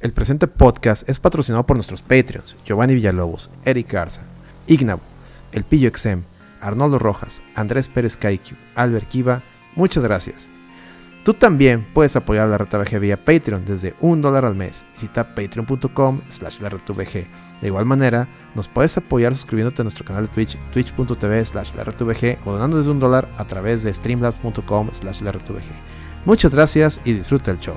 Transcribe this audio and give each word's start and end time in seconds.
El 0.00 0.12
presente 0.12 0.46
podcast 0.46 1.06
es 1.10 1.20
patrocinado 1.20 1.66
por 1.66 1.76
nuestros 1.76 2.00
Patreons, 2.00 2.56
Giovanni 2.64 2.94
Villalobos, 2.94 3.50
Eric 3.66 3.92
Garza, 3.92 4.22
Ignabo, 4.66 5.02
El 5.52 5.64
Pillo 5.64 5.88
Exem, 5.88 6.22
Arnoldo 6.62 6.98
Rojas, 6.98 7.42
Andrés 7.54 7.86
Pérez 7.86 8.16
Kaiku, 8.16 8.54
Albert 8.76 9.06
Kiva, 9.08 9.42
muchas 9.76 10.02
gracias. 10.02 10.48
Tú 11.22 11.34
también 11.34 11.86
puedes 11.92 12.16
apoyar 12.16 12.46
a 12.46 12.48
la 12.48 12.56
RTVG 12.56 12.98
vía 12.98 13.22
Patreon 13.22 13.66
desde 13.66 13.94
un 14.00 14.22
dólar 14.22 14.46
al 14.46 14.54
mes. 14.54 14.86
Visita 14.94 15.34
patreon.com 15.34 16.22
slash 16.30 16.60
la 16.60 16.70
De 16.70 17.26
igual 17.66 17.84
manera, 17.84 18.26
nos 18.54 18.68
puedes 18.68 18.96
apoyar 18.96 19.34
suscribiéndote 19.34 19.82
a 19.82 19.84
nuestro 19.84 20.06
canal 20.06 20.28
de 20.28 20.32
Twitch, 20.32 20.56
twitch.tv 20.72 21.44
slash 21.44 21.74
la 21.74 21.82
o 22.46 22.52
donando 22.52 22.78
desde 22.78 22.90
un 22.90 23.00
dólar 23.00 23.28
a 23.36 23.46
través 23.46 23.82
de 23.82 23.92
streamlabs.com 23.92 24.88
slash 24.92 25.20
la 25.20 25.34
Muchas 26.24 26.52
gracias 26.52 27.02
y 27.04 27.12
disfruta 27.12 27.50
el 27.50 27.58
show. 27.58 27.76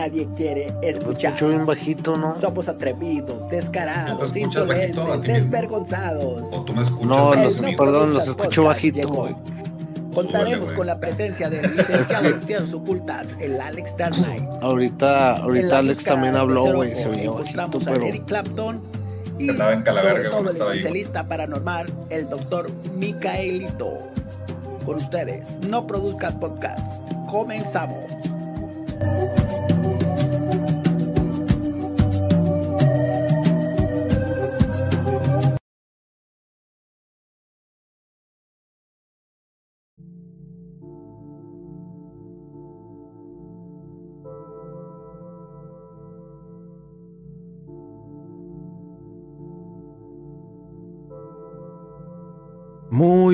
Nadie 0.00 0.26
quiere 0.36 0.72
escuchar. 0.82 1.32
escucho 1.34 1.48
bien 1.48 1.66
bajito, 1.66 2.16
¿no? 2.16 2.40
Somos 2.40 2.68
atrevidos, 2.68 3.48
descarados, 3.50 4.34
insolentes, 4.34 5.22
desvergonzados. 5.22 6.42
¿O 6.50 6.64
tú 6.64 6.74
me 6.74 6.82
escuchas 6.82 7.06
no, 7.06 7.34
los, 7.34 7.66
perdón, 7.76 8.14
los 8.14 8.28
escucho 8.28 8.64
bajito, 8.64 9.28
Contaremos 10.14 10.72
con 10.72 10.88
la 10.88 10.98
presencia 10.98 11.48
del 11.48 11.76
licenciado 11.76 12.26
en 12.26 12.42
ciencias 12.42 12.74
ocultas, 12.74 13.28
el 13.38 13.60
Alex 13.60 13.96
Dark 13.96 14.14
Ahorita, 14.60 15.36
ahorita 15.36 15.78
Alex 15.78 16.04
también 16.04 16.34
habló, 16.34 16.72
güey, 16.74 16.90
se 16.90 17.08
oye 17.08 17.28
bajito, 17.28 17.78
pero... 17.84 18.06
Eric 18.06 18.24
Clapton 18.24 18.82
y 19.38 19.46
todo 19.46 19.70
el 19.70 20.48
especialista 20.48 21.26
paranormal, 21.26 21.86
el 22.10 22.28
doctor 22.28 22.72
Micaelito. 22.96 23.98
Con 24.84 24.96
ustedes, 24.96 25.58
no 25.68 25.86
produzcas 25.86 26.34
podcast. 26.34 27.12
Comenzamos. 27.28 28.04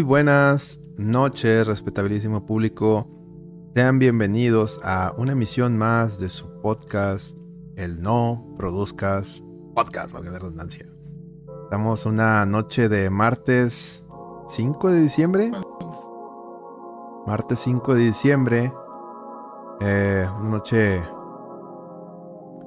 Buenas 0.07 0.81
noches, 0.97 1.67
respetabilísimo 1.67 2.47
público. 2.47 3.09
Sean 3.75 3.99
bienvenidos 3.99 4.79
a 4.85 5.13
una 5.19 5.33
emisión 5.33 5.77
más 5.77 6.21
de 6.21 6.29
su 6.29 6.61
podcast, 6.61 7.37
El 7.75 8.01
No 8.01 8.55
Produzcas 8.57 9.43
Podcast, 9.75 10.13
valga 10.13 10.31
la 10.31 10.39
redundancia. 10.39 10.87
Estamos 11.65 12.07
una 12.07 12.47
noche 12.47 12.89
de 12.89 13.11
martes 13.11 14.07
5 14.47 14.91
de 14.91 15.01
diciembre. 15.01 15.51
Martes 17.27 17.59
5 17.59 17.95
de 17.97 18.01
diciembre. 18.01 18.73
Eh, 19.81 20.29
una 20.39 20.51
noche. 20.51 21.03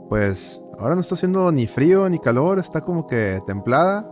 Pues 0.10 0.62
ahora 0.78 0.96
no 0.96 1.02
está 1.02 1.16
haciendo 1.16 1.50
ni 1.54 1.68
frío 1.68 2.10
ni 2.10 2.20
calor, 2.20 2.60
está 2.60 2.82
como 2.82 3.08
que 3.08 3.42
templada. 3.48 4.12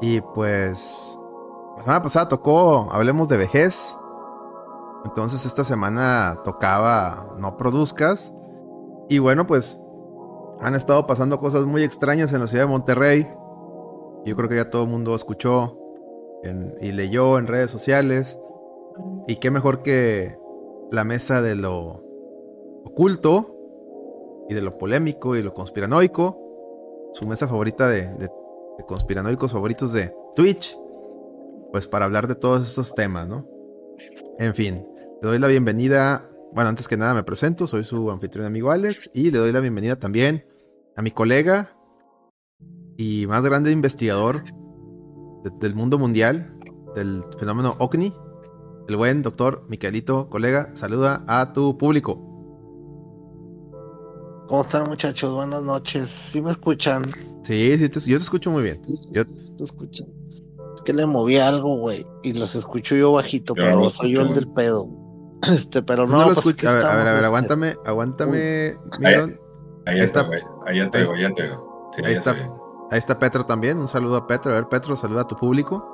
Y 0.00 0.20
pues. 0.20 1.18
La 1.76 1.82
semana 1.82 2.02
pasada 2.02 2.28
tocó 2.28 2.88
Hablemos 2.92 3.28
de 3.28 3.36
Vejez 3.36 3.98
entonces 5.04 5.44
esta 5.44 5.64
semana 5.64 6.40
tocaba 6.44 7.34
No 7.38 7.56
Produzcas. 7.56 8.34
Y 9.08 9.18
bueno, 9.18 9.46
pues 9.46 9.80
han 10.60 10.74
estado 10.74 11.06
pasando 11.06 11.38
cosas 11.38 11.66
muy 11.66 11.82
extrañas 11.82 12.32
en 12.32 12.40
la 12.40 12.46
ciudad 12.46 12.64
de 12.64 12.70
Monterrey. 12.70 13.28
Yo 14.24 14.34
creo 14.34 14.48
que 14.48 14.56
ya 14.56 14.70
todo 14.70 14.84
el 14.84 14.88
mundo 14.88 15.14
escuchó 15.14 15.78
y 16.80 16.92
leyó 16.92 17.38
en 17.38 17.46
redes 17.46 17.70
sociales. 17.70 18.38
Y 19.26 19.36
qué 19.36 19.50
mejor 19.50 19.82
que 19.82 20.38
la 20.90 21.04
mesa 21.04 21.42
de 21.42 21.54
lo 21.54 22.02
oculto 22.84 23.50
y 24.48 24.54
de 24.54 24.62
lo 24.62 24.78
polémico 24.78 25.36
y 25.36 25.42
lo 25.42 25.52
conspiranoico. 25.52 26.40
Su 27.12 27.26
mesa 27.26 27.46
favorita 27.46 27.88
de, 27.88 28.12
de 28.14 28.30
conspiranoicos 28.86 29.52
favoritos 29.52 29.92
de 29.92 30.14
Twitch. 30.34 30.78
Pues 31.74 31.88
para 31.88 32.04
hablar 32.04 32.28
de 32.28 32.36
todos 32.36 32.64
estos 32.64 32.94
temas, 32.94 33.26
¿no? 33.26 33.48
En 34.38 34.54
fin, 34.54 34.86
le 35.20 35.28
doy 35.28 35.40
la 35.40 35.48
bienvenida. 35.48 36.30
Bueno, 36.52 36.68
antes 36.68 36.86
que 36.86 36.96
nada 36.96 37.14
me 37.14 37.24
presento, 37.24 37.66
soy 37.66 37.82
su 37.82 38.12
anfitrión 38.12 38.46
amigo 38.46 38.70
Alex 38.70 39.10
y 39.12 39.32
le 39.32 39.40
doy 39.40 39.50
la 39.50 39.58
bienvenida 39.58 39.98
también 39.98 40.46
a 40.94 41.02
mi 41.02 41.10
colega 41.10 41.76
y 42.96 43.26
más 43.26 43.42
grande 43.42 43.72
investigador 43.72 44.44
del 45.58 45.74
mundo 45.74 45.98
mundial 45.98 46.56
del 46.94 47.24
fenómeno 47.40 47.74
OVNI, 47.80 48.14
el 48.88 48.96
buen 48.96 49.22
doctor 49.22 49.66
Miquelito, 49.68 50.30
colega, 50.30 50.70
saluda 50.76 51.24
a 51.26 51.52
tu 51.52 51.76
público. 51.76 52.14
¿Cómo 54.46 54.62
están 54.62 54.86
muchachos? 54.86 55.34
Buenas 55.34 55.64
noches. 55.64 56.06
¿Sí 56.06 56.40
me 56.40 56.50
escuchan? 56.50 57.02
Sí, 57.42 57.76
sí, 57.76 58.08
yo 58.08 58.18
te 58.18 58.22
escucho 58.22 58.52
muy 58.52 58.62
bien. 58.62 58.80
yo... 59.12 59.24
te 59.24 59.64
escuchan. 59.64 60.23
Es 60.74 60.82
que 60.82 60.92
le 60.92 61.06
moví 61.06 61.36
algo, 61.36 61.76
güey, 61.76 62.06
y 62.22 62.32
los 62.34 62.56
escucho 62.56 62.94
yo 62.96 63.12
bajito, 63.12 63.54
pero 63.54 63.88
soy 63.90 64.12
yo 64.12 64.22
el 64.22 64.34
del 64.34 64.48
pedo. 64.52 64.86
Este, 65.52 65.82
pero 65.82 66.06
no, 66.06 66.26
no 66.26 66.34
pues, 66.34 66.64
a, 66.64 66.72
ver, 66.72 66.84
a 66.84 66.96
ver, 66.96 67.06
a 67.06 67.12
ver, 67.12 67.24
aguántame, 67.26 67.74
aguántame, 67.84 68.78
Ahí, 69.02 69.14
ahí, 69.84 70.00
está, 70.00 70.22
güey. 70.22 70.40
Ahí 70.66 70.78
ya 70.78 70.90
te 70.90 71.00
digo, 71.00 71.14
ya 71.16 71.34
te 71.34 71.42
digo. 71.42 71.90
ahí, 72.02 72.14
está, 72.14 72.30
ahí 72.30 72.98
está 72.98 73.18
Petro 73.18 73.44
también. 73.44 73.78
Un 73.78 73.86
saludo 73.86 74.16
a 74.16 74.26
Petro. 74.26 74.52
A 74.52 74.54
ver, 74.54 74.68
Petro, 74.68 74.96
saluda 74.96 75.22
a 75.22 75.28
tu 75.28 75.36
público. 75.36 75.84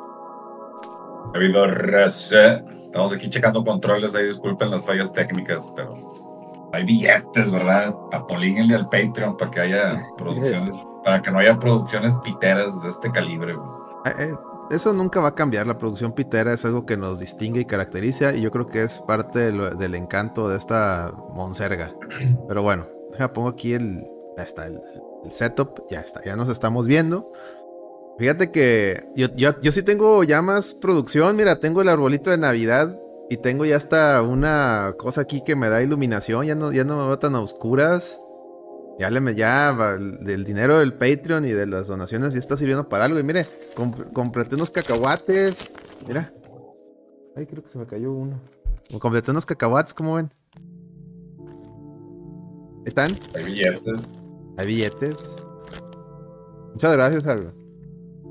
habido 1.34 1.66
raza. 1.66 2.62
Estamos 2.84 3.12
aquí 3.12 3.28
checando 3.28 3.64
controles. 3.64 4.14
Ahí 4.14 4.26
disculpen 4.26 4.70
las 4.70 4.86
fallas 4.86 5.12
técnicas, 5.12 5.72
pero 5.74 6.70
hay 6.72 6.84
billetes, 6.84 7.50
¿verdad? 7.50 7.94
Apolíguenle 8.12 8.76
al 8.76 8.88
Patreon 8.88 9.36
para 9.36 9.50
que 9.50 9.60
haya 9.60 9.88
producciones, 10.18 10.76
para 11.04 11.22
que 11.22 11.30
no 11.30 11.38
haya 11.38 11.58
producciones 11.58 12.14
piteras 12.22 12.80
de 12.82 12.90
este 12.90 13.10
calibre, 13.10 13.54
güey. 13.54 13.68
Eh, 14.06 14.12
eh, 14.18 14.34
eso 14.70 14.92
nunca 14.92 15.20
va 15.20 15.28
a 15.28 15.34
cambiar. 15.34 15.66
La 15.66 15.78
producción 15.78 16.12
pitera 16.12 16.52
es 16.52 16.64
algo 16.64 16.86
que 16.86 16.96
nos 16.96 17.18
distingue 17.18 17.60
y 17.60 17.64
caracteriza. 17.64 18.34
Y 18.34 18.40
yo 18.40 18.50
creo 18.50 18.66
que 18.66 18.82
es 18.82 19.00
parte 19.00 19.52
del 19.52 19.94
encanto 19.94 20.48
de 20.48 20.56
esta 20.56 21.12
monserga. 21.34 21.94
Pero 22.48 22.62
bueno, 22.62 22.86
ya 23.18 23.32
pongo 23.32 23.48
aquí 23.48 23.74
el. 23.74 24.04
Ya 24.36 24.44
está, 24.44 24.66
el, 24.66 24.80
setup. 25.30 25.86
Ya 25.90 26.00
está, 26.00 26.22
ya 26.22 26.36
nos 26.36 26.48
estamos 26.48 26.86
viendo. 26.86 27.32
Fíjate 28.18 28.50
que 28.50 29.08
yo, 29.14 29.28
yo, 29.34 29.72
sí 29.72 29.82
tengo 29.82 30.22
ya 30.24 30.42
más 30.42 30.74
producción. 30.74 31.36
Mira, 31.36 31.58
tengo 31.58 31.82
el 31.82 31.88
arbolito 31.88 32.30
de 32.30 32.38
Navidad. 32.38 32.96
Y 33.28 33.36
tengo 33.36 33.64
ya 33.64 33.76
hasta 33.76 34.22
una 34.22 34.94
cosa 34.98 35.20
aquí 35.20 35.42
que 35.44 35.54
me 35.54 35.68
da 35.68 35.82
iluminación. 35.82 36.46
Ya 36.46 36.54
no, 36.54 36.72
ya 36.72 36.84
no 36.84 36.96
me 36.96 37.06
veo 37.06 37.18
tan 37.18 37.34
a 37.36 37.40
oscuras. 37.40 38.20
Ya 39.00 39.08
le 39.08 39.34
ya 39.34 39.72
del 39.72 40.44
dinero 40.44 40.78
del 40.78 40.92
Patreon 40.92 41.46
y 41.46 41.52
de 41.52 41.66
las 41.66 41.86
donaciones 41.86 42.34
ya 42.34 42.38
está 42.38 42.58
sirviendo 42.58 42.86
para 42.86 43.06
algo. 43.06 43.18
Y 43.18 43.22
mire, 43.22 43.46
completé 44.12 44.56
unos 44.56 44.70
cacahuates. 44.70 45.72
Mira. 46.06 46.30
Ay, 47.34 47.46
creo 47.46 47.62
que 47.62 47.70
se 47.70 47.78
me 47.78 47.86
cayó 47.86 48.12
uno. 48.12 48.38
Completé 48.98 49.30
unos 49.30 49.46
cacahuates, 49.46 49.94
¿cómo 49.94 50.16
ven? 50.16 50.30
¿Están? 52.84 53.18
Hay 53.34 53.44
billetes. 53.44 54.18
Hay 54.58 54.66
billetes. 54.66 55.16
Muchas 56.74 56.92
gracias 56.92 57.24
a, 57.24 57.38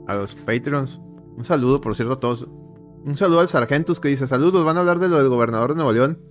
a 0.05 0.15
los 0.15 0.35
Patreons. 0.35 1.01
Un 1.35 1.45
saludo, 1.45 1.81
por 1.81 1.95
cierto, 1.95 2.13
a 2.13 2.19
todos. 2.19 2.43
Un 2.43 3.15
saludo 3.15 3.39
al 3.39 3.47
Sargentus 3.47 3.99
que 3.99 4.09
dice: 4.09 4.27
Saludos, 4.27 4.63
van 4.63 4.77
a 4.77 4.81
hablar 4.81 4.99
de 4.99 5.09
lo 5.09 5.17
del 5.17 5.29
gobernador 5.29 5.71
de 5.71 5.77
Nuevo 5.77 5.93
León. 5.93 6.21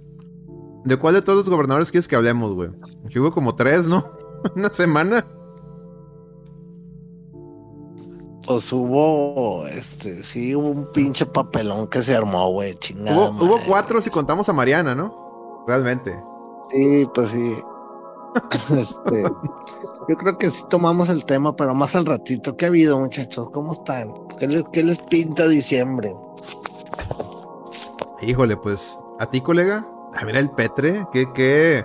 ¿De 0.84 0.96
cuál 0.96 1.14
de 1.14 1.22
todos 1.22 1.38
los 1.38 1.48
gobernadores 1.48 1.90
quieres 1.90 2.06
que 2.06 2.14
hablemos, 2.14 2.52
güey? 2.52 2.70
Aquí 3.04 3.18
hubo 3.18 3.32
como 3.32 3.56
tres, 3.56 3.88
¿no? 3.88 4.16
¿Una 4.56 4.72
semana? 4.72 5.26
Pues 8.46 8.72
hubo, 8.72 9.66
este, 9.66 10.10
sí, 10.24 10.54
hubo 10.56 10.68
un 10.68 10.90
pinche 10.92 11.26
papelón 11.26 11.86
que 11.88 12.02
se 12.02 12.16
armó, 12.16 12.50
güey, 12.50 12.74
chingada. 12.76 13.30
Hubo, 13.30 13.44
hubo, 13.44 13.58
cuatro 13.66 14.00
si 14.00 14.08
contamos 14.08 14.48
a 14.48 14.54
Mariana, 14.54 14.94
¿no? 14.94 15.64
Realmente. 15.66 16.18
Sí, 16.70 17.06
pues 17.14 17.28
sí. 17.28 17.54
este, 18.80 19.22
yo 20.08 20.16
creo 20.16 20.38
que 20.38 20.50
sí 20.50 20.64
tomamos 20.70 21.10
el 21.10 21.26
tema, 21.26 21.54
pero 21.54 21.74
más 21.74 21.94
al 21.94 22.06
ratito. 22.06 22.56
¿Qué 22.56 22.64
ha 22.64 22.68
habido, 22.68 22.98
muchachos? 22.98 23.50
¿Cómo 23.52 23.72
están? 23.72 24.14
¿Qué 24.38 24.46
les, 24.46 24.66
qué 24.70 24.82
les 24.82 24.98
pinta 24.98 25.46
diciembre? 25.46 26.10
Híjole, 28.22 28.56
pues, 28.56 28.98
¿a 29.18 29.26
ti, 29.26 29.42
colega? 29.42 29.86
A 30.14 30.24
ver, 30.24 30.36
el 30.36 30.50
Petre, 30.50 31.06
¿qué, 31.12 31.30
qué? 31.34 31.84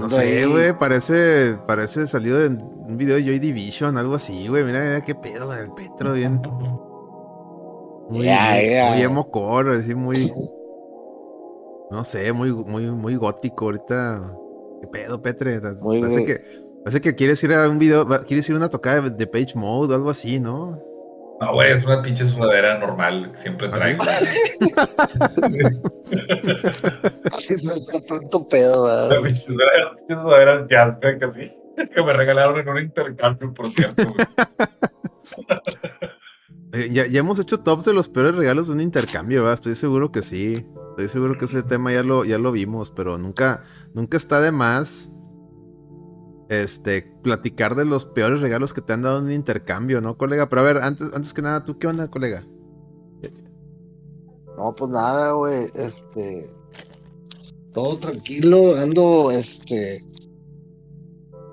No 0.00 0.10
sé, 0.10 0.46
güey, 0.46 0.78
parece, 0.78 1.58
parece 1.66 2.06
salido 2.06 2.38
de 2.38 2.48
un 2.48 2.96
video 2.96 3.16
de 3.16 3.24
Joy 3.24 3.38
Division, 3.38 3.98
algo 3.98 4.14
así, 4.14 4.48
güey. 4.48 4.64
Mira, 4.64 4.80
mira 4.80 5.00
qué 5.02 5.14
pedo 5.14 5.52
el 5.52 5.72
Petro, 5.72 6.12
bien. 6.12 6.40
Muy, 8.08 8.28
muy, 8.28 9.02
emo 9.02 9.30
core, 9.30 9.78
así 9.78 9.94
muy. 9.94 10.16
No 11.90 12.04
sé, 12.04 12.32
muy, 12.32 12.52
muy, 12.52 12.90
muy 12.90 13.16
gótico 13.16 13.66
ahorita. 13.66 14.36
¿Qué 14.80 14.86
pedo, 14.88 15.20
Petre? 15.20 15.60
parece, 15.60 16.24
Que, 16.24 16.36
parece 16.84 17.00
que 17.00 17.14
quieres 17.14 17.42
ir 17.42 17.52
a 17.52 17.68
un 17.68 17.78
video, 17.78 18.06
quieres 18.26 18.48
ir 18.48 18.54
a 18.54 18.58
una 18.58 18.70
tocada 18.70 19.08
de 19.08 19.26
Page 19.26 19.54
Mode 19.56 19.92
o 19.92 19.96
algo 19.96 20.10
así, 20.10 20.38
¿no? 20.38 20.80
No, 21.40 21.52
güey, 21.52 21.72
es 21.72 21.84
una 21.84 22.00
pinche 22.00 22.24
sudadera 22.24 22.78
normal 22.78 23.30
que 23.32 23.38
siempre 23.38 23.68
¿Ah, 23.68 23.72
traigo. 23.72 24.04
tanto 28.08 28.48
pedo, 28.48 28.84
¿verdad? 28.86 29.20
Mis 29.22 29.44
sudaderas 29.44 30.66
ya, 30.70 30.98
casi. 31.18 31.52
Que 31.76 32.02
me 32.02 32.12
regalaron 32.14 32.58
en 32.58 32.68
un 32.68 32.80
intercambio, 32.80 33.52
por 33.52 33.66
cierto. 33.66 34.02
Eh, 36.72 36.90
ya, 36.92 37.06
ya, 37.06 37.20
hemos 37.20 37.38
hecho 37.38 37.60
tops 37.60 37.84
de 37.84 37.94
los 37.94 38.08
peores 38.08 38.34
regalos 38.34 38.66
de 38.66 38.74
un 38.74 38.80
intercambio, 38.80 39.42
¿verdad? 39.42 39.54
Estoy 39.54 39.76
seguro 39.76 40.10
que 40.10 40.22
sí. 40.22 40.54
Estoy 40.90 41.08
seguro 41.08 41.38
que 41.38 41.44
ese 41.46 41.62
tema 41.62 41.92
ya 41.92 42.02
lo, 42.02 42.24
ya 42.24 42.38
lo 42.38 42.52
vimos, 42.52 42.90
pero 42.90 43.18
nunca, 43.18 43.62
nunca 43.94 44.16
está 44.16 44.40
de 44.40 44.50
más 44.50 45.15
este, 46.48 47.02
platicar 47.22 47.74
de 47.74 47.84
los 47.84 48.04
peores 48.04 48.40
regalos 48.40 48.72
que 48.72 48.80
te 48.80 48.92
han 48.92 49.02
dado 49.02 49.18
en 49.18 49.26
un 49.26 49.32
intercambio, 49.32 50.00
¿no, 50.00 50.16
colega? 50.16 50.48
Pero 50.48 50.62
a 50.62 50.64
ver, 50.64 50.76
antes, 50.78 51.08
antes 51.14 51.32
que 51.32 51.42
nada, 51.42 51.64
¿tú 51.64 51.78
qué 51.78 51.86
onda, 51.86 52.10
colega? 52.10 52.46
No, 54.56 54.72
pues 54.72 54.90
nada, 54.90 55.32
güey, 55.32 55.70
este, 55.74 56.48
todo 57.72 57.98
tranquilo, 57.98 58.74
ando, 58.80 59.30
este, 59.30 60.00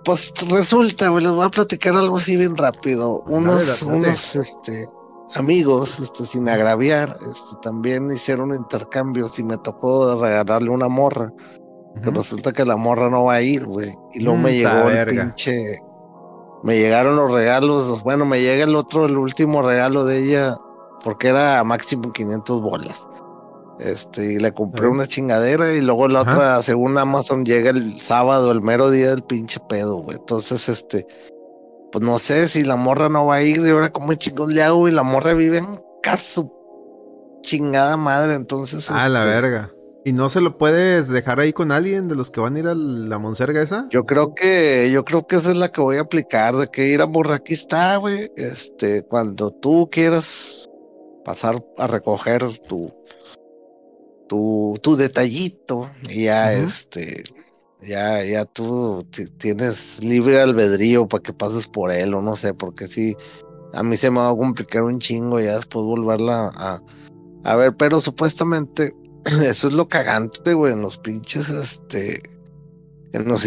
pues 0.05 0.31
resulta, 0.49 1.09
güey, 1.09 1.23
les 1.23 1.33
voy 1.33 1.45
a 1.45 1.49
platicar 1.49 1.95
algo 1.95 2.17
así 2.17 2.37
bien 2.37 2.55
rápido. 2.55 3.23
Unos, 3.27 3.81
unos, 3.83 4.35
este, 4.35 4.85
amigos, 5.35 5.99
este, 5.99 6.23
sin 6.23 6.47
agraviar, 6.47 7.09
este, 7.09 7.57
también 7.61 8.09
hicieron 8.09 8.51
un 8.51 8.55
intercambio, 8.55 9.27
si 9.27 9.43
me 9.43 9.57
tocó 9.57 10.21
regalarle 10.21 10.69
una 10.69 10.87
morra. 10.87 11.29
Que 12.01 12.09
resulta 12.09 12.51
que 12.51 12.65
la 12.65 12.75
morra 12.75 13.09
no 13.09 13.25
va 13.25 13.35
a 13.35 13.41
ir, 13.41 13.65
güey. 13.65 13.93
Y 14.13 14.21
luego 14.21 14.39
me 14.39 14.51
mm, 14.51 14.53
llegó 14.53 14.89
el 14.89 15.07
pinche. 15.07 15.79
Me 16.63 16.77
llegaron 16.77 17.15
los 17.15 17.31
regalos. 17.31 18.03
Bueno, 18.03 18.25
me 18.25 18.41
llega 18.41 18.65
el 18.65 18.75
otro, 18.75 19.05
el 19.05 19.17
último 19.17 19.61
regalo 19.61 20.05
de 20.05 20.23
ella. 20.23 20.57
Porque 21.03 21.27
era 21.27 21.63
máximo 21.63 22.11
500 22.11 22.61
bolas. 22.61 23.07
Este, 23.79 24.33
y 24.33 24.39
le 24.39 24.53
compré 24.53 24.87
una 24.87 25.07
chingadera. 25.07 25.71
Y 25.73 25.81
luego 25.81 26.07
la 26.07 26.21
otra, 26.21 26.61
según 26.61 26.97
Amazon, 26.97 27.45
llega 27.45 27.69
el 27.69 27.99
sábado, 28.01 28.51
el 28.51 28.61
mero 28.61 28.89
día 28.89 29.09
del 29.09 29.23
pinche 29.23 29.59
pedo, 29.69 29.97
güey. 29.97 30.17
Entonces, 30.17 30.69
este. 30.69 31.05
Pues 31.91 32.03
no 32.03 32.17
sé 32.17 32.47
si 32.47 32.63
la 32.63 32.75
morra 32.75 33.07
no 33.07 33.27
va 33.27 33.35
a 33.35 33.43
ir. 33.43 33.59
Y 33.59 33.69
ahora, 33.69 33.91
¿cómo 33.91 34.13
chingón 34.15 34.53
le 34.53 34.63
hago? 34.63 34.87
Y 34.87 34.91
la 34.91 35.03
morra 35.03 35.33
vive 35.33 35.59
en 35.59 35.79
casa. 36.01 36.41
Chingada 37.41 37.97
madre. 37.97 38.33
Entonces. 38.33 38.87
Ah, 38.89 39.09
la 39.09 39.19
este, 39.19 39.41
verga. 39.41 39.72
¿Y 40.05 40.11
no 40.11 40.29
se 40.29 40.41
lo 40.41 40.57
puedes 40.57 41.07
dejar 41.07 41.39
ahí 41.39 41.53
con 41.53 41.71
alguien 41.71 42.09
de 42.09 42.15
los 42.15 42.29
que 42.29 42.41
van 42.41 42.57
a 42.57 42.59
ir 42.59 42.67
a 42.67 42.75
la 42.75 43.19
Monserga 43.19 43.61
esa? 43.61 43.87
Yo 43.89 44.05
creo 44.05 44.35
que, 44.35 44.89
yo 44.91 45.05
creo 45.05 45.25
que 45.25 45.37
esa 45.37 45.51
es 45.51 45.57
la 45.57 45.71
que 45.71 45.79
voy 45.79 45.95
a 45.95 46.01
aplicar, 46.01 46.55
de 46.55 46.67
que 46.67 46.89
ir 46.89 47.01
a 47.01 47.07
Aquí 47.33 47.53
está, 47.53 47.95
güey. 47.97 48.29
Este, 48.35 49.03
cuando 49.03 49.49
tú 49.49 49.87
quieras 49.89 50.69
pasar 51.23 51.63
a 51.77 51.87
recoger 51.87 52.57
tu, 52.67 52.93
tu, 54.27 54.77
tu 54.81 54.97
detallito, 54.97 55.89
y 56.09 56.25
ya 56.25 56.51
este, 56.51 57.23
ya, 57.81 58.21
ya 58.25 58.43
tú 58.43 59.07
tienes 59.37 60.03
libre 60.03 60.41
albedrío 60.41 61.07
para 61.07 61.23
que 61.23 61.31
pases 61.31 61.67
por 61.67 61.91
él, 61.91 62.13
o 62.13 62.21
no 62.21 62.35
sé, 62.35 62.53
porque 62.53 62.89
si 62.89 63.15
a 63.71 63.83
mí 63.83 63.95
se 63.95 64.11
me 64.11 64.17
va 64.17 64.31
a 64.31 64.35
complicar 64.35 64.83
un 64.83 64.99
chingo 64.99 65.39
ya 65.39 65.55
después 65.55 65.85
volverla 65.85 66.51
a, 66.55 66.81
a 67.45 67.55
ver, 67.55 67.75
pero 67.77 68.01
supuestamente 68.01 68.91
eso 69.43 69.67
es 69.67 69.73
lo 69.73 69.87
cagante, 69.87 70.53
güey, 70.53 70.73
en 70.73 70.81
los 70.81 70.97
pinches, 70.97 71.49
este, 71.49 72.21
en 73.13 73.27
los 73.27 73.45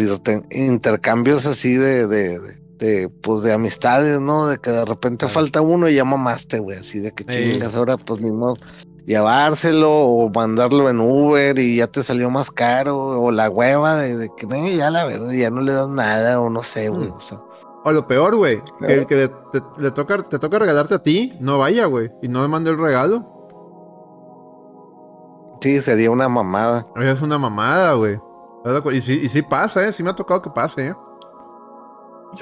intercambios 0.51 1.45
así 1.45 1.75
de, 1.75 2.07
de, 2.07 2.39
de, 2.79 3.09
pues 3.21 3.43
de 3.43 3.53
amistades, 3.53 4.19
¿no? 4.19 4.47
De 4.47 4.57
que 4.57 4.71
de 4.71 4.85
repente 4.85 5.27
falta 5.27 5.61
uno 5.61 5.89
y 5.89 5.95
ya 5.95 6.05
mamaste, 6.05 6.59
güey, 6.59 6.77
así 6.77 6.99
de 6.99 7.11
que 7.11 7.25
chingas, 7.25 7.75
ahora 7.75 7.97
pues 7.97 8.21
ni 8.21 8.31
modo 8.31 8.55
llevárselo 9.07 9.89
o 9.89 10.29
mandarlo 10.29 10.89
en 10.89 10.99
Uber 10.99 11.57
y 11.57 11.77
ya 11.77 11.87
te 11.87 12.03
salió 12.03 12.29
más 12.29 12.51
caro, 12.51 12.97
o 12.97 13.31
la 13.31 13.49
hueva 13.49 13.95
de, 13.95 14.29
que 14.37 14.75
ya 14.75 14.91
la 14.91 15.05
veo, 15.05 15.31
ya 15.31 15.49
no 15.49 15.61
le 15.61 15.71
das 15.71 15.87
nada, 15.87 16.39
o 16.41 16.49
no 16.49 16.61
sé, 16.61 16.89
güey, 16.89 17.07
mm. 17.09 17.13
o 17.13 17.19
sea. 17.19 17.39
O 17.85 17.91
lo 17.93 18.05
peor, 18.05 18.35
güey, 18.35 18.61
que 18.85 18.93
el 18.93 19.07
que 19.07 19.31
te, 19.53 19.61
le 19.77 19.91
toca, 19.91 20.21
te 20.21 20.37
toca 20.39 20.59
regalarte 20.59 20.95
a 20.95 20.99
ti, 21.01 21.31
no 21.39 21.57
vaya, 21.57 21.85
güey, 21.85 22.11
y 22.21 22.27
no 22.27 22.41
me 22.41 22.49
mande 22.49 22.69
el 22.69 22.77
regalo. 22.77 23.36
Sí, 25.61 25.81
sería 25.81 26.11
una 26.11 26.29
mamada. 26.29 26.85
Es 26.97 27.21
una 27.21 27.37
mamada, 27.37 27.93
güey. 27.93 28.19
Y 28.93 29.01
sí, 29.01 29.19
y 29.23 29.29
sí 29.29 29.41
pasa, 29.41 29.85
¿eh? 29.87 29.93
Sí 29.93 30.03
me 30.03 30.09
ha 30.09 30.15
tocado 30.15 30.41
que 30.41 30.49
pase, 30.49 30.87
¿eh? 30.87 30.95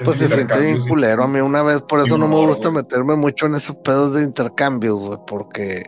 Pues 0.04 0.18
se 0.18 0.28
siente 0.28 0.58
bien 0.60 0.86
culero 0.88 1.24
a 1.24 1.28
mí 1.28 1.40
una 1.40 1.62
vez, 1.62 1.80
por 1.82 2.00
eso 2.00 2.18
no 2.18 2.26
me 2.26 2.44
gusta 2.44 2.70
meterme 2.70 3.14
mucho 3.14 3.46
en 3.46 3.54
esos 3.54 3.76
pedos 3.76 4.14
de 4.14 4.24
intercambios, 4.24 4.96
güey, 4.96 5.18
porque 5.26 5.84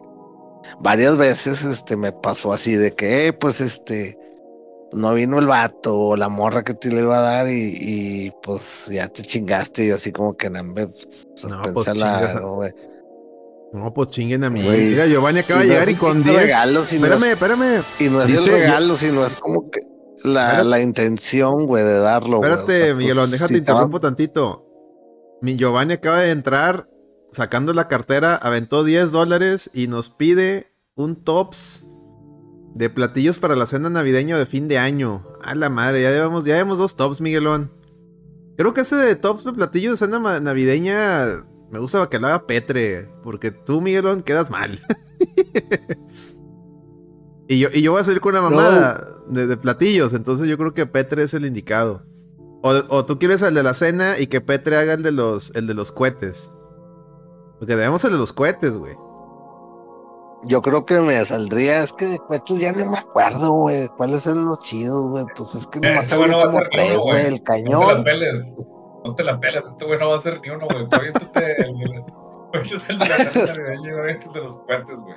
varias 0.80 1.16
veces 1.16 1.64
este 1.64 1.96
me 1.96 2.12
pasó 2.12 2.52
así 2.52 2.76
de 2.76 2.94
que, 2.94 3.26
eh, 3.26 3.32
pues 3.32 3.60
este, 3.60 4.16
no 4.92 5.14
vino 5.14 5.38
el 5.40 5.48
vato 5.48 5.98
o 5.98 6.16
la 6.16 6.28
morra 6.28 6.62
que 6.62 6.74
te 6.74 6.90
le 6.90 7.00
iba 7.00 7.18
a 7.18 7.22
dar 7.22 7.46
y, 7.48 8.32
pues 8.42 8.86
ya 8.90 9.08
te 9.08 9.22
chingaste 9.22 9.86
y 9.86 9.90
así 9.90 10.12
como 10.12 10.36
que 10.36 10.48
nambe, 10.48 10.86
pues, 10.86 11.26
no, 11.48 11.60
pues, 11.62 11.74
güey. 11.74 12.40
No, 12.40 12.62
pues 13.94 14.10
chinguen 14.10 14.44
a 14.44 14.50
mí. 14.50 14.62
Mira, 14.62 15.06
Giovanni 15.06 15.40
acaba 15.40 15.60
de 15.60 15.68
llegar 15.68 15.88
y 15.88 15.94
con 15.94 16.20
10. 16.22 16.54
espérame, 16.92 17.32
espérame. 17.32 17.84
Y 17.98 18.08
no 18.08 18.22
es 18.22 18.46
el 18.46 18.52
regalo, 18.52 18.96
sino 18.96 19.24
es 19.24 19.36
como 19.36 19.70
que 19.70 19.80
la, 20.24 20.64
la 20.64 20.80
intención, 20.80 21.66
güey, 21.66 21.84
de 21.84 22.00
darlo. 22.00 22.42
Espérate, 22.42 22.94
Miguel, 22.94 23.16
pues, 23.16 23.30
déjate 23.32 23.58
interrumpo 23.58 24.00
tantito. 24.00 24.64
Mi 25.42 25.56
Giovanni 25.56 25.94
acaba 25.94 26.20
de 26.20 26.30
entrar 26.30 26.88
sacando 27.30 27.72
la 27.72 27.88
cartera, 27.88 28.34
aventó 28.34 28.84
10 28.84 29.12
dólares 29.12 29.70
y 29.72 29.86
nos 29.86 30.10
pide 30.10 30.72
un 30.96 31.22
tops 31.22 31.86
de 32.74 32.90
platillos 32.90 33.38
para 33.38 33.56
la 33.56 33.66
cena 33.66 33.90
navideña 33.90 34.38
de 34.38 34.46
fin 34.46 34.68
de 34.68 34.78
año. 34.78 35.26
A 35.42 35.54
la 35.54 35.68
madre, 35.68 36.02
ya 36.02 36.10
llevamos, 36.10 36.44
ya 36.44 36.54
llevamos 36.54 36.78
dos 36.78 36.96
tops, 36.96 37.20
Miguelón. 37.20 37.72
Creo 38.56 38.72
que 38.72 38.80
ese 38.80 38.96
de 38.96 39.14
tops 39.14 39.44
de 39.44 39.52
platillos 39.52 39.92
de 39.92 40.06
cena 40.06 40.40
navideña 40.40 41.46
me 41.70 41.78
gusta 41.78 42.08
que 42.08 42.18
lo 42.18 42.28
haga 42.28 42.46
Petre, 42.46 43.10
porque 43.22 43.50
tú, 43.50 43.80
Miguelón, 43.80 44.22
quedas 44.22 44.50
mal. 44.50 44.80
y, 47.48 47.58
yo, 47.58 47.68
y 47.72 47.82
yo 47.82 47.92
voy 47.92 48.00
a 48.00 48.04
salir 48.04 48.20
con 48.20 48.34
una 48.34 48.42
mamada 48.42 49.06
de, 49.28 49.56
platillos, 49.56 50.14
entonces 50.14 50.48
yo 50.48 50.56
creo 50.56 50.72
que 50.72 50.86
Petre 50.86 51.24
es 51.24 51.34
el 51.34 51.44
indicado. 51.44 52.02
O, 52.62 53.04
tú 53.04 53.18
quieres 53.18 53.42
el 53.42 53.54
de 53.54 53.62
la 53.62 53.72
cena 53.72 54.18
y 54.18 54.26
que 54.26 54.40
Petre 54.40 54.76
haga 54.76 54.94
el 54.94 55.02
de 55.02 55.12
los, 55.12 55.52
el 55.54 55.66
de 55.66 55.74
los 55.74 55.92
cohetes. 55.92 56.50
Porque 57.58 57.76
debemos 57.76 58.02
el 58.04 58.12
de 58.12 58.18
los 58.18 58.32
cohetes, 58.32 58.76
güey. 58.76 58.96
Yo 60.44 60.62
creo 60.62 60.86
que 60.86 60.98
me 61.00 61.22
saldría, 61.24 61.82
es 61.82 61.92
que 61.92 62.06
de 62.06 62.18
cohetes 62.18 62.60
ya 62.60 62.72
no 62.72 62.90
me 62.90 62.98
acuerdo, 62.98 63.52
güey. 63.52 63.88
¿Cuáles 63.96 64.26
eran 64.26 64.46
los 64.46 64.60
chidos, 64.60 65.10
güey? 65.10 65.24
Pues 65.36 65.54
es 65.54 65.66
que 65.66 65.80
nomás 65.80 66.10
eh, 66.10 66.14
había 66.14 66.44
como 66.44 66.60
tres, 66.70 66.98
güey. 67.04 67.26
El 67.26 67.42
cañón 67.42 68.04
no 69.08 69.14
te 69.14 69.24
la 69.24 69.40
pelas, 69.40 69.68
este 69.68 69.84
güey 69.84 69.98
no 69.98 70.10
va 70.10 70.16
a 70.16 70.20
ser 70.20 70.40
ni 70.40 70.50
uno, 70.50 70.66
güey. 70.70 70.88
Tú 70.88 70.96
aviéntate 70.96 71.62
el, 71.62 71.68
el 72.52 72.98
de 72.98 73.06
la 73.06 74.10
el 74.10 74.32
de 74.32 74.40
los 74.40 74.58
cohetes, 74.58 74.96
güey. 74.96 75.16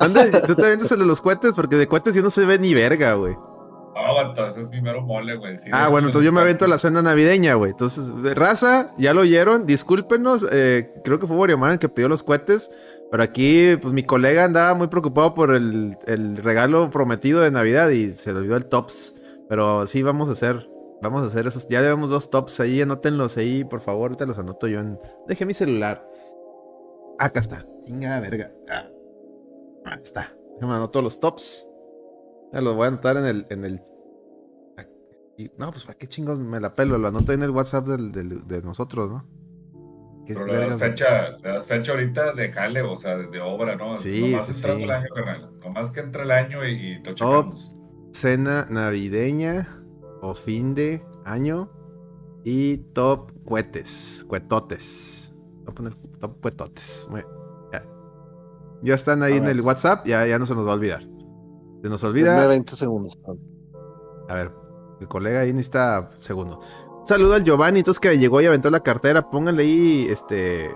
Anda, 0.00 0.42
tú 0.42 0.54
te 0.54 0.64
avientas 0.64 0.90
el 0.90 0.98
de 0.98 1.06
los 1.06 1.20
cohetes 1.20 1.52
porque 1.54 1.76
de 1.76 1.86
cohetes 1.86 2.14
ya 2.14 2.22
no 2.22 2.30
se 2.30 2.44
ve 2.44 2.58
ni 2.58 2.74
verga, 2.74 3.14
güey. 3.14 3.36
No, 3.94 4.20
entonces 4.22 4.64
es 4.64 4.70
mi 4.70 4.80
mero 4.80 5.02
mole, 5.02 5.36
güey. 5.36 5.58
ah, 5.70 5.88
bueno, 5.88 6.08
entonces 6.08 6.24
yo 6.24 6.32
me 6.32 6.40
avento 6.40 6.66
la 6.66 6.78
cena 6.78 7.02
navideña, 7.02 7.54
güey. 7.54 7.72
Entonces, 7.72 8.10
raza, 8.34 8.90
ya 8.96 9.12
lo 9.12 9.20
oyeron, 9.20 9.66
discúlpenos. 9.66 10.46
Eh, 10.50 10.90
creo 11.04 11.18
que 11.18 11.26
fue 11.26 11.36
Boriomán 11.36 11.72
el 11.72 11.78
que 11.78 11.90
pidió 11.90 12.08
los 12.08 12.22
cohetes. 12.22 12.70
Pero 13.10 13.22
aquí, 13.22 13.76
pues 13.82 13.92
mi 13.92 14.02
colega 14.02 14.44
andaba 14.44 14.72
muy 14.72 14.86
preocupado 14.86 15.34
por 15.34 15.54
el, 15.54 15.98
el 16.06 16.38
regalo 16.38 16.90
prometido 16.90 17.42
de 17.42 17.50
Navidad 17.50 17.90
y 17.90 18.10
se 18.10 18.32
le 18.32 18.38
olvidó 18.38 18.56
el 18.56 18.64
tops. 18.64 19.16
Pero 19.50 19.86
sí, 19.86 20.02
vamos 20.02 20.30
a 20.30 20.32
hacer 20.32 20.71
Vamos 21.02 21.22
a 21.24 21.26
hacer 21.26 21.46
esos. 21.46 21.66
Ya 21.68 21.82
debemos 21.82 22.10
dos 22.10 22.30
tops 22.30 22.60
ahí. 22.60 22.80
Anótenlos 22.80 23.36
ahí, 23.36 23.64
por 23.64 23.80
favor. 23.80 24.16
Te 24.16 24.24
los 24.24 24.38
anoto 24.38 24.68
yo 24.68 24.80
en. 24.80 24.98
Deje 25.26 25.44
mi 25.44 25.52
celular. 25.52 26.08
Acá 27.18 27.40
está. 27.40 27.66
Chinga 27.84 28.20
verga. 28.20 28.52
Ah. 28.70 28.88
Ahí 29.84 30.00
está. 30.02 30.32
Déjame 30.54 30.74
anoto 30.74 31.02
los 31.02 31.18
tops. 31.18 31.68
Ya 32.52 32.60
los 32.60 32.76
voy 32.76 32.84
a 32.84 32.88
anotar 32.88 33.16
en 33.16 33.26
el. 33.26 33.46
En 33.50 33.64
el 33.64 33.82
no, 35.56 35.70
pues 35.72 35.84
para 35.84 35.98
qué 35.98 36.06
chingos 36.06 36.38
me 36.38 36.60
la 36.60 36.76
pelo, 36.76 36.98
lo 36.98 37.08
anoto 37.08 37.32
en 37.32 37.42
el 37.42 37.50
WhatsApp 37.50 37.86
del, 37.86 38.12
de 38.46 38.62
nosotros, 38.62 39.10
¿no? 39.10 39.26
Pero 40.26 40.46
le 40.46 40.56
das, 40.56 40.78
fecha, 40.78 41.36
le 41.38 41.48
das 41.48 41.66
fecha 41.66 41.92
ahorita 41.92 42.32
de 42.32 42.52
jale, 42.52 42.82
o 42.82 42.96
sea, 42.96 43.16
de, 43.16 43.40
obra, 43.40 43.74
¿no? 43.74 43.96
Sí, 43.96 44.30
Nomás 44.30 44.46
sí, 44.46 44.66
el 44.68 44.90
año, 44.90 45.08
carnal. 45.12 45.58
Nomás 45.58 45.90
que 45.90 46.00
entre 46.00 46.22
el 46.22 46.30
año 46.30 46.64
y, 46.64 46.92
y 46.92 47.02
te. 47.02 47.14
Cena 48.12 48.66
navideña 48.70 49.81
o 50.22 50.34
fin 50.34 50.74
de 50.74 51.04
año 51.24 51.68
y 52.44 52.78
top 52.78 53.30
cuetes, 53.44 54.24
cuetotes. 54.28 55.34
Voy 55.64 55.66
a 55.68 55.74
poner 55.74 55.96
top 56.18 56.40
cuetotes. 56.40 57.08
Ya. 57.72 57.84
ya. 58.82 58.94
están 58.94 59.22
ahí 59.22 59.36
en 59.36 59.46
el 59.46 59.60
WhatsApp, 59.60 60.06
ya, 60.06 60.26
ya 60.26 60.38
no 60.38 60.46
se 60.46 60.54
nos 60.54 60.66
va 60.66 60.70
a 60.70 60.74
olvidar. 60.74 61.02
Se 61.82 61.88
nos 61.88 62.02
olvida. 62.04 62.46
20 62.46 62.76
segundos. 62.76 63.18
A 64.28 64.34
ver, 64.34 64.52
el 65.00 65.08
colega 65.08 65.40
ahí 65.40 65.52
necesita 65.52 66.10
segundo. 66.16 66.60
Un 67.00 67.06
saludo 67.06 67.34
al 67.34 67.44
Giovanni, 67.44 67.80
entonces 67.80 68.00
que 68.00 68.16
llegó 68.16 68.40
y 68.40 68.46
aventó 68.46 68.70
la 68.70 68.80
cartera. 68.80 69.28
Pónganle 69.28 69.64
ahí, 69.64 70.06
este. 70.08 70.70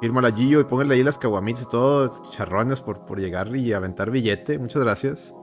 Firma 0.00 0.22
la 0.22 0.32
Gillo 0.32 0.60
y 0.60 0.64
pónganle 0.64 0.94
ahí 0.94 1.02
las 1.02 1.18
caguamitas 1.18 1.64
y 1.64 1.68
todo, 1.68 2.08
charrones 2.30 2.80
por, 2.80 3.04
por 3.04 3.20
llegar 3.20 3.54
y 3.54 3.74
aventar 3.74 4.10
billete. 4.10 4.58
Muchas 4.58 4.82
gracias. 4.82 5.34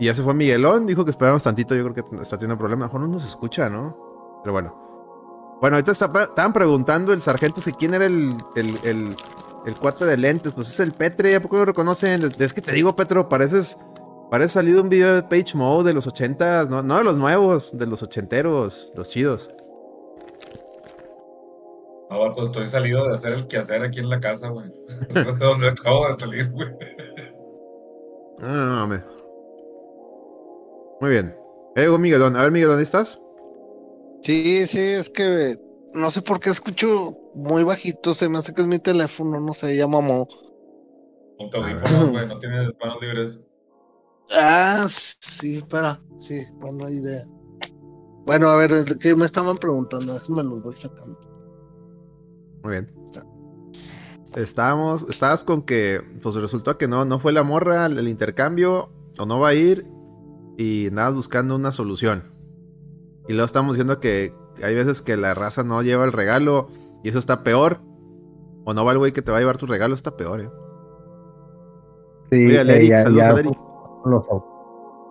Y 0.00 0.06
ya 0.06 0.14
se 0.14 0.22
fue 0.22 0.32
Miguelón, 0.32 0.86
dijo 0.86 1.04
que 1.04 1.10
esperamos 1.10 1.42
tantito. 1.42 1.74
Yo 1.74 1.82
creo 1.84 1.94
que 1.94 2.16
está 2.22 2.38
teniendo 2.38 2.56
problemas. 2.56 2.88
Mejor 2.88 3.02
no 3.02 3.08
nos 3.08 3.26
escucha, 3.26 3.68
¿no? 3.68 4.40
Pero 4.42 4.54
bueno. 4.54 5.58
Bueno, 5.60 5.76
ahorita 5.76 5.92
estaban 5.92 6.54
preguntando 6.54 7.12
el 7.12 7.20
sargento 7.20 7.60
si 7.60 7.70
quién 7.72 7.92
era 7.92 8.06
el, 8.06 8.34
el, 8.56 8.78
el, 8.82 9.16
el 9.66 9.74
cuate 9.74 10.06
de 10.06 10.16
lentes. 10.16 10.54
Pues 10.54 10.70
es 10.70 10.80
el 10.80 10.92
Petre, 10.92 11.36
¿a 11.36 11.42
poco 11.42 11.58
lo 11.58 11.66
reconocen? 11.66 12.32
Es 12.38 12.54
que 12.54 12.62
te 12.62 12.72
digo, 12.72 12.96
Petro, 12.96 13.28
pareces. 13.28 13.76
Parece 14.30 14.54
salido 14.54 14.80
un 14.80 14.88
video 14.88 15.12
de 15.12 15.22
Page 15.22 15.54
Mode 15.54 15.88
de 15.88 15.92
los 15.92 16.06
ochentas, 16.06 16.70
no, 16.70 16.82
no 16.82 16.98
de 16.98 17.04
los 17.04 17.16
nuevos, 17.16 17.76
de 17.76 17.84
los 17.86 18.02
ochenteros, 18.02 18.90
los 18.94 19.10
chidos. 19.10 19.50
No, 22.08 22.32
pues 22.34 22.46
estoy 22.46 22.68
salido 22.68 23.06
de 23.06 23.16
hacer 23.16 23.32
el 23.32 23.46
quehacer 23.48 23.82
aquí 23.82 23.98
en 23.98 24.08
la 24.08 24.20
casa, 24.20 24.48
güey. 24.48 24.72
donde 25.40 25.68
acabo 25.68 26.08
de 26.08 26.18
salir, 26.18 26.50
güey. 26.52 26.68
No, 28.38 28.48
no, 28.48 28.86
no, 28.86 29.19
Muy 31.00 31.10
bien. 31.10 31.34
Eh, 31.76 31.88
Miguelón. 31.98 32.36
A 32.36 32.42
ver, 32.42 32.52
Miguel, 32.52 32.68
¿dónde 32.68 32.82
estás? 32.82 33.20
Sí, 34.22 34.66
sí, 34.66 34.78
es 34.78 35.08
que 35.08 35.56
no 35.94 36.10
sé 36.10 36.22
por 36.22 36.40
qué 36.40 36.50
escucho 36.50 37.16
muy 37.34 37.64
bajito. 37.64 38.12
Se 38.12 38.28
me 38.28 38.38
hace 38.38 38.52
que 38.52 38.62
es 38.62 38.66
mi 38.66 38.78
teléfono, 38.78 39.40
no 39.40 39.54
sé, 39.54 39.76
ya 39.76 39.86
mamó. 39.86 40.28
Ponte 41.38 41.56
audífonos, 41.56 42.10
güey, 42.10 42.28
no 42.28 42.38
tienes 42.38 42.70
manos 42.80 43.00
libres. 43.00 43.40
Ah, 44.32 44.86
sí, 44.88 45.56
espera, 45.56 46.00
sí, 46.18 46.44
buena 46.56 46.90
idea. 46.90 47.22
Bueno, 48.26 48.48
a 48.48 48.56
ver, 48.56 48.70
¿qué 49.00 49.14
me 49.14 49.24
estaban 49.24 49.56
preguntando? 49.56 50.18
me 50.28 50.42
los 50.44 50.62
voy 50.62 50.76
sacando. 50.76 51.18
Muy 52.62 52.72
bien. 52.72 52.94
Estábamos, 54.36 55.08
estabas 55.08 55.42
con 55.42 55.62
que, 55.62 56.00
pues 56.22 56.36
resultó 56.36 56.78
que 56.78 56.86
no, 56.86 57.04
no 57.04 57.18
fue 57.18 57.32
la 57.32 57.42
morra 57.42 57.86
el 57.86 58.06
intercambio, 58.06 58.92
o 59.18 59.26
no 59.26 59.40
va 59.40 59.48
a 59.48 59.54
ir, 59.54 59.90
y 60.60 60.90
nada 60.92 61.10
buscando 61.10 61.56
una 61.56 61.72
solución. 61.72 62.22
Y 63.26 63.32
luego 63.32 63.46
estamos 63.46 63.72
diciendo 63.72 63.98
que 63.98 64.34
hay 64.62 64.74
veces 64.74 65.00
que 65.00 65.16
la 65.16 65.32
raza 65.32 65.62
no 65.62 65.80
lleva 65.80 66.04
el 66.04 66.12
regalo, 66.12 66.68
y 67.02 67.08
eso 67.08 67.18
está 67.18 67.42
peor. 67.42 67.78
O 68.66 68.74
no 68.74 68.84
va 68.84 68.92
el 68.92 68.98
güey 68.98 69.12
que 69.12 69.22
te 69.22 69.32
va 69.32 69.38
a 69.38 69.40
llevar 69.40 69.56
tu 69.56 69.64
regalo, 69.64 69.94
está 69.94 70.18
peor, 70.18 70.42
eh. 70.42 70.50
Sí, 72.30 72.36
Mira, 72.36 72.60
Eric, 72.60 72.94
saludos 72.94 73.38
Eric 73.38 73.56
los 74.04 74.24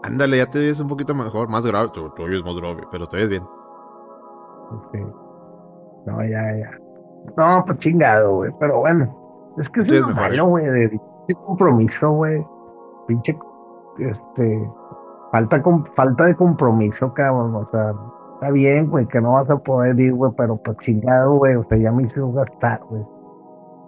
Ándale, 0.03 0.37
ya 0.37 0.45
te 0.45 0.59
oyes 0.59 0.79
un 0.81 0.87
poquito 0.87 1.15
mejor, 1.15 1.49
más 1.49 1.65
grave. 1.65 1.89
Tú, 1.95 2.11
oyes 2.19 2.43
más 2.45 2.55
grave, 2.55 2.83
pero 2.91 3.07
te 3.07 3.17
oyes 3.17 3.29
bien. 3.29 3.43
No, 6.05 6.23
ya, 6.25 6.57
ya. 6.57 6.79
No, 7.35 7.63
pues 7.65 7.79
chingado, 7.79 8.35
güey. 8.35 8.51
Pero 8.59 8.81
bueno, 8.81 9.53
es 9.57 9.67
que 9.69 9.79
es 9.81 10.07
malo, 10.15 10.45
güey, 10.45 10.65
de, 10.65 10.99
compromiso, 11.43 12.11
güey. 12.11 12.45
Pinche, 13.07 13.37
este, 13.97 14.69
falta, 15.31 15.62
con, 15.62 15.86
falta 15.95 16.25
de 16.25 16.36
compromiso, 16.36 17.13
cabrón. 17.13 17.55
O 17.55 17.69
sea, 17.71 17.93
está 18.36 18.51
bien, 18.51 18.89
güey, 18.89 19.07
que 19.07 19.21
no 19.21 19.33
vas 19.33 19.50
a 19.50 19.57
poder 19.57 20.00
ir, 20.00 20.13
güey, 20.13 20.31
pero 20.38 20.57
pues 20.57 20.77
chingado, 20.79 21.38
güey. 21.38 21.55
O 21.55 21.65
sea, 21.67 21.77
ya 21.77 21.91
me 21.91 22.03
hizo 22.03 22.31
gastar, 22.31 22.81
güey. 22.89 23.03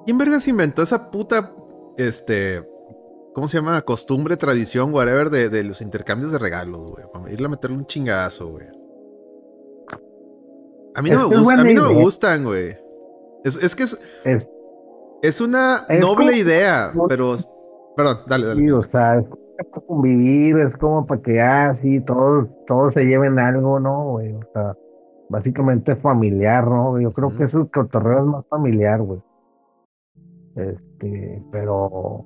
¿Quién 0.05 0.17
vergas 0.17 0.47
inventó 0.47 0.81
esa 0.81 1.11
puta, 1.11 1.51
este, 1.97 2.61
¿Cómo 3.33 3.47
se 3.47 3.57
llama? 3.57 3.81
Costumbre, 3.81 4.35
tradición, 4.35 4.93
whatever, 4.93 5.29
de, 5.29 5.49
de 5.49 5.63
los 5.63 5.81
intercambios 5.81 6.33
de 6.33 6.39
regalos, 6.39 6.81
güey. 6.81 7.05
Para 7.11 7.31
irle 7.31 7.45
a 7.45 7.49
meterle 7.49 7.77
un 7.77 7.85
chingazo, 7.85 8.49
güey. 8.49 8.67
A 10.93 11.01
mí 11.01 11.09
no 11.09 11.29
me 11.29 11.37
gusta, 11.37 11.61
a 11.61 11.63
mí 11.63 11.73
no 11.73 11.87
me 11.87 12.01
gustan, 12.01 12.43
güey. 12.43 12.77
Es, 13.45 13.55
es 13.55 13.75
que 13.75 13.83
es. 13.83 13.99
Es, 15.21 15.39
una 15.39 15.85
noble 15.99 16.35
idea, 16.35 16.91
pero. 17.07 17.35
Perdón, 17.95 18.19
dale, 18.27 18.47
dale. 18.47 18.61
Sí, 18.61 18.71
o 18.71 18.81
sea, 18.91 19.19
es 19.19 19.25
para 19.63 19.85
convivir, 19.85 20.57
es 20.59 20.75
como 20.77 21.05
para 21.05 21.21
que, 21.21 21.41
ah, 21.41 21.77
sí, 21.81 21.99
todos, 22.01 22.47
todos 22.67 22.93
se 22.93 23.05
lleven 23.05 23.39
algo, 23.39 23.79
¿no, 23.79 24.11
güey? 24.11 24.33
O 24.33 24.43
sea, 24.53 24.75
básicamente 25.29 25.95
familiar, 25.95 26.67
¿no? 26.67 26.99
Yo 26.99 27.11
creo 27.11 27.35
que 27.35 27.45
eso 27.45 27.69
cotorreo 27.73 28.19
es 28.19 28.25
más 28.25 28.45
familiar, 28.47 29.01
güey. 29.01 29.21
Este, 30.55 31.43
pero 31.51 32.25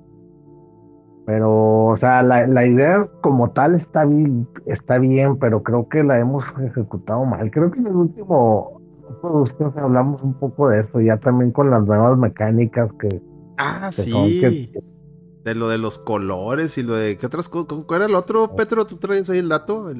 pero, 1.26 1.86
o 1.86 1.96
sea, 1.96 2.22
la, 2.22 2.46
la, 2.46 2.64
idea 2.64 3.08
como 3.20 3.50
tal 3.50 3.74
está 3.74 4.04
bien, 4.04 4.46
está 4.64 4.98
bien, 4.98 5.36
pero 5.38 5.64
creo 5.64 5.88
que 5.88 6.04
la 6.04 6.20
hemos 6.20 6.44
ejecutado 6.62 7.24
mal. 7.24 7.50
Creo 7.50 7.72
que 7.72 7.80
en 7.80 7.88
el 7.88 7.96
último 7.96 8.80
podcast 9.20 9.76
hablamos 9.76 10.22
un 10.22 10.34
poco 10.34 10.68
de 10.68 10.82
eso, 10.82 11.00
ya 11.00 11.16
también 11.16 11.50
con 11.50 11.68
las 11.68 11.84
nuevas 11.84 12.16
mecánicas 12.16 12.92
que... 13.00 13.20
Ah, 13.58 13.88
sí. 13.90 14.72
De 15.46 15.54
lo 15.54 15.68
de 15.68 15.78
los 15.78 16.00
colores 16.00 16.76
y 16.76 16.82
lo 16.82 16.94
de... 16.94 17.16
¿Qué 17.16 17.24
otras 17.24 17.48
cosas? 17.48 17.84
¿Cuál 17.86 18.02
era 18.02 18.10
el 18.10 18.16
otro, 18.16 18.56
Petro? 18.56 18.84
¿Tú 18.84 18.96
traes 18.96 19.30
ahí 19.30 19.38
el 19.38 19.48
dato? 19.48 19.94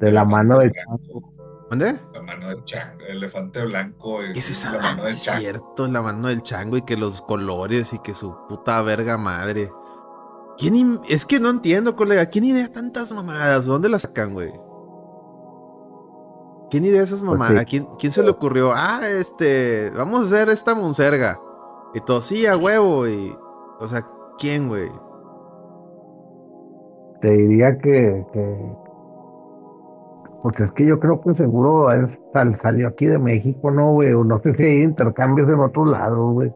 De 0.00 0.10
la 0.10 0.24
mano 0.24 0.58
de 0.58 0.72
¿Dónde? 1.70 1.96
La 2.12 2.20
mano 2.20 2.48
del 2.48 2.64
chango, 2.64 3.04
el 3.08 3.18
elefante 3.18 3.64
blanco. 3.64 4.20
Es 4.22 4.50
esa 4.50 4.72
la 4.72 4.82
mano 4.82 5.04
del 5.04 5.16
chango. 5.16 5.40
cierto, 5.40 5.86
la 5.86 6.02
mano 6.02 6.26
del 6.26 6.42
chango 6.42 6.76
y 6.76 6.82
que 6.82 6.96
los 6.96 7.22
colores 7.22 7.92
y 7.92 8.00
que 8.00 8.12
su 8.12 8.36
puta 8.48 8.82
verga 8.82 9.16
madre. 9.16 9.70
¿Quién 10.58 11.00
es 11.08 11.24
que 11.24 11.38
no 11.38 11.48
entiendo, 11.48 11.94
colega. 11.94 12.26
¿Quién 12.26 12.46
idea 12.46 12.66
tantas 12.72 13.12
mamadas? 13.12 13.64
¿Dónde 13.64 13.88
las 13.88 14.02
sacan, 14.02 14.32
güey? 14.32 14.50
¿Quién 16.68 16.84
idea 16.84 17.04
esas 17.04 17.20
pues 17.20 17.30
mamadas? 17.30 17.64
¿Quién, 17.64 17.86
¿Quién, 17.96 18.10
se 18.10 18.24
le 18.24 18.30
ocurrió? 18.30 18.72
Ah, 18.74 19.02
este, 19.08 19.90
vamos 19.90 20.22
a 20.22 20.24
hacer 20.24 20.48
esta 20.48 20.74
monserga. 20.74 21.40
Y 21.94 22.00
todo, 22.00 22.20
sí, 22.20 22.46
a 22.46 22.56
huevo. 22.56 23.06
Y, 23.06 23.38
o 23.80 23.86
sea, 23.86 24.06
¿quién, 24.38 24.68
güey? 24.68 24.88
Te 27.22 27.30
diría 27.30 27.78
que, 27.78 28.24
que, 28.32 28.74
Porque 30.42 30.64
es 30.64 30.72
que 30.72 30.86
yo 30.86 31.00
creo 31.00 31.20
que 31.22 31.34
seguro 31.34 31.90
es, 31.90 32.10
salió 32.62 32.88
aquí 32.88 33.06
de 33.06 33.18
México, 33.18 33.70
¿no, 33.70 33.94
güey? 33.94 34.12
O 34.12 34.22
no 34.22 34.40
sé 34.42 34.54
si 34.54 34.62
hay 34.62 34.82
intercambios 34.82 35.48
en 35.48 35.60
otro 35.60 35.86
lado, 35.86 36.32
güey. 36.32 36.52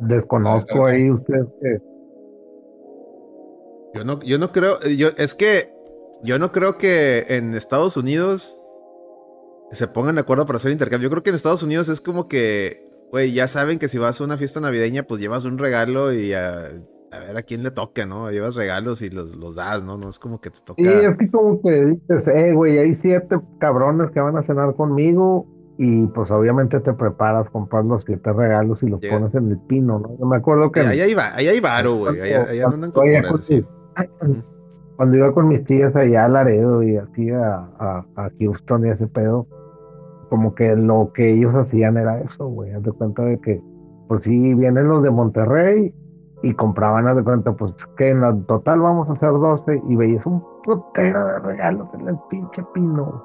Desconozco 0.00 0.86
ahí 0.86 1.10
usted 1.10 1.46
Yo 3.94 4.04
no, 4.04 4.20
yo 4.20 4.38
no 4.38 4.50
creo, 4.50 4.80
yo, 4.80 5.08
es 5.16 5.34
que 5.34 5.72
yo 6.22 6.38
no 6.38 6.50
creo 6.50 6.74
que 6.74 7.26
en 7.28 7.54
Estados 7.54 7.96
Unidos 7.96 8.56
se 9.70 9.86
pongan 9.86 10.16
de 10.16 10.22
acuerdo 10.22 10.46
para 10.46 10.56
hacer 10.56 10.72
intercambio. 10.72 11.08
Yo 11.08 11.10
creo 11.10 11.22
que 11.22 11.30
en 11.30 11.36
Estados 11.36 11.62
Unidos 11.62 11.88
es 11.88 12.00
como 12.00 12.26
que, 12.26 12.89
güey, 13.10 13.32
ya 13.32 13.48
saben 13.48 13.78
que 13.78 13.88
si 13.88 13.98
vas 13.98 14.20
a 14.20 14.24
una 14.24 14.36
fiesta 14.36 14.60
navideña, 14.60 15.02
pues 15.02 15.20
llevas 15.20 15.44
un 15.44 15.58
regalo 15.58 16.12
y 16.12 16.32
a, 16.32 16.68
ver 17.10 17.36
a 17.36 17.42
quién 17.42 17.62
le 17.62 17.70
toca, 17.70 18.06
¿no? 18.06 18.30
Llevas 18.30 18.54
regalos 18.54 19.02
y 19.02 19.10
los, 19.10 19.36
los 19.36 19.56
das, 19.56 19.84
¿no? 19.84 19.96
No 19.98 20.08
es 20.08 20.18
como 20.18 20.40
que 20.40 20.50
te 20.50 20.60
toca. 20.64 20.82
Sí, 20.82 20.88
es 20.88 21.16
que 21.16 21.30
como 21.30 21.60
que 21.60 21.86
dices, 21.86 22.22
eh, 22.28 22.52
güey, 22.52 22.78
hay 22.78 22.98
siete 23.02 23.36
cabrones 23.58 24.10
que 24.12 24.20
van 24.20 24.36
a 24.36 24.42
cenar 24.44 24.74
conmigo 24.74 25.46
y 25.82 26.06
pues 26.08 26.30
obviamente 26.30 26.78
te 26.80 26.92
preparas, 26.92 27.48
compras 27.48 27.86
los 27.86 28.04
siete 28.04 28.32
regalos 28.34 28.82
y 28.82 28.86
los 28.86 29.00
pones 29.00 29.34
en 29.34 29.50
el 29.50 29.58
pino, 29.60 29.98
¿no? 29.98 30.16
Yo 30.18 30.26
me 30.26 30.36
acuerdo 30.36 30.70
que... 30.70 30.80
Ahí, 30.80 31.00
ahí, 31.00 31.14
va, 31.14 31.34
ahí 31.34 31.48
hay 31.48 31.58
varo, 31.58 31.94
güey, 31.94 32.20
ahí, 32.20 32.60
andan 32.60 32.90
con 32.92 33.06
Cuando 34.96 35.16
iba 35.16 35.32
con 35.32 35.48
mis 35.48 35.64
tías 35.64 35.96
allá 35.96 36.26
a 36.26 36.28
Laredo 36.28 36.82
y 36.82 36.98
así 36.98 37.30
a, 37.30 37.66
a, 37.78 38.04
a, 38.14 38.30
Houston 38.38 38.86
y 38.86 38.90
ese 38.90 39.06
pedo, 39.06 39.46
como 40.30 40.54
que 40.54 40.74
lo 40.76 41.10
que 41.12 41.32
ellos 41.32 41.54
hacían 41.54 41.98
era 41.98 42.20
eso, 42.20 42.46
güey, 42.48 42.72
haz 42.72 42.82
de 42.82 42.92
cuenta 42.92 43.22
de 43.22 43.38
que, 43.40 43.60
pues 44.08 44.22
sí, 44.22 44.54
vienen 44.54 44.88
los 44.88 45.02
de 45.02 45.10
Monterrey 45.10 45.92
y 46.42 46.54
compraban, 46.54 47.06
haz 47.08 47.16
de 47.16 47.24
cuenta, 47.24 47.52
pues 47.52 47.74
que 47.98 48.08
en 48.08 48.46
total 48.46 48.80
vamos 48.80 49.08
a 49.08 49.12
hacer 49.12 49.30
12 49.30 49.82
y 49.88 49.96
veías 49.96 50.24
un 50.24 50.42
putero 50.64 51.26
de 51.26 51.38
regalos 51.40 51.88
en 51.94 52.08
el 52.08 52.16
pinche 52.30 52.64
pino, 52.72 53.22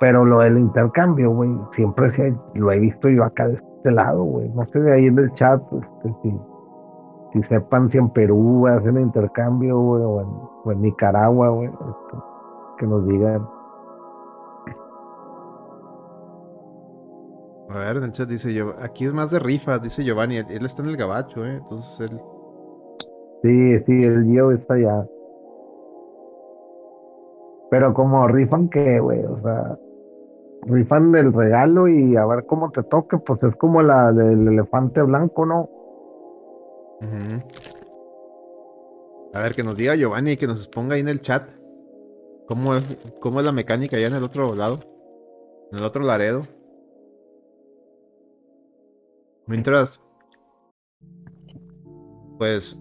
pero 0.00 0.24
lo 0.24 0.38
del 0.38 0.58
intercambio, 0.58 1.30
güey, 1.30 1.50
siempre 1.76 2.10
se, 2.16 2.34
lo 2.54 2.72
he 2.72 2.78
visto 2.78 3.08
yo 3.10 3.22
acá 3.22 3.48
de 3.48 3.54
este 3.54 3.90
lado, 3.90 4.24
güey. 4.24 4.48
No 4.50 4.64
sé 4.66 4.80
de 4.80 4.92
ahí 4.94 5.06
en 5.06 5.18
el 5.18 5.30
chat, 5.34 5.62
este, 5.72 6.14
si, 6.22 6.40
si 7.32 7.42
sepan 7.48 7.90
si 7.90 7.98
en 7.98 8.08
Perú 8.10 8.66
hacen 8.66 8.98
intercambio, 8.98 9.78
güey, 9.78 10.02
o 10.02 10.72
en, 10.72 10.80
Nicaragua, 10.80 11.50
güey, 11.50 11.68
este, 11.68 12.18
que 12.78 12.86
nos 12.86 13.06
digan. 13.06 13.46
A 17.70 17.78
ver, 17.78 17.98
en 17.98 18.02
el 18.04 18.12
chat 18.12 18.28
dice 18.28 18.52
yo, 18.52 18.74
aquí 18.80 19.04
es 19.04 19.12
más 19.12 19.30
de 19.30 19.38
rifas, 19.38 19.80
dice 19.80 20.02
Giovanni, 20.02 20.38
él 20.38 20.66
está 20.66 20.82
en 20.82 20.88
el 20.88 20.96
gabacho, 20.96 21.46
eh, 21.46 21.56
entonces 21.56 22.10
él. 22.10 22.20
Sí, 23.42 23.78
sí, 23.86 24.04
el 24.04 24.24
Gio 24.24 24.50
está 24.50 24.74
allá. 24.74 25.06
Pero 27.70 27.94
como 27.94 28.26
rifan 28.26 28.68
que, 28.68 28.98
güey, 28.98 29.24
o 29.24 29.40
sea, 29.40 29.78
rifan 30.62 31.12
del 31.12 31.32
regalo 31.32 31.86
y 31.86 32.16
a 32.16 32.26
ver 32.26 32.44
cómo 32.46 32.72
te 32.72 32.82
toque, 32.82 33.18
pues 33.18 33.40
es 33.44 33.54
como 33.54 33.82
la 33.82 34.12
del 34.12 34.48
elefante 34.48 35.00
blanco, 35.02 35.46
¿no? 35.46 35.68
A 39.32 39.40
ver, 39.40 39.54
que 39.54 39.62
nos 39.62 39.76
diga 39.76 39.94
Giovanni 39.94 40.32
y 40.32 40.36
que 40.36 40.48
nos 40.48 40.66
ponga 40.66 40.96
ahí 40.96 41.00
en 41.00 41.08
el 41.08 41.20
chat 41.20 41.44
cómo 42.48 42.74
es, 42.74 42.98
cómo 43.20 43.38
es 43.38 43.46
la 43.46 43.52
mecánica 43.52 43.96
allá 43.96 44.08
en 44.08 44.16
el 44.16 44.24
otro 44.24 44.56
lado, 44.56 44.80
en 45.70 45.78
el 45.78 45.84
otro 45.84 46.02
Laredo. 46.02 46.42
Mientras, 49.50 50.00
pues, 52.38 52.78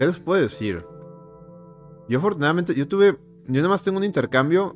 ¿qué 0.00 0.06
les 0.06 0.18
puedo 0.18 0.42
decir? 0.42 0.84
Yo 2.08 2.18
afortunadamente, 2.18 2.74
yo 2.74 2.88
tuve, 2.88 3.16
yo 3.44 3.62
nada 3.62 3.68
más 3.68 3.84
tengo 3.84 3.98
un 3.98 4.04
intercambio, 4.04 4.74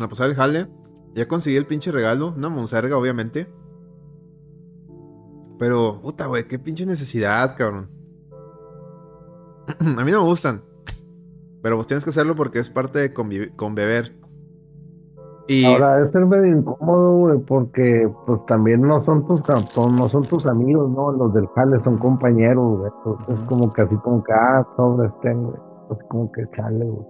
me 0.00 0.08
pasaba 0.08 0.28
el 0.28 0.34
jale, 0.34 0.68
ya 1.14 1.28
conseguí 1.28 1.54
el 1.54 1.66
pinche 1.66 1.92
regalo, 1.92 2.34
una 2.36 2.48
monserga 2.48 2.98
obviamente. 2.98 3.54
Pero, 5.60 6.00
puta, 6.02 6.26
güey, 6.26 6.48
qué 6.48 6.58
pinche 6.58 6.84
necesidad, 6.84 7.56
cabrón. 7.56 7.88
A 9.78 10.04
mí 10.04 10.10
no 10.10 10.22
me 10.22 10.28
gustan. 10.28 10.64
Pero 11.62 11.76
vos 11.76 11.86
tienes 11.86 12.02
que 12.02 12.10
hacerlo 12.10 12.34
porque 12.34 12.58
es 12.58 12.68
parte 12.68 12.98
de 12.98 13.12
con 13.12 13.76
beber. 13.76 14.18
Y... 15.48 15.64
Ahora, 15.64 16.00
es 16.00 16.12
ser 16.12 16.24
medio 16.26 16.56
incómodo, 16.56 17.16
güey, 17.16 17.38
porque 17.40 18.10
pues 18.26 18.44
también 18.46 18.82
no 18.82 19.04
son 19.04 19.26
tus 19.26 19.42
no 19.76 20.08
son 20.08 20.22
tus 20.22 20.46
amigos, 20.46 20.90
¿no? 20.90 21.12
Los 21.12 21.34
del 21.34 21.48
jale 21.48 21.78
son 21.80 21.98
compañeros, 21.98 22.78
güey. 22.78 22.92
Entonces 22.96 23.38
es 23.38 23.48
como 23.48 23.72
que 23.72 23.82
así 23.82 23.96
como 23.96 24.22
que, 24.22 24.32
ah, 24.32 24.66
sobres 24.76 25.10
güey. 25.22 25.56
Así 25.90 26.00
como 26.08 26.30
que 26.32 26.48
chale, 26.56 26.84
güey. 26.84 27.06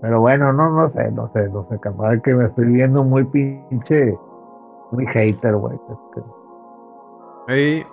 Pero 0.00 0.20
bueno, 0.20 0.52
no, 0.52 0.70
no 0.70 0.90
sé, 0.92 1.10
no 1.10 1.30
sé, 1.32 1.48
no 1.48 1.66
sé, 1.68 1.78
capaz 1.80 2.20
que 2.22 2.34
me 2.34 2.46
estoy 2.46 2.66
viendo 2.66 3.02
muy 3.02 3.24
pinche, 3.24 4.16
muy 4.92 5.06
hater, 5.06 5.56
güey. 5.56 5.76
Este. 7.48 7.86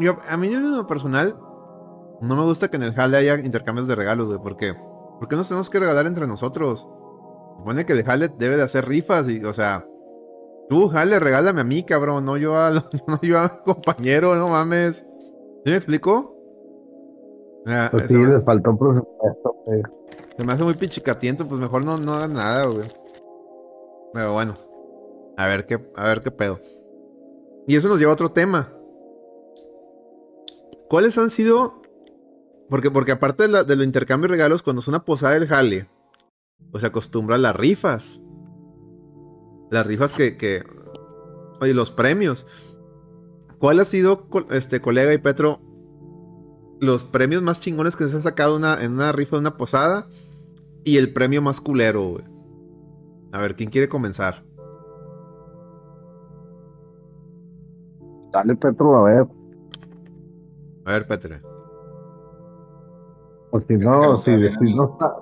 Yo, 0.00 0.16
a 0.28 0.36
mí 0.36 0.48
en 0.48 0.76
lo 0.76 0.86
personal, 0.86 1.36
no 2.20 2.36
me 2.36 2.42
gusta 2.42 2.68
que 2.68 2.76
en 2.76 2.82
el 2.82 2.92
jale 2.92 3.18
haya 3.18 3.38
intercambios 3.38 3.86
de 3.86 3.94
regalos, 3.94 4.26
güey, 4.26 4.38
porque 4.42 4.74
¿por 5.18 5.28
qué 5.28 5.36
nos 5.36 5.48
tenemos 5.48 5.70
que 5.70 5.78
regalar 5.78 6.06
entre 6.06 6.26
nosotros? 6.26 6.88
Supone 7.60 7.84
que 7.84 7.92
el 7.92 8.02
jale 8.04 8.28
debe 8.38 8.56
de 8.56 8.62
hacer 8.62 8.88
rifas 8.88 9.28
y, 9.28 9.44
o 9.44 9.52
sea, 9.52 9.86
tú, 10.70 10.88
jale, 10.88 11.18
regálame 11.18 11.60
a 11.60 11.64
mí, 11.64 11.82
cabrón, 11.82 12.24
no 12.24 12.38
yo 12.38 12.56
a, 12.56 12.70
no 13.06 13.20
yo 13.20 13.38
a 13.38 13.62
compañero, 13.62 14.34
no 14.34 14.48
mames. 14.48 15.04
¿Sí 15.62 15.70
me 15.70 15.76
explico? 15.76 16.34
pues 17.90 18.06
sí, 18.08 18.16
les 18.16 18.42
faltó 18.44 18.74
presupuesto, 18.78 19.56
güey. 19.66 19.82
Se 20.38 20.42
me 20.42 20.54
hace 20.54 20.64
muy 20.64 20.72
pichicatiento, 20.72 21.46
pues 21.46 21.60
mejor 21.60 21.84
no, 21.84 21.98
no 21.98 22.14
hagan 22.14 22.32
nada, 22.32 22.64
güey. 22.64 22.88
Pero 24.14 24.32
bueno. 24.32 24.54
A 25.36 25.46
ver 25.46 25.66
qué, 25.66 25.78
a 25.96 26.04
ver 26.04 26.22
qué 26.22 26.30
pedo. 26.30 26.60
Y 27.66 27.76
eso 27.76 27.88
nos 27.88 27.98
lleva 27.98 28.12
a 28.12 28.14
otro 28.14 28.30
tema. 28.30 28.72
¿Cuáles 30.88 31.18
han 31.18 31.28
sido? 31.28 31.82
Porque, 32.70 32.90
porque 32.90 33.12
aparte 33.12 33.48
de, 33.48 33.64
de 33.64 33.76
los 33.76 33.84
intercambios 33.84 34.30
de 34.30 34.36
regalos, 34.36 34.62
cuando 34.62 34.80
es 34.80 34.88
una 34.88 35.04
posada 35.04 35.34
del 35.34 35.46
jale, 35.46 35.90
pues 36.70 36.82
se 36.82 36.86
acostumbra 36.86 37.36
a 37.36 37.38
las 37.38 37.56
rifas. 37.56 38.20
Las 39.70 39.86
rifas 39.86 40.14
que, 40.14 40.36
que. 40.36 40.62
Oye, 41.60 41.74
los 41.74 41.90
premios. 41.90 42.46
¿Cuál 43.58 43.80
ha 43.80 43.84
sido, 43.84 44.26
este, 44.50 44.80
colega 44.80 45.12
y 45.12 45.18
Petro, 45.18 45.60
los 46.80 47.04
premios 47.04 47.42
más 47.42 47.60
chingones 47.60 47.94
que 47.94 48.08
se 48.08 48.16
han 48.16 48.22
sacado 48.22 48.56
una, 48.56 48.82
en 48.82 48.92
una 48.92 49.12
rifa 49.12 49.36
de 49.36 49.40
una 49.40 49.56
posada? 49.56 50.06
Y 50.82 50.96
el 50.96 51.12
premio 51.12 51.42
más 51.42 51.60
culero, 51.60 52.08
güey. 52.08 52.24
A 53.32 53.40
ver, 53.40 53.54
¿quién 53.54 53.68
quiere 53.68 53.88
comenzar? 53.88 54.42
Dale, 58.32 58.56
Petro, 58.56 58.96
a 58.96 59.02
ver. 59.02 59.26
A 60.84 60.92
ver, 60.92 61.06
Petre. 61.06 61.42
Pues 63.50 63.64
si 63.66 63.76
no, 63.76 64.16
si, 64.18 64.30
no 64.30 64.92
está. 64.92 65.16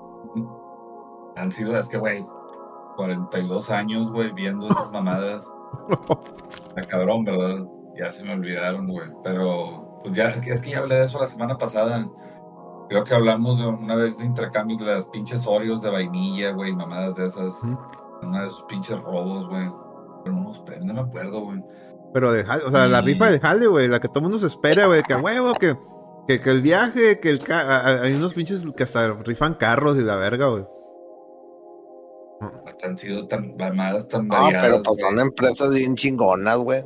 Han 1.39 1.53
sido, 1.53 1.77
es 1.77 1.87
que, 1.87 1.97
güey, 1.97 2.25
42 2.97 3.69
años, 3.69 4.11
güey, 4.11 4.33
viendo 4.33 4.69
esas 4.69 4.91
mamadas. 4.91 5.49
Está 6.67 6.81
cabrón, 6.85 7.23
¿verdad? 7.23 7.65
Ya 7.97 8.11
se 8.11 8.25
me 8.25 8.33
olvidaron, 8.33 8.87
güey. 8.87 9.07
Pero, 9.23 10.01
pues 10.03 10.13
ya, 10.15 10.29
es 10.29 10.61
que 10.61 10.69
ya 10.69 10.79
hablé 10.79 10.95
de 10.95 11.05
eso 11.05 11.17
la 11.17 11.27
semana 11.27 11.57
pasada. 11.57 12.05
Creo 12.89 13.05
que 13.05 13.13
hablamos 13.13 13.59
de 13.59 13.67
una 13.67 13.95
vez 13.95 14.17
de 14.17 14.25
intercambios 14.25 14.79
de 14.81 14.87
las 14.87 15.05
pinches 15.05 15.47
Oreos 15.47 15.81
de 15.81 15.89
vainilla, 15.89 16.51
güey, 16.51 16.73
mamadas 16.73 17.15
de 17.15 17.27
esas. 17.27 17.53
Una 18.21 18.41
de 18.41 18.47
esos 18.47 18.63
pinches 18.63 18.99
robos, 19.01 19.47
güey. 19.47 19.69
Pero 20.25 20.35
no, 20.35 20.53
no 20.85 20.93
me 20.93 20.99
acuerdo, 20.99 21.39
güey. 21.39 21.63
Pero 22.13 22.33
de 22.33 22.41
o 22.41 22.71
sea, 22.71 22.87
la 22.87 23.01
rifa 23.01 23.29
del 23.29 23.39
jale, 23.39 23.67
güey, 23.67 23.87
la 23.87 24.01
que 24.01 24.09
todo 24.09 24.19
el 24.19 24.23
mundo 24.23 24.39
se 24.39 24.47
espera, 24.47 24.87
güey, 24.87 25.03
que 25.03 25.13
a 25.13 25.19
huevo, 25.19 25.53
que, 25.53 25.77
que, 26.27 26.41
que, 26.41 26.49
el 26.49 26.61
viaje, 26.61 27.19
que 27.21 27.29
el 27.29 27.39
hay 27.49 28.13
unos 28.13 28.33
pinches 28.33 28.65
que 28.75 28.83
hasta 28.83 29.13
rifan 29.13 29.53
carros 29.53 29.95
y 29.97 30.01
la 30.01 30.17
verga, 30.17 30.47
güey. 30.47 30.65
Han 32.83 32.97
sido 32.97 33.27
tan 33.27 33.55
armadas, 33.61 34.07
tan 34.07 34.27
No, 34.27 34.49
pero 34.59 34.81
pues 34.81 34.99
son 34.99 35.19
empresas 35.19 35.73
bien 35.73 35.95
chingonas, 35.95 36.57
güey. 36.59 36.81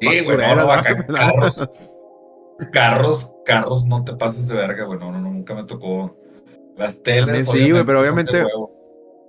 Sí, 0.00 0.20
güey, 0.24 0.36
no, 0.38 0.66
carros, 1.08 1.68
carros, 2.72 3.36
carros, 3.44 3.84
no 3.86 4.04
te 4.04 4.14
pases 4.14 4.48
de 4.48 4.54
verga, 4.54 4.84
güey, 4.84 4.98
no, 4.98 5.12
no, 5.12 5.20
nunca 5.20 5.54
me 5.54 5.64
tocó. 5.64 6.16
Las 6.76 7.02
teles. 7.02 7.48
Sí, 7.48 7.70
güey, 7.70 7.84
pero 7.84 8.00
obviamente, 8.00 8.44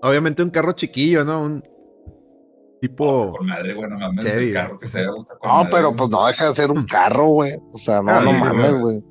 obviamente 0.02 0.42
un 0.42 0.50
carro 0.50 0.72
chiquillo, 0.72 1.26
¿no? 1.26 1.42
Un, 1.42 1.64
Tipo. 2.82 3.34
con 3.34 3.48
madre, 3.48 3.74
güey, 3.74 3.90
no 3.90 3.98
mames. 3.98 4.26
El 4.26 4.54
carro 4.54 4.80
que 4.80 4.88
sea, 4.88 5.10
gusta 5.10 5.36
con 5.38 5.50
No, 5.50 5.70
pero 5.70 5.96
pues 5.96 6.10
no 6.10 6.28
deja 6.28 6.50
de 6.50 6.56
ser 6.56 6.72
un 6.72 6.86
carro, 6.86 7.28
güey. 7.28 7.52
O 7.74 7.78
sea, 7.78 8.02
no, 8.02 8.12
ah, 8.12 8.22
no 8.24 8.32
mames, 8.34 8.80
güey. 8.80 9.04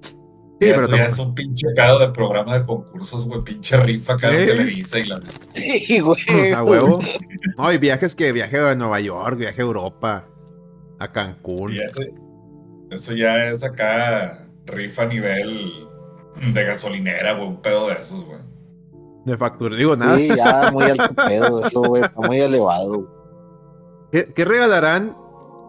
Sí, 0.64 0.72
pero 0.74 0.96
ya 0.96 1.06
es 1.06 1.18
un 1.18 1.34
pinche 1.34 1.66
cado 1.74 1.98
de 1.98 2.08
programa 2.08 2.58
de 2.58 2.64
concursos, 2.64 3.26
güey, 3.26 3.42
pinche 3.42 3.76
rifa 3.76 4.14
acá 4.14 4.30
de 4.30 4.46
Televisa 4.46 4.98
y 4.98 5.04
la. 5.04 5.20
Sí, 5.48 6.00
güey. 6.00 6.18
A 6.54 6.62
huevo. 6.62 6.98
No, 7.56 7.72
y 7.72 7.78
viajes 7.78 8.14
que 8.14 8.32
viaje 8.32 8.58
a 8.58 8.74
Nueva 8.74 9.00
York, 9.00 9.38
viaje 9.38 9.60
a 9.60 9.64
Europa, 9.64 10.28
a 10.98 11.12
Cancún. 11.12 11.76
Eso, 11.76 12.00
eso, 12.90 13.12
ya 13.14 13.48
es 13.50 13.62
acá 13.62 14.46
rifa 14.66 15.02
a 15.02 15.06
nivel 15.06 15.86
de 16.52 16.64
gasolinera, 16.64 17.34
güey, 17.34 17.48
un 17.48 17.62
pedo 17.62 17.88
de 17.88 17.94
esos, 17.94 18.24
güey. 18.24 18.40
De 19.24 19.38
factura, 19.38 19.76
digo 19.76 19.96
nada. 19.96 20.18
Sí, 20.18 20.28
ya 20.36 20.70
muy 20.70 20.84
alto 20.84 21.14
pedo, 21.14 21.66
eso, 21.66 21.82
güey, 21.82 22.02
está 22.02 22.20
muy 22.20 22.38
elevado. 22.38 23.14
¿Qué, 24.12 24.44
regalarán? 24.44 25.16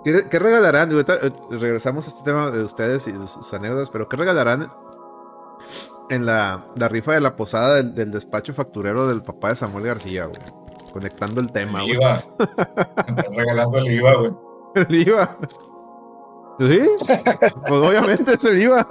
¿Qué, 0.03 0.39
regalarán? 0.39 0.91
Eh, 0.91 1.31
regresamos 1.49 2.05
a 2.05 2.10
este 2.10 2.23
tema 2.23 2.51
de 2.51 2.63
ustedes 2.63 3.08
y 3.08 3.12
de 3.12 3.27
sus 3.27 3.51
anécdotas, 3.53 3.89
pero 3.89 4.08
¿qué 4.08 4.17
regalarán 4.17 4.67
en 6.09 6.25
la, 6.25 6.65
rifa 6.89 7.13
de 7.13 7.21
la 7.21 7.35
posada 7.35 7.81
del, 7.81 8.11
despacho 8.11 8.53
facturero 8.53 9.07
del 9.07 9.21
papá 9.21 9.49
de 9.49 9.55
Samuel 9.55 9.85
García, 9.85 10.25
güey? 10.25 10.39
Conectando 10.91 11.41
el 11.41 11.51
tema, 11.51 11.83
el 11.83 11.89
IVA. 11.89 12.15
Están 13.07 13.33
regalando 13.33 13.77
el 13.79 13.91
IVA, 13.91 14.15
güey. 14.15 14.33
El 14.75 14.95
IVA. 14.95 15.37
¿Sí? 16.59 16.81
pues 17.67 17.89
obviamente 17.89 18.33
es 18.33 18.43
el 18.45 18.61
IVA. 18.61 18.87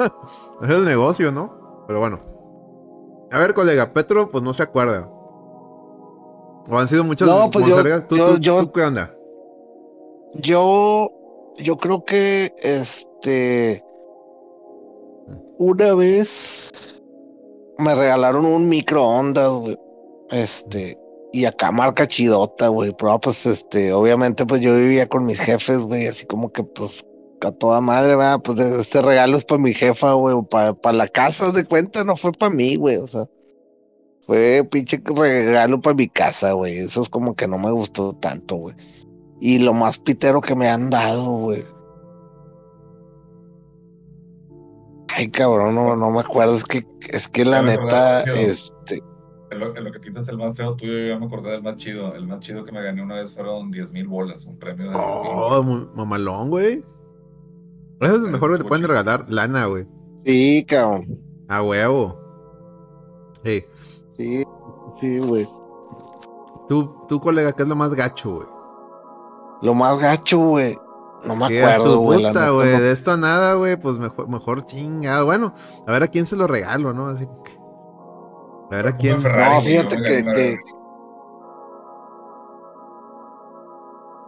Es 0.63 0.71
el 0.71 0.85
negocio, 0.85 1.33
¿no? 1.33 1.85
Pero 1.87 2.01
bueno. 2.01 2.21
A 3.31 3.39
ver, 3.39 3.55
colega, 3.55 3.93
Petro, 3.93 4.29
pues 4.31 4.45
no 4.45 4.53
se 4.53 4.63
acuerda. 4.63 5.09
¿O 6.69 6.79
han 6.79 6.89
sido 6.89 7.05
muchas 7.05 7.29
no, 7.29 7.51
pues 7.51 7.67
yo, 7.67 8.57
¿Tú 8.65 8.73
qué 8.73 8.83
onda? 8.83 9.15
Yo, 10.35 11.11
yo 11.59 11.77
creo 11.77 12.05
que 12.05 12.53
este, 12.63 13.85
una 15.59 15.95
vez 15.95 16.94
me 17.79 17.95
regalaron 17.95 18.45
un 18.45 18.69
microondas, 18.69 19.49
güey. 19.49 19.79
Este, 20.31 20.99
y 21.33 21.45
acá 21.45 21.71
marca 21.71 22.07
chidota, 22.07 22.69
güey. 22.69 22.95
Pero 22.99 23.21
pues, 23.21 23.47
este, 23.47 23.93
obviamente, 23.93 24.47
pues 24.47 24.61
yo 24.61 24.75
vivía 24.77 25.09
con 25.09 25.27
mis 25.27 25.41
jefes, 25.41 25.81
güey, 25.81 26.07
así 26.07 26.27
como 26.27 26.53
que, 26.53 26.63
pues, 26.65 27.05
a 27.41 27.53
toda 27.53 27.81
madre, 27.81 28.15
va, 28.15 28.39
pues 28.39 28.59
este 28.61 29.03
regalo 29.03 29.37
es 29.37 29.45
para 29.45 29.61
mi 29.61 29.73
jefa, 29.73 30.15
güey, 30.15 30.37
para, 30.51 30.73
para 30.75 30.97
la 30.97 31.09
casa 31.09 31.51
de 31.53 31.65
cuenta, 31.65 32.05
no 32.05 32.17
fue 32.17 32.33
para 32.33 32.55
mí, 32.55 32.77
güey, 32.77 32.97
o 32.97 33.07
sea. 33.07 33.25
Fue 34.23 34.67
pinche 34.71 35.03
regalo 35.05 35.83
para 35.83 35.97
mi 35.97 36.09
casa, 36.09 36.53
güey. 36.53 36.79
Eso 36.79 37.03
es 37.03 37.11
como 37.11 37.35
que 37.35 37.47
no 37.47 37.59
me 37.59 37.71
gustó 37.71 38.15
tanto, 38.15 38.57
güey. 38.57 38.75
Y 39.41 39.59
lo 39.59 39.75
más 39.75 39.99
pitero 39.99 40.41
que 40.41 40.55
me 40.55 40.67
han 40.69 40.89
dado, 40.89 41.31
güey. 41.31 41.63
Ay, 45.17 45.29
cabrón, 45.29 45.75
no, 45.75 45.97
no 45.97 46.11
me 46.11 46.21
acuerdo. 46.21 46.55
Es 46.55 46.65
que, 46.65 46.83
es 47.09 47.29
que 47.29 47.45
la 47.45 47.63
neta, 47.63 48.23
este. 48.23 48.99
En 49.51 49.61
lo, 49.61 49.73
lo, 49.73 49.93
que 49.93 50.01
pintas 50.01 50.29
el 50.29 50.37
más 50.37 50.57
feo 50.57 50.75
tuyo, 50.75 51.07
yo 51.07 51.21
me 51.21 51.27
acordé 51.27 51.53
del 51.53 51.63
más 51.63 51.77
chido. 51.77 52.15
El 52.15 52.27
más 52.27 52.41
chido 52.41 52.65
que 52.65 52.73
me 52.73 52.83
gané 52.83 53.03
una 53.03 53.17
vez 53.17 53.33
fueron 53.33 53.71
10 53.71 53.93
mil 53.93 54.09
bolas, 54.09 54.45
un 54.47 54.59
premio 54.59 54.91
de. 54.91 54.97
Oh, 54.97 55.63
mamalón, 55.95 56.51
güey. 56.51 56.85
Eso 58.01 58.17
es 58.17 58.21
lo 58.21 58.29
mejor 58.29 58.53
que 58.53 58.63
te 58.63 58.69
pueden 58.69 58.87
regalar, 58.87 59.27
lana, 59.29 59.67
güey. 59.67 59.87
Sí, 60.25 60.65
cabrón. 60.69 61.21
A 61.49 61.63
huevo. 61.63 62.19
Sí. 63.45 63.65
Sí, 64.09 64.43
sí, 65.01 65.19
güey. 65.19 65.47
Tú, 66.69 66.95
tú, 67.09 67.21
colega, 67.21 67.53
¿qué 67.53 67.63
es 67.63 67.69
lo 67.69 67.77
más 67.77 67.95
gacho, 67.95 68.37
güey? 68.37 68.49
Lo 69.63 69.75
más 69.75 70.01
gacho, 70.01 70.39
güey. 70.39 70.77
No 71.27 71.37
me 71.37 71.47
acuerdo, 71.47 71.99
güey. 72.01 72.23
güey. 72.23 72.81
De 72.81 72.93
esto 72.93 73.13
a 73.13 73.17
nada, 73.17 73.55
güey. 73.55 73.77
Pues 73.77 73.99
mejor, 73.99 74.29
mejor 74.29 74.65
chingado. 74.65 75.27
Bueno, 75.27 75.55
a 75.87 75.93
ver 75.93 76.03
a 76.03 76.09
quién 76.09 76.27
se 76.27 76.37
lo 76.37 76.47
regalo, 76.47 76.93
¿no? 76.93 77.09
Así 77.09 77.27
que. 77.45 77.59
A 78.71 78.77
ver 78.77 78.87
a 78.89 78.97
quién. 78.97 79.23
no, 79.23 79.61
fíjate 79.61 79.97
que, 79.97 80.25
que, 80.25 80.57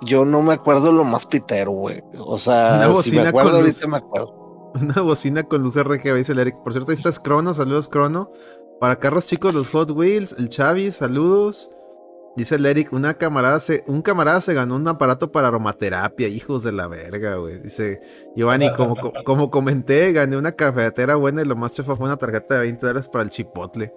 Yo 0.02 0.24
no 0.24 0.42
me 0.42 0.54
acuerdo 0.54 0.92
lo 0.92 1.04
más 1.04 1.26
pitero, 1.26 1.72
güey. 1.72 2.02
O 2.18 2.38
sea, 2.38 2.88
si 3.02 3.12
me 3.12 3.22
acuerdo 3.22 3.56
ahorita 3.56 3.88
me 3.88 3.96
acuerdo. 3.96 4.72
Una 4.80 5.00
bocina 5.00 5.42
con 5.42 5.62
luz 5.62 5.76
RGB, 5.76 6.16
dice 6.16 6.32
el 6.32 6.38
Eric. 6.38 6.56
Por 6.62 6.72
cierto, 6.72 6.90
ahí 6.90 6.96
estás 6.96 7.18
Crono, 7.18 7.54
saludos 7.54 7.88
Crono. 7.88 8.30
Para 8.78 8.96
carros 8.96 9.26
chicos, 9.26 9.54
los 9.54 9.68
Hot 9.68 9.90
Wheels, 9.90 10.34
el 10.38 10.50
Chavi, 10.50 10.92
saludos. 10.92 11.70
Dice 12.36 12.56
el 12.56 12.66
Eric, 12.66 12.92
una 12.92 13.14
camarada 13.14 13.58
se, 13.60 13.82
un 13.86 14.02
camarada 14.02 14.42
se 14.42 14.52
ganó 14.52 14.76
un 14.76 14.86
aparato 14.86 15.32
para 15.32 15.48
aromaterapia, 15.48 16.28
hijos 16.28 16.62
de 16.62 16.72
la 16.72 16.86
verga, 16.86 17.36
güey. 17.36 17.58
Dice 17.60 18.00
Giovanni, 18.36 18.70
como, 18.74 18.94
como 19.24 19.50
comenté, 19.50 20.12
gané 20.12 20.36
una 20.36 20.52
cafetera 20.52 21.16
buena 21.16 21.40
y 21.40 21.46
lo 21.46 21.56
más 21.56 21.74
chafa 21.74 21.96
fue 21.96 22.06
una 22.06 22.18
tarjeta 22.18 22.56
de 22.56 22.60
20 22.60 22.86
dólares 22.86 23.08
para 23.08 23.24
el 23.24 23.30
chipotle. 23.30 23.90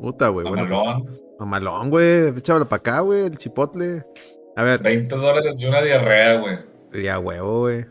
Puta, 0.00 0.28
güey. 0.28 0.46
Mamalón. 0.46 0.68
Bueno, 0.68 1.04
pues, 1.04 1.22
mamalón, 1.38 1.90
güey. 1.90 2.28
Échamelo 2.28 2.66
para 2.66 2.80
acá, 2.80 3.00
güey, 3.00 3.22
el 3.22 3.36
chipotle. 3.36 4.06
A 4.56 4.62
ver. 4.62 4.82
20 4.82 5.14
dólares 5.14 5.56
y 5.58 5.66
una 5.66 5.82
diarrea, 5.82 6.40
güey. 6.40 6.58
Ya, 7.04 7.18
huevo, 7.18 7.60
güey. 7.60 7.84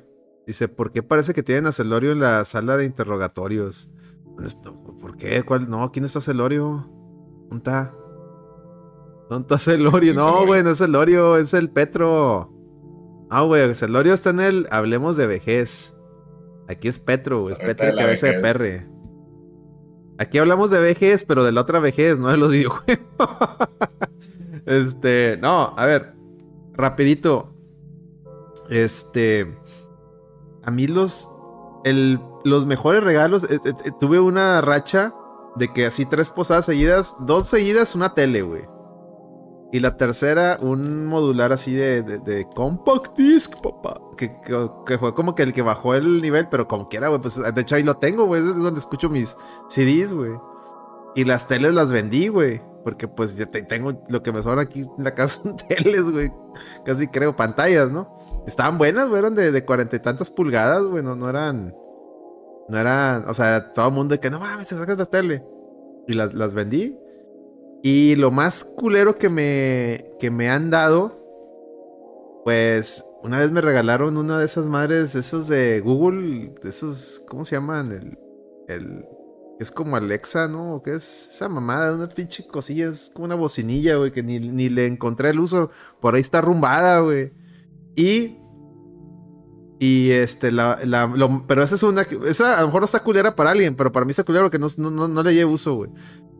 Dice, 0.47 0.67
¿por 0.67 0.89
qué 0.89 1.03
parece 1.03 1.35
que 1.35 1.43
tienen 1.43 1.67
a 1.67 1.71
Celorio 1.71 2.11
en 2.11 2.21
la 2.21 2.43
sala 2.45 2.75
de 2.75 2.85
interrogatorios? 2.85 3.91
¿Por 4.99 5.15
qué? 5.17 5.43
¿Cuál? 5.43 5.69
No, 5.69 5.91
¿quién 5.91 6.05
está 6.05 6.21
Celorio? 6.21 6.89
¿Dónde 7.49 7.57
está? 7.57 7.93
¿Dónde 9.29 9.43
está 9.43 9.57
Celorio? 9.57 10.13
No, 10.13 10.45
güey, 10.45 10.63
no 10.63 10.71
es 10.71 10.77
Celorio, 10.77 11.37
es 11.37 11.53
el 11.53 11.69
Petro. 11.69 12.53
Ah, 13.29 13.41
güey, 13.41 13.75
Celorio 13.75 14.13
está 14.13 14.29
en 14.29 14.39
el 14.39 14.67
Hablemos 14.71 15.17
de 15.17 15.27
Vejez. 15.27 15.97
Aquí 16.67 16.87
es 16.87 16.99
Petro, 16.99 17.41
güey. 17.41 17.53
Es 17.53 17.59
Petro 17.59 17.95
cabeza 17.95 18.27
de 18.27 18.39
perre. 18.39 18.87
Aquí 20.17 20.37
hablamos 20.39 20.71
de 20.71 20.79
vejez, 20.79 21.23
pero 21.25 21.43
de 21.43 21.51
la 21.51 21.61
otra 21.61 21.79
vejez, 21.79 22.19
no 22.19 22.29
de 22.29 22.37
los 22.37 22.51
videojuegos. 22.51 22.99
este, 24.65 25.37
no, 25.39 25.73
a 25.77 25.85
ver 25.85 26.17
rapidito. 26.77 27.53
Este. 28.69 29.57
A 30.63 30.71
mí 30.71 30.87
los. 30.87 31.29
El, 31.83 32.19
los 32.45 32.65
mejores 32.65 33.03
regalos. 33.03 33.43
Eh, 33.45 33.59
eh, 33.65 33.91
tuve 33.99 34.19
una 34.19 34.61
racha 34.61 35.13
de 35.55 35.73
que 35.73 35.85
así 35.87 36.05
tres 36.05 36.29
posadas 36.29 36.65
seguidas. 36.65 37.15
Dos 37.21 37.47
seguidas, 37.47 37.95
una 37.95 38.13
tele, 38.13 38.43
güey. 38.43 38.65
Y 39.71 39.79
la 39.79 39.97
tercera, 39.97 40.57
un 40.61 41.05
modular 41.05 41.51
así 41.51 41.73
de, 41.73 42.01
de, 42.01 42.47
compact 42.55 43.17
disc, 43.17 43.53
papá. 43.61 43.99
Que, 44.15 44.31
que, 44.85 44.97
fue 44.97 45.13
como 45.13 45.35
que 45.35 45.43
el 45.43 45.51
que 45.51 45.61
bajó 45.61 45.93
el 45.93 46.21
nivel, 46.21 46.47
pero 46.49 46.67
como 46.67 46.87
quiera, 46.87 47.09
güey. 47.09 47.21
Pues 47.21 47.35
de 47.35 47.61
hecho 47.61 47.75
ahí 47.75 47.83
lo 47.83 47.97
tengo, 47.97 48.25
güey. 48.25 48.41
Es 48.41 48.55
donde 48.55 48.79
escucho 48.79 49.09
mis 49.09 49.35
CDs, 49.67 50.13
güey. 50.13 50.31
Y 51.15 51.25
las 51.25 51.47
teles 51.47 51.73
las 51.73 51.91
vendí, 51.91 52.29
güey. 52.29 52.61
Porque 52.85 53.09
pues 53.09 53.35
ya 53.35 53.45
tengo 53.47 54.01
lo 54.07 54.23
que 54.23 54.31
me 54.31 54.41
sobra 54.41 54.61
aquí 54.61 54.81
en 54.97 55.03
la 55.03 55.13
casa 55.13 55.41
son 55.43 55.55
teles, 55.67 56.09
güey. 56.09 56.31
Casi 56.85 57.09
creo, 57.09 57.35
pantallas, 57.35 57.91
¿no? 57.91 58.15
Estaban 58.47 58.77
buenas, 58.77 59.09
güey, 59.09 59.19
eran 59.19 59.35
de 59.35 59.65
cuarenta 59.65 59.97
y 59.97 59.99
tantas 59.99 60.31
pulgadas, 60.31 60.85
güey. 60.85 61.03
No, 61.03 61.17
no, 61.17 61.29
eran. 61.29 61.75
No 62.69 62.77
eran. 62.77 63.27
O 63.27 63.33
sea, 63.33 63.73
todo 63.73 63.89
el 63.89 63.93
mundo 63.93 64.13
de 64.13 64.21
que 64.21 64.29
no 64.29 64.39
mames, 64.39 64.67
te 64.67 64.75
sacas 64.75 64.97
la 64.97 65.05
tele. 65.05 65.43
Y 66.07 66.13
las, 66.13 66.33
las 66.33 66.53
vendí. 66.53 66.97
Y 67.83 68.15
lo 68.15 68.31
más 68.31 68.63
culero 68.63 69.17
que 69.17 69.29
me, 69.29 70.11
que 70.19 70.31
me 70.31 70.49
han 70.49 70.69
dado. 70.69 71.23
Pues 72.43 73.05
una 73.23 73.37
vez 73.37 73.51
me 73.51 73.61
regalaron 73.61 74.17
una 74.17 74.39
de 74.39 74.45
esas 74.45 74.65
madres, 74.65 75.15
esos 75.15 75.47
de 75.47 75.81
Google, 75.81 76.55
de 76.63 76.69
esos, 76.69 77.21
¿cómo 77.27 77.43
se 77.43 77.55
llaman? 77.55 77.91
El, 77.91 78.17
el 78.67 79.05
es 79.59 79.71
como 79.71 79.95
Alexa, 79.95 80.47
¿no? 80.47 80.81
¿Qué 80.83 80.93
es 80.93 81.29
esa 81.31 81.49
mamada? 81.49 81.95
Una 81.95 82.09
pinche 82.09 82.45
cosilla, 82.45 82.89
es 82.89 83.09
como 83.13 83.25
una 83.25 83.35
bocinilla, 83.35 83.95
güey, 83.95 84.11
que 84.11 84.21
ni, 84.21 84.39
ni 84.39 84.69
le 84.69 84.85
encontré 84.85 85.29
el 85.29 85.39
uso. 85.39 85.71
Por 85.99 86.15
ahí 86.15 86.21
está 86.21 86.39
arrumbada, 86.39 86.99
güey. 86.99 87.33
Y. 87.95 88.37
Y 89.79 90.11
este, 90.11 90.51
la, 90.51 90.79
la 90.85 91.43
pero 91.47 91.63
esa 91.63 91.75
es 91.75 91.83
una. 91.83 92.03
Esa 92.03 92.57
a 92.57 92.61
lo 92.61 92.67
mejor 92.67 92.81
no 92.81 92.85
está 92.85 93.03
culera 93.03 93.35
para 93.35 93.51
alguien, 93.51 93.75
pero 93.75 93.91
para 93.91 94.05
mí 94.05 94.11
está 94.11 94.23
culero 94.23 94.49
que 94.49 94.59
no, 94.59 94.67
no, 94.77 95.07
no 95.07 95.23
le 95.23 95.33
lleve 95.33 95.51
uso, 95.51 95.75
güey. 95.75 95.91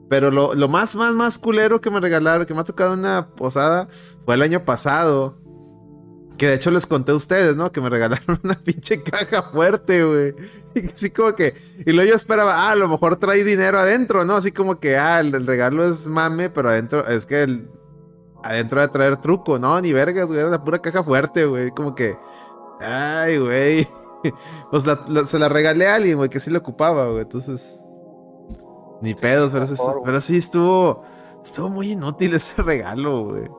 Pero 0.10 0.32
lo, 0.32 0.54
lo, 0.56 0.68
más, 0.68 0.96
más, 0.96 1.14
más 1.14 1.38
culero 1.38 1.82
que 1.82 1.92
me 1.92 2.00
regalaron, 2.00 2.46
que 2.46 2.54
me 2.54 2.62
ha 2.62 2.66
tocado 2.66 2.94
una 2.94 3.30
posada, 3.36 3.88
fue 4.26 4.36
el 4.36 4.42
año 4.42 4.64
pasado. 4.64 5.38
Que 6.38 6.48
de 6.48 6.54
hecho 6.54 6.70
les 6.70 6.86
conté 6.86 7.12
a 7.12 7.16
ustedes, 7.16 7.56
¿no? 7.56 7.72
Que 7.72 7.82
me 7.82 7.90
regalaron 7.92 8.40
una 8.44 8.56
pinche 8.60 9.02
caja 9.02 9.44
fuerte, 9.44 10.04
güey. 10.04 10.36
Y 10.76 10.88
así 10.88 11.10
como 11.10 11.36
que. 11.36 11.56
Y 11.86 11.92
luego 11.92 12.10
yo 12.10 12.16
esperaba, 12.16 12.68
ah, 12.68 12.72
a 12.72 12.76
lo 12.76 12.88
mejor 12.88 13.16
trae 13.18 13.44
dinero 13.44 13.80
adentro, 13.80 14.24
¿no? 14.24 14.36
Así 14.36 14.52
como 14.52 14.80
que, 14.80 14.98
ah, 14.98 15.20
el, 15.20 15.46
regalo 15.46 15.86
es 15.86 16.08
mame, 16.08 16.50
pero 16.50 16.70
adentro. 16.70 17.06
Es 17.08 17.26
que 17.26 17.44
el, 17.44 17.70
adentro 18.44 18.80
de 18.80 18.88
traer 18.88 19.18
truco, 19.18 19.60
¿no? 19.60 19.82
Ni 19.82 19.94
vergas, 19.94 20.28
güey. 20.28 20.40
Era 20.40 20.50
la 20.50 20.64
pura 20.64 20.80
caja 20.80 21.04
fuerte, 21.04 21.46
güey. 21.46 21.72
Como 21.72 21.96
que. 21.96 22.18
Ay, 22.80 23.38
güey. 23.38 23.88
Pues 24.72 24.84
se 25.30 25.40
la 25.40 25.48
regalé 25.48 25.88
a 25.88 25.96
alguien, 25.96 26.18
güey, 26.18 26.30
que 26.30 26.40
sí 26.40 26.50
le 26.50 26.58
ocupaba, 26.58 27.08
güey. 27.08 27.22
Entonces. 27.22 27.78
Ni 29.02 29.14
pedos, 29.14 29.52
pero, 29.52 29.68
pero 30.04 30.22
sí 30.22 30.38
estuvo. 30.38 31.04
Estuvo 31.44 31.70
muy 31.70 31.92
inútil 31.92 32.34
ese 32.36 32.62
regalo, 32.62 33.26
güey. 33.26 33.50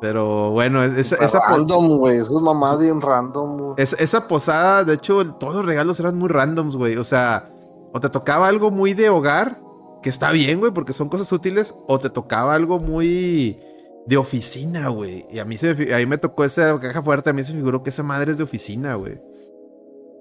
Pero 0.00 0.50
bueno, 0.50 0.82
esa, 0.82 1.16
esa 1.16 1.38
random, 1.48 1.98
güey. 1.98 2.16
Eso 2.16 2.38
es 2.38 2.44
mamá 2.44 2.76
bien 2.76 3.00
random, 3.00 3.58
güey. 3.58 3.74
esa 3.78 4.26
posada, 4.26 4.82
de 4.82 4.94
hecho, 4.94 5.24
todos 5.34 5.54
los 5.54 5.64
regalos 5.64 6.00
eran 6.00 6.18
muy 6.18 6.28
randoms, 6.28 6.76
güey. 6.76 6.96
O 6.96 7.04
sea, 7.04 7.52
o 7.92 8.00
te 8.00 8.08
tocaba 8.08 8.48
algo 8.48 8.72
muy 8.72 8.94
de 8.94 9.10
hogar, 9.10 9.62
que 10.02 10.08
está 10.10 10.32
bien, 10.32 10.58
güey, 10.58 10.72
porque 10.72 10.92
son 10.92 11.08
cosas 11.08 11.30
útiles, 11.30 11.74
o 11.86 11.98
te 11.98 12.10
tocaba 12.10 12.54
algo 12.54 12.80
muy 12.80 13.60
de 14.06 14.16
oficina, 14.16 14.88
güey. 14.88 15.24
Y 15.30 15.38
a 15.38 15.44
mí, 15.44 15.56
se, 15.56 15.70
a 15.94 15.98
mí 15.98 16.06
me 16.06 16.18
tocó 16.18 16.44
esa 16.44 16.80
caja 16.80 17.00
fuerte, 17.02 17.30
a 17.30 17.32
mí 17.32 17.44
se 17.44 17.52
figuró 17.52 17.84
que 17.84 17.90
esa 17.90 18.02
madre 18.02 18.32
es 18.32 18.38
de 18.38 18.44
oficina, 18.44 18.96
güey. 18.96 19.20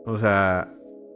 O 0.05 0.17
sea, 0.17 0.71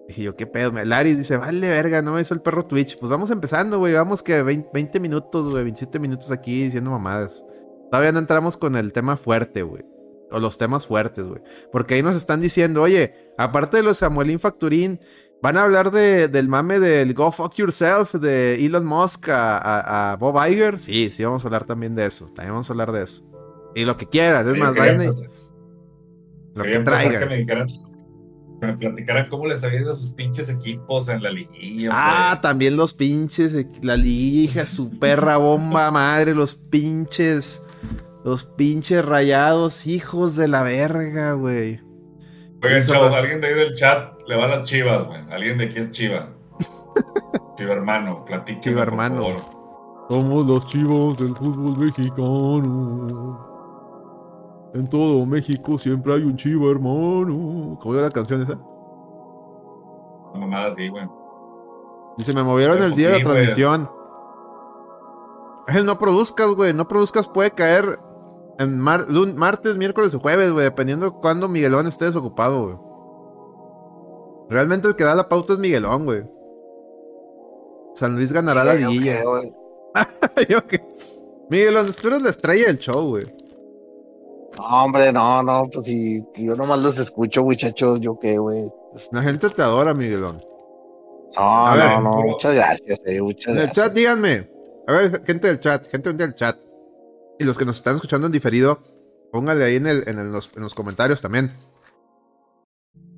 dije 0.07 0.23
yo, 0.23 0.35
¿qué 0.35 0.47
pedo? 0.47 0.71
Larry 0.71 1.15
dice, 1.15 1.37
vale, 1.37 1.69
verga, 1.69 2.01
no 2.01 2.13
me 2.13 2.21
hizo 2.21 2.33
el 2.33 2.41
perro 2.41 2.65
Twitch. 2.65 2.97
Pues 2.99 3.09
vamos 3.09 3.31
empezando, 3.31 3.79
güey. 3.79 3.93
Vamos 3.93 4.21
que 4.21 4.41
20, 4.41 4.69
20 4.73 4.99
minutos, 4.99 5.49
güey, 5.49 5.63
27 5.63 5.99
minutos 5.99 6.31
aquí 6.31 6.63
diciendo 6.63 6.91
mamadas. 6.91 7.43
Todavía 7.91 8.11
no 8.11 8.19
entramos 8.19 8.57
con 8.57 8.75
el 8.75 8.93
tema 8.93 9.17
fuerte, 9.17 9.63
güey. 9.63 9.83
O 10.31 10.39
los 10.39 10.57
temas 10.57 10.85
fuertes, 10.85 11.27
güey. 11.27 11.41
Porque 11.71 11.95
ahí 11.95 12.03
nos 12.03 12.15
están 12.15 12.41
diciendo, 12.41 12.81
oye, 12.81 13.13
aparte 13.37 13.77
de 13.77 13.83
los 13.83 13.97
Samuelín 13.97 14.39
Facturín, 14.39 14.99
¿van 15.41 15.57
a 15.57 15.63
hablar 15.63 15.91
de, 15.91 16.27
del 16.27 16.47
mame 16.47 16.79
del 16.79 17.13
Go 17.13 17.31
Fuck 17.31 17.53
Yourself 17.55 18.15
de 18.15 18.55
Elon 18.65 18.85
Musk 18.85 19.29
a, 19.29 20.17
Bob 20.19 20.35
Iger? 20.47 20.79
Sí, 20.79 21.09
sí, 21.11 21.23
vamos 21.23 21.43
a 21.45 21.47
hablar 21.47 21.65
también 21.65 21.95
de 21.95 22.05
eso. 22.05 22.25
También 22.25 22.53
vamos 22.53 22.69
a 22.69 22.73
hablar 22.73 22.91
de 22.91 23.03
eso. 23.03 23.23
Y 23.75 23.85
lo 23.85 23.97
que 23.97 24.07
quieran, 24.07 24.47
es 24.47 24.57
más, 24.57 24.73
vayan 24.73 25.11
Lo 26.55 26.63
que 26.63 26.79
traigan. 26.79 27.19
Que 27.19 27.45
me, 27.45 27.65
platicaran 28.59 29.29
cómo 29.29 29.47
les 29.47 29.63
había 29.63 29.81
ido 29.81 29.93
a 29.93 29.95
sus 29.95 30.11
pinches 30.11 30.49
equipos 30.49 31.09
en 31.09 31.21
la 31.21 31.31
liguilla. 31.31 31.89
Ah, 31.91 32.39
también 32.41 32.75
los 32.77 32.93
pinches, 32.93 33.53
la 33.81 33.97
liguilla, 33.97 34.65
su 34.65 34.97
perra 34.97 35.37
bomba 35.37 35.91
madre, 35.91 36.33
los 36.33 36.55
pinches 36.55 37.61
los 38.25 38.43
pinches 38.43 39.05
rayados, 39.05 39.85
hijos 39.85 40.35
de 40.35 40.47
la 40.47 40.63
verga, 40.63 41.33
güey. 41.33 41.79
Oigan, 42.63 42.81
chavos, 42.81 43.11
alguien 43.11 43.39
de 43.39 43.47
ahí 43.49 43.53
del 43.53 43.75
chat 43.75 44.19
le 44.27 44.35
va 44.35 44.45
a 44.45 44.47
las 44.47 44.63
chivas, 44.63 45.05
güey. 45.05 45.21
Alguien 45.29 45.59
de 45.59 45.65
aquí 45.65 45.77
es 45.77 45.91
chiva. 45.91 46.29
chiva 47.55 47.73
hermano, 47.73 48.25
platíqueme, 48.25 48.61
Chiva 48.61 48.81
hermano. 48.81 49.21
Por 49.21 49.39
favor. 49.39 50.07
Somos 50.09 50.47
los 50.47 50.65
chivos 50.65 51.15
del 51.19 51.35
fútbol 51.35 51.77
mexicano. 51.77 53.54
En 54.75 54.89
todo 54.89 55.25
México 55.25 55.77
siempre 55.77 56.13
hay 56.13 56.23
un 56.23 56.35
chivo 56.35 56.69
hermano. 56.69 57.79
¿Cómo 57.81 57.93
era 57.93 58.03
la 58.03 58.11
canción 58.11 58.41
esa? 58.41 58.59
Mamada 60.37 60.67
así, 60.67 60.89
güey. 60.89 61.07
Dice, 62.17 62.33
me 62.33 62.43
movieron 62.43 62.83
el 62.83 62.93
día 62.93 63.11
de 63.11 63.19
la 63.19 63.23
transmisión. 63.23 63.89
no 65.85 65.97
produzcas, 65.97 66.49
güey. 66.49 66.73
No 66.73 66.89
produzcas, 66.89 67.25
puede 67.29 67.51
caer 67.51 67.99
En 68.59 68.77
martes, 68.77 69.77
miércoles 69.77 70.13
o 70.13 70.19
jueves, 70.19 70.51
güey, 70.51 70.65
dependiendo 70.65 71.05
de 71.05 71.11
cuándo 71.21 71.47
Miguelón 71.47 71.87
esté 71.87 72.05
desocupado, 72.05 72.63
güey. 72.63 72.77
Realmente 74.49 74.89
el 74.89 74.97
que 74.97 75.05
da 75.05 75.15
la 75.15 75.29
pauta 75.29 75.53
es 75.53 75.59
Miguelón, 75.59 76.03
güey. 76.03 76.29
San 77.93 78.13
Luis 78.13 78.33
ganará 78.33 78.65
la 78.65 78.75
liguilla. 78.75 79.23
Yo 80.49 80.67
qué. 80.67 80.85
Miguelón, 81.49 81.87
tú 81.93 82.09
eres 82.09 82.21
la 82.21 82.29
estrella 82.29 82.67
del 82.67 82.77
show, 82.77 83.07
güey. 83.07 83.44
No, 84.57 84.83
hombre, 84.83 85.11
no, 85.11 85.43
no, 85.43 85.69
pues 85.71 85.85
si 85.85 86.21
yo 86.35 86.55
nomás 86.55 86.81
los 86.81 86.97
escucho, 86.97 87.43
muchachos, 87.43 87.99
yo 87.99 88.17
qué, 88.19 88.37
güey. 88.37 88.63
La 89.11 89.21
gente 89.21 89.49
te 89.49 89.61
adora, 89.61 89.93
Miguelón. 89.93 90.41
No, 91.37 91.75
no, 91.75 92.01
no, 92.01 92.21
muchas 92.21 92.55
gracias, 92.55 93.01
eh, 93.05 93.21
muchas 93.21 93.53
en 93.53 93.59
el 93.59 93.71
chat, 93.71 93.93
díganme. 93.93 94.49
A 94.87 94.93
ver, 94.93 95.23
gente 95.25 95.47
del 95.47 95.59
chat, 95.59 95.87
gente 95.87 96.13
del 96.13 96.35
chat. 96.35 96.57
Y 97.39 97.43
los 97.43 97.57
que 97.57 97.65
nos 97.65 97.77
están 97.77 97.95
escuchando 97.95 98.27
en 98.27 98.31
diferido, 98.31 98.79
póngale 99.31 99.65
ahí 99.65 99.75
en, 99.75 99.87
el, 99.87 100.07
en, 100.07 100.31
los, 100.31 100.51
en 100.55 100.63
los 100.63 100.73
comentarios 100.73 101.21
también. 101.21 101.51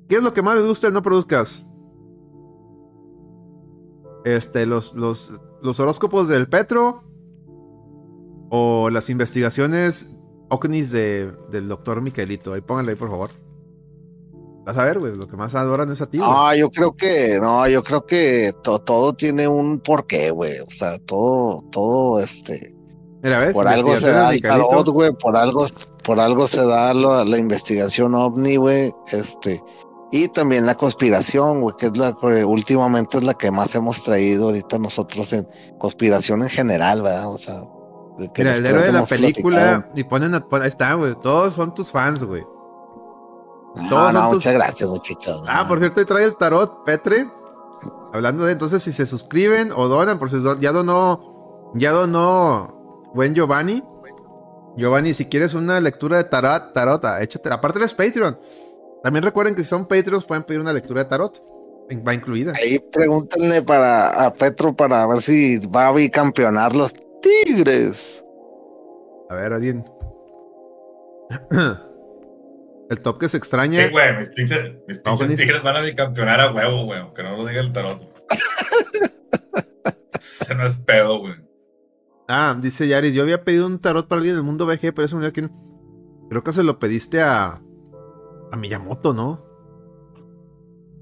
¿Qué 0.08 0.16
es 0.16 0.22
lo 0.22 0.32
que 0.32 0.42
más 0.42 0.56
les 0.56 0.64
gusta 0.64 0.90
no 0.90 1.02
produzcas? 1.02 1.62
Este, 4.24 4.66
los, 4.66 4.94
los, 4.94 5.40
los 5.62 5.78
horóscopos 5.78 6.26
del 6.26 6.48
Petro. 6.48 7.04
O 8.50 8.88
las 8.88 9.10
investigaciones 9.10 10.08
OCNIS 10.48 10.90
de, 10.90 11.32
del 11.50 11.68
doctor 11.68 12.00
Miquelito. 12.00 12.52
Ahí 12.52 12.60
pónganle 12.60 12.92
ahí, 12.92 12.98
por 12.98 13.10
favor. 13.10 13.30
Vas 14.64 14.76
a 14.76 14.84
ver, 14.84 14.98
güey, 14.98 15.16
lo 15.16 15.26
que 15.26 15.36
más 15.36 15.54
adoran 15.54 15.90
es 15.90 16.02
a 16.02 16.06
ti. 16.06 16.18
No, 16.18 16.54
yo 16.54 16.70
creo 16.70 16.94
que, 16.94 17.38
no, 17.40 17.66
yo 17.68 17.82
creo 17.82 18.04
que 18.04 18.52
todo 18.62 19.14
tiene 19.14 19.48
un 19.48 19.78
porqué, 19.78 20.30
güey. 20.30 20.60
O 20.60 20.70
sea, 20.70 20.98
todo, 21.06 21.64
todo, 21.72 22.20
este. 22.20 22.74
Mira, 23.22 23.38
¿ves? 23.38 23.54
Por 23.54 23.66
algo 23.66 23.96
se 23.96 24.10
da 24.10 24.30
el 24.30 24.42
tarot, 24.42 24.86
güey. 24.88 25.10
Por 25.12 25.36
algo, 25.36 25.64
por 26.04 26.20
algo 26.20 26.46
se 26.46 26.64
da 26.66 26.92
la 26.92 27.38
investigación 27.38 28.14
ovni, 28.14 28.56
güey. 28.56 28.92
Este. 29.10 29.58
Y 30.12 30.28
también 30.28 30.66
la 30.66 30.74
conspiración, 30.74 31.62
güey, 31.62 31.74
que 31.78 31.86
es 31.86 31.96
la 31.96 32.14
que 32.18 32.44
últimamente 32.44 33.18
es 33.18 33.24
la 33.24 33.34
que 33.34 33.50
más 33.50 33.74
hemos 33.74 34.02
traído 34.02 34.46
ahorita 34.46 34.78
nosotros 34.78 35.32
en 35.32 35.46
conspiración 35.78 36.42
en 36.42 36.48
general, 36.48 37.02
¿verdad? 37.02 37.30
O 37.30 37.38
sea, 37.38 37.62
Mira, 38.18 38.54
el 38.54 38.66
héroe 38.66 38.82
de 38.82 38.92
la 38.92 39.04
película 39.04 39.88
y 39.94 40.04
ponen 40.04 40.34
a, 40.34 40.46
ahí 40.50 40.68
está, 40.68 40.94
güey. 40.94 41.14
Todos 41.20 41.54
son 41.54 41.74
tus 41.74 41.92
fans, 41.92 42.22
güey. 42.24 42.44
No, 43.90 44.12
no, 44.12 44.32
muchas 44.32 44.54
gracias, 44.54 44.88
muchachos. 44.88 45.44
Ah, 45.48 45.64
por 45.68 45.78
cierto, 45.78 46.04
trae 46.04 46.24
el 46.24 46.36
tarot, 46.36 46.84
Petre. 46.84 47.30
Hablando 48.12 48.44
de 48.44 48.52
entonces, 48.52 48.82
si 48.82 48.92
se 48.92 49.06
suscriben 49.06 49.70
o 49.74 49.86
donan, 49.86 50.18
por 50.18 50.30
si 50.30 50.38
ya 50.60 50.72
donó, 50.72 51.72
ya 51.74 51.92
donó 51.92 53.10
buen 53.14 53.34
Giovanni. 53.34 53.84
Giovanni, 54.76 55.14
si 55.14 55.26
quieres 55.26 55.54
una 55.54 55.80
lectura 55.80 56.16
de 56.16 56.24
tarot, 56.24 56.72
tarot, 56.72 57.04
ah, 57.04 57.22
échate. 57.22 57.52
Aparte 57.52 57.78
eres 57.78 57.94
Patreon. 57.94 58.38
También 59.02 59.22
recuerden 59.22 59.54
que 59.54 59.62
si 59.62 59.68
son 59.68 59.86
Patreons 59.86 60.24
pueden 60.24 60.42
pedir 60.42 60.60
una 60.60 60.72
lectura 60.72 61.04
de 61.04 61.08
tarot. 61.08 61.40
Va 62.06 62.12
incluida. 62.12 62.52
Ahí 62.54 62.78
pregúntenle 62.78 63.62
para 63.62 64.26
a 64.26 64.32
Petro 64.32 64.76
para 64.76 65.06
ver 65.06 65.22
si 65.22 65.58
va 65.68 65.86
a 65.86 65.92
bicampeonar 65.92 66.74
los 66.74 66.92
Tigres. 67.22 68.24
A 69.30 69.34
ver, 69.34 69.52
alguien. 69.52 69.84
El 72.90 72.98
top 73.00 73.18
que 73.18 73.28
se 73.28 73.36
extraña. 73.36 73.84
Sí, 73.84 73.90
güey, 73.90 74.16
mis 74.18 74.30
pinches, 74.30 74.76
mis 74.86 74.98
pinches 74.98 75.36
tigres 75.36 75.62
van 75.62 75.76
a 75.76 75.82
bicampeonar 75.82 76.40
a 76.40 76.50
huevo, 76.50 76.84
güey, 76.84 77.00
aunque 77.00 77.22
no 77.22 77.36
lo 77.36 77.44
diga 77.44 77.60
el 77.60 77.70
tarot. 77.72 78.00
Ese 80.14 80.54
no 80.54 80.64
es 80.66 80.76
pedo, 80.78 81.18
güey. 81.18 81.34
Ah, 82.28 82.56
dice 82.58 82.88
Yaris, 82.88 83.14
yo 83.14 83.22
había 83.22 83.44
pedido 83.44 83.66
un 83.66 83.78
tarot 83.78 84.08
para 84.08 84.20
alguien 84.20 84.36
del 84.36 84.44
mundo 84.44 84.66
VG, 84.66 84.94
pero 84.94 85.04
eso 85.04 85.18
no 85.18 85.32
quien. 85.32 85.52
Creo 86.30 86.42
que 86.42 86.52
se 86.54 86.62
lo 86.62 86.78
pediste 86.78 87.20
a. 87.20 87.60
a 88.50 88.56
Miyamoto, 88.56 89.12
¿no? 89.12 89.44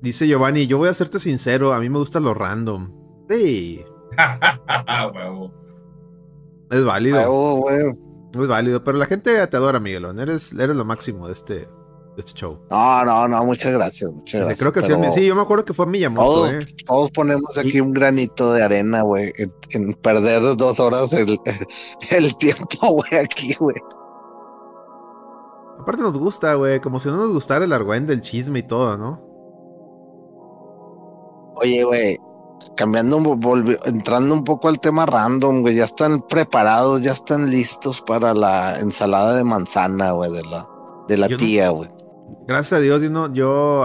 Dice 0.02 0.26
Giovanni, 0.26 0.66
yo 0.66 0.78
voy 0.78 0.88
a 0.88 0.94
serte 0.94 1.20
sincero, 1.20 1.72
a 1.72 1.78
mí 1.78 1.88
me 1.88 1.98
gusta 1.98 2.18
lo 2.18 2.34
random. 2.34 2.92
Sí. 3.28 3.84
Es 6.70 6.84
válido. 6.84 7.18
Es 8.32 8.48
válido, 8.48 8.82
pero 8.84 8.98
la 8.98 9.06
gente 9.06 9.46
te 9.46 9.56
adora, 9.56 9.80
Miguelón. 9.80 10.18
Eres, 10.20 10.52
eres 10.52 10.76
lo 10.76 10.84
máximo 10.84 11.26
de 11.26 11.32
este, 11.32 11.54
de 11.54 11.68
este 12.18 12.32
show. 12.32 12.60
No, 12.70 13.04
no, 13.04 13.28
no, 13.28 13.44
muchas 13.44 13.72
gracias, 13.72 14.10
muchas 14.12 14.40
gracias. 14.42 14.60
Creo 14.60 14.72
que 14.72 14.82
sí, 14.82 14.92
sí, 15.14 15.26
yo 15.26 15.34
me 15.34 15.42
acuerdo 15.42 15.64
que 15.64 15.74
fue 15.74 15.86
Miyamoto, 15.86 16.26
todos, 16.26 16.52
eh. 16.52 16.58
Todos 16.84 17.10
ponemos 17.12 17.56
aquí 17.56 17.80
un 17.80 17.92
granito 17.92 18.52
de 18.52 18.62
arena, 18.62 19.02
güey, 19.02 19.32
en, 19.70 19.94
perder 19.94 20.42
dos 20.56 20.80
horas 20.80 21.12
el, 21.12 21.38
el 22.10 22.36
tiempo, 22.36 22.78
güey, 22.80 23.24
aquí, 23.24 23.54
güey. 23.58 23.76
Aparte 25.80 26.02
nos 26.02 26.18
gusta, 26.18 26.54
güey, 26.54 26.80
como 26.80 26.98
si 26.98 27.08
no 27.08 27.16
nos 27.16 27.32
gustara 27.32 27.64
el 27.64 27.72
argüen 27.72 28.06
del 28.06 28.20
chisme 28.20 28.58
y 28.58 28.62
todo, 28.64 28.96
¿no? 28.96 29.24
Oye, 31.58 31.84
güey, 31.84 32.18
cambiando, 32.76 33.18
entrando 33.84 34.34
un 34.34 34.44
poco 34.44 34.68
al 34.68 34.80
tema 34.80 35.06
random, 35.06 35.62
güey, 35.62 35.76
ya 35.76 35.84
están 35.84 36.20
preparados, 36.22 37.02
ya 37.02 37.12
están 37.12 37.50
listos 37.50 38.02
para 38.02 38.34
la 38.34 38.78
ensalada 38.78 39.36
de 39.36 39.44
manzana, 39.44 40.12
güey, 40.12 40.30
de 40.32 40.42
la, 40.44 40.68
de 41.08 41.18
la 41.18 41.28
tía, 41.28 41.70
güey. 41.70 41.88
Gracias 42.46 42.78
a 42.78 42.80
Dios, 42.80 43.02
yo 43.02 43.10
no, 43.10 43.32
yo 43.32 43.84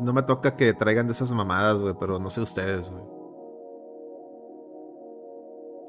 no 0.00 0.12
me 0.12 0.22
toca 0.22 0.56
que 0.56 0.72
traigan 0.74 1.06
de 1.06 1.12
esas 1.12 1.30
mamadas, 1.32 1.78
güey, 1.78 1.94
pero 1.98 2.18
no 2.18 2.30
sé 2.30 2.40
ustedes, 2.40 2.90
güey. 2.90 3.02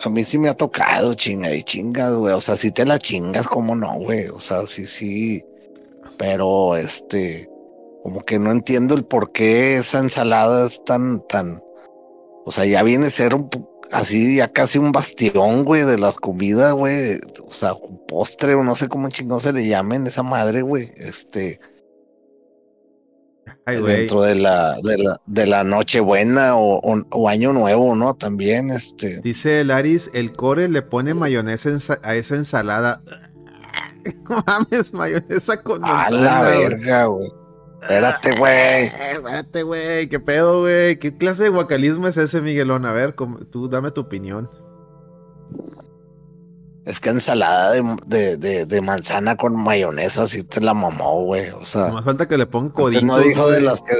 A 0.05 0.09
mí 0.09 0.23
sí 0.23 0.39
me 0.39 0.47
ha 0.47 0.53
tocado, 0.55 1.13
chinga 1.13 1.53
y 1.53 1.61
chingas, 1.61 2.15
güey. 2.15 2.33
O 2.33 2.39
sea, 2.39 2.55
si 2.55 2.71
te 2.71 2.85
la 2.85 2.97
chingas, 2.97 3.49
¿cómo 3.49 3.75
no, 3.75 3.99
güey? 3.99 4.27
O 4.29 4.39
sea, 4.39 4.65
sí, 4.65 4.87
sí. 4.87 5.43
Pero, 6.17 6.77
este, 6.77 7.49
como 8.03 8.21
que 8.21 8.39
no 8.39 8.51
entiendo 8.51 8.95
el 8.95 9.03
por 9.03 9.31
qué 9.31 9.73
esa 9.73 9.99
ensalada 9.99 10.65
es 10.65 10.81
tan, 10.85 11.19
tan, 11.27 11.61
o 12.45 12.51
sea, 12.51 12.65
ya 12.65 12.83
viene 12.83 13.07
a 13.07 13.09
ser 13.09 13.35
un, 13.35 13.49
así, 13.91 14.37
ya 14.37 14.47
casi 14.47 14.79
un 14.79 14.91
bastión, 14.91 15.63
güey, 15.63 15.83
de 15.83 15.97
las 15.97 16.17
comidas, 16.17 16.73
güey. 16.73 16.95
O 17.45 17.51
sea, 17.51 17.73
un 17.73 18.05
postre, 18.07 18.55
o 18.55 18.63
no 18.63 18.75
sé 18.75 18.87
cómo 18.87 19.09
chingón 19.09 19.41
se 19.41 19.53
le 19.53 19.67
llamen 19.67 20.07
esa 20.07 20.23
madre, 20.23 20.61
güey. 20.61 20.89
Este. 20.95 21.59
dentro 23.65 24.21
de 24.23 24.35
la, 24.35 24.75
de 24.83 24.97
la, 24.97 25.21
de 25.25 25.47
la 25.47 25.63
Nochebuena 25.63 26.55
o, 26.55 26.79
o, 27.11 27.29
Año 27.29 27.53
Nuevo, 27.53 27.95
¿no? 27.95 28.13
También, 28.13 28.69
este. 28.71 29.21
Dice 29.21 29.63
Laris, 29.63 30.09
el 30.13 30.33
core 30.33 30.69
le 30.69 30.81
pone 30.81 31.13
mayonesa 31.13 31.99
a 32.03 32.15
esa 32.15 32.35
ensalada. 32.35 33.01
No 34.29 34.43
mames, 34.47 34.93
mayonesa 34.93 35.61
con 35.61 35.81
A 35.83 36.09
la 36.09 36.41
verga, 36.43 37.05
güey. 37.05 37.29
Espérate, 37.81 38.37
güey. 38.37 38.85
Espérate, 38.85 39.63
güey. 39.63 40.09
¿Qué 40.09 40.19
pedo, 40.19 40.61
güey? 40.61 40.99
¿Qué 40.99 41.17
clase 41.17 41.43
de 41.43 41.49
guacalismo 41.49 42.07
es 42.07 42.17
ese, 42.17 42.41
Miguelón? 42.41 42.85
A 42.85 42.91
ver, 42.91 43.15
tú 43.49 43.69
dame 43.69 43.91
tu 43.91 44.01
opinión. 44.01 44.49
Es 46.85 46.99
que 46.99 47.09
ensalada 47.09 47.71
de, 48.07 48.37
de, 48.37 48.65
de, 48.65 48.81
manzana 48.81 49.35
con 49.35 49.55
mayonesa 49.55 50.27
sí 50.27 50.43
te 50.43 50.59
la 50.59 50.73
mamó, 50.73 51.23
güey. 51.23 51.49
O 51.51 51.63
sea. 51.63 51.91
más 51.91 52.03
falta 52.03 52.27
que 52.27 52.37
le 52.37 52.47
pongan 52.47 52.71
coditos. 52.71 53.03
Antes 53.03 53.17
no 53.17 53.19
dijo 53.19 53.49
de 53.51 53.61
las 53.61 53.81
que. 53.81 53.93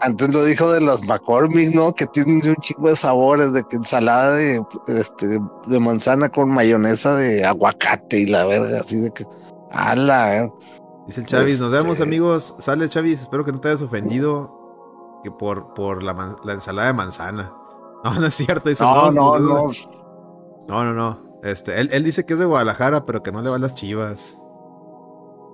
Antes 0.00 0.34
lo 0.34 0.44
dijo 0.44 0.72
de 0.72 0.80
las 0.80 1.06
McCormick, 1.06 1.74
¿no? 1.74 1.92
Que 1.92 2.06
tienen 2.06 2.42
un 2.44 2.56
chingo 2.56 2.88
de 2.88 2.96
sabores, 2.96 3.52
de 3.52 3.62
que 3.64 3.76
ensalada 3.76 4.34
de, 4.34 4.60
este, 4.88 5.38
de 5.66 5.80
manzana 5.80 6.28
con 6.28 6.50
mayonesa 6.50 7.14
de 7.14 7.44
aguacate 7.44 8.20
y 8.20 8.26
la 8.26 8.46
verga, 8.46 8.80
así 8.80 8.96
de 8.96 9.10
que. 9.10 9.24
¡Hala! 9.70 10.44
Eh. 10.44 10.50
Dice 11.12 11.20
el 11.20 11.26
Chavis, 11.26 11.60
nos 11.60 11.70
vemos 11.70 11.92
este 11.98 12.04
amigos. 12.04 12.54
Sale 12.58 12.88
Chavis, 12.88 13.20
espero 13.20 13.44
que 13.44 13.52
no 13.52 13.60
te 13.60 13.68
hayas 13.68 13.82
ofendido 13.82 15.20
que 15.22 15.30
por, 15.30 15.74
por 15.74 16.02
la, 16.02 16.38
ensalada 16.50 16.88
de 16.88 16.94
manzana. 16.94 17.52
No, 18.04 18.14
no 18.14 18.26
es 18.26 18.34
cierto. 18.34 18.68
no, 18.80 19.12
no, 19.12 19.38
no, 19.38 19.68
no. 20.66 20.84
No, 20.84 20.92
no, 20.92 21.40
Este, 21.44 21.78
él, 21.80 22.02
dice 22.02 22.24
que 22.24 22.32
es 22.32 22.38
de 22.38 22.46
Guadalajara, 22.46 23.04
pero 23.04 23.22
que 23.22 23.30
no 23.30 23.42
le 23.42 23.50
van 23.50 23.60
las 23.60 23.76
chivas. 23.76 24.38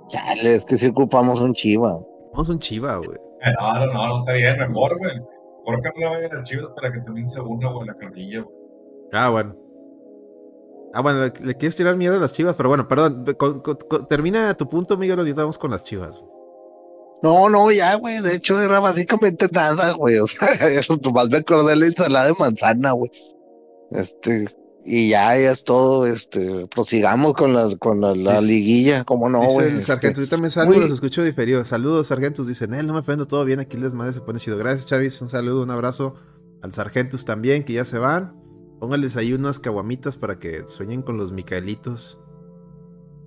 Chale, 0.06 0.54
es 0.54 0.64
que 0.64 0.76
si 0.76 0.88
ocupamos 0.88 1.42
un 1.42 1.52
chiva. 1.52 1.92
Vamos 2.32 2.48
un 2.48 2.58
chiva, 2.58 2.96
güey. 2.96 3.18
No, 3.60 3.74
no, 3.74 3.92
no, 3.92 4.06
no 4.06 4.18
está 4.20 4.32
bien, 4.32 4.56
mejor, 4.56 4.96
güey. 4.96 5.20
¿Por 5.66 5.82
qué 5.82 5.90
no 5.94 6.00
le 6.00 6.06
vayan 6.06 6.30
las 6.32 6.48
chivas 6.48 6.68
para 6.74 6.90
que 6.90 7.00
también 7.00 7.28
se 7.28 7.40
una, 7.40 7.68
güey, 7.70 7.86
la 7.86 7.94
carrilla, 7.96 8.42
güey? 8.42 8.56
Ah, 9.12 9.28
bueno. 9.28 9.54
Ah, 10.94 11.01
bueno, 11.01 11.20
le, 11.24 11.55
quieres 11.55 11.77
tirar 11.77 11.96
mierda 11.96 12.16
a 12.16 12.20
las 12.20 12.33
chivas, 12.33 12.57
pero 12.57 12.68
bueno, 12.68 12.88
perdón. 12.88 13.24
termina 14.09 14.57
tu 14.57 14.68
punto, 14.68 14.96
Miguel, 14.96 15.27
y 15.27 15.33
vamos 15.33 15.59
con 15.59 15.70
las 15.70 15.85
chivas. 15.85 16.20
No, 17.22 17.48
no, 17.48 17.70
ya, 17.70 17.96
güey. 17.96 18.20
De 18.22 18.35
hecho, 18.35 18.61
era 18.61 18.81
básicamente 18.81 19.48
nada, 19.53 19.92
güey. 19.92 20.18
O 20.18 20.27
sea, 20.27 20.48
más 21.14 21.29
me 21.29 21.38
acordé 21.38 21.70
de 21.70 21.77
la 21.77 21.87
ensalada 21.87 22.27
de 22.27 22.35
manzana, 22.38 22.92
güey. 22.92 23.11
Este, 23.90 24.46
y 24.85 25.11
ya, 25.11 25.37
ya 25.37 25.51
es 25.51 25.64
todo. 25.64 26.07
Este, 26.07 26.66
prosigamos 26.68 27.35
con 27.35 27.55
la, 27.55 27.68
con 27.79 28.01
la, 28.01 28.40
liguilla, 28.40 29.05
¿cómo 29.05 29.29
no, 29.29 29.42
güey? 29.42 29.68
Este, 29.68 29.83
sargento, 29.83 30.20
yo 30.20 30.29
también 30.29 30.51
salgo, 30.51 30.74
los 30.74 30.90
escucho 30.90 31.22
diferido. 31.22 31.64
Saludos, 31.64 32.07
sargentos. 32.07 32.46
Dicen, 32.46 32.74
él 32.74 32.87
no 32.87 32.92
me 32.92 33.01
ofendo 33.01 33.27
todo 33.27 33.44
bien. 33.44 33.61
Aquí 33.61 33.77
les 33.77 33.94
madre 33.94 34.12
se 34.12 34.20
pone 34.20 34.38
chido. 34.38 34.57
Gracias, 34.57 34.87
Chavis. 34.87 35.20
Un 35.20 35.29
saludo, 35.29 35.62
un 35.62 35.70
abrazo 35.70 36.14
al 36.62 36.72
sargentos 36.72 37.24
también, 37.24 37.64
que 37.64 37.74
ya 37.74 37.85
se 37.85 37.98
van. 37.98 38.47
Póngales 38.80 39.16
ahí 39.16 39.32
unas 39.32 39.58
caguamitas 39.58 40.16
para 40.16 40.38
que 40.38 40.68
sueñen 40.68 41.02
con 41.02 41.16
los 41.16 41.32
Micaelitos. 41.32 42.18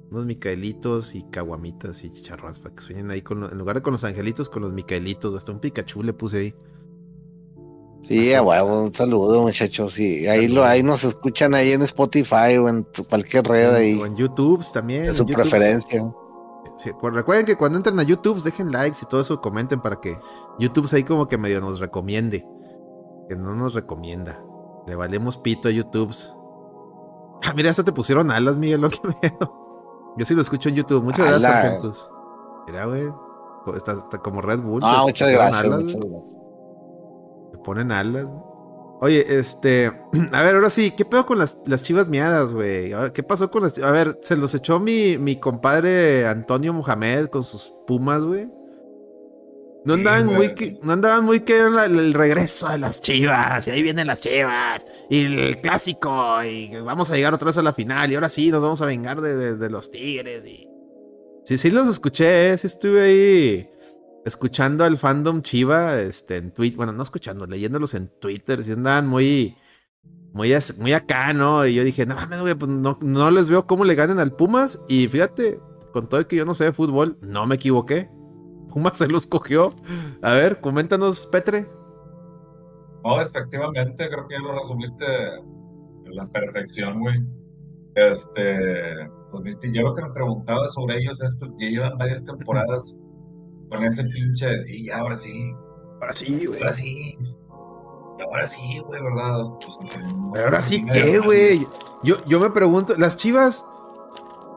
Unos 0.10 0.26
micaelitos 0.26 1.16
y 1.16 1.24
caguamitas 1.24 2.04
y 2.04 2.12
chicharrones 2.12 2.60
para 2.60 2.76
que 2.76 2.82
sueñen 2.82 3.12
ahí 3.12 3.22
con 3.22 3.46
en 3.46 3.58
lugar 3.58 3.78
de 3.78 3.82
con 3.82 3.94
los 3.94 4.04
angelitos, 4.04 4.50
con 4.50 4.62
los 4.62 4.74
micaelitos. 4.74 5.34
Hasta 5.34 5.54
un 5.54 5.60
Pikachu 5.62 6.04
le 6.04 6.12
puse 6.12 6.38
ahí. 6.38 6.56
Sí, 8.02 8.34
a 8.34 8.42
huevo, 8.42 8.84
un 8.84 8.94
saludo 8.94 9.44
muchachos. 9.44 9.98
Y 10.00 10.28
ahí 10.28 10.50
lo, 10.50 10.66
ahí 10.66 10.84
nos 10.84 11.06
escuchan 11.06 11.54
ahí 11.54 11.72
en 11.72 11.82
Spotify 11.84 12.58
o 12.60 12.68
en 12.68 12.86
cualquier 13.10 13.46
red 13.46 13.74
ahí. 13.74 14.00
O 14.02 14.06
en 14.06 14.18
YouTube 14.18 14.66
también. 14.74 15.04
De 15.04 15.14
su 15.14 15.26
preferencia. 15.26 16.02
recuerden 17.02 17.46
que 17.46 17.56
cuando 17.56 17.78
entren 17.78 17.98
a 17.98 18.04
YouTube 18.04 18.44
dejen 18.44 18.72
likes 18.72 18.98
y 19.04 19.06
todo 19.06 19.22
eso 19.22 19.40
comenten 19.40 19.82
para 19.82 20.02
que 20.02 20.18
YouTube 20.60 20.90
ahí 20.94 21.04
como 21.04 21.28
que 21.28 21.38
medio 21.38 21.62
nos 21.62 21.80
recomiende. 21.80 22.46
Que 23.30 23.36
no 23.38 23.56
nos 23.56 23.76
recomienda. 23.76 24.44
Le 24.88 24.96
valemos 24.96 25.38
pito 25.38 25.68
a 25.68 25.72
YouTube. 25.72 26.16
Ah, 27.44 27.54
mira, 27.56 27.70
hasta 27.70 27.84
te 27.84 27.92
pusieron 27.92 28.32
alas, 28.32 28.58
Miguel, 28.58 28.82
lo 28.82 28.90
que 28.90 29.00
veo. 29.22 30.14
Yo 30.18 30.26
sí 30.26 30.36
lo 30.36 30.42
escucho 30.42 30.70
en 30.70 30.76
YouTube. 30.76 31.04
Muchas 31.04 31.28
gracias, 31.28 31.52
Argentus. 31.52 32.12
Mira, 32.68 32.86
güey. 32.86 33.12
Está, 33.76 33.96
como 34.20 34.42
Red 34.42 34.62
Bull. 34.62 34.82
Ah, 34.84 35.04
muchas 35.06 35.32
gracias, 35.32 35.70
muchas 35.70 36.00
gracias 36.00 36.42
ponen 37.62 37.92
alas. 37.92 38.28
Oye, 39.00 39.26
este. 39.40 39.88
A 40.32 40.42
ver, 40.42 40.56
ahora 40.56 40.70
sí, 40.70 40.92
¿qué 40.92 41.06
pedo 41.06 41.26
con 41.26 41.40
las, 41.40 41.58
las 41.66 41.84
chivas 41.84 42.08
miadas, 42.08 42.54
güey? 42.54 42.92
¿Qué 43.14 43.24
pasó 43.24 43.50
con 43.50 43.64
las. 43.64 43.80
A 43.80 43.92
ver, 43.92 44.20
se 44.22 44.36
los 44.36 44.54
echó 44.54 44.80
mi, 44.80 45.18
mi 45.18 45.38
compadre 45.38 46.28
Antonio 46.28 46.74
Mohamed 46.74 47.28
con 47.28 47.44
sus 47.44 47.74
pumas, 47.88 48.22
güey. 48.22 48.50
No 49.84 49.96
andaban, 49.96 50.28
muy 50.28 50.54
que, 50.54 50.78
no 50.84 50.94
andaban 50.94 51.26
muy 51.26 51.40
que 51.40 51.58
era 51.58 51.86
el 51.86 52.14
regreso 52.14 52.70
de 52.70 52.78
las 52.78 53.02
chivas, 53.02 53.68
y 53.68 53.72
ahí 53.72 53.82
vienen 53.82 54.06
las 54.06 54.22
chivas, 54.22 54.86
y 55.10 55.26
el 55.26 55.60
clásico, 55.60 56.44
y 56.44 56.76
vamos 56.82 57.10
a 57.10 57.16
llegar 57.16 57.34
otra 57.34 57.48
vez 57.48 57.58
a 57.58 57.64
la 57.64 57.74
final, 57.74 58.12
y 58.12 58.16
ahora 58.16 58.30
sí 58.30 58.52
nos 58.52 58.62
vamos 58.62 58.82
a 58.84 58.86
vengar 58.86 59.22
de, 59.22 59.56
de, 59.56 59.70
los 59.72 59.90
tigres. 59.90 60.46
Y... 60.46 60.68
Sí, 61.46 61.58
sí 61.58 61.72
los 61.72 61.88
escuché, 61.88 62.56
sí 62.60 62.68
estuve 62.68 63.02
ahí 63.02 63.70
escuchando 64.24 64.84
al 64.84 64.98
fandom 64.98 65.42
Chiva 65.42 66.00
este, 66.00 66.38
en 66.38 66.52
Twitter, 66.52 66.78
bueno, 66.78 66.92
no 66.92 67.02
escuchando, 67.02 67.48
leyéndolos 67.48 67.96
en 67.96 68.08
Twitter, 68.20 68.64
si 68.64 68.74
andaban 68.74 69.08
muy, 69.08 69.56
muy, 70.32 70.54
muy 70.78 70.94
acá, 70.94 71.34
¿no? 71.34 71.66
Y 71.66 71.74
yo 71.74 71.84
dije, 71.84 72.06
no 72.06 72.16
mames, 72.16 72.42
güey, 72.42 72.54
pues 72.54 72.70
no, 72.70 73.00
no 73.02 73.32
les 73.32 73.50
veo 73.50 73.66
cómo 73.66 73.84
le 73.84 73.96
ganen 73.96 74.20
al 74.20 74.36
Pumas. 74.36 74.80
Y 74.88 75.08
fíjate, 75.08 75.60
con 75.92 76.08
todo 76.08 76.28
que 76.28 76.36
yo 76.36 76.46
no 76.46 76.54
sé 76.54 76.66
de 76.66 76.72
fútbol, 76.72 77.18
no 77.22 77.46
me 77.46 77.56
equivoqué. 77.56 78.10
Pumas 78.72 78.98
se 78.98 79.08
los 79.08 79.28
cogió. 79.28 79.74
A 80.22 80.34
ver, 80.34 80.62
coméntanos, 80.62 81.26
Petre. 81.28 81.70
No, 83.04 83.20
efectivamente, 83.22 84.10
creo 84.10 84.28
que 84.28 84.36
ya 84.36 84.42
lo 84.42 84.54
resumiste 84.54 85.06
en 86.06 86.16
la 86.16 86.28
perfección, 86.28 87.00
güey. 87.00 87.22
Este, 87.96 89.10
pues 89.32 89.58
yo 89.62 89.82
lo 89.82 89.96
que 89.96 90.04
me 90.04 90.12
preguntaba 90.12 90.68
sobre 90.70 90.98
ellos 91.00 91.22
es 91.22 91.36
que 91.60 91.70
llevan 91.70 91.98
varias 91.98 92.24
temporadas 92.24 93.02
con 93.70 93.84
ese 93.84 94.04
pinche 94.06 94.48
de 94.48 94.62
sí, 94.62 94.90
ahora 94.90 95.16
sí. 95.16 95.54
Ahora 96.02 96.16
sí, 96.16 96.46
güey. 96.46 96.60
Ahora 96.60 96.74
sí. 96.74 97.18
Ahora 98.24 98.48
sí, 98.48 98.80
güey, 98.86 99.02
¿verdad? 99.02 99.40
Pero 100.34 100.46
ahora 100.46 100.62
sí, 100.62 100.86
¿qué, 100.86 101.20
güey? 101.20 101.68
Yo, 102.04 102.24
yo 102.26 102.40
me 102.40 102.52
pregunto, 102.52 102.96
las 102.98 103.18
chivas 103.18 103.66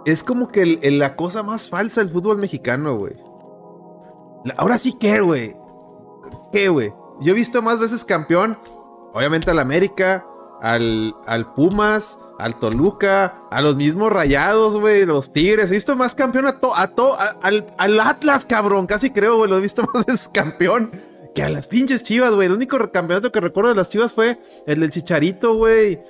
es 0.05 0.23
como 0.23 0.49
que 0.49 0.79
la 0.91 1.17
cosa 1.17 1.43
más 1.43 1.71
falsa 1.71 2.03
del 2.03 2.11
fútbol 2.11 2.39
mexicano, 2.39 2.97
güey. 2.97 3.15
Ahora 4.57 4.79
sí, 4.79 4.97
¿qué, 4.99 5.21
güey? 5.21 5.57
¿Qué, 6.53 6.69
güey? 6.69 6.93
Yo 7.21 7.33
he 7.33 7.35
visto 7.35 7.63
más 7.63 7.81
veces 7.81 8.05
campeón, 8.05 8.59
obviamente 9.13 9.51
al 9.51 9.59
América, 9.59 10.27
al, 10.61 11.15
al 11.27 11.53
Pumas, 11.55 12.19
al 12.39 12.59
Toluca, 12.59 13.39
a 13.51 13.61
los 13.61 13.77
mismos 13.77 14.13
rayados, 14.13 14.81
güey, 14.81 15.07
los 15.07 15.33
Tigres. 15.33 15.71
He 15.71 15.75
visto 15.75 15.97
más 15.97 16.15
campeón 16.15 16.47
a 16.47 16.59
todo, 16.59 16.77
a 16.77 16.89
todo, 16.89 17.17
al, 17.43 17.67
al, 17.79 18.01
Atlas, 18.01 18.45
cabrón. 18.45 18.87
Casi 18.87 19.11
creo, 19.11 19.37
güey, 19.37 19.51
lo 19.51 19.59
he 19.59 19.61
visto 19.61 19.85
más 19.95 20.07
veces 20.07 20.29
campeón 20.29 20.91
que 21.35 21.43
a 21.43 21.49
las 21.49 21.69
pinches 21.69 22.03
chivas, 22.03 22.35
güey. 22.35 22.47
El 22.47 22.53
único 22.53 22.79
campeonato 22.91 23.33
que 23.33 23.41
recuerdo 23.41 23.71
de 23.71 23.77
las 23.77 23.91
chivas 23.91 24.13
fue 24.13 24.39
el 24.67 24.81
del 24.81 24.91
Chicharito, 24.91 25.55
güey. 25.55 26.01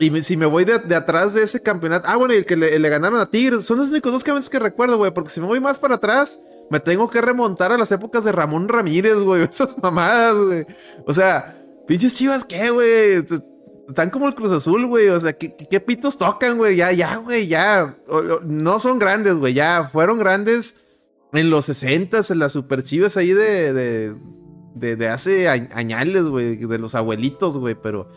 Y 0.00 0.22
si 0.22 0.36
me 0.36 0.46
voy 0.46 0.64
de, 0.64 0.74
atrás 0.94 1.34
de 1.34 1.44
ese 1.44 1.62
campeonato. 1.62 2.08
Ah, 2.08 2.16
bueno, 2.16 2.34
y 2.34 2.38
el 2.38 2.44
que 2.44 2.56
le, 2.56 2.78
ganaron 2.88 3.20
a 3.20 3.30
Tigres. 3.30 3.64
Son 3.64 3.78
los 3.78 3.88
únicos 3.88 4.12
dos 4.12 4.24
campeonatos 4.24 4.50
que 4.50 4.58
recuerdo, 4.58 4.98
güey. 4.98 5.12
Porque 5.12 5.30
si 5.30 5.40
me 5.40 5.46
voy 5.46 5.60
más 5.60 5.78
para 5.78 5.94
atrás, 5.94 6.40
me 6.70 6.80
tengo 6.80 7.08
que 7.08 7.20
remontar 7.20 7.72
a 7.72 7.78
las 7.78 7.92
épocas 7.92 8.24
de 8.24 8.32
Ramón 8.32 8.68
Ramírez, 8.68 9.16
güey. 9.16 9.42
Esas 9.50 9.76
mamadas, 9.82 10.36
güey. 10.36 10.66
O 11.06 11.14
sea, 11.14 11.62
pinches 11.86 12.14
chivas, 12.14 12.44
¿qué, 12.44 12.70
güey? 12.70 13.24
Están 13.88 14.10
como 14.10 14.26
el 14.26 14.34
Cruz 14.34 14.50
Azul, 14.50 14.86
güey. 14.86 15.08
O 15.08 15.20
sea, 15.20 15.34
¿qué, 15.34 15.80
pitos 15.80 16.16
tocan, 16.16 16.56
güey? 16.56 16.76
Ya, 16.76 16.92
ya, 16.92 17.16
güey, 17.16 17.46
ya. 17.46 17.96
no 18.44 18.80
son 18.80 18.98
grandes, 18.98 19.36
güey. 19.36 19.54
Ya 19.54 19.88
fueron 19.92 20.18
grandes 20.18 20.76
en 21.32 21.50
los 21.50 21.66
60 21.66 22.20
en 22.30 22.38
las 22.38 22.52
super 22.52 22.82
chivas 22.82 23.16
ahí 23.16 23.32
de, 23.32 23.72
de, 24.74 24.96
de, 24.96 25.08
hace 25.08 25.48
añales, 25.48 26.24
güey. 26.24 26.56
De 26.56 26.78
los 26.78 26.94
abuelitos, 26.94 27.56
güey. 27.56 27.74
Pero, 27.74 28.08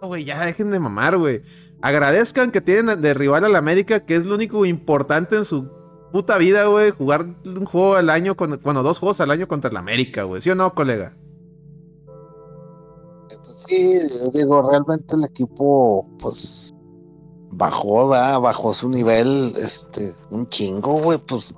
güey, 0.00 0.24
ya 0.24 0.44
dejen 0.44 0.70
de 0.70 0.78
mamar, 0.78 1.16
güey. 1.16 1.42
Agradezcan 1.80 2.50
que 2.50 2.60
tienen 2.60 3.00
de 3.00 3.14
rival 3.14 3.44
al 3.44 3.56
América, 3.56 4.04
que 4.04 4.16
es 4.16 4.24
lo 4.24 4.34
único 4.34 4.66
importante 4.66 5.36
en 5.36 5.44
su 5.44 5.77
puta 6.12 6.38
vida, 6.38 6.66
güey. 6.66 6.90
Jugar 6.90 7.26
un 7.44 7.64
juego 7.64 7.96
al 7.96 8.10
año, 8.10 8.36
cuando, 8.36 8.58
bueno, 8.58 8.82
dos 8.82 8.98
juegos 8.98 9.20
al 9.20 9.30
año 9.30 9.48
contra 9.48 9.70
el 9.70 9.76
América, 9.76 10.24
güey. 10.24 10.40
¿Sí 10.40 10.50
o 10.50 10.54
no, 10.54 10.74
colega? 10.74 11.16
Sí, 13.42 13.98
digo, 14.32 14.62
realmente 14.62 15.14
el 15.14 15.24
equipo, 15.24 16.06
pues, 16.18 16.70
bajó, 17.52 18.08
¿verdad? 18.08 18.40
Bajó 18.40 18.72
su 18.72 18.88
nivel, 18.88 19.52
este, 19.56 20.12
un 20.30 20.46
chingo, 20.46 21.00
güey, 21.02 21.18
pues. 21.18 21.54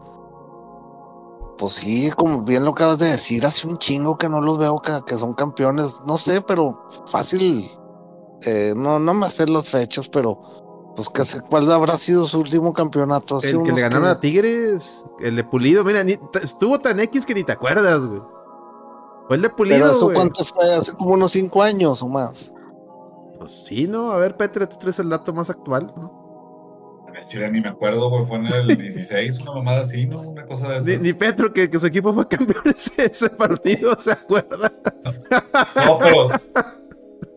Pues 1.58 1.74
sí, 1.74 2.10
como 2.16 2.42
bien 2.42 2.64
lo 2.64 2.70
acabas 2.70 2.98
de 2.98 3.10
decir, 3.10 3.44
hace 3.44 3.68
un 3.68 3.76
chingo 3.76 4.16
que 4.16 4.30
no 4.30 4.40
los 4.40 4.56
veo 4.56 4.80
que, 4.80 5.18
son 5.18 5.34
campeones, 5.34 6.00
no 6.06 6.16
sé, 6.16 6.40
pero 6.40 6.88
fácil, 7.04 7.62
eh, 8.46 8.72
no, 8.74 8.98
no 8.98 9.12
me 9.12 9.30
sé 9.30 9.46
los 9.46 9.68
fechos, 9.68 10.08
pero 10.08 10.40
pues 10.96 11.08
que 11.08 11.22
cuál 11.48 11.70
habrá 11.70 11.96
sido 11.96 12.24
su 12.24 12.40
último 12.40 12.72
campeonato. 12.72 13.38
El 13.42 13.62
que 13.62 13.72
le 13.72 13.80
ganaron 13.80 14.08
a 14.08 14.20
Tigres, 14.20 15.04
el 15.20 15.36
de 15.36 15.44
Pulido, 15.44 15.84
mira, 15.84 16.04
estuvo 16.42 16.78
tan 16.80 17.00
X 17.00 17.24
que 17.24 17.34
ni 17.34 17.44
te 17.44 17.52
acuerdas, 17.52 18.04
güey. 18.04 18.20
Fue 19.26 19.36
el 19.36 19.42
de 19.42 19.50
Pulido. 19.50 19.78
¿Pero 19.78 19.90
eso 19.90 20.12
cuánto 20.12 20.44
fue? 20.44 20.64
Hace 20.74 20.92
como 20.94 21.12
unos 21.12 21.32
cinco 21.32 21.62
años 21.62 22.02
o 22.02 22.08
más. 22.08 22.52
Pues 23.38 23.62
sí, 23.66 23.86
¿no? 23.86 24.12
A 24.12 24.18
ver, 24.18 24.36
Petre, 24.36 24.66
tú 24.66 24.76
traes 24.76 24.98
el 24.98 25.08
dato 25.08 25.32
más 25.32 25.48
actual, 25.48 25.92
¿no? 25.96 26.20
Chile 27.26 27.50
ni 27.50 27.60
me 27.60 27.68
acuerdo, 27.68 28.08
güey, 28.10 28.24
fue 28.24 28.38
en 28.38 28.46
el 28.46 28.66
16, 28.76 29.40
una 29.40 29.52
mamada 29.52 29.82
así, 29.82 30.06
¿no? 30.06 30.20
Una 30.20 30.46
cosa 30.46 30.68
de 30.68 30.94
eso. 30.94 31.02
Ni, 31.02 31.12
Petro, 31.12 31.52
que, 31.52 31.70
que, 31.70 31.78
su 31.78 31.86
equipo 31.86 32.12
fue 32.12 32.26
campeón 32.26 32.64
ese, 32.76 33.06
ese 33.06 33.30
partido, 33.30 33.96
¿se 33.98 34.12
acuerda? 34.12 34.72
No, 35.76 35.98
pero 35.98 36.28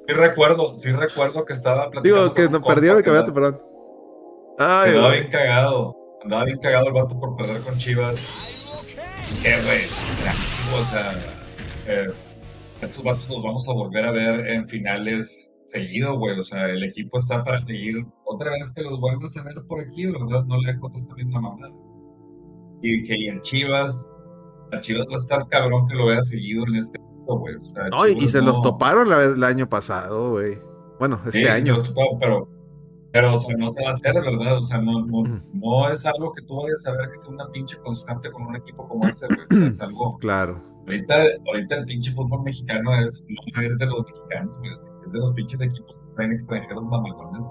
sí 0.08 0.14
recuerdo, 0.14 0.78
sí 0.80 0.92
recuerdo 0.92 1.46
que 1.46 1.54
estaba 1.54 1.90
platicando. 1.90 2.24
Digo, 2.24 2.34
que 2.34 2.50
no 2.50 2.62
perdieron 2.62 2.98
el 2.98 3.04
campeonato, 3.04 3.34
perdón. 3.34 3.62
Ay, 4.60 4.90
andaba 4.90 5.12
bien 5.12 5.30
cagado. 5.30 5.98
Andaba 6.24 6.46
bien 6.46 6.60
cagado 6.60 6.88
el 6.88 6.94
vato 6.94 7.20
por 7.20 7.36
perder 7.36 7.62
con 7.62 7.78
Chivas. 7.78 8.20
Qué, 9.42 9.56
güey. 9.62 9.86
O 10.80 10.86
sea 10.86 11.14
eh, 11.88 12.12
estos 12.82 13.04
vatos 13.04 13.28
los 13.30 13.44
vamos 13.44 13.68
a 13.68 13.74
volver 13.74 14.06
a 14.06 14.12
ver 14.12 14.48
en 14.48 14.68
finales 14.68 15.52
seguido, 15.68 16.18
güey. 16.18 16.40
O 16.40 16.44
sea, 16.44 16.70
el 16.70 16.84
equipo 16.84 17.18
está 17.18 17.44
para 17.44 17.58
seguir 17.58 18.06
otra 18.26 18.52
vez 18.52 18.72
que 18.74 18.82
los 18.82 19.00
vuelvas 19.00 19.36
a 19.38 19.44
ver 19.44 19.56
por 19.68 19.82
aquí, 19.82 20.06
¿verdad? 20.06 20.46
No 20.46 20.62
le 20.62 20.78
contesta 20.80 21.08
esta 21.08 21.16
misma 21.16 21.42
mamada. 21.42 21.74
Y 22.82 23.06
que 23.06 23.30
en 23.30 23.42
Chivas, 23.42 24.12
a 24.72 24.80
Chivas 24.80 25.08
va 25.10 25.16
a 25.16 25.20
estar 25.20 25.48
cabrón 25.48 25.88
que 25.88 25.96
lo 25.96 26.08
vea 26.08 26.22
seguido 26.22 26.66
en 26.68 26.76
este 26.76 27.00
güey. 27.26 27.56
O 27.56 27.66
sea, 27.66 27.88
no, 27.90 28.08
y 28.08 28.28
se 28.28 28.42
los 28.42 28.62
toparon 28.62 29.12
el 29.12 29.44
año 29.44 29.68
pasado, 29.68 30.32
güey. 30.32 30.60
Bueno, 31.00 31.20
este 31.26 31.50
año. 31.50 31.82
pero, 32.20 32.48
pero 33.12 33.38
o 33.38 33.42
sea, 33.42 33.56
no 33.58 33.72
se 33.72 33.84
va 33.84 33.92
a 33.92 33.94
hacer, 33.94 34.14
¿verdad? 34.14 34.58
O 34.58 34.66
sea, 34.66 34.80
no, 34.80 35.06
no, 35.06 35.24
no, 35.54 35.90
es 35.90 36.06
algo 36.06 36.34
que 36.34 36.42
tú 36.44 36.62
vayas 36.62 36.86
a 36.88 36.92
ver 36.92 37.10
que 37.10 37.18
sea 37.18 37.34
una 37.34 37.50
pinche 37.52 37.78
constante 37.78 38.32
con 38.32 38.44
un 38.44 38.56
equipo 38.56 38.88
como 38.88 39.08
ese, 39.08 39.28
güey. 39.28 39.70
es 39.70 39.82
algo. 39.82 40.18
Claro 40.22 40.74
Ahorita, 40.86 41.16
ahorita 41.48 41.76
el 41.78 41.86
pinche 41.86 42.12
fútbol 42.12 42.44
mexicano 42.44 42.94
es, 42.94 43.26
no 43.30 43.62
es 43.62 43.78
de 43.78 43.86
los 43.86 44.06
mexicanos, 44.06 44.58
es 45.06 45.12
de 45.12 45.20
los 45.20 45.34
pinches 45.34 45.62
equipos 45.62 45.96
que 45.96 46.16
traen 46.16 46.34
extranjeros 46.34 46.84
mamacones. 46.84 47.48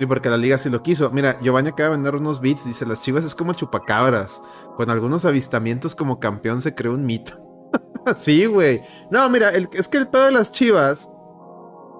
Sí, 0.00 0.06
porque 0.06 0.28
la 0.28 0.36
liga 0.36 0.58
sí 0.58 0.68
lo 0.68 0.82
quiso. 0.82 1.10
Mira, 1.10 1.38
Giovanni 1.40 1.68
acaba 1.68 1.90
de 1.90 1.96
vender 1.96 2.16
unos 2.16 2.40
beats. 2.40 2.64
Dice: 2.64 2.86
Las 2.86 3.02
chivas 3.02 3.24
es 3.24 3.36
como 3.36 3.52
chupacabras. 3.52 4.42
Con 4.76 4.90
algunos 4.90 5.24
avistamientos 5.24 5.94
como 5.94 6.18
campeón 6.18 6.60
se 6.60 6.74
creó 6.74 6.94
un 6.94 7.06
mito. 7.06 7.38
sí, 8.16 8.46
güey. 8.46 8.82
No, 9.10 9.28
mira, 9.30 9.50
es 9.50 9.88
que 9.88 9.98
el 9.98 10.08
pedo 10.08 10.26
de 10.26 10.32
las 10.32 10.52
chivas 10.52 11.08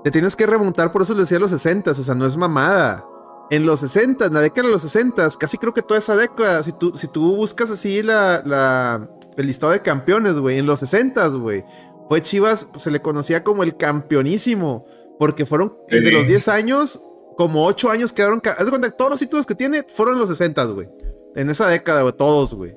te 0.05 0.11
tienes 0.11 0.37
que 0.37 0.47
remontar. 0.47 0.93
Por 0.93 1.03
eso 1.03 1.15
le 1.15 1.21
decía 1.21 1.39
los 1.39 1.51
60 1.51 1.91
O 1.91 1.95
sea, 1.95 2.15
no 2.15 2.27
es 2.27 2.37
mamada. 2.37 3.07
En 3.51 3.67
los 3.67 3.81
60, 3.81 4.27
en 4.27 4.33
la 4.33 4.41
década 4.41 4.69
de 4.69 4.73
los 4.73 4.83
60, 4.83 5.29
casi 5.39 5.59
creo 5.59 5.75
que 5.75 5.83
toda 5.83 5.99
esa 5.99 6.17
década, 6.17 6.63
si 6.63 6.73
tú, 6.73 6.93
si 6.95 7.07
tú 7.07 7.37
buscas 7.37 7.71
así 7.71 8.03
la, 8.03 8.43
la 8.47 9.11
el 9.37 9.47
listado 9.47 9.73
de 9.73 9.83
campeones, 9.83 10.39
güey, 10.39 10.59
en 10.59 10.67
los 10.67 10.81
60, 10.81 11.27
güey. 11.29 11.65
Fue 12.09 12.23
Chivas, 12.23 12.67
se 12.77 12.91
le 12.91 13.01
conocía 13.01 13.45
como 13.45 13.63
el 13.63 13.77
campeonísimo, 13.77 14.87
porque 15.19 15.47
fueron 15.47 15.77
de 15.89 16.11
los 16.11 16.27
10 16.27 16.49
años, 16.49 17.03
como 17.37 17.65
ocho 17.65 17.91
años 17.91 18.13
quedaron. 18.13 18.41
Haz 18.45 18.65
de 18.65 18.71
cuenta 18.71 18.91
que 18.91 18.97
todos 18.97 19.11
los 19.11 19.21
títulos 19.21 19.47
que 19.47 19.55
tiene 19.55 19.83
fueron 19.83 20.15
en 20.15 20.21
los 20.21 20.29
60, 20.29 20.65
güey. 20.67 20.89
En 21.35 21.49
esa 21.49 21.69
década, 21.69 22.03
güey, 22.03 22.15
todos, 22.15 22.55
güey. 22.55 22.77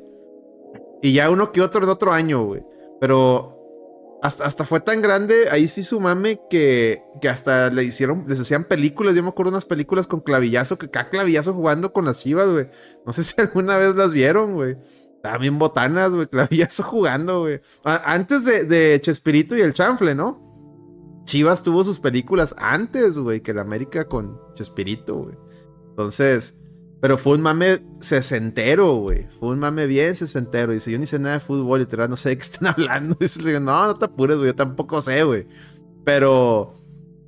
Y 1.01 1.13
ya 1.13 1.29
uno 1.29 1.51
que 1.51 1.61
otro 1.61 1.83
en 1.83 1.89
otro 1.89 2.13
año, 2.13 2.45
güey. 2.45 2.63
Pero 3.05 4.17
hasta, 4.23 4.45
hasta, 4.45 4.65
fue 4.65 4.79
tan 4.79 4.99
grande, 4.99 5.49
ahí 5.51 5.67
sí 5.67 5.83
su 5.83 6.01
mame, 6.01 6.41
que, 6.49 7.03
que 7.21 7.29
hasta 7.29 7.69
le 7.69 7.83
hicieron, 7.83 8.25
les 8.27 8.41
hacían 8.41 8.63
películas. 8.63 9.13
Yo 9.13 9.21
me 9.21 9.29
acuerdo 9.29 9.51
unas 9.51 9.65
películas 9.65 10.07
con 10.07 10.21
clavillazo, 10.21 10.79
que 10.79 10.89
cada 10.89 11.11
clavillazo 11.11 11.53
jugando 11.53 11.93
con 11.93 12.05
las 12.05 12.21
chivas, 12.21 12.49
güey. 12.49 12.67
No 13.05 13.13
sé 13.13 13.23
si 13.23 13.39
alguna 13.39 13.77
vez 13.77 13.95
las 13.95 14.11
vieron, 14.11 14.55
güey. 14.55 14.75
También 15.21 15.59
botanas, 15.59 16.15
güey, 16.15 16.25
clavillazo 16.25 16.81
jugando, 16.83 17.41
güey. 17.41 17.61
Antes 17.83 18.43
de, 18.45 18.63
de 18.63 18.99
Chespirito 18.99 19.55
y 19.55 19.61
el 19.61 19.73
chanfle, 19.73 20.15
¿no? 20.15 21.21
Chivas 21.25 21.61
tuvo 21.61 21.83
sus 21.83 21.99
películas 21.99 22.55
antes, 22.57 23.19
güey, 23.19 23.41
que 23.41 23.53
la 23.53 23.61
América 23.61 24.05
con 24.05 24.39
Chespirito, 24.55 25.15
güey. 25.15 25.37
Entonces, 25.89 26.55
pero 27.05 27.19
fue 27.19 27.35
un 27.35 27.41
mame 27.43 27.85
sesentero, 27.99 28.95
güey. 28.95 29.27
Fue 29.39 29.49
un 29.49 29.59
mame 29.59 29.85
bien 29.85 30.15
sesentero. 30.15 30.73
Dice, 30.73 30.89
yo 30.89 30.97
ni 30.97 31.05
sé 31.05 31.19
nada 31.19 31.35
de 31.35 31.39
fútbol, 31.39 31.81
literal, 31.81 32.09
no 32.09 32.17
sé 32.17 32.29
de 32.29 32.37
qué 32.39 32.41
están 32.51 32.69
hablando. 32.69 33.15
Dice, 33.19 33.43
le 33.43 33.49
digo, 33.49 33.59
no, 33.59 33.85
no 33.85 33.93
te 33.93 34.05
apures, 34.05 34.37
güey, 34.37 34.47
yo 34.47 34.55
tampoco 34.55 34.99
sé, 35.03 35.23
güey. 35.23 35.45
Pero 36.03 36.73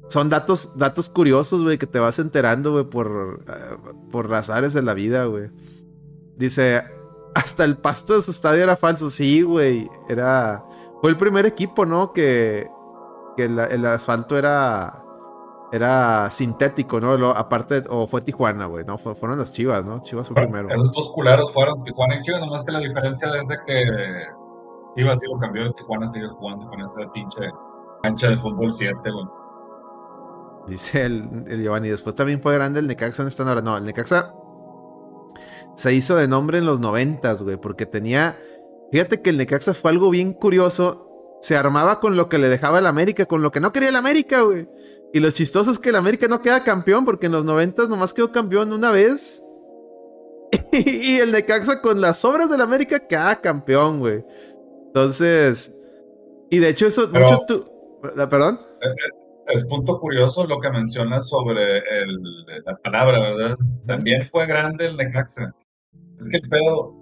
son 0.09 0.31
datos, 0.31 0.75
datos 0.77 1.11
curiosos, 1.11 1.61
güey, 1.61 1.77
que 1.77 1.85
te 1.85 1.99
vas 1.99 2.17
enterando, 2.17 2.71
güey, 2.71 2.85
por, 2.85 3.07
uh, 3.07 4.09
por 4.09 4.27
razares 4.27 4.73
de 4.73 4.81
la 4.81 4.95
vida, 4.95 5.25
güey. 5.25 5.51
Dice, 6.37 6.83
hasta 7.35 7.63
el 7.63 7.77
pasto 7.77 8.15
de 8.15 8.23
su 8.23 8.31
estadio 8.31 8.63
era 8.63 8.77
falso. 8.77 9.11
Sí, 9.11 9.43
güey, 9.43 9.87
era... 10.09 10.65
Fue 11.01 11.11
el 11.11 11.17
primer 11.17 11.45
equipo, 11.45 11.85
¿no? 11.85 12.13
Que, 12.13 12.67
que 13.35 13.43
el, 13.43 13.85
asfalto 13.85 14.39
era 14.39 15.03
era 15.71 16.29
sintético, 16.31 16.99
¿no? 16.99 17.29
aparte, 17.31 17.83
o 17.89 18.07
fue 18.07 18.21
Tijuana, 18.21 18.67
güey, 18.67 18.85
¿no? 18.85 18.97
fueron 18.97 19.37
las 19.37 19.51
Chivas, 19.51 19.83
¿no? 19.85 20.01
Chivas 20.01 20.27
fue 20.27 20.35
primero. 20.35 20.69
Esos 20.69 20.91
dos 20.91 21.11
culeros 21.13 21.51
fueron 21.51 21.83
Tijuana 21.83 22.17
y 22.17 22.21
Chivas, 22.21 22.41
nomás 22.41 22.63
que 22.63 22.71
la 22.71 22.79
diferencia 22.79 23.27
es 23.29 23.47
de 23.47 23.57
que 23.65 23.85
Chivas 24.95 25.19
sí 25.19 25.25
lo 25.31 25.39
cambió 25.39 25.63
de 25.63 25.73
Tijuana, 25.73 26.09
sigue 26.09 26.27
jugando 26.27 26.67
con 26.67 26.79
esa 26.79 27.11
pinche 27.11 27.41
cancha 28.01 28.29
de 28.29 28.37
fútbol 28.37 28.73
7, 28.75 28.93
güey. 29.11 29.25
Dice 30.67 31.05
el, 31.05 31.45
el, 31.47 31.61
Giovanni, 31.61 31.89
después 31.89 32.15
también 32.15 32.41
fue 32.41 32.53
grande 32.53 32.79
el 32.79 32.87
Necaxa, 32.87 33.23
¿dónde 33.23 33.29
están 33.29 33.47
ahora? 33.47 33.61
No, 33.61 33.77
el 33.77 33.85
Necaxa 33.85 34.33
se 35.75 35.93
hizo 35.93 36.15
de 36.15 36.27
nombre 36.27 36.57
en 36.57 36.65
los 36.65 36.79
noventas, 36.79 37.43
güey, 37.43 37.57
porque 37.57 37.85
tenía... 37.85 38.37
Fíjate 38.91 39.21
que 39.21 39.29
el 39.29 39.37
Necaxa 39.37 39.73
fue 39.73 39.91
algo 39.91 40.09
bien 40.09 40.33
curioso 40.33 41.07
se 41.39 41.55
armaba 41.55 41.99
con 41.99 42.17
lo 42.17 42.29
que 42.29 42.37
le 42.37 42.49
dejaba 42.49 42.79
el 42.79 42.85
América, 42.85 43.25
con 43.25 43.41
lo 43.41 43.51
que 43.51 43.59
no 43.59 43.71
quería 43.71 43.89
el 43.89 43.95
América, 43.95 44.41
güey. 44.41 44.67
Y 45.17 45.19
lo 45.19 45.31
chistoso 45.31 45.71
es 45.71 45.79
que 45.79 45.89
el 45.89 45.95
América 45.95 46.27
no 46.27 46.43
queda 46.43 46.63
campeón, 46.63 47.03
porque 47.03 47.25
en 47.25 47.31
los 47.31 47.43
noventas 47.43 47.89
nomás 47.89 48.13
quedó 48.13 48.31
campeón 48.31 48.71
una 48.71 48.91
vez. 48.91 49.41
y 50.71 51.17
el 51.17 51.31
Necaxa 51.31 51.81
con 51.81 51.99
las 51.99 52.23
obras 52.23 52.51
del 52.51 52.61
América 52.61 52.99
queda 52.99 53.41
campeón, 53.41 53.97
güey. 53.97 54.23
Entonces. 54.85 55.73
Y 56.51 56.59
de 56.59 56.69
hecho, 56.69 56.85
eso. 56.85 57.09
muchos 57.09 57.41
ah, 58.15 58.29
¿Perdón? 58.29 58.59
Es, 59.47 59.65
punto 59.65 59.97
curioso 59.97 60.45
lo 60.45 60.59
que 60.59 60.69
mencionas 60.69 61.27
sobre 61.27 61.81
la 62.63 62.77
palabra, 62.83 63.19
¿verdad? 63.19 63.57
También 63.87 64.23
fue 64.27 64.45
grande 64.45 64.85
el 64.85 64.97
Necaxa. 64.97 65.51
Es 66.19 66.29
que 66.29 66.37
el 66.37 66.47
pedo, 66.47 66.93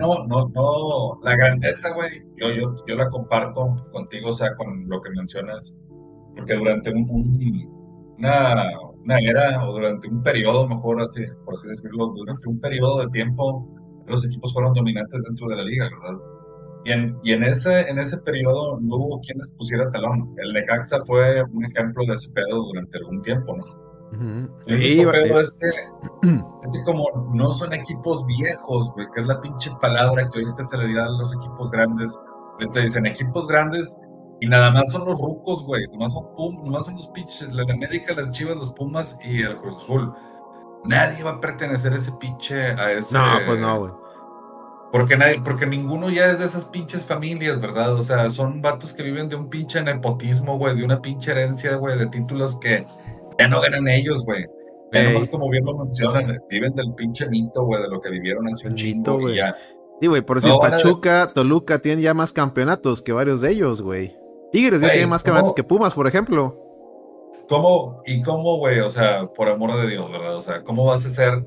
no, 0.00 0.26
no, 0.26 0.48
no, 0.48 1.20
la 1.22 1.36
grandeza, 1.36 1.92
güey, 1.92 2.24
yo, 2.36 2.50
yo, 2.54 2.74
yo 2.86 2.96
la 2.96 3.10
comparto 3.10 3.86
contigo, 3.92 4.30
o 4.30 4.34
sea, 4.34 4.56
con 4.56 4.88
lo 4.88 5.02
que 5.02 5.10
mencionas, 5.10 5.78
porque 6.36 6.54
durante 6.54 6.90
un, 6.90 7.06
una, 8.18 8.70
una, 9.02 9.18
era 9.18 9.66
o 9.66 9.72
durante 9.72 10.08
un 10.08 10.22
periodo, 10.22 10.68
mejor 10.68 11.00
así, 11.02 11.24
por 11.44 11.54
así 11.54 11.68
decirlo, 11.68 12.08
durante 12.08 12.48
un 12.48 12.60
periodo 12.60 13.00
de 13.00 13.08
tiempo, 13.08 13.68
los 14.06 14.24
equipos 14.26 14.52
fueron 14.52 14.74
dominantes 14.74 15.22
dentro 15.22 15.48
de 15.48 15.56
la 15.56 15.62
liga, 15.62 15.88
¿verdad? 15.88 16.20
Y 16.84 16.92
en, 16.92 17.18
y 17.22 17.32
en, 17.32 17.44
ese, 17.44 17.88
en 17.88 17.98
ese 17.98 18.18
periodo 18.18 18.78
no 18.78 18.96
hubo 18.96 19.20
quien 19.20 19.38
les 19.38 19.50
pusiera 19.52 19.90
talón. 19.90 20.34
El 20.36 20.52
Necaxa 20.52 21.02
fue 21.04 21.42
un 21.42 21.64
ejemplo 21.64 22.04
de 22.04 22.12
ese 22.12 22.30
pedo 22.32 22.62
durante 22.62 22.98
algún 22.98 23.22
tiempo, 23.22 23.56
¿no? 23.56 23.64
El 24.66 25.06
pedo 25.10 25.40
es 25.40 25.58
que, 25.58 25.68
es 25.68 26.70
que 26.72 26.84
como 26.84 27.30
no 27.34 27.48
son 27.48 27.72
equipos 27.72 28.24
viejos, 28.26 28.92
güey, 28.92 29.06
que 29.14 29.22
es 29.22 29.26
la 29.26 29.40
pinche 29.40 29.70
palabra 29.80 30.28
que 30.30 30.40
ahorita 30.40 30.62
se 30.62 30.76
le 30.76 30.94
da 30.94 31.06
a 31.06 31.10
los 31.10 31.34
equipos 31.34 31.70
grandes. 31.70 32.16
Te 32.72 32.82
dicen 32.82 33.06
equipos 33.06 33.48
grandes 33.48 33.96
y 34.40 34.46
nada 34.48 34.70
más 34.70 34.90
son 34.90 35.04
los 35.04 35.18
rucos, 35.18 35.62
güey. 35.64 35.84
Nomás 35.92 36.12
son, 36.12 36.34
Pum, 36.36 36.64
nomás 36.64 36.86
son 36.86 36.96
los 36.96 37.08
pinches, 37.08 37.52
la 37.52 37.64
de 37.64 37.72
América, 37.72 38.14
las 38.14 38.34
Chivas, 38.34 38.56
los 38.56 38.72
Pumas 38.72 39.18
y 39.24 39.42
el 39.42 39.56
Cruz 39.56 39.76
Azul. 39.76 40.12
Nadie 40.84 41.22
va 41.22 41.32
a 41.32 41.40
pertenecer 41.40 41.92
a 41.92 41.96
ese 41.96 42.12
pinche, 42.12 42.72
a 42.72 42.92
ese... 42.92 43.16
No, 43.16 43.24
pues 43.46 43.58
no, 43.58 43.78
güey. 43.78 43.92
Porque, 44.92 45.16
nadie, 45.16 45.40
porque 45.42 45.66
ninguno 45.66 46.10
ya 46.10 46.26
es 46.26 46.38
de 46.38 46.44
esas 46.44 46.66
pinches 46.66 47.04
familias, 47.04 47.60
¿verdad? 47.60 47.94
O 47.94 48.02
sea, 48.02 48.30
son 48.30 48.62
vatos 48.62 48.92
que 48.92 49.02
viven 49.02 49.28
de 49.28 49.36
un 49.36 49.48
pinche 49.48 49.82
nepotismo, 49.82 50.56
güey, 50.56 50.76
de 50.76 50.84
una 50.84 51.02
pinche 51.02 51.32
herencia, 51.32 51.74
güey, 51.76 51.98
de 51.98 52.06
títulos 52.06 52.58
que 52.60 52.86
ya 53.38 53.48
no 53.48 53.60
ganan 53.60 53.88
ellos, 53.88 54.24
güey. 54.24 54.46
Hey. 54.92 55.26
como 55.28 55.50
bien 55.50 55.64
lo 55.64 55.76
mencionan, 55.76 56.38
viven 56.48 56.72
del 56.74 56.94
pinche 56.94 57.28
mito, 57.28 57.64
güey, 57.64 57.82
de 57.82 57.88
lo 57.88 58.00
que 58.00 58.10
vivieron 58.10 58.46
hace 58.46 58.68
un 58.68 58.74
chingo, 58.74 59.18
güey. 59.18 59.40
Sí, 60.00 60.06
güey, 60.06 60.22
por 60.22 60.40
decir, 60.40 60.56
Pachuca, 60.60 61.32
Toluca 61.34 61.80
tienen 61.80 62.04
ya 62.04 62.14
más 62.14 62.32
campeonatos 62.32 63.02
que 63.02 63.12
varios 63.12 63.40
de 63.40 63.50
ellos, 63.50 63.82
güey. 63.82 64.16
Tigres 64.54 64.80
ya 64.80 64.92
tiene 64.92 65.08
más 65.08 65.24
campeonatos 65.24 65.52
que 65.52 65.64
Pumas, 65.64 65.94
por 65.94 66.06
ejemplo. 66.06 66.56
¿Cómo? 67.48 68.02
¿Y 68.06 68.22
cómo, 68.22 68.58
güey? 68.58 68.78
O 68.78 68.90
sea, 68.90 69.26
por 69.26 69.48
amor 69.48 69.76
de 69.76 69.88
Dios, 69.88 70.08
¿verdad? 70.12 70.36
O 70.36 70.40
sea, 70.40 70.62
¿cómo 70.62 70.84
vas 70.84 71.04
a 71.04 71.10
ser 71.10 71.44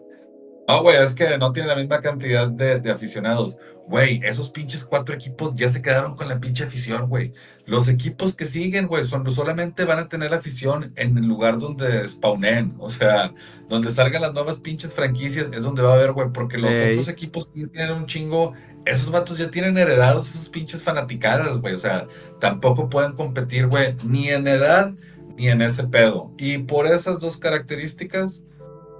no, 0.67 0.81
güey, 0.81 0.97
es 0.97 1.13
que 1.13 1.37
no 1.37 1.53
tiene 1.53 1.69
la 1.69 1.77
misma 1.77 2.01
cantidad 2.01 2.49
de, 2.49 2.91
aficionados. 2.91 3.57
Güey, 3.87 4.19
esos 4.25 4.49
pinches 4.49 4.83
cuatro 4.83 5.15
equipos 5.15 5.55
ya 5.55 5.69
se 5.69 5.81
quedaron 5.81 6.17
con 6.17 6.27
la 6.27 6.41
pinche 6.41 6.65
afición, 6.65 7.07
güey. 7.07 7.31
Los 7.65 7.87
equipos 7.87 8.35
que 8.35 8.43
siguen, 8.43 8.87
güey, 8.87 9.05
son, 9.05 9.31
solamente 9.31 9.85
van 9.85 9.99
a 9.99 10.09
tener 10.09 10.33
afición 10.33 10.91
en 10.97 11.17
el 11.17 11.25
lugar 11.25 11.57
donde 11.57 12.03
spawnen. 12.09 12.75
O 12.79 12.91
sea, 12.91 13.31
donde 13.69 13.91
salgan 13.91 14.21
las 14.21 14.33
nuevas 14.33 14.57
pinches 14.57 14.93
franquicias 14.93 15.53
es 15.53 15.63
donde 15.63 15.83
va 15.83 15.91
a 15.91 15.95
haber, 15.95 16.11
güey. 16.11 16.33
Porque 16.33 16.57
los 16.57 16.69
otros 16.69 17.07
equipos 17.07 17.47
que 17.47 17.67
tienen 17.67 17.93
un 17.93 18.05
chingo, 18.05 18.51
esos 18.83 19.09
vatos 19.09 19.37
ya 19.37 19.49
tienen 19.49 19.77
heredados 19.77 20.27
esas 20.27 20.49
pinches 20.49 20.83
fanaticadas, 20.83 21.61
güey. 21.61 21.75
O 21.75 21.79
sea, 21.79 22.07
tampoco 22.39 22.89
pueden 22.89 23.13
competir, 23.13 23.67
güey, 23.67 23.95
ni 24.03 24.29
en 24.29 24.47
edad 24.47 24.93
ni 25.37 25.49
en 25.49 25.61
ese 25.61 25.83
pedo. 25.83 26.31
Y 26.37 26.57
por 26.59 26.87
esas 26.87 27.19
dos 27.19 27.37
características, 27.37 28.43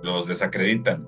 los 0.03 0.27
desacreditan. 0.27 1.07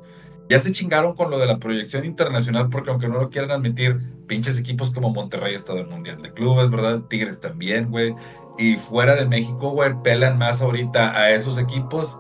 Ya 0.50 0.60
se 0.60 0.72
chingaron 0.72 1.16
con 1.16 1.30
lo 1.30 1.38
de 1.38 1.46
la 1.46 1.60
proyección 1.60 2.06
internacional 2.06 2.70
porque 2.70 2.90
aunque 2.90 3.08
no 3.08 3.20
lo 3.20 3.30
quieran 3.30 3.52
admitir, 3.52 4.00
pinches 4.26 4.58
equipos 4.58 4.90
como 4.90 5.12
Monterrey 5.12 5.54
ha 5.54 5.58
estado 5.58 5.80
en 5.80 5.90
Mundial 5.90 6.22
de 6.24 6.34
Clubes, 6.34 6.72
¿verdad? 6.72 7.02
Tigres 7.02 7.40
también, 7.40 7.92
güey. 7.92 8.16
Y 8.58 8.78
fuera 8.78 9.16
de 9.16 9.26
México, 9.26 9.70
güey, 9.70 9.94
pelan 10.04 10.40
más 10.40 10.62
ahorita 10.62 11.16
a 11.16 11.32
esos 11.32 11.60
equipos 11.60 12.20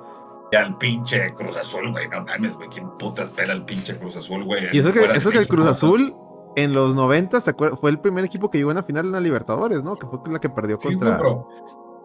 que 0.51 0.57
al 0.57 0.78
pinche 0.78 1.34
Cruz 1.34 1.57
Azul, 1.57 1.91
güey. 1.91 2.07
No 2.07 2.24
mames, 2.24 2.53
güey. 2.53 2.70
¿Quién 2.70 2.89
putas 2.99 3.30
pela 3.30 3.53
al 3.53 3.66
pinche 3.66 3.97
Cruz 3.97 4.16
Azul, 4.16 4.43
güey? 4.43 4.68
Y 4.72 4.80
eso 4.80 4.93
que, 4.93 5.03
eso 5.16 5.32
que 5.32 5.39
el 5.39 5.47
Cruz 5.47 5.66
Azul 5.66 6.16
en 6.64 6.74
los 6.74 6.95
90 6.95 7.41
fue 7.80 7.89
el 7.89 7.99
primer 7.99 8.26
equipo 8.26 8.49
que 8.49 8.57
llegó 8.57 8.72
en 8.72 8.78
la 8.78 8.84
final 8.84 9.05
en 9.05 9.12
la 9.12 9.20
Libertadores, 9.20 9.84
¿no? 9.84 9.95
Que 9.95 10.07
fue 10.07 10.20
la 10.32 10.39
que 10.39 10.49
perdió 10.49 10.78
contra. 10.78 11.20
Sí, 11.20 11.26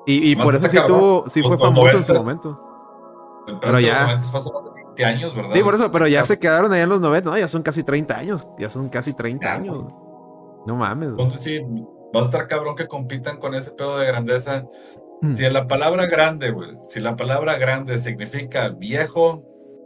y, 0.06 0.32
y 0.32 0.36
por 0.36 0.54
eso 0.54 0.68
sí 0.68 0.78
tuvo, 0.86 1.24
sí 1.28 1.42
fue 1.42 1.58
famoso 1.58 1.96
en 1.96 2.02
su 2.02 2.14
momento. 2.14 2.60
Pero 3.60 3.80
ya 3.80 4.20
años, 5.02 5.34
¿verdad? 5.34 5.50
Sí, 5.52 5.62
por 5.62 5.74
eso, 5.74 5.90
pero 5.90 6.06
ya 6.06 6.24
se 6.24 6.38
quedaron 6.38 6.72
allá 6.72 6.84
en 6.84 6.88
los 6.88 7.00
90, 7.00 7.30
no, 7.30 7.38
ya 7.38 7.48
son 7.48 7.62
casi 7.62 7.82
30 7.82 8.16
años, 8.16 8.46
ya 8.58 8.70
son 8.70 8.88
casi 8.88 9.12
30 9.12 9.52
años. 9.52 9.84
No 10.66 10.76
mames. 10.76 11.08
Entonces 11.08 11.42
sí, 11.42 11.60
va 12.14 12.20
a 12.20 12.24
estar 12.24 12.46
cabrón 12.46 12.76
que 12.76 12.86
compitan 12.86 13.38
con 13.38 13.54
ese 13.54 13.72
pedo 13.72 13.98
de 13.98 14.06
grandeza. 14.06 14.64
Mm. 15.20 15.36
Si 15.36 15.50
la 15.50 15.66
palabra 15.66 16.06
grande, 16.06 16.50
güey, 16.50 16.70
si 16.88 17.00
la 17.00 17.16
palabra 17.16 17.58
grande 17.58 17.98
significa 17.98 18.68
viejo, 18.68 19.42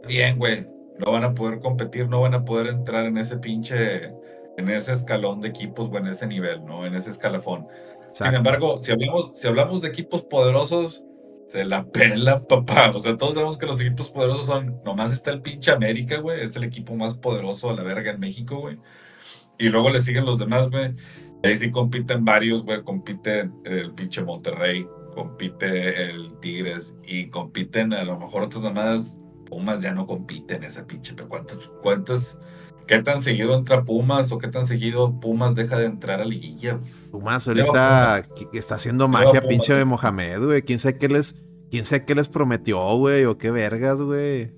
bien, 0.07 0.37
güey, 0.37 0.67
no 0.97 1.11
van 1.11 1.23
a 1.23 1.33
poder 1.33 1.59
competir, 1.59 2.09
no 2.09 2.21
van 2.21 2.33
a 2.33 2.45
poder 2.45 2.67
entrar 2.67 3.05
en 3.05 3.17
ese 3.17 3.37
pinche, 3.37 4.13
en 4.59 4.69
ese 4.69 4.93
escalón 4.93 5.41
de 5.41 5.49
equipos 5.49 5.89
o 5.91 5.97
en 5.97 6.07
ese 6.07 6.27
nivel, 6.27 6.65
¿no? 6.65 6.85
En 6.85 6.93
ese 6.95 7.09
escalafón. 7.09 7.67
Sin 8.11 8.33
embargo, 8.33 8.81
si 8.83 8.91
hablamos, 8.91 9.31
si 9.39 9.47
hablamos 9.47 9.81
de 9.81 9.89
equipos 9.89 10.23
poderosos, 10.23 11.05
se 11.47 11.65
la 11.65 11.83
pela, 11.85 12.39
papá. 12.47 12.91
O 12.93 13.01
sea, 13.01 13.17
todos 13.17 13.33
sabemos 13.33 13.57
que 13.57 13.65
los 13.65 13.81
equipos 13.81 14.09
poderosos 14.09 14.45
son. 14.45 14.79
Nomás 14.85 15.13
está 15.13 15.31
el 15.31 15.41
pinche 15.41 15.71
América, 15.71 16.19
güey. 16.19 16.41
Es 16.41 16.55
el 16.55 16.63
equipo 16.63 16.95
más 16.95 17.15
poderoso 17.15 17.69
a 17.69 17.75
la 17.75 17.83
verga 17.83 18.11
en 18.11 18.19
México, 18.19 18.59
güey. 18.59 18.77
Y 19.57 19.69
luego 19.69 19.89
le 19.89 20.01
siguen 20.01 20.25
los 20.25 20.39
demás, 20.39 20.69
güey. 20.69 20.91
Ahí 21.43 21.57
sí 21.57 21.71
compiten 21.71 22.25
varios, 22.25 22.63
güey. 22.63 22.83
Compite 22.83 23.49
el 23.65 23.93
pinche 23.93 24.21
Monterrey, 24.21 24.87
compite 25.13 26.09
el 26.09 26.39
Tigres 26.39 26.95
y 27.03 27.29
compiten 27.29 27.93
a 27.93 28.03
lo 28.03 28.19
mejor 28.19 28.43
otros 28.43 28.63
demás. 28.63 29.17
Pumas 29.45 29.81
ya 29.81 29.93
no 29.93 30.05
compiten 30.05 30.63
ese 30.63 30.83
pinche. 30.83 31.13
Pero 31.15 31.29
¿cuántos, 31.29 31.69
cuántos, 31.81 32.39
qué 32.89 33.03
tan 33.03 33.21
seguido 33.21 33.55
entra 33.55 33.85
Pumas 33.85 34.31
o 34.31 34.39
qué 34.39 34.47
tan 34.47 34.65
seguido 34.65 35.19
Pumas 35.19 35.53
deja 35.53 35.77
de 35.77 35.85
entrar 35.85 36.21
a 36.21 36.25
liguilla, 36.25 36.73
güey? 36.73 36.91
Pumas 37.11 37.47
ahorita 37.47 38.23
está 38.53 38.75
haciendo 38.75 39.07
magia, 39.07 39.41
pinche 39.41 39.73
de 39.73 39.85
Mohamed, 39.85 40.43
güey. 40.43 40.61
Quién 40.63 40.79
sabe 40.79 40.97
qué 40.97 41.07
les, 41.07 41.35
quién 41.69 41.83
sabe 41.83 42.05
qué 42.05 42.15
les 42.15 42.29
prometió, 42.29 42.79
güey, 42.97 43.25
o 43.25 43.37
qué 43.37 43.51
vergas, 43.51 44.01
güey. 44.01 44.51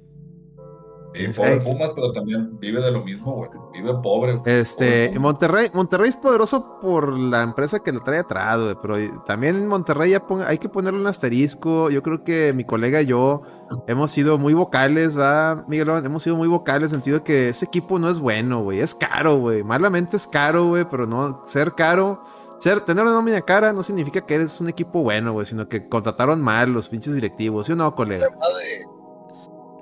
Sí, 1.14 1.28
pobre 1.36 1.57
Pumas, 1.57 1.91
pero 1.93 2.14
también 2.14 2.57
vive 2.59 2.82
de 2.82 2.91
lo 2.91 3.03
mismo, 3.03 3.36
güey. 3.36 3.49
Vive 3.74 3.93
pobre. 4.01 4.41
Este, 4.45 5.12
Monterrey, 5.20 5.70
Monterrey 5.74 6.09
es 6.09 6.16
poderoso 6.16 6.80
por 6.80 7.18
la 7.18 7.41
empresa 7.41 7.80
que 7.80 7.91
lo 7.91 8.01
trae 8.01 8.20
atrás, 8.20 8.62
güey. 8.62 8.76
Pero 8.82 9.24
también 9.26 9.57
en 9.57 9.68
Monterrey 9.68 10.12
ya 10.12 10.24
hay 10.47 10.57
que 10.57 10.70
ponerle 10.70 10.99
un 10.99 11.07
asterisco. 11.07 11.89
Yo 11.89 12.01
creo 12.01 12.24
que 12.24 12.53
mi 12.53 12.64
colega 12.64 13.01
y 13.01 13.07
yo 13.07 13.41
hemos 13.88 14.12
sido 14.12 14.38
muy 14.38 14.53
vocales, 14.53 15.18
¿va, 15.18 15.66
Miguel? 15.68 15.89
Hemos 16.05 16.24
sido 16.24 16.38
muy 16.38 16.47
vocales 16.47 16.91
en 16.91 16.99
el 16.99 17.03
sentido 17.03 17.18
de 17.18 17.24
que 17.24 17.49
ese 17.49 17.66
equipo 17.66 17.99
no 17.99 18.09
es 18.09 18.20
bueno, 18.20 18.64
güey. 18.64 18.80
Es 18.80 18.95
caro, 18.95 19.36
güey. 19.36 19.64
Malamente 19.64 20.16
es 20.16 20.28
caro, 20.28 20.68
güey, 20.68 20.86
pero 20.89 21.07
no 21.07 21.43
ser 21.45 21.74
caro. 21.74 22.24
Ser, 22.59 22.82
tener 22.82 23.03
una 23.03 23.14
nómina 23.14 23.41
cara 23.41 23.74
no 23.74 23.82
significa 23.82 24.22
que 24.22 24.36
eres 24.36 24.62
un 24.62 24.70
equipo 24.70 25.01
bueno, 25.01 25.34
güey, 25.34 25.47
sino 25.47 25.68
que 25.68 25.89
contrataron 25.89 26.39
mal 26.39 26.72
los 26.72 26.89
pinches 26.89 27.16
directivos, 27.16 27.66
¿sí 27.66 27.72
o 27.72 27.76
no, 27.76 27.95
colega? 27.95 28.24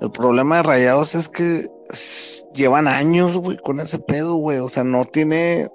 El 0.00 0.10
problema 0.12 0.56
de 0.56 0.62
Rayados 0.62 1.14
es 1.14 1.28
que 1.28 1.66
llevan 2.54 2.88
años, 2.88 3.36
güey, 3.36 3.58
con 3.58 3.80
ese 3.80 3.98
pedo, 3.98 4.36
güey. 4.36 4.58
O 4.58 4.68
sea, 4.68 4.84
no 4.84 5.04
tiene. 5.04 5.68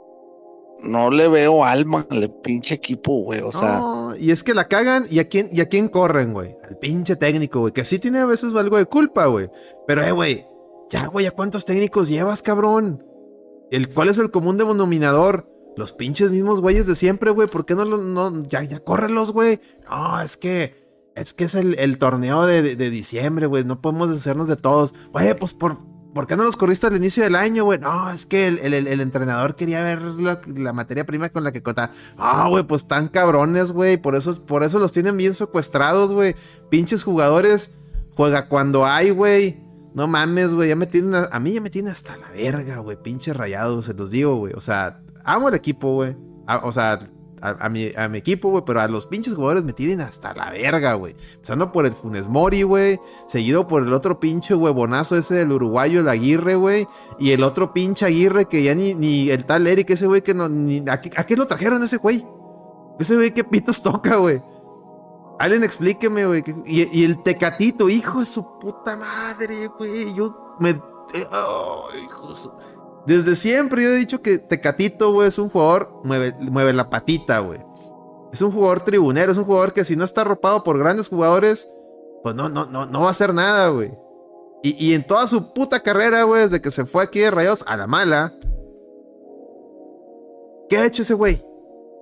No 0.84 1.10
le 1.10 1.28
veo 1.28 1.64
alma 1.64 2.06
al 2.10 2.34
pinche 2.44 2.76
equipo, 2.76 3.24
güey. 3.24 3.42
O 3.42 3.52
sea. 3.52 3.80
No, 3.80 4.16
y 4.16 4.32
es 4.32 4.44
que 4.44 4.54
la 4.54 4.68
cagan 4.68 5.06
y 5.10 5.20
a 5.20 5.30
quién, 5.30 5.50
y 5.52 5.62
a 5.62 5.70
quién 5.70 5.90
corren, 5.90 6.34
güey. 6.34 6.58
Al 6.68 6.78
pinche 6.78 7.16
técnico, 7.16 7.62
güey. 7.62 7.74
Que 7.74 7.86
sí 7.86 8.00
tiene 8.00 8.20
a 8.20 8.26
veces 8.26 8.54
algo 8.56 8.78
de 8.78 8.86
culpa, 8.86 9.28
güey. 9.28 9.50
Pero, 9.88 10.04
eh, 10.04 10.12
güey. 10.12 10.48
Ya, 10.90 11.08
güey, 11.08 11.26
¿a 11.26 11.32
cuántos 11.32 11.66
técnicos 11.66 12.08
llevas, 12.08 12.42
cabrón? 12.42 13.04
El, 13.72 13.92
¿Cuál 13.92 14.10
es 14.10 14.18
el 14.18 14.32
común 14.32 14.58
denominador? 14.58 15.50
Los 15.78 15.94
pinches 15.94 16.32
mismos 16.32 16.62
güeyes 16.62 16.88
de 16.88 16.96
siempre, 16.96 17.32
güey. 17.32 17.48
¿Por 17.48 17.66
qué 17.66 17.76
no 17.76 17.86
los. 17.86 18.02
No, 18.02 18.44
ya, 18.48 18.64
ya, 18.64 18.80
córrelos, 18.80 19.32
güey. 19.32 19.60
No, 19.90 20.22
es 20.22 20.38
que 20.38 20.85
es 21.16 21.34
que 21.34 21.46
es 21.46 21.56
el, 21.56 21.98
torneo 21.98 22.46
de, 22.46 22.76
diciembre, 22.76 23.46
güey. 23.46 23.64
No 23.64 23.82
podemos 23.82 24.10
hacernos 24.10 24.50
de 24.50 24.58
todos. 24.58 24.94
Güey, 25.14 25.34
pues 25.38 25.54
por, 25.54 25.80
¿por 26.14 26.28
qué 26.28 26.36
no 26.36 26.44
los 26.44 26.58
corriste 26.58 26.88
al 26.88 26.96
inicio 26.98 27.24
del 27.24 27.36
año, 27.36 27.64
güey? 27.64 27.80
No, 27.80 28.12
es 28.12 28.26
que 28.26 28.48
el, 28.48 29.00
entrenador 29.00 29.56
quería 29.56 29.82
ver 29.82 30.02
la, 30.02 30.74
materia 30.74 31.06
prima 31.06 31.30
con 31.30 31.46
la 31.46 31.54
que 31.54 31.64
contaba. 31.64 31.92
Ah, 32.18 32.48
güey, 32.50 32.66
pues 32.66 32.88
tan 32.88 33.08
cabrones, 33.08 33.72
güey. 33.72 33.96
Por 33.96 34.16
eso, 34.16 34.46
por 34.46 34.64
eso 34.64 34.78
los 34.78 34.92
tienen 34.92 35.16
bien 35.16 35.34
secuestrados, 35.34 36.12
güey. 36.12 36.36
Pinches 36.70 37.04
jugadores. 37.04 37.76
Juega 38.14 38.50
cuando 38.50 38.86
hay, 38.86 39.12
güey. 39.12 39.64
No 39.94 40.10
mames, 40.10 40.54
güey. 40.54 40.68
Ya 40.68 40.76
me 40.76 40.86
tienen. 40.86 41.16
A, 41.16 41.30
a, 41.32 41.40
mí 41.40 41.54
ya 41.54 41.62
me 41.62 41.70
tienen 41.70 41.94
hasta 41.94 42.18
la 42.18 42.30
verga, 42.32 42.80
güey. 42.80 43.02
Pinches 43.02 43.38
rayados, 43.38 43.86
se 43.86 43.94
los 43.94 44.12
digo, 44.12 44.36
güey. 44.36 44.52
O 44.54 44.62
sea, 44.62 45.02
amo 45.24 45.48
el 45.48 45.56
equipo, 45.56 45.94
güey. 45.94 46.18
O 46.62 46.74
sea, 46.74 47.10
a, 47.50 47.70
mi, 47.70 47.92
equipo, 48.18 48.50
güey, 48.50 48.64
pero 48.66 48.82
a 48.82 48.88
los 48.88 49.06
pinches 49.06 49.36
jugadores 49.36 49.64
me 49.64 49.74
tienen 49.74 50.02
hasta 50.02 50.34
la 50.34 50.50
verga, 50.52 50.94
güey. 50.94 51.16
Empezando 51.36 51.72
por 51.72 51.86
el 51.86 51.94
Funes 51.94 52.28
Mori, 52.28 52.64
güey, 52.64 53.00
seguido 53.28 53.68
por 53.68 53.84
el 53.84 53.94
otro 53.94 54.20
pinche 54.20 54.56
huevonazo 54.56 55.16
ese 55.16 55.36
del 55.36 55.52
uruguayo, 55.52 56.02
el 56.02 56.10
Aguirre, 56.10 56.56
güey, 56.56 56.88
y 57.20 57.32
el 57.32 57.44
otro 57.44 57.74
pinche 57.74 58.06
Aguirre 58.06 58.46
que 58.46 58.64
ya 58.64 58.76
ni, 58.76 58.94
ni 58.94 59.30
el 59.30 59.46
tal 59.46 59.68
Eric, 59.68 59.90
ese 59.90 60.08
güey 60.08 60.22
que 60.22 60.34
no, 60.34 60.50
ni, 60.50 60.84
¿a 60.88 61.02
qué, 61.02 61.36
lo 61.36 61.46
trajeron 61.48 61.84
ese 61.84 61.98
güey? 61.98 62.26
Ese 63.00 63.16
güey 63.16 63.34
que 63.34 63.44
pitos 63.44 63.82
toca, 63.82 64.18
güey. 64.18 64.42
Alguien 65.40 65.64
explíqueme, 65.64 66.26
güey. 66.26 66.44
Y, 66.66 67.04
el 67.04 67.22
Tecatito, 67.22 67.90
hijo 67.90 68.20
de 68.20 68.26
su 68.26 68.58
puta 68.58 68.96
madre, 68.96 69.68
güey. 69.78 70.14
Yo 70.14 70.56
me... 70.60 70.70
Eh, 70.70 71.28
hijo 72.04 72.30
de 72.30 72.36
su... 72.36 72.52
Desde 73.06 73.36
siempre 73.36 73.84
yo 73.84 73.90
he 73.90 73.96
dicho 73.96 74.22
que 74.22 74.40
Tecatito, 74.40 75.12
güey, 75.12 75.28
es 75.28 75.38
un 75.38 75.50
jugador, 75.50 76.02
mueve, 76.04 76.36
mueve 76.40 76.74
la 76.74 76.90
patita, 76.90 77.40
güey. 77.40 77.60
Es 78.34 78.42
un 78.42 78.52
jugador 78.52 78.82
tribunero, 78.82 79.32
es 79.32 79.38
un 79.38 79.46
jugador 79.46 79.74
que 79.74 79.86
si 79.86 79.96
no 79.96 80.04
está 80.04 80.22
arropado 80.22 80.64
por 80.64 80.78
grandes 80.78 81.08
jugadores, 81.08 81.70
pues 82.24 82.36
no, 82.36 82.50
no, 82.50 82.66
no, 82.66 82.86
no 82.86 83.02
va 83.02 83.08
a 83.08 83.12
hacer 83.12 83.34
nada, 83.34 83.70
güey. 83.70 83.94
Y, 84.64 84.96
en 84.96 85.06
toda 85.06 85.28
su 85.28 85.54
puta 85.54 85.82
carrera, 85.82 86.24
güey, 86.24 86.42
desde 86.42 86.60
que 86.60 86.72
se 86.72 86.86
fue 86.86 87.04
aquí 87.04 87.20
de 87.20 87.30
Rayos 87.30 87.64
a 87.68 87.78
la 87.78 87.86
mala, 87.86 88.34
¿qué 90.68 90.80
ha 90.80 90.88
hecho 90.88 91.04
ese 91.04 91.14
güey? 91.14 91.46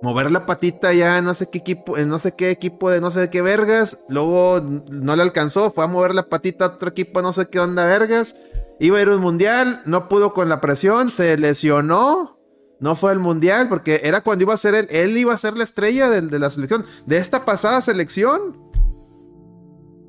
Mover 0.00 0.30
la 0.30 0.46
patita 0.46 0.94
ya 0.94 1.20
no 1.20 1.34
sé 1.34 1.50
qué 1.50 1.58
equipo, 1.58 1.98
en 1.98 2.08
no 2.08 2.18
sé 2.18 2.32
qué 2.32 2.50
equipo 2.50 2.90
de 2.90 3.02
no 3.02 3.10
sé 3.10 3.28
qué 3.28 3.42
vergas. 3.42 3.98
Luego 4.08 4.62
no 4.62 5.14
le 5.14 5.22
alcanzó, 5.22 5.72
fue 5.72 5.84
a 5.84 5.88
mover 5.88 6.14
la 6.14 6.30
patita 6.30 6.64
a 6.64 6.68
otro 6.68 6.88
equipo, 6.88 7.20
no 7.20 7.34
sé 7.34 7.46
qué 7.46 7.60
onda 7.60 7.84
vergas. 7.84 8.34
Iba 8.80 8.98
a 8.98 9.02
ir 9.02 9.08
a 9.08 9.16
un 9.16 9.22
mundial, 9.22 9.82
no 9.86 10.08
pudo 10.08 10.34
con 10.34 10.48
la 10.48 10.60
presión, 10.60 11.10
se 11.10 11.36
lesionó. 11.36 12.38
No 12.80 12.96
fue 12.96 13.12
al 13.12 13.18
mundial 13.18 13.68
porque 13.68 14.00
era 14.04 14.20
cuando 14.20 14.44
iba 14.44 14.54
a 14.54 14.58
ser 14.58 14.74
él. 14.74 14.86
Él 14.90 15.16
iba 15.16 15.32
a 15.32 15.38
ser 15.38 15.56
la 15.56 15.64
estrella 15.64 16.10
de, 16.10 16.38
la 16.38 16.50
selección, 16.50 16.84
de 17.06 17.18
esta 17.18 17.44
pasada 17.44 17.80
selección. 17.80 18.58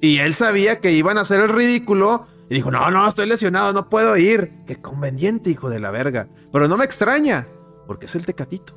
Y 0.02 0.18
él 0.18 0.34
sabía 0.34 0.80
que 0.80 0.92
iban 0.92 1.18
a 1.18 1.22
hacer 1.22 1.40
el 1.42 1.50
ridículo. 1.50 2.26
Y 2.50 2.56
dijo: 2.56 2.72
No, 2.72 2.90
no, 2.92 3.08
estoy 3.08 3.28
lesionado, 3.28 3.72
no 3.72 3.90
puedo 3.90 4.18
ir. 4.18 4.52
Qué 4.66 4.82
conveniente, 4.82 5.52
hijo 5.52 5.70
de 5.70 5.80
la 5.80 5.92
verga. 5.92 6.28
Pero 6.52 6.68
no 6.68 6.76
me 6.76 6.86
extraña, 6.86 7.48
porque 7.88 8.08
es 8.08 8.16
el 8.16 8.26
Tecatito. 8.26 8.74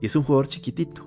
Y 0.00 0.06
es 0.06 0.14
un 0.14 0.22
jugador 0.22 0.46
chiquitito. 0.46 1.06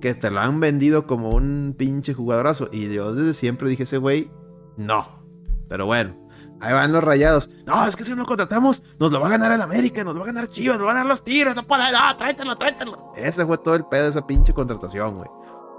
Que 0.00 0.14
te 0.14 0.30
lo 0.30 0.40
han 0.40 0.60
vendido 0.60 1.06
como 1.06 1.30
un 1.30 1.74
pinche 1.78 2.14
jugadorazo. 2.14 2.68
Y 2.72 2.92
yo 2.92 3.14
desde 3.14 3.32
siempre 3.32 3.70
dije: 3.70 3.84
Ese 3.84 3.98
güey, 3.98 4.30
no. 4.76 5.24
Pero 5.68 5.86
bueno. 5.86 6.27
Ahí 6.60 6.72
van 6.72 6.92
los 6.92 7.02
rayados. 7.04 7.50
No, 7.66 7.86
es 7.86 7.96
que 7.96 8.04
si 8.04 8.10
no 8.10 8.18
lo 8.18 8.26
contratamos, 8.26 8.82
nos 8.98 9.12
lo 9.12 9.20
va 9.20 9.28
a 9.28 9.30
ganar 9.30 9.52
el 9.52 9.62
América, 9.62 10.02
nos 10.02 10.16
va 10.16 10.22
a 10.22 10.26
ganar 10.26 10.48
Chivas, 10.48 10.78
nos 10.78 10.86
va 10.86 10.92
a 10.92 10.94
ganar 10.94 11.08
los 11.08 11.22
tiros, 11.22 11.54
no 11.54 11.62
puede, 11.62 11.92
no, 11.92 12.16
tráetelo, 12.16 12.56
tráetelo. 12.56 13.12
Ese 13.16 13.46
fue 13.46 13.58
todo 13.58 13.74
el 13.74 13.84
pedo 13.84 14.04
de 14.04 14.08
esa 14.10 14.26
pinche 14.26 14.52
contratación, 14.52 15.16
güey. 15.16 15.28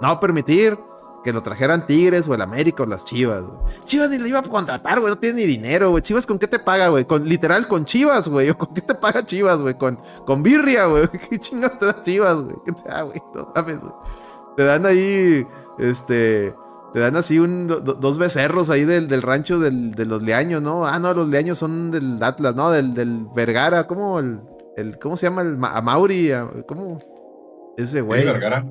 No 0.02 0.20
permitir 0.20 0.78
que 1.24 1.34
lo 1.34 1.42
trajeran 1.42 1.86
Tigres 1.86 2.28
o 2.30 2.34
el 2.34 2.42
América 2.42 2.84
o 2.84 2.86
las 2.86 3.04
Chivas, 3.04 3.44
güey. 3.44 3.60
Chivas 3.84 4.10
ni 4.10 4.18
le 4.18 4.30
iba 4.30 4.40
a 4.40 4.44
contratar, 4.44 5.00
güey, 5.00 5.12
no 5.12 5.20
tiene 5.20 5.42
ni 5.42 5.46
dinero, 5.46 5.90
güey. 5.90 6.02
Chivas, 6.02 6.26
¿con 6.26 6.40
qué 6.40 6.48
te 6.48 6.60
paga, 6.60 6.88
güey? 6.90 7.06
Con, 7.06 7.28
literal, 7.28 7.68
con 7.68 7.84
Chivas, 7.84 8.30
güey. 8.30 8.54
¿Con 8.54 8.74
qué 8.74 8.82
te 8.82 8.96
paga 8.96 9.26
Chivas, 9.26 9.58
güey? 9.58 9.78
Con, 9.78 10.00
con 10.26 10.44
birria, 10.44 10.86
güey. 10.86 11.10
¿Qué 11.30 11.40
chingados 11.40 11.78
te 11.78 11.86
da 11.88 12.02
Chivas, 12.02 12.36
güey? 12.36 12.56
¿Qué 12.66 12.72
te 12.72 12.88
da, 12.88 13.02
güey? 13.02 13.22
No 13.34 13.52
mames, 13.54 13.80
güey. 13.82 13.94
Te 14.56 14.64
dan 14.64 14.86
ahí, 14.86 15.46
este 15.78 16.54
te 16.94 17.00
dan 17.00 17.16
así 17.16 17.40
un, 17.40 17.68
dos 17.68 18.18
becerros 18.18 18.70
ahí 18.70 18.86
del, 18.86 19.08
del 19.08 19.22
rancho 19.22 19.60
del, 19.60 19.92
de 19.92 20.06
los 20.06 20.22
leaños, 20.22 20.62
¿no? 20.62 20.86
Ah, 20.86 21.00
no, 21.00 21.14
los 21.14 21.28
leaños 21.28 21.58
son 21.58 21.92
del 21.92 22.22
Atlas, 22.22 22.56
¿no? 22.56 22.72
Del, 22.72 22.94
del 22.94 23.28
Vergara, 23.36 23.88
¿cómo? 23.88 24.20
El, 24.20 24.40
el, 24.76 24.98
¿Cómo 24.98 25.18
se 25.18 25.28
llama? 25.28 25.42
El 25.42 25.58
a 25.62 25.82
Mauri, 25.82 26.32
¿cómo? 26.66 27.00
Ese 27.78 28.02
güey. 28.02 28.26
Vergara. 28.26 28.66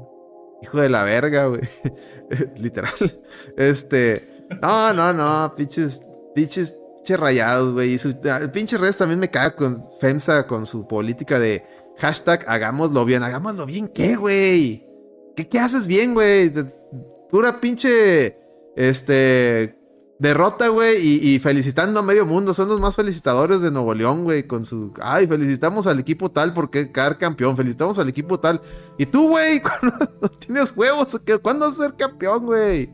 Hijo 0.63 0.81
de 0.81 0.89
la 0.89 1.05
verga, 1.05 1.47
güey. 1.47 1.61
Literal. 2.57 2.93
Este. 3.57 4.47
No, 4.61 4.93
no, 4.93 5.13
no. 5.13 5.55
Pinches. 5.57 6.03
Pinches 6.35 6.75
rayados, 7.17 7.73
güey. 7.73 7.97
El 7.97 8.51
pinche 8.51 8.77
Reyes 8.77 8.99
también 8.99 9.19
me 9.19 9.31
caga 9.31 9.55
con 9.57 9.83
FEMSA 9.99 10.47
con 10.47 10.67
su 10.67 10.87
política 10.87 11.39
de 11.39 11.65
hashtag 11.97 12.45
hagámoslo 12.47 13.05
bien. 13.05 13.23
¿Hagámoslo 13.23 13.65
bien 13.65 13.89
qué, 13.89 14.17
güey? 14.17 14.87
¿Qué, 15.35 15.49
¿Qué 15.49 15.59
haces 15.59 15.87
bien, 15.87 16.13
güey? 16.13 16.53
Pura 17.31 17.61
pinche, 17.61 18.39
este, 18.77 19.79
derrota, 20.19 20.69
güey, 20.69 20.99
y, 21.01 21.39
felicitando 21.39 22.01
a 22.01 22.03
medio 22.03 22.27
mundo. 22.27 22.53
Son 22.55 22.69
los 22.69 22.81
más 22.81 22.97
felicitadores 22.97 23.61
de 23.61 23.71
Nuevo 23.71 23.95
León, 23.95 24.25
güey, 24.25 24.47
con 24.47 24.65
su, 24.65 24.93
ay, 25.01 25.27
felicitamos 25.27 25.87
al 25.87 25.99
equipo 25.99 26.31
tal 26.31 26.53
porque 26.53 26.93
quedar 26.93 27.19
campeón, 27.19 27.57
felicitamos 27.57 27.99
al 27.99 28.09
equipo 28.09 28.39
tal. 28.39 28.61
Y 28.99 29.07
tú, 29.07 29.29
güey, 29.29 29.63
no 30.21 30.29
tienes 30.29 30.77
huevos, 30.77 31.19
¿cuándo 31.43 31.67
vas 31.67 31.79
a 31.79 31.85
ser 31.85 31.95
campeón, 31.97 32.47
güey? 32.47 32.91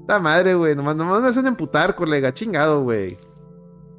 Esta 0.00 0.18
madre, 0.18 0.54
güey, 0.54 0.74
nomás, 0.74 0.96
nomás 0.96 1.22
me 1.22 1.28
hacen 1.28 1.46
emputar, 1.46 1.94
colega, 1.94 2.32
chingado, 2.32 2.82
güey. 2.82 3.18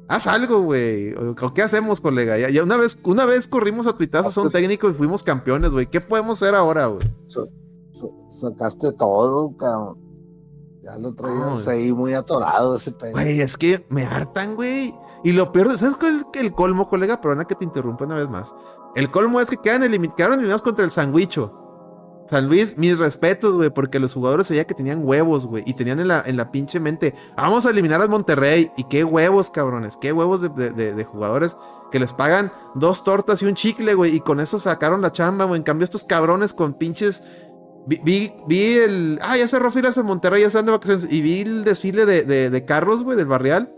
Haz 0.08 0.28
algo, 0.28 0.60
güey. 0.60 1.14
¿O 1.14 1.34
qué 1.52 1.62
hacemos, 1.62 2.00
colega? 2.00 2.38
Ya, 2.48 2.62
una, 2.62 2.76
vez, 2.76 2.96
una 3.02 3.24
vez 3.24 3.48
corrimos 3.48 3.86
a 3.88 3.96
tuitazos 3.96 4.38
a 4.38 4.40
un 4.40 4.50
técnico 4.52 4.88
y 4.88 4.92
fuimos 4.92 5.24
campeones, 5.24 5.72
güey. 5.72 5.86
¿Qué 5.86 6.00
podemos 6.00 6.40
hacer 6.40 6.54
ahora, 6.54 6.86
güey? 6.86 7.10
Sacaste 8.28 8.92
todo, 8.98 9.56
cabrón. 9.56 10.06
Ya 10.82 10.96
lo 10.98 11.14
traías 11.14 11.66
ahí 11.66 11.92
muy 11.92 12.14
atorado 12.14 12.76
ese 12.76 12.92
pedo. 12.92 13.12
Güey, 13.12 13.40
es 13.40 13.56
que 13.56 13.84
me 13.88 14.04
hartan, 14.04 14.54
güey. 14.54 14.94
Y 15.24 15.32
lo 15.32 15.50
peor, 15.50 15.76
¿sabes 15.76 15.96
qué 15.98 16.08
el, 16.08 16.24
el 16.34 16.52
colmo, 16.52 16.88
colega? 16.88 17.20
Perdona 17.20 17.44
que 17.44 17.56
te 17.56 17.64
interrumpa 17.64 18.04
una 18.04 18.14
vez 18.14 18.28
más. 18.28 18.54
El 18.94 19.10
colmo 19.10 19.40
es 19.40 19.50
que 19.50 19.56
quedan 19.56 19.82
quedaron 20.16 20.34
eliminados 20.34 20.62
contra 20.62 20.84
el 20.84 20.90
sandwicho. 20.90 21.52
San 22.26 22.48
Luis, 22.48 22.76
mis 22.76 22.98
respetos, 22.98 23.54
güey, 23.54 23.70
porque 23.70 24.00
los 24.00 24.14
jugadores 24.14 24.48
sabía 24.48 24.66
que 24.66 24.74
tenían 24.74 25.06
huevos, 25.06 25.46
güey, 25.46 25.62
y 25.66 25.74
tenían 25.74 26.00
en 26.00 26.08
la, 26.08 26.22
en 26.26 26.36
la 26.36 26.50
pinche 26.50 26.80
mente, 26.80 27.14
vamos 27.36 27.66
a 27.66 27.70
eliminar 27.70 28.00
al 28.00 28.08
Monterrey, 28.08 28.72
y 28.76 28.84
qué 28.84 29.04
huevos, 29.04 29.50
cabrones, 29.50 29.96
qué 29.96 30.12
huevos 30.12 30.40
de, 30.40 30.72
de 30.72 31.04
jugadores 31.04 31.56
que 31.90 32.00
les 32.00 32.12
pagan 32.12 32.50
dos 32.74 33.04
tortas 33.04 33.42
y 33.42 33.46
un 33.46 33.54
chicle, 33.54 33.94
güey, 33.94 34.16
y 34.16 34.20
con 34.20 34.40
eso 34.40 34.58
sacaron 34.58 35.02
la 35.02 35.12
chamba, 35.12 35.44
güey, 35.44 35.58
en 35.58 35.64
cambio 35.64 35.84
estos 35.84 36.04
cabrones 36.04 36.52
con 36.52 36.74
pinches 36.74 37.22
Vi, 37.86 38.32
vi, 38.46 38.72
el. 38.78 39.18
Ah, 39.22 39.36
ya 39.36 39.46
cerró 39.46 39.70
filas 39.70 39.96
en 39.96 40.06
Monterrey, 40.06 40.40
ya 40.40 40.48
están 40.48 40.66
de 40.66 40.72
vacaciones. 40.72 41.06
Y 41.08 41.20
vi 41.20 41.42
el 41.42 41.64
desfile 41.64 42.04
de, 42.04 42.24
de, 42.24 42.64
carros, 42.64 43.04
güey, 43.04 43.16
del 43.16 43.26
barrial. 43.26 43.72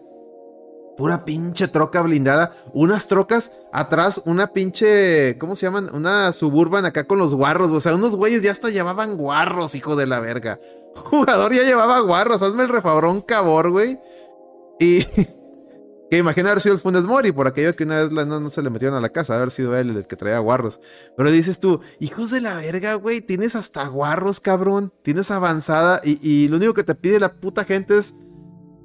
Pura 0.97 1.25
pinche 1.25 1.69
troca 1.69 2.03
blindada. 2.03 2.53
Unas 2.73 3.07
trocas 3.07 3.53
atrás, 3.73 4.23
una 4.25 4.49
pinche. 4.49 5.37
¿Cómo 5.39 5.57
se 5.57 5.67
llaman? 5.67 5.95
Una 5.95 6.33
suburban 6.33 6.87
acá 6.87 7.05
con 7.05 7.19
los 7.19 7.35
guarros. 7.35 7.71
O 7.71 7.81
sea, 7.81 7.95
unos 7.95 8.17
güeyes 8.17 8.43
ya 8.43 8.51
hasta 8.51 8.71
llamaban 8.71 9.17
guarros, 9.17 9.75
hijo 9.75 9.95
de 9.95 10.07
la 10.07 10.21
verga. 10.21 10.59
jugador 10.97 11.53
ya 11.53 11.63
llevaba 11.63 12.01
guarros. 12.01 12.43
Hazme 12.43 12.63
el 12.63 12.71
refabrón 12.71 13.21
cabor, 13.21 13.71
güey. 13.71 14.01
Y 14.81 15.07
que 16.11 16.19
imagina 16.19 16.51
haber 16.51 16.63
sido 16.63 16.75
el 16.75 16.81
Funes 16.81 17.05
Mori, 17.05 17.33
por 17.33 17.47
aquello 17.47 17.77
que 17.77 17.85
una 17.85 18.05
vez 18.05 18.11
no, 18.11 18.49
se 18.49 18.63
le 18.63 18.71
metieron 18.71 18.97
a 18.97 19.01
la 19.01 19.11
casa, 19.11 19.37
haber 19.37 19.51
sido 19.51 19.77
él 19.77 19.91
el 19.91 20.07
que 20.07 20.17
traía 20.17 20.39
guarros. 20.39 20.81
Pero 21.17 21.31
dices 21.31 21.61
tú, 21.61 21.81
hijos 22.01 22.31
de 22.31 22.41
la 22.41 22.55
verga, 22.55 22.95
güey, 22.95 23.21
tienes 23.21 23.55
hasta 23.55 23.87
guarros, 23.87 24.41
cabrón. 24.41 24.93
Tienes 25.03 25.31
avanzada 25.31 26.01
y, 26.03 26.49
lo 26.49 26.57
único 26.57 26.75
que 26.75 26.85
te 26.85 26.95
pide 26.95 27.21
la 27.21 27.35
puta 27.35 27.65
gente 27.65 27.99
es 27.99 28.15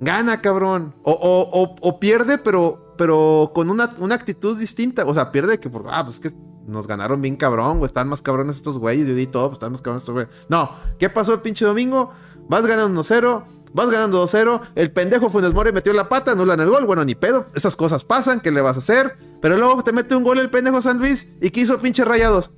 gana, 0.02 0.42
cabrón. 0.42 0.96
O, 1.04 1.12
o, 1.14 1.76
o, 1.80 2.00
pierde, 2.00 2.38
pero, 2.38 2.94
pero 2.98 3.52
con 3.56 3.70
una, 3.70 3.94
una, 4.00 4.16
actitud 4.16 4.58
distinta. 4.58 5.06
O 5.06 5.14
sea, 5.14 5.32
pierde 5.32 5.60
que, 5.60 5.72
ah, 5.88 6.04
pues 6.04 6.20
que 6.20 6.32
nos 6.68 6.88
ganaron 6.88 7.22
bien 7.22 7.36
cabrón, 7.36 7.80
güey, 7.80 7.88
están 7.88 8.08
más 8.08 8.22
cabrones 8.22 8.58
estos 8.58 8.78
güeyes, 8.78 9.08
yo 9.08 9.32
todo, 9.32 9.48
pues 9.48 9.58
están 9.58 9.72
más 9.72 9.82
cabrones 9.82 10.04
estos 10.04 10.14
güeyes. 10.14 10.34
No, 10.50 10.70
¿qué 10.98 11.10
pasó 11.10 11.34
el 11.34 11.42
pinche 11.42 11.66
domingo? 11.66 12.12
Vas 12.50 12.66
ganando 12.66 13.02
1-0, 13.02 13.44
vas 13.74 13.90
ganando 13.90 14.24
2-0, 14.26 14.62
el 14.76 14.92
pendejo 14.92 15.30
Funes 15.30 15.54
Mori 15.54 15.72
metió 15.72 15.94
la 15.94 16.10
pata, 16.10 16.32
anulan 16.32 16.60
el 16.60 16.70
gol, 16.70 16.86
bueno, 16.86 17.04
ni 17.04 17.16
pedo, 17.16 17.48
esas 17.54 17.76
cosas 17.76 18.04
pasan, 18.04 18.40
¿qué 18.40 18.52
le 18.52 18.62
vas 18.62 18.78
a 18.78 18.80
hacer? 18.80 19.18
Pero 19.42 19.58
luego 19.58 19.84
te 19.84 19.92
mete 19.92 20.16
un 20.16 20.24
gol 20.24 20.40
el 20.40 20.50
pendejo 20.50 20.82
San 20.82 21.00
Luis 21.00 21.28
y 21.42 21.50
¿qué 21.50 21.62
hizo 21.62 21.80
pinche 21.80 22.06
Rayados? 22.06 22.52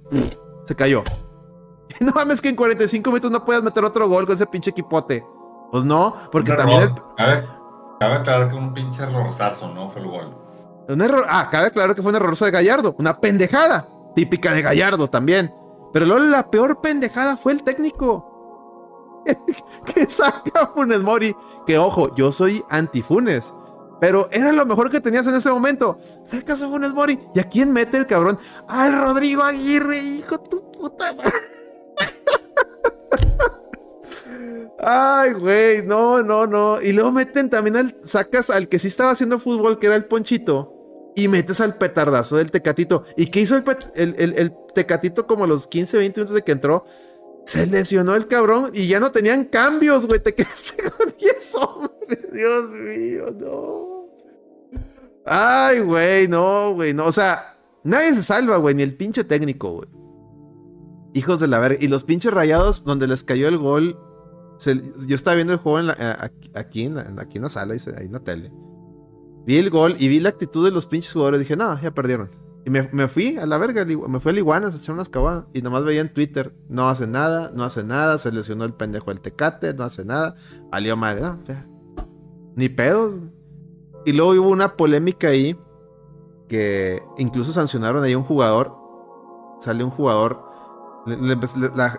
Se 0.63 0.75
cayó. 0.75 1.03
No 2.01 2.11
mames 2.11 2.41
que 2.41 2.49
en 2.49 2.57
45 2.57 3.09
minutos 3.09 3.31
no 3.31 3.45
puedas 3.45 3.63
meter 3.63 3.85
otro 3.85 4.09
gol 4.09 4.25
con 4.25 4.35
ese 4.35 4.45
pinche 4.45 4.71
equipote. 4.71 5.25
Pues 5.71 5.85
no, 5.85 6.13
porque 6.29 6.51
también... 6.51 6.93
Cabe, 7.15 7.43
aclarar 7.99 8.49
que 8.49 8.55
un 8.55 8.73
pinche 8.73 9.03
errorzazo, 9.03 9.73
¿no? 9.73 9.89
Fue 9.89 10.01
el 10.01 10.07
gol. 10.07 10.35
Un 10.89 11.01
error... 11.01 11.25
Ah, 11.29 11.47
cabe 11.49 11.67
aclarar 11.67 11.95
que 11.95 12.01
fue 12.01 12.09
un 12.09 12.17
errorzazo 12.17 12.45
de 12.45 12.51
Gallardo, 12.51 12.95
una 12.99 13.21
pendejada 13.21 13.87
típica 14.15 14.53
de 14.53 14.61
Gallardo 14.61 15.09
también. 15.09 15.53
Pero 15.93 16.05
luego 16.05 16.25
la 16.25 16.49
peor 16.49 16.81
pendejada 16.81 17.37
fue 17.37 17.53
el 17.53 17.63
técnico. 17.63 18.34
que 19.93 20.09
saca 20.09 20.71
Funes 20.73 21.01
Mori. 21.01 21.35
Que 21.65 21.77
ojo, 21.77 22.13
yo 22.15 22.31
soy 22.31 22.63
anti-Funes. 22.69 23.53
Pero 23.99 24.27
era 24.31 24.51
lo 24.51 24.65
mejor 24.65 24.91
que 24.91 24.99
tenías 24.99 25.25
en 25.27 25.35
ese 25.35 25.49
momento. 25.49 25.97
Sacas 26.23 26.61
a 26.61 26.67
Funes 26.67 26.93
Mori. 26.93 27.19
¿Y 27.33 27.39
a 27.39 27.49
quién 27.49 27.71
mete 27.71 27.97
el 27.97 28.07
cabrón? 28.07 28.37
Al 28.67 28.97
Rodrigo 28.97 29.43
Aguirre, 29.43 29.97
hijo 29.97 30.37
tu 30.39 30.71
puta 30.71 31.13
madre. 31.13 31.33
Ay, 34.79 35.33
güey, 35.33 35.81
no, 35.81 36.21
no, 36.21 36.45
no. 36.45 36.81
Y 36.81 36.91
luego 36.91 37.11
meten 37.11 37.49
también 37.49 37.77
al. 37.77 37.97
Sacas 38.03 38.49
al 38.49 38.67
que 38.67 38.79
sí 38.79 38.87
estaba 38.87 39.11
haciendo 39.11 39.39
fútbol, 39.39 39.79
que 39.79 39.87
era 39.87 39.95
el 39.95 40.05
Ponchito 40.05 40.75
y 41.15 41.27
metes 41.29 41.61
al 41.61 41.77
petardazo 41.77 42.35
del 42.35 42.51
Tecatito. 42.51 43.03
¿Y 43.15 43.27
qué 43.27 43.39
hizo 43.39 43.55
el, 43.55 43.63
el, 44.17 44.53
Tecatito 44.73 45.25
como 45.25 45.45
a 45.45 45.47
los 45.47 45.67
15, 45.67 45.97
20 45.97 46.19
minutos 46.19 46.35
de 46.35 46.43
que 46.43 46.51
entró? 46.51 46.85
Se 47.45 47.67
lesionó 47.67 48.15
el 48.15 48.27
cabrón 48.27 48.71
y 48.73 48.87
ya 48.87 48.99
no 48.99 49.11
tenían 49.11 49.45
cambios, 49.45 50.07
güey. 50.07 50.19
Te 50.19 50.33
quedaste 50.33 50.75
con 50.97 51.13
10 51.17 51.55
hombres. 51.55 52.33
Dios 52.33 52.69
mío, 52.69 53.25
no. 53.39 54.09
Ay, 55.25 55.79
güey, 55.79 56.27
no, 56.27 56.73
güey, 56.73 56.93
no. 56.93 57.05
O 57.05 57.11
sea, 57.11 57.57
nadie 57.83 58.15
se 58.15 58.23
salva, 58.23 58.57
güey, 58.57 58.75
ni 58.75 58.83
el 58.83 58.95
pinche 58.95 59.23
técnico, 59.23 59.71
güey. 59.73 59.89
Hijos 61.13 61.39
de 61.39 61.47
la 61.47 61.59
verga. 61.59 61.77
Y 61.79 61.87
los 61.87 62.03
pinches 62.03 62.33
rayados, 62.33 62.83
donde 62.83 63.07
les 63.07 63.23
cayó 63.23 63.47
el 63.47 63.57
gol. 63.57 63.97
yo 65.07 65.15
estaba 65.15 65.35
viendo 65.35 65.53
el 65.53 65.59
juego 65.59 65.79
en 65.79 65.89
eh, 65.97 66.15
aquí, 66.55 66.83
en 66.83 66.95
la, 66.95 67.13
aquí 67.17 67.37
en 67.37 67.43
la 67.43 67.49
sala, 67.49 67.73
ahí 67.73 68.05
en 68.05 68.11
la 68.11 68.19
tele. 68.19 68.51
Vi 69.45 69.57
el 69.57 69.69
gol 69.69 69.95
y 69.99 70.07
vi 70.07 70.19
la 70.19 70.29
actitud 70.29 70.65
de 70.65 70.71
los 70.71 70.87
pinches 70.87 71.13
jugadores. 71.13 71.39
Dije, 71.39 71.55
no, 71.55 71.79
ya 71.79 71.91
perdieron. 71.91 72.44
Y 72.65 72.71
me, 72.71 73.07
fui 73.07 73.37
a 73.37 73.45
la 73.45 73.59
verga, 73.59 73.85
me 73.85 74.19
fui 74.19 74.31
a 74.31 74.35
Iguanas 74.35 74.73
a 74.73 74.77
echar 74.79 74.95
unas 74.95 75.07
cabanas. 75.07 75.45
Y 75.53 75.61
nomás 75.61 75.83
veía 75.83 76.01
en 76.01 76.11
Twitter, 76.11 76.51
no 76.67 76.89
hace 76.89 77.05
nada, 77.05 77.51
no 77.53 77.63
hace 77.63 77.83
nada, 77.83 78.17
se 78.17 78.31
lesionó 78.31 78.65
el 78.65 78.73
pendejo 78.73 79.11
el 79.11 79.21
tecate, 79.21 79.75
no 79.75 79.83
hace 79.83 80.03
nada. 80.03 80.33
Alió 80.71 80.97
madre, 80.97 81.21
Ni 82.55 82.69
pedos. 82.69 83.13
Y 84.03 84.13
luego 84.13 84.31
hubo 84.31 84.49
una 84.49 84.75
polémica 84.77 85.27
ahí 85.27 85.55
que 86.47 87.03
incluso 87.19 87.53
sancionaron 87.53 88.03
ahí 88.03 88.15
un 88.15 88.23
jugador. 88.23 88.75
Salió 89.59 89.85
un 89.85 89.91
jugador. 89.91 90.41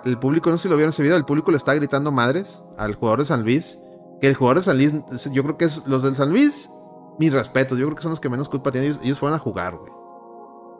el 0.05 0.19
público, 0.19 0.51
no 0.51 0.59
sé 0.59 0.65
si 0.65 0.69
lo 0.69 0.75
vieron 0.75 0.91
ese 0.91 1.05
video, 1.05 1.17
el 1.17 1.25
público 1.25 1.53
le 1.53 1.59
está 1.59 1.75
gritando 1.75 2.11
madres 2.11 2.65
al 2.77 2.97
jugador 2.97 3.21
de 3.21 3.27
San 3.27 3.45
Luis. 3.45 3.79
Que 4.21 4.27
el 4.27 4.35
jugador 4.35 4.57
de 4.57 4.63
San 4.63 4.79
Luis, 4.79 4.95
yo 5.31 5.45
creo 5.45 5.57
que 5.59 5.67
es 5.67 5.87
los 5.87 6.03
del 6.03 6.17
San 6.17 6.31
Luis 6.31 6.71
mis 7.19 7.33
respetos, 7.33 7.79
yo 7.79 7.87
creo 7.87 7.97
que 7.97 8.03
son 8.03 8.11
los 8.11 8.21
que 8.21 8.29
menos 8.29 8.49
culpa 8.49 8.71
tienen. 8.71 8.91
Ellos, 8.91 9.01
ellos 9.05 9.19
fueron 9.19 9.37
a 9.37 9.39
jugar, 9.39 9.77
güey. 9.77 10.06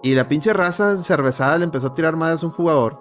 Y 0.07 0.15
la 0.15 0.29
pinche 0.29 0.53
raza 0.53 0.97
cervezada 1.03 1.59
le 1.59 1.65
empezó 1.65 1.89
a 1.89 1.95
tirar 1.95 2.15
madres 2.15 2.41
a 2.41 2.47
un 2.47 2.53
jugador. 2.53 2.97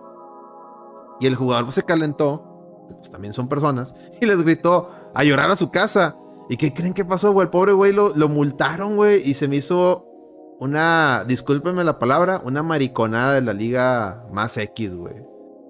Y 1.20 1.28
el 1.28 1.36
jugador 1.36 1.66
pues, 1.66 1.76
se 1.76 1.84
calentó. 1.84 2.88
Pues 2.98 3.12
también 3.12 3.32
son 3.32 3.48
personas. 3.48 3.94
Y 4.22 4.26
les 4.26 4.44
gritó 4.44 4.90
a 5.14 5.24
llorar 5.24 5.52
a 5.52 5.56
su 5.56 5.70
casa. 5.70 6.18
¿Y 6.50 6.58
qué 6.58 6.74
creen 6.74 6.96
que 6.96 7.06
pasó, 7.06 7.32
güey? 7.32 7.46
El 7.46 7.52
pobre 7.52 7.74
güey 7.74 7.94
lo, 7.94 8.16
lo 8.16 8.28
multaron, 8.28 8.96
güey. 8.96 9.22
Y 9.24 9.36
se 9.36 9.48
me 9.48 9.58
hizo 9.58 10.08
una, 10.60 11.24
discúlpenme 11.28 11.84
la 11.84 12.00
palabra, 12.00 12.42
una 12.44 12.64
mariconada 12.64 13.36
de 13.36 13.42
la 13.42 13.54
liga 13.54 14.26
más 14.32 14.58
X, 14.58 14.96
güey. 14.96 15.24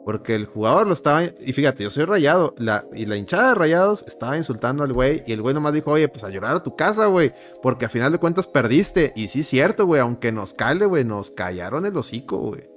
Porque 0.06 0.36
el 0.36 0.46
jugador 0.46 0.86
lo 0.86 0.94
estaba. 0.94 1.24
Y 1.24 1.54
fíjate, 1.54 1.84
yo 1.84 1.90
soy 1.90 2.06
rayado. 2.06 2.54
Y 2.94 3.08
la 3.08 3.18
hinchada 3.18 3.50
de 3.50 3.56
rayados 3.56 4.06
estaba 4.08 4.38
insultando 4.38 4.84
al 4.84 4.94
güey. 4.94 5.24
Y 5.26 5.34
el 5.34 5.42
güey 5.42 5.56
nomás 5.56 5.74
dijo, 5.74 5.92
oye, 5.92 6.08
pues 6.08 6.24
a 6.24 6.30
llorar 6.30 6.56
a 6.56 6.64
tu 6.64 6.76
casa, 6.76 7.08
güey. 7.08 7.34
Porque 7.64 7.86
a 7.86 7.90
final 7.90 8.12
de 8.12 8.20
cuentas 8.20 8.46
perdiste. 8.46 9.14
Y 9.16 9.30
sí, 9.30 9.40
es 9.40 9.48
cierto, 9.48 9.88
güey. 9.88 10.02
Aunque 10.02 10.32
nos 10.32 10.54
cale, 10.54 10.86
güey. 10.86 11.04
Nos 11.04 11.32
callaron 11.32 11.88
el 11.88 11.98
hocico, 11.98 12.38
güey. 12.38 12.70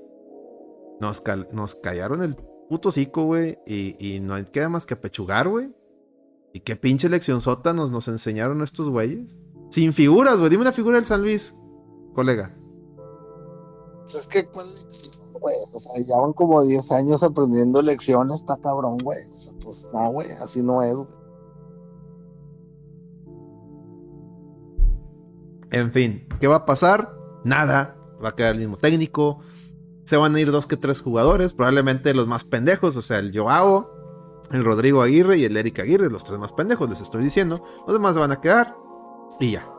Nos, 1.00 1.20
callaron 1.82 2.22
el 2.22 2.34
puto 2.34 2.88
hocico, 2.88 3.24
güey. 3.24 3.58
Y, 3.66 3.94
y 3.98 4.20
no 4.20 4.42
queda 4.50 4.70
más 4.70 4.86
que 4.86 4.96
pechugar, 4.96 5.48
güey. 5.48 5.70
Y 6.52 6.60
qué 6.60 6.76
pinche 6.76 7.08
lección 7.08 7.40
sota 7.40 7.72
nos, 7.72 8.08
enseñaron 8.08 8.62
estos 8.62 8.88
güeyes. 8.88 9.36
Sin 9.70 9.92
figuras, 9.92 10.38
güey. 10.38 10.50
Dime 10.50 10.62
una 10.62 10.72
figura 10.72 10.96
del 10.96 11.04
San 11.04 11.20
Luis, 11.22 11.54
colega. 12.14 12.56
Pues 14.00 14.14
es 14.14 14.26
que, 14.26 14.44
pues, 14.52 15.27
güey. 15.40 15.54
O 15.74 15.78
sea, 15.78 16.02
ya 16.02 16.20
van 16.20 16.32
como 16.32 16.62
10 16.62 16.92
años 16.92 17.22
aprendiendo 17.22 17.82
lecciones, 17.82 18.36
está 18.36 18.56
cabrón, 18.56 18.98
güey. 18.98 19.18
O 19.30 19.34
sea, 19.34 19.52
pues 19.62 19.88
no, 19.92 20.10
güey, 20.10 20.28
así 20.42 20.62
no 20.62 20.82
es, 20.82 20.94
güey. 20.94 21.08
En 25.70 25.92
fin, 25.92 26.26
¿qué 26.40 26.46
va 26.46 26.56
a 26.56 26.66
pasar? 26.66 27.14
Nada. 27.44 27.96
Va 28.22 28.30
a 28.30 28.34
quedar 28.34 28.54
el 28.54 28.60
mismo 28.60 28.76
técnico. 28.76 29.40
Se 30.04 30.16
van 30.16 30.34
a 30.34 30.40
ir 30.40 30.50
dos 30.50 30.66
que 30.66 30.76
tres 30.76 31.02
jugadores, 31.02 31.52
probablemente 31.52 32.14
los 32.14 32.26
más 32.26 32.44
pendejos, 32.44 32.96
o 32.96 33.02
sea, 33.02 33.18
el 33.18 33.36
Joao, 33.36 33.90
el 34.50 34.64
Rodrigo 34.64 35.02
Aguirre 35.02 35.36
y 35.36 35.44
el 35.44 35.56
Eric 35.56 35.80
Aguirre, 35.80 36.08
los 36.08 36.24
tres 36.24 36.38
más 36.38 36.52
pendejos, 36.52 36.88
les 36.88 37.00
estoy 37.00 37.22
diciendo. 37.22 37.62
Los 37.86 37.94
demás 37.94 38.16
van 38.16 38.32
a 38.32 38.40
quedar 38.40 38.74
y 39.38 39.52
ya. 39.52 39.77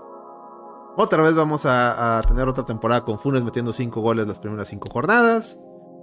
Otra 1.02 1.24
vez 1.24 1.34
vamos 1.34 1.66
a, 1.66 2.22
tener 2.28 2.50
otra 2.50 2.66
temporada 2.66 3.06
con 3.06 3.18
Funes 3.18 3.42
metiendo 3.42 3.72
5 3.72 4.02
goles 4.02 4.28
las 4.28 4.38
primeras 4.38 4.68
5 4.68 4.90
jornadas 4.90 5.58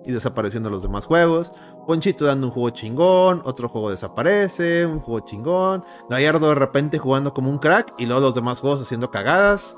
y 0.06 0.10
desapareciendo 0.10 0.70
los 0.70 0.80
demás 0.80 1.04
juegos. 1.04 1.52
Ponchito 1.86 2.24
dando 2.24 2.46
un 2.46 2.52
juego 2.54 2.70
chingón, 2.70 3.42
otro 3.44 3.68
juego 3.68 3.90
desaparece, 3.90 4.86
un 4.86 5.00
juego 5.00 5.20
chingón. 5.20 5.84
Gallardo 6.08 6.48
de 6.48 6.54
repente 6.54 6.96
jugando 6.96 7.34
como 7.34 7.50
un 7.50 7.58
crack 7.58 7.92
y 7.98 8.06
luego 8.06 8.22
los 8.22 8.34
demás 8.34 8.60
juegos 8.60 8.80
haciendo 8.80 9.10
cagadas. 9.10 9.76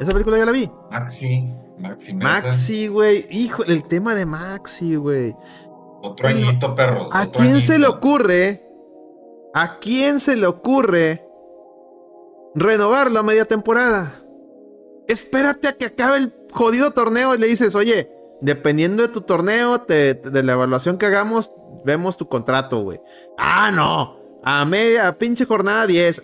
Esa 0.00 0.10
película 0.10 0.38
ya 0.38 0.46
la 0.46 0.50
vi. 0.50 0.68
Maxi, 0.90 1.48
Maxi. 1.78 2.14
Maxi, 2.14 2.88
güey. 2.88 3.28
Hijo, 3.30 3.62
el 3.62 3.84
tema 3.84 4.16
de 4.16 4.26
Maxi, 4.26 4.96
güey. 4.96 5.36
Otro 6.02 6.26
añito, 6.26 6.74
perro. 6.74 7.10
¿A 7.12 7.26
quién 7.26 7.60
se 7.60 7.78
le 7.78 7.86
ocurre? 7.86 8.60
¿A 9.54 9.78
quién 9.78 10.18
se 10.18 10.34
le 10.34 10.48
ocurre 10.48 11.23
renovar 12.54 13.10
la 13.10 13.22
media 13.22 13.44
temporada. 13.44 14.22
Espérate 15.08 15.68
a 15.68 15.72
que 15.72 15.86
acabe 15.86 16.18
el 16.18 16.32
jodido 16.52 16.92
torneo 16.92 17.34
y 17.34 17.38
le 17.38 17.46
dices, 17.46 17.74
oye, 17.74 18.08
dependiendo 18.40 19.02
de 19.02 19.08
tu 19.08 19.22
torneo, 19.22 19.78
de 19.78 20.42
la 20.42 20.52
evaluación 20.52 20.98
que 20.98 21.06
hagamos, 21.06 21.52
vemos 21.84 22.16
tu 22.16 22.28
contrato, 22.28 22.82
güey. 22.82 23.00
Ah, 23.38 23.70
no. 23.72 24.18
A 24.44 24.64
media, 24.64 25.12
pinche 25.18 25.46
jornada 25.46 25.86
10. 25.86 26.22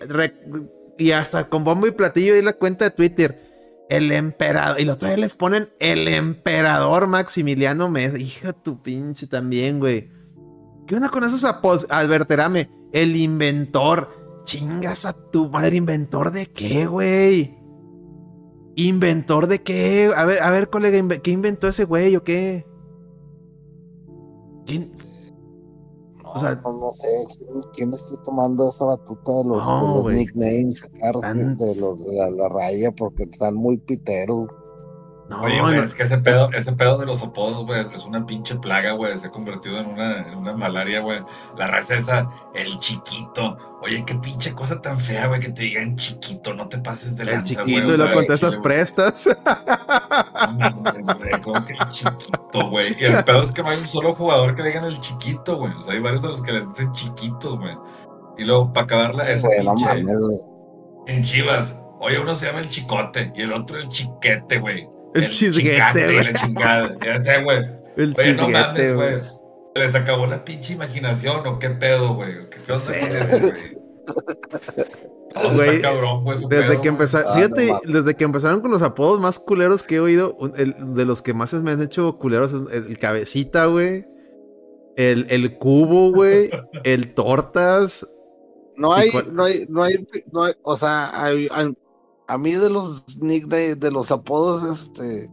y 0.97 1.11
hasta 1.11 1.47
con 1.47 1.63
bombo 1.63 1.87
y 1.87 1.91
platillo 1.91 2.35
y 2.35 2.41
la 2.41 2.53
cuenta 2.53 2.85
de 2.85 2.91
Twitter. 2.91 3.51
El 3.89 4.11
emperador. 4.11 4.79
Y 4.79 4.85
los 4.85 4.97
tres 4.97 5.19
les 5.19 5.35
ponen 5.35 5.69
el 5.79 6.07
emperador 6.07 7.07
Maximiliano 7.07 7.89
Mesa. 7.89 8.17
Hija 8.17 8.53
tu 8.53 8.81
pinche 8.81 9.27
también, 9.27 9.79
güey. 9.79 10.09
¿Qué 10.87 10.95
onda 10.95 11.09
con 11.09 11.23
esos? 11.23 11.43
Alberterame. 11.89 12.69
El 12.93 13.15
inventor. 13.15 14.20
Chingas 14.51 15.05
a 15.05 15.13
tu 15.13 15.47
madre, 15.47 15.77
inventor 15.77 16.29
de 16.33 16.51
qué, 16.51 16.85
güey. 16.85 17.57
¿Inventor 18.75 19.47
de 19.47 19.63
qué? 19.63 20.11
A 20.13 20.25
ver, 20.25 20.43
a 20.43 20.51
ver, 20.51 20.69
colega, 20.69 21.21
¿qué 21.21 21.31
inventó 21.31 21.69
ese 21.69 21.85
güey 21.85 22.17
o 22.17 22.23
qué? 22.25 22.67
¿Quién? 24.65 24.81
No, 24.81 26.31
o 26.33 26.39
sea, 26.41 26.53
no, 26.55 26.91
sé 26.91 27.07
¿quién, 27.71 27.91
está 27.91 28.21
tomando 28.23 28.67
esa 28.67 28.83
batuta 28.83 29.31
de 29.31 29.45
los, 29.45 30.05
nicknames, 30.07 30.81
de, 31.57 31.75
los, 31.77 32.05
de 32.05 32.13
la, 32.13 32.49
raya, 32.49 32.91
porque 32.91 33.23
están 33.23 33.55
muy 33.55 33.77
piteros. 33.77 34.47
Oye, 35.39 35.79
es 35.83 35.93
que 35.93 36.03
ese 36.03 36.17
pedo, 36.17 36.49
ese 36.51 36.73
pedo 36.73 36.97
de 36.97 37.05
los 37.05 37.21
apodos, 37.21 37.65
güey, 37.65 37.79
es 37.79 38.05
una 38.05 38.25
pinche 38.25 38.55
plaga, 38.55 38.91
güey. 38.93 39.17
Se 39.17 39.27
ha 39.27 39.31
convertido 39.31 39.79
en 39.79 39.87
una, 39.87 40.27
en 40.27 40.35
una 40.35 40.53
malaria, 40.53 41.01
güey. 41.01 41.19
La 41.57 41.67
raza 41.67 41.95
esa, 41.95 42.29
el 42.53 42.79
chiquito. 42.79 43.79
Oye, 43.81 44.03
qué 44.05 44.15
pinche 44.15 44.53
cosa 44.53 44.81
tan 44.81 44.99
fea, 44.99 45.27
güey, 45.27 45.39
que 45.39 45.49
te 45.49 45.63
digan 45.63 45.95
chiquito, 45.95 46.53
no 46.53 46.67
te 46.67 46.77
pases 46.79 47.15
de 47.15 47.25
lanza, 47.25 47.41
El 47.41 47.65
chiquito 47.65 47.93
y 47.93 47.97
lo 47.97 48.11
contestas 48.11 48.57
prestas. 48.57 49.29
güey, 51.17 51.41
como 51.41 51.65
que 51.65 51.73
el 51.73 51.89
chiquito, 51.89 52.69
güey. 52.69 52.95
Y 52.99 53.05
el 53.05 53.23
pedo 53.23 53.43
es 53.43 53.51
que 53.51 53.63
no 53.63 53.69
hay 53.69 53.79
un 53.79 53.87
solo 53.87 54.13
jugador 54.13 54.55
que 54.55 54.63
le 54.63 54.69
digan 54.69 54.85
el 54.85 54.99
chiquito, 54.99 55.57
güey. 55.57 55.73
O 55.73 55.81
sea, 55.81 55.93
hay 55.93 55.99
varios 55.99 56.21
de 56.21 56.27
los 56.27 56.41
que 56.41 56.51
les 56.51 56.67
dicen 56.69 56.91
chiquitos, 56.93 57.57
güey. 57.57 57.75
Y 58.37 58.43
luego, 58.43 58.71
para 58.73 58.85
acabarla, 58.85 59.29
es 59.29 59.41
En 61.07 61.23
Chivas, 61.23 61.75
oye, 61.99 62.19
uno 62.19 62.35
se 62.35 62.45
llama 62.45 62.59
el 62.59 62.69
chicote 62.69 63.31
y 63.35 63.41
el 63.43 63.53
otro 63.53 63.77
el 63.77 63.89
chiquete, 63.89 64.59
güey. 64.59 64.90
El, 65.13 65.23
el 65.23 65.29
chisguete, 65.29 66.13
güey. 66.13 66.23
La 66.23 66.33
chingada. 66.33 66.97
Ya 67.05 67.19
sé, 67.19 67.43
güey. 67.43 67.59
El 67.97 68.15
Oye, 68.17 68.33
no 68.33 68.49
mames, 68.49 68.95
güey. 68.95 69.21
Se 69.73 69.79
les 69.79 69.95
acabó 69.95 70.27
la 70.27 70.43
pinche 70.43 70.73
imaginación 70.73 71.45
o 71.47 71.59
qué 71.59 71.69
pedo, 71.69 72.15
güey. 72.15 72.49
¿Qué 72.49 72.71
onda 72.71 72.93
sí. 72.93 73.49
güey? 73.51 73.81
Güey, 75.55 75.81
cabrón, 75.81 76.23
pues, 76.23 76.47
desde 76.47 76.67
pedo, 76.67 76.81
que 76.81 76.87
empezaron, 76.89 77.31
ah, 77.31 77.35
fíjate, 77.35 77.71
desde 77.85 78.15
que 78.15 78.23
empezaron 78.23 78.59
con 78.59 78.71
los 78.71 78.81
apodos 78.81 79.19
más 79.19 79.39
culeros 79.39 79.81
que 79.81 79.95
he 79.95 79.99
oído, 79.99 80.37
el, 80.57 80.75
de 80.93 81.05
los 81.05 81.21
que 81.21 81.33
más 81.33 81.53
me 81.53 81.71
han 81.71 81.81
hecho 81.81 82.17
culeros 82.17 82.51
es 82.51 82.73
el, 82.73 82.97
cabecita, 82.97 83.65
güey. 83.65 84.05
El, 84.97 85.27
el 85.29 85.57
cubo, 85.57 86.11
güey. 86.11 86.49
el 86.83 87.13
tortas. 87.13 88.05
No 88.75 88.93
hay, 88.93 89.09
no 89.31 89.43
hay, 89.43 89.65
no 89.69 89.83
hay, 89.83 90.05
no 90.31 90.43
hay, 90.43 90.53
o 90.63 90.75
sea, 90.75 91.11
hay, 91.13 91.47
hay, 91.51 91.73
a 92.31 92.37
mí 92.37 92.51
de 92.51 92.69
los 92.69 93.17
nicknames, 93.21 93.79
de 93.81 93.91
los 93.91 94.09
apodos, 94.09 94.63
este. 94.63 95.29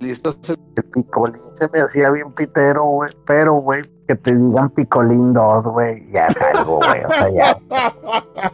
Listas. 0.00 0.58
El 0.76 0.84
picolín 0.84 1.40
se 1.58 1.68
me 1.68 1.80
hacía 1.80 2.10
bien 2.10 2.30
pitero, 2.34 2.84
güey. 2.84 3.16
Pero, 3.26 3.54
güey, 3.54 3.82
que 4.06 4.14
te 4.16 4.36
digan 4.36 4.68
picolín 4.70 5.32
2, 5.32 5.64
güey. 5.64 6.12
Ya 6.12 6.26
es 6.26 6.36
algo, 6.54 6.76
güey. 6.76 7.04
O 7.04 7.10
sea, 7.10 7.30
ya. 7.30 8.52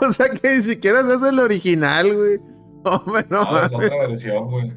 o 0.08 0.12
sea 0.12 0.28
que 0.30 0.56
ni 0.56 0.62
siquiera 0.62 1.00
es 1.00 1.22
el 1.22 1.38
original, 1.38 2.16
güey. 2.16 2.40
Hombre, 2.84 3.26
no, 3.28 3.44
no 3.44 3.58
es 3.58 3.74
otra 3.74 3.96
versión, 4.08 4.50
güey. 4.50 4.72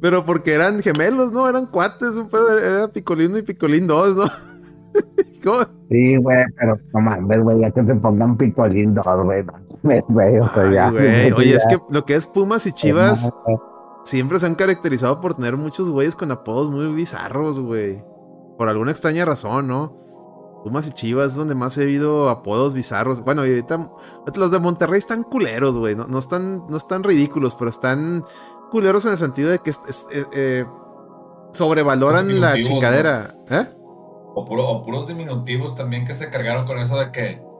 Pero 0.00 0.24
porque 0.24 0.54
eran 0.54 0.82
gemelos, 0.82 1.30
¿no? 1.30 1.48
Eran 1.48 1.66
cuates, 1.66 2.16
un 2.16 2.28
pedo, 2.28 2.58
era 2.58 2.88
Picolino 2.88 3.38
y 3.38 3.42
Picolín 3.42 3.86
2, 3.86 4.16
¿no? 4.16 4.24
¿Cómo? 5.42 5.58
Sí, 5.88 6.16
güey, 6.16 6.44
pero 6.58 6.78
no 6.92 7.00
mames, 7.00 7.42
güey, 7.42 7.60
ya 7.60 7.70
que 7.70 7.82
te 7.82 7.94
pongan 7.94 8.36
Picolín 8.36 8.94
2, 8.94 9.06
güey. 9.24 9.44
Oye, 9.82 11.54
es 11.54 11.66
que 11.68 11.78
lo 11.88 12.04
que 12.04 12.14
es 12.14 12.26
Pumas 12.26 12.66
y 12.66 12.72
Chivas 12.72 13.32
siempre 14.04 14.38
se 14.38 14.46
han 14.46 14.54
caracterizado 14.54 15.20
por 15.20 15.34
tener 15.34 15.56
muchos 15.56 15.88
güeyes 15.88 16.14
con 16.14 16.30
apodos 16.30 16.70
muy 16.70 16.92
bizarros, 16.92 17.60
güey. 17.60 18.02
Por 18.58 18.68
alguna 18.68 18.90
extraña 18.90 19.24
razón, 19.24 19.68
¿no? 19.68 19.96
Pumas 20.64 20.86
y 20.86 20.92
Chivas 20.92 21.28
es 21.28 21.34
donde 21.36 21.54
más 21.54 21.78
he 21.78 21.86
oído 21.86 22.28
apodos 22.28 22.74
bizarros. 22.74 23.22
Bueno, 23.24 23.46
y 23.46 23.50
ahorita 23.50 23.90
los 24.34 24.50
de 24.50 24.58
Monterrey 24.58 24.98
están 24.98 25.22
culeros, 25.22 25.76
güey. 25.78 25.94
No, 25.94 26.18
están, 26.18 26.66
no 26.68 26.76
están 26.76 27.02
ridículos, 27.02 27.54
pero 27.58 27.70
están 27.70 28.24
culeros 28.70 29.06
en 29.06 29.12
el 29.12 29.18
sentido 29.18 29.50
de 29.50 29.58
que 29.60 29.70
eh, 29.70 30.24
eh, 30.34 30.64
sobrevaloran 31.52 32.40
la 32.40 32.54
chingadera. 32.54 33.34
¿Eh? 33.48 33.66
O, 34.34 34.42
o 34.42 34.84
puros 34.84 35.06
diminutivos 35.06 35.74
también 35.74 36.04
que 36.04 36.14
se 36.14 36.30
cargaron 36.30 36.64
con 36.64 36.78
eso 36.78 36.98
de 36.98 37.10
que 37.10 37.50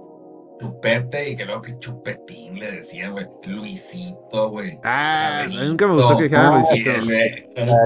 Chupete 0.60 1.30
y 1.30 1.36
que 1.36 1.46
luego 1.46 1.62
que 1.62 1.78
Chupetín 1.78 2.58
le 2.58 2.70
decían, 2.70 3.12
güey. 3.12 3.26
Luisito, 3.44 4.50
güey. 4.50 4.78
Ah, 4.84 5.46
nunca 5.48 5.86
me 5.86 5.94
gustó 5.94 6.18
que 6.18 6.24
dijeran 6.24 6.54
Luisito. 6.54 6.90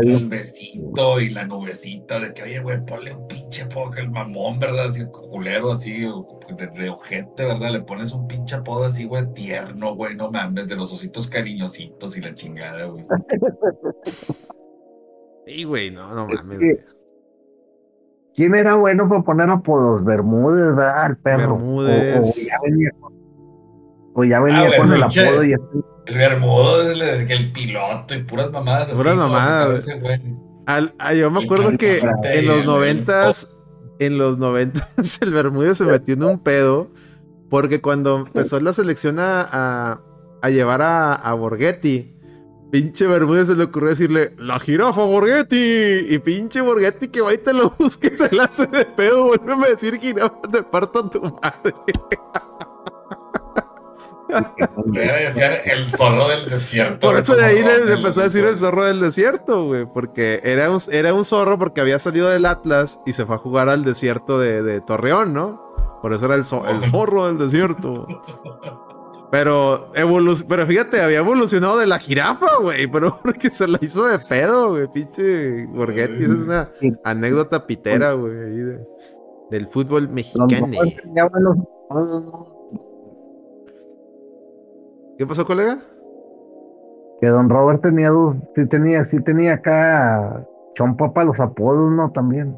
Y 0.03 0.11
el, 0.11 0.27
besito 0.27 1.21
y 1.21 1.31
la 1.31 1.45
nubecita 1.45 2.19
de 2.19 2.35
que, 2.35 2.43
oye, 2.43 2.59
güey, 2.59 2.85
ponle 2.85 3.15
un 3.15 3.29
pinche 3.29 3.63
apodo 3.63 3.95
el 3.97 4.11
mamón, 4.11 4.59
¿verdad? 4.59 4.87
Así, 4.89 5.07
culero, 5.07 5.71
así, 5.71 6.01
de, 6.01 6.89
ojete, 6.89 7.45
¿verdad? 7.45 7.71
Le 7.71 7.81
pones 7.83 8.13
un 8.13 8.27
pinche 8.27 8.57
apodo 8.57 8.87
así, 8.87 9.05
güey, 9.05 9.33
tierno, 9.35 9.95
güey, 9.95 10.17
no 10.17 10.33
mames, 10.33 10.67
de 10.67 10.75
los 10.75 10.93
ositos 10.93 11.29
cariñositos 11.29 12.17
y 12.17 12.23
la 12.23 12.35
chingada, 12.35 12.87
güey. 12.87 13.07
Sí, 15.47 15.63
güey, 15.63 15.91
no, 15.93 16.13
no 16.13 16.27
mames. 16.27 16.59
¿Quién 18.35 18.55
era 18.55 18.75
bueno 18.75 19.09
para 19.09 19.23
poner 19.23 19.51
apodos? 19.51 20.05
Bermúdez, 20.05 20.75
¿verdad? 20.75 21.07
El 21.11 21.17
perro. 21.19 21.57
Bermúdez. 21.57 22.19
O, 22.19 22.47
ya 22.47 22.59
venía, 22.63 22.91
o 24.15 24.25
ya 24.25 24.41
venía 24.41 24.69
ah, 24.69 24.77
con 24.77 24.93
el 24.93 25.03
apodo 25.03 25.45
y 25.45 25.53
así. 25.55 25.85
El 26.07 26.15
Bermúdez, 26.17 27.31
el 27.31 27.53
piloto 27.53 28.15
y 28.15 28.23
puras 28.25 28.51
mamadas. 28.51 28.89
Puras 28.89 29.15
mamadas. 29.15 29.89
Al, 30.67 30.95
ah, 30.99 31.15
yo 31.15 31.31
me 31.31 31.45
acuerdo 31.45 31.77
que 31.79 32.03
en 32.25 32.47
los 32.47 32.65
noventas, 32.65 33.57
en 34.01 34.19
los 34.19 34.39
noventas, 34.39 34.89
el 35.21 35.33
Bermúdez 35.33 35.79
se 35.79 35.85
metió 35.85 36.15
en 36.15 36.25
un 36.25 36.39
pedo. 36.41 36.91
Porque 37.51 37.81
cuando 37.81 38.17
empezó 38.17 38.59
la 38.59 38.73
selección 38.73 39.21
a, 39.21 40.01
a, 40.43 40.51
llevar 40.51 40.83
a, 40.83 41.15
a 41.15 41.35
Borghetti, 41.35 42.14
Pinche 42.75 43.07
Bermúdez 43.07 43.47
se 43.47 43.55
le 43.55 43.63
ocurrió 43.63 43.91
decirle, 43.91 44.35
la 44.37 44.59
jirafa 44.59 45.05
Borghetti. 45.05 46.07
Y 46.09 46.19
pinche 46.19 46.61
Borghetti 46.61 47.07
que 47.07 47.21
va 47.21 47.33
y 47.33 47.39
te 47.39 47.53
lo 47.53 47.71
busque, 47.79 48.17
se 48.17 48.35
la 48.35 48.47
hace 48.47 48.67
de 48.67 48.85
pedo. 48.85 49.27
Vuelve 49.27 49.67
a 49.67 49.71
decir 49.71 49.97
jirafa, 50.01 50.41
te 50.51 50.61
parto 50.65 50.99
a 50.99 51.09
tu 51.09 51.21
madre. 51.23 51.73
decir 55.25 55.45
el 55.67 55.89
zorro 55.89 56.27
del 56.27 56.51
desierto. 56.51 57.07
Por 57.07 57.21
eso 57.21 57.37
de 57.37 57.45
ahí 57.45 57.63
le 57.63 57.93
empezó 57.95 58.23
a 58.23 58.25
decir 58.25 58.45
el 58.45 58.59
zorro 58.59 58.83
del 58.83 59.01
desierto, 59.01 59.67
güey. 59.67 59.87
Porque 59.87 60.41
era 60.43 60.69
un, 60.69 60.81
era 60.91 61.15
un 61.15 61.25
zorro 61.25 61.57
porque 61.61 61.81
había 61.81 62.01
salido 62.01 62.29
del 62.29 62.45
Atlas 62.45 62.99
y 63.07 63.13
se 63.13 63.25
fue 63.25 63.37
a 63.37 63.39
jugar 63.39 63.69
al 63.69 63.85
desierto 63.85 64.41
de, 64.41 64.65
de 64.65 64.81
Torreón, 64.81 65.33
¿no? 65.33 65.63
Por 66.03 66.13
eso 66.13 66.25
era 66.25 66.35
el, 66.35 66.41
el 66.41 66.85
zorro 66.91 67.29
del 67.29 67.39
desierto. 67.39 68.09
Pero, 69.35 69.91
pero 70.49 70.65
fíjate, 70.65 71.03
había 71.03 71.19
evolucionado 71.19 71.77
de 71.79 71.89
la 71.89 71.99
jirafa, 71.99 72.47
güey. 72.63 72.87
Pero 72.87 73.19
porque 73.25 73.51
se 73.51 73.67
la 73.67 73.79
hizo 73.83 74.07
de 74.07 74.21
pedo, 74.21 74.71
güey. 74.71 74.87
Pinche 74.95 75.67
Borghetti. 75.67 76.23
Esa 76.23 76.33
es 76.35 76.39
una 76.39 76.69
anécdota 77.03 77.67
pitera, 77.67 78.13
güey. 78.13 78.33
del 79.51 79.67
fútbol 79.73 80.09
mexicano. 80.09 80.69
¿Qué 85.19 85.27
pasó, 85.27 85.45
colega? 85.45 85.81
Que 87.21 87.27
don 87.27 87.51
Robert 87.51 87.83
tenía 87.83 88.11
dos, 88.11 88.37
sí 88.55 88.69
tenía, 88.69 89.09
sí 89.11 89.21
tenía 89.21 89.55
acá 89.55 90.47
chompa 90.77 91.13
para 91.13 91.27
los 91.27 91.41
apodos, 91.41 91.91
¿no? 91.91 92.13
También. 92.13 92.57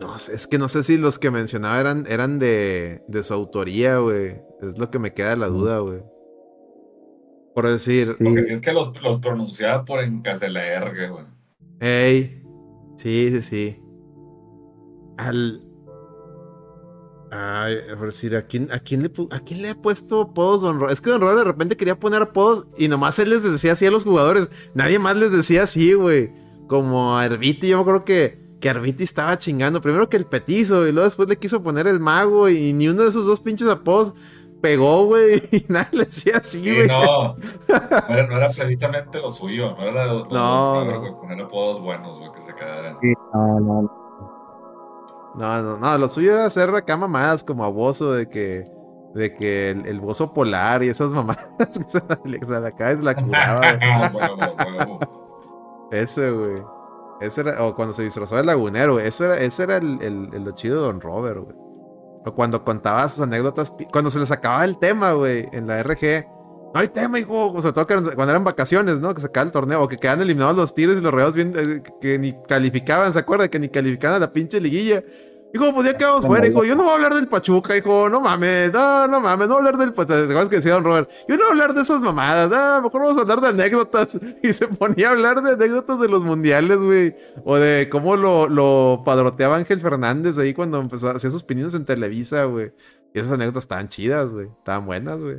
No, 0.00 0.16
es 0.16 0.46
que 0.46 0.56
no 0.56 0.68
sé 0.68 0.84
si 0.84 0.96
los 0.96 1.18
que 1.18 1.30
mencionaba 1.30 1.78
eran, 1.78 2.04
eran 2.08 2.38
de, 2.38 3.04
de 3.08 3.22
su 3.22 3.34
autoría, 3.34 3.98
güey. 3.98 4.40
Es 4.62 4.78
lo 4.78 4.90
que 4.90 4.98
me 4.98 5.12
queda 5.12 5.36
la 5.36 5.48
duda, 5.48 5.80
güey. 5.80 6.02
Por 7.54 7.68
decir. 7.68 8.16
Lo 8.18 8.34
que 8.34 8.42
sí 8.42 8.52
es 8.52 8.60
que 8.60 8.72
los, 8.72 9.00
los 9.02 9.20
pronunciaba 9.20 9.84
por 9.84 10.00
R, 10.00 11.08
güey. 11.08 11.24
Ey. 11.80 12.42
Sí, 12.96 13.28
sí, 13.30 13.42
sí. 13.42 13.80
Al. 15.16 15.62
Ay, 17.30 17.78
por 17.98 18.12
decir, 18.12 18.36
¿a 18.36 18.46
quién, 18.46 18.70
a 18.72 18.78
quién, 18.78 19.02
le, 19.02 19.10
¿a 19.30 19.40
quién 19.40 19.60
le 19.60 19.70
ha 19.70 19.74
puesto 19.74 20.20
apodos 20.20 20.62
Don 20.62 20.78
Robert? 20.78 20.92
Es 20.92 21.00
que 21.00 21.10
Don 21.10 21.20
Robert 21.20 21.38
de 21.38 21.44
repente 21.44 21.76
quería 21.76 21.98
poner 21.98 22.22
apodos 22.22 22.68
y 22.78 22.86
nomás 22.86 23.18
él 23.18 23.30
les 23.30 23.42
decía 23.42 23.72
así 23.72 23.86
a 23.86 23.90
los 23.90 24.04
jugadores. 24.04 24.48
Nadie 24.74 25.00
más 25.00 25.16
les 25.16 25.32
decía 25.32 25.64
así, 25.64 25.94
güey. 25.94 26.32
Como 26.68 27.18
a 27.18 27.24
Herbiti, 27.24 27.68
yo 27.68 27.76
me 27.76 27.82
acuerdo 27.82 28.04
que, 28.04 28.56
que 28.60 28.68
Herbiti 28.68 29.02
estaba 29.02 29.36
chingando. 29.36 29.80
Primero 29.80 30.08
que 30.08 30.16
el 30.16 30.26
petizo 30.26 30.86
y 30.86 30.92
luego 30.92 31.06
después 31.06 31.28
le 31.28 31.36
quiso 31.36 31.62
poner 31.62 31.88
el 31.88 31.98
mago 31.98 32.48
y 32.48 32.72
ni 32.72 32.88
uno 32.88 33.02
de 33.02 33.08
esos 33.08 33.26
dos 33.26 33.40
pinches 33.40 33.68
apodos 33.68 34.14
pegó, 34.60 35.06
güey, 35.06 35.42
y 35.50 35.64
nada 35.68 35.88
le 35.92 36.04
decía 36.06 36.38
así, 36.38 36.60
güey. 36.74 36.86
no, 36.88 37.36
no 37.36 38.36
era, 38.36 38.50
precisamente 38.50 39.20
lo 39.20 39.32
suyo, 39.32 39.74
no 39.76 39.82
era 39.82 40.06
lo, 40.06 40.26
no, 40.26 40.84
no, 40.84 41.00
no. 41.00 41.20
poner 41.20 41.40
apodos 41.40 41.80
buenos, 41.80 42.18
güey, 42.18 42.32
que 42.32 42.40
se 42.40 42.54
quedaran. 42.54 42.98
no, 43.32 43.60
no. 43.60 44.04
No, 45.34 45.62
no, 45.62 45.78
no, 45.78 45.98
lo 45.98 46.08
suyo 46.08 46.32
era 46.32 46.46
hacer 46.46 46.72
acá 46.74 46.96
mamadas 46.96 47.42
como 47.42 47.64
a 47.64 47.68
Bozo 47.68 48.12
de 48.12 48.28
que, 48.28 48.70
de 49.14 49.34
que 49.34 49.70
el, 49.70 49.84
el 49.86 50.00
Bozo 50.00 50.32
polar 50.32 50.84
y 50.84 50.88
esas 50.88 51.10
mamadas 51.10 51.48
que 51.58 51.82
se, 51.84 52.46
se 52.46 52.60
la 52.60 52.70
cae 52.70 52.96
la 52.96 53.14
curaba. 53.22 53.78
Ese, 55.90 56.30
güey. 56.30 56.62
Ese 57.20 57.40
era, 57.40 57.64
o 57.64 57.74
cuando 57.74 57.94
se 57.94 58.04
disfrazó 58.04 58.36
de 58.36 58.44
lagunero, 58.44 59.00
eso 59.00 59.24
era, 59.24 59.38
ese 59.38 59.64
era 59.64 59.76
el, 59.78 59.98
el, 60.02 60.28
el 60.32 60.44
lo 60.44 60.52
chido 60.52 60.76
de 60.76 60.86
Don 60.86 61.00
Robert, 61.00 61.40
güey. 61.40 61.56
O 62.24 62.34
cuando 62.34 62.64
contaba 62.64 63.08
sus 63.08 63.20
anécdotas, 63.20 63.72
cuando 63.92 64.10
se 64.10 64.18
les 64.18 64.30
acababa 64.30 64.64
el 64.64 64.78
tema, 64.78 65.12
güey, 65.12 65.48
en 65.52 65.66
la 65.66 65.82
RG. 65.82 66.26
No 66.74 66.80
hay 66.80 66.88
tema, 66.88 67.18
hijo. 67.18 67.52
O 67.52 67.62
sea, 67.62 67.72
todo 67.72 67.86
cuando 67.86 68.28
eran 68.28 68.44
vacaciones, 68.44 68.98
¿no? 68.98 69.14
Que 69.14 69.20
se 69.20 69.26
acaba 69.26 69.44
el 69.44 69.52
torneo. 69.52 69.82
O 69.82 69.88
que 69.88 69.98
quedan 69.98 70.20
eliminados 70.20 70.56
los 70.56 70.74
tiros 70.74 70.96
y 70.96 71.00
los 71.00 71.12
reos 71.12 71.34
bien, 71.34 71.52
eh, 71.56 71.82
que 72.00 72.18
ni 72.18 72.34
calificaban, 72.48 73.12
¿se 73.12 73.18
acuerda? 73.18 73.48
Que 73.48 73.58
ni 73.58 73.68
calificaban 73.68 74.16
a 74.16 74.18
la 74.18 74.32
pinche 74.32 74.60
liguilla. 74.60 75.02
Hijo, 75.54 75.72
pues 75.72 75.86
ya 75.86 75.96
quedamos 75.96 76.26
fuera, 76.26 76.48
hijo. 76.48 76.64
Yo 76.64 76.74
no 76.74 76.82
voy 76.82 76.90
a 76.90 76.94
hablar 76.96 77.14
del 77.14 77.28
Pachuca, 77.28 77.76
hijo. 77.76 78.08
No 78.08 78.20
mames, 78.20 78.72
no, 78.72 79.06
no 79.06 79.20
mames, 79.20 79.46
no 79.46 79.54
voy 79.54 79.64
a 79.64 79.68
hablar 79.68 79.78
del 79.78 79.94
Pachuca. 79.94 80.48
que 80.48 80.56
decía 80.56 80.72
Don 80.72 80.82
Robert. 80.82 81.08
Yo 81.28 81.36
no 81.36 81.42
voy 81.42 81.48
a 81.48 81.52
hablar 81.52 81.74
de 81.74 81.82
esas 81.82 82.00
mamadas, 82.00 82.50
no, 82.50 82.82
mejor 82.82 83.02
vamos 83.02 83.16
a 83.18 83.20
hablar 83.20 83.40
de 83.40 83.48
anécdotas. 83.48 84.18
Y 84.42 84.52
se 84.52 84.66
ponía 84.66 85.10
a 85.10 85.12
hablar 85.12 85.44
de 85.44 85.52
anécdotas 85.52 86.00
de 86.00 86.08
los 86.08 86.24
mundiales, 86.24 86.78
güey. 86.78 87.14
O 87.44 87.54
de 87.54 87.88
cómo 87.88 88.16
lo, 88.16 88.48
lo 88.48 89.02
padroteaba 89.04 89.54
Ángel 89.54 89.80
Fernández 89.80 90.38
ahí 90.38 90.54
cuando 90.54 90.80
empezó 90.80 91.08
a 91.08 91.12
hacer 91.12 91.30
sus 91.30 91.44
pininos 91.44 91.72
en 91.74 91.84
Televisa, 91.84 92.46
güey. 92.46 92.72
Y 93.14 93.20
esas 93.20 93.30
anécdotas 93.30 93.62
estaban 93.62 93.86
chidas, 93.86 94.32
güey. 94.32 94.48
Estaban 94.48 94.86
buenas, 94.86 95.22
güey. 95.22 95.36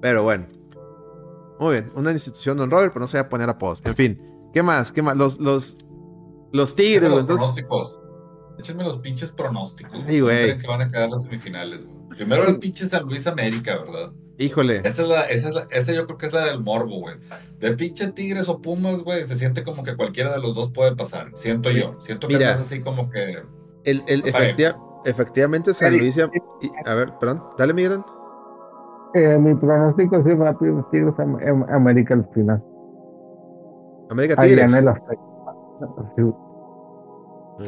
Pero 0.00 0.22
bueno. 0.22 0.46
Muy 1.58 1.72
bien. 1.72 1.90
Una 1.96 2.12
institución, 2.12 2.58
Don 2.58 2.70
Robert, 2.70 2.92
pero 2.92 3.00
no 3.02 3.08
se 3.08 3.18
va 3.18 3.24
a 3.24 3.28
poner 3.28 3.48
a 3.48 3.58
post. 3.58 3.84
En 3.88 3.96
fin. 3.96 4.22
¿Qué 4.52 4.62
más? 4.62 4.92
¿Qué 4.92 5.02
más? 5.02 5.16
Los, 5.16 5.40
los, 5.40 5.78
los 6.54 6.74
Tigres, 6.74 7.10
güey. 7.10 7.20
Entonces... 7.20 7.44
Pronósticos. 7.44 8.00
Échenme 8.58 8.84
los 8.84 8.98
pinches 8.98 9.30
pronósticos. 9.30 10.00
Sí, 10.08 10.20
güey. 10.20 10.56
que 10.56 10.66
van 10.66 10.82
a 10.82 10.90
quedar 10.90 11.10
las 11.10 11.24
semifinales, 11.24 11.84
güey. 11.84 11.96
Primero 12.16 12.48
el 12.48 12.60
pinche 12.60 12.86
San 12.86 13.04
Luis 13.04 13.26
América, 13.26 13.76
¿verdad? 13.76 14.12
Híjole. 14.38 14.76
Esa 14.84 15.02
es 15.02 15.08
la, 15.08 15.22
esa 15.22 15.48
es 15.48 15.54
la, 15.54 15.66
esa 15.70 15.92
yo 15.92 16.06
creo 16.06 16.16
que 16.16 16.26
es 16.26 16.32
la 16.32 16.44
del 16.44 16.60
morbo, 16.60 17.00
güey. 17.00 17.16
De 17.58 17.72
pinche 17.72 18.12
Tigres 18.12 18.48
o 18.48 18.62
Pumas, 18.62 19.02
güey, 19.02 19.26
se 19.26 19.34
siente 19.36 19.64
como 19.64 19.82
que 19.82 19.96
cualquiera 19.96 20.32
de 20.32 20.40
los 20.40 20.54
dos 20.54 20.70
puede 20.70 20.94
pasar. 20.94 21.32
Siento 21.34 21.72
yo. 21.72 21.98
Siento 22.04 22.28
que 22.28 22.36
es 22.36 22.44
así 22.44 22.80
como 22.80 23.10
que. 23.10 23.42
El, 23.84 24.04
el 24.06 24.22
efectivamente 25.04 25.74
San 25.74 25.98
Luis. 25.98 26.16
a 26.18 26.94
ver, 26.94 27.14
perdón. 27.18 27.42
Dale, 27.58 27.74
Miguel. 27.74 28.02
Eh, 29.14 29.38
mi 29.38 29.54
pronóstico 29.54 30.22
sí 30.24 30.30
rápido, 30.34 30.88
Tigres 30.90 31.14
América 31.18 32.14
al 32.14 32.28
final. 32.32 32.62
América 34.08 34.36
Tigres. 34.36 34.72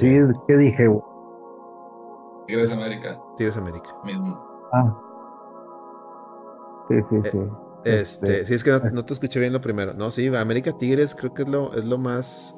Sí, 0.01 0.19
¿qué 0.49 0.57
dije? 0.57 0.89
Tigres 2.47 2.75
América. 2.75 3.21
Tigres 3.37 3.57
América. 3.57 3.91
Mismo. 4.05 4.69
Ah. 4.73 4.97
Sí, 6.89 6.97
sí, 7.11 7.17
eh, 7.17 7.31
sí. 7.31 7.39
Este, 7.85 8.45
sí, 8.45 8.55
es 8.55 8.65
que 8.65 8.73
no, 8.93 9.05
te 9.05 9.13
escuché 9.13 9.39
bien 9.39 9.53
lo 9.53 9.61
primero. 9.61 9.93
No, 9.93 10.11
sí, 10.11 10.35
América 10.35 10.73
Tigres 10.77 11.15
creo 11.15 11.35
que 11.35 11.43
es 11.43 11.49
lo, 11.49 11.73
es 11.75 11.85
lo 11.85 11.99
más. 11.99 12.55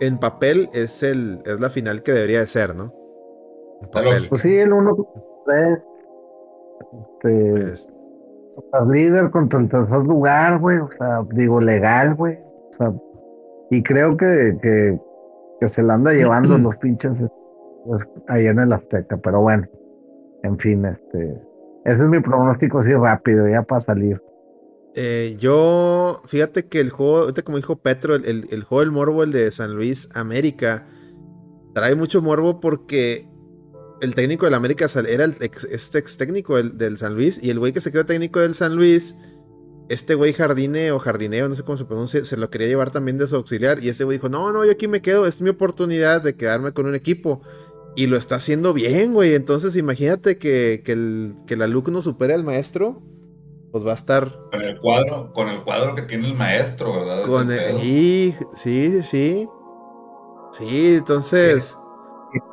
En 0.00 0.18
papel 0.18 0.68
es 0.72 1.02
el 1.02 1.42
es 1.44 1.60
la 1.60 1.70
final 1.70 2.02
que 2.02 2.12
debería 2.12 2.40
de 2.40 2.46
ser, 2.46 2.74
¿no? 2.74 2.92
En 3.82 3.90
papel. 3.90 4.26
Pues 4.28 4.42
sí, 4.42 4.54
el 4.56 4.72
1 4.72 4.96
3. 5.46 5.78
Este, 7.24 7.86
pues, 8.54 8.88
líder 8.88 9.30
contra 9.30 9.60
el 9.60 9.68
tercer 9.68 9.98
lugar, 9.98 10.58
güey. 10.58 10.78
O 10.78 10.88
sea, 10.98 11.22
digo, 11.32 11.60
legal, 11.60 12.14
güey. 12.14 12.38
O 12.72 12.76
sea, 12.78 12.92
y 13.70 13.82
creo 13.82 14.16
que, 14.16 14.56
que, 14.62 14.98
se 15.70 15.82
la 15.82 15.94
anda 15.94 16.12
llevando 16.12 16.58
los 16.58 16.76
pinches 16.80 17.12
ahí 18.28 18.46
en 18.46 18.58
el 18.58 18.72
Azteca, 18.72 19.16
pero 19.18 19.40
bueno, 19.40 19.66
en 20.42 20.58
fin, 20.58 20.84
este, 20.84 21.40
ese 21.84 22.02
es 22.02 22.08
mi 22.08 22.20
pronóstico 22.20 22.80
así 22.80 22.92
rápido, 22.92 23.48
ya 23.48 23.62
para 23.62 23.84
salir. 23.84 24.20
Eh, 24.94 25.34
yo, 25.38 26.22
fíjate 26.26 26.68
que 26.68 26.80
el 26.80 26.90
juego, 26.90 27.18
ahorita 27.18 27.42
como 27.42 27.56
dijo 27.56 27.76
Petro, 27.76 28.14
el, 28.14 28.46
el, 28.50 28.62
juego 28.62 28.80
del 28.80 28.92
morbo, 28.92 29.24
el 29.24 29.32
de 29.32 29.50
San 29.50 29.74
Luis 29.74 30.08
América, 30.14 30.86
trae 31.74 31.96
mucho 31.96 32.22
morbo 32.22 32.60
porque 32.60 33.28
el 34.00 34.14
técnico 34.14 34.44
del 34.44 34.54
América 34.54 34.86
era 35.08 35.24
el 35.24 35.34
ex, 35.40 35.64
este 35.64 35.98
ex 35.98 36.16
técnico 36.16 36.56
del, 36.56 36.78
del, 36.78 36.96
San 36.96 37.14
Luis 37.14 37.42
y 37.42 37.50
el 37.50 37.58
güey 37.58 37.72
que 37.72 37.80
se 37.80 37.90
quedó 37.90 38.06
técnico 38.06 38.40
del 38.40 38.54
San 38.54 38.76
Luis 38.76 39.16
este 39.88 40.14
güey 40.14 40.32
Jardine 40.32 40.92
o 40.92 40.98
Jardineo, 40.98 41.48
no 41.48 41.54
sé 41.54 41.62
cómo 41.62 41.76
se 41.76 41.84
pronuncia, 41.84 42.24
se 42.24 42.36
lo 42.36 42.50
quería 42.50 42.68
llevar 42.68 42.90
también 42.90 43.18
de 43.18 43.26
su 43.26 43.36
auxiliar. 43.36 43.82
Y 43.82 43.88
este 43.88 44.04
güey 44.04 44.18
dijo, 44.18 44.28
no, 44.28 44.52
no, 44.52 44.64
yo 44.64 44.72
aquí 44.72 44.88
me 44.88 45.02
quedo, 45.02 45.26
es 45.26 45.40
mi 45.40 45.50
oportunidad 45.50 46.22
de 46.22 46.36
quedarme 46.36 46.72
con 46.72 46.86
un 46.86 46.94
equipo. 46.94 47.42
Y 47.96 48.06
lo 48.06 48.16
está 48.16 48.36
haciendo 48.36 48.72
bien, 48.72 49.14
güey. 49.14 49.34
Entonces 49.34 49.76
imagínate 49.76 50.38
que, 50.38 50.82
que, 50.84 50.92
el, 50.92 51.36
que 51.46 51.54
el 51.54 51.62
alumno 51.62 52.02
supere 52.02 52.34
al 52.34 52.44
maestro, 52.44 53.02
pues 53.70 53.86
va 53.86 53.92
a 53.92 53.94
estar... 53.94 54.36
Con 54.50 54.62
el 54.62 54.78
cuadro, 54.78 55.32
con 55.32 55.48
el 55.48 55.62
cuadro 55.62 55.94
que 55.94 56.02
tiene 56.02 56.28
el 56.28 56.34
maestro, 56.34 56.92
¿verdad? 56.94 57.22
Con 57.22 57.52
el, 57.52 57.76
sí, 57.76 58.34
sí, 58.54 59.02
sí. 59.02 59.48
Sí, 60.52 60.94
entonces... 60.96 61.76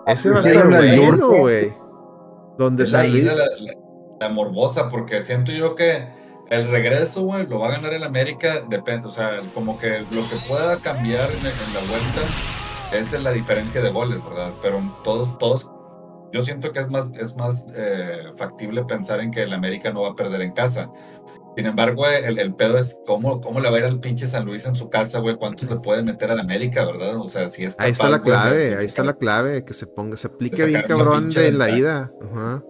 Ese 0.05 0.29
va 0.29 0.41
a 0.41 0.47
estar 0.47 0.67
bueno, 0.67 1.27
güey. 1.29 1.73
Donde 2.57 2.85
sale 2.85 3.23
la, 3.23 3.35
la 4.19 4.29
morbosa, 4.29 4.89
porque 4.89 5.23
siento 5.23 5.51
yo 5.51 5.73
que 5.73 6.20
el 6.51 6.69
regreso, 6.69 7.21
güey, 7.21 7.47
lo 7.47 7.59
va 7.59 7.69
a 7.69 7.71
ganar 7.71 7.93
el 7.93 8.03
América, 8.03 8.61
depende, 8.67 9.07
o 9.07 9.09
sea, 9.09 9.39
como 9.53 9.79
que 9.79 10.01
lo 10.11 10.27
que 10.27 10.35
pueda 10.49 10.75
cambiar 10.77 11.31
en, 11.31 11.43
la 11.43 11.79
vuelta 11.89 12.21
es 12.91 13.23
la 13.23 13.31
diferencia 13.31 13.81
de 13.81 13.89
goles, 13.89 14.21
¿verdad? 14.21 14.51
Pero 14.61 14.81
todos, 15.01 15.37
todos, 15.37 15.71
yo 16.33 16.43
siento 16.43 16.73
que 16.73 16.79
es 16.79 16.89
más, 16.89 17.09
es 17.13 17.37
más 17.37 17.65
eh, 17.73 18.33
factible 18.35 18.83
pensar 18.83 19.21
en 19.21 19.31
que 19.31 19.43
el 19.43 19.53
América 19.53 19.93
no 19.93 20.01
va 20.01 20.09
a 20.09 20.15
perder 20.15 20.41
en 20.41 20.51
casa. 20.51 20.91
Sin 21.55 21.67
embargo, 21.67 22.05
el, 22.05 22.37
el, 22.37 22.53
pedo 22.53 22.77
es 22.77 22.99
cómo, 23.07 23.39
cómo 23.39 23.61
le 23.61 23.69
va 23.69 23.77
a 23.77 23.79
ir 23.79 23.85
al 23.85 24.01
pinche 24.01 24.27
San 24.27 24.43
Luis 24.43 24.65
en 24.65 24.75
su 24.75 24.89
casa, 24.89 25.19
güey, 25.19 25.37
cuántos 25.37 25.69
le 25.69 25.77
puede 25.77 26.03
meter 26.03 26.31
al 26.31 26.39
América, 26.41 26.83
¿verdad? 26.83 27.15
O 27.15 27.29
sea, 27.29 27.47
si 27.47 27.63
está 27.63 27.83
Ahí 27.83 27.91
está 27.91 28.09
la 28.09 28.21
clave, 28.21 28.75
ahí 28.75 28.85
está 28.85 29.05
la 29.05 29.13
clave, 29.13 29.63
que 29.63 29.73
se 29.73 29.87
ponga, 29.87 30.17
se 30.17 30.27
aplique 30.27 30.65
bien 30.65 30.83
cabrón 30.85 31.29
de 31.29 31.53
la 31.53 31.69
ida. 31.69 32.11
Ajá. 32.21 32.61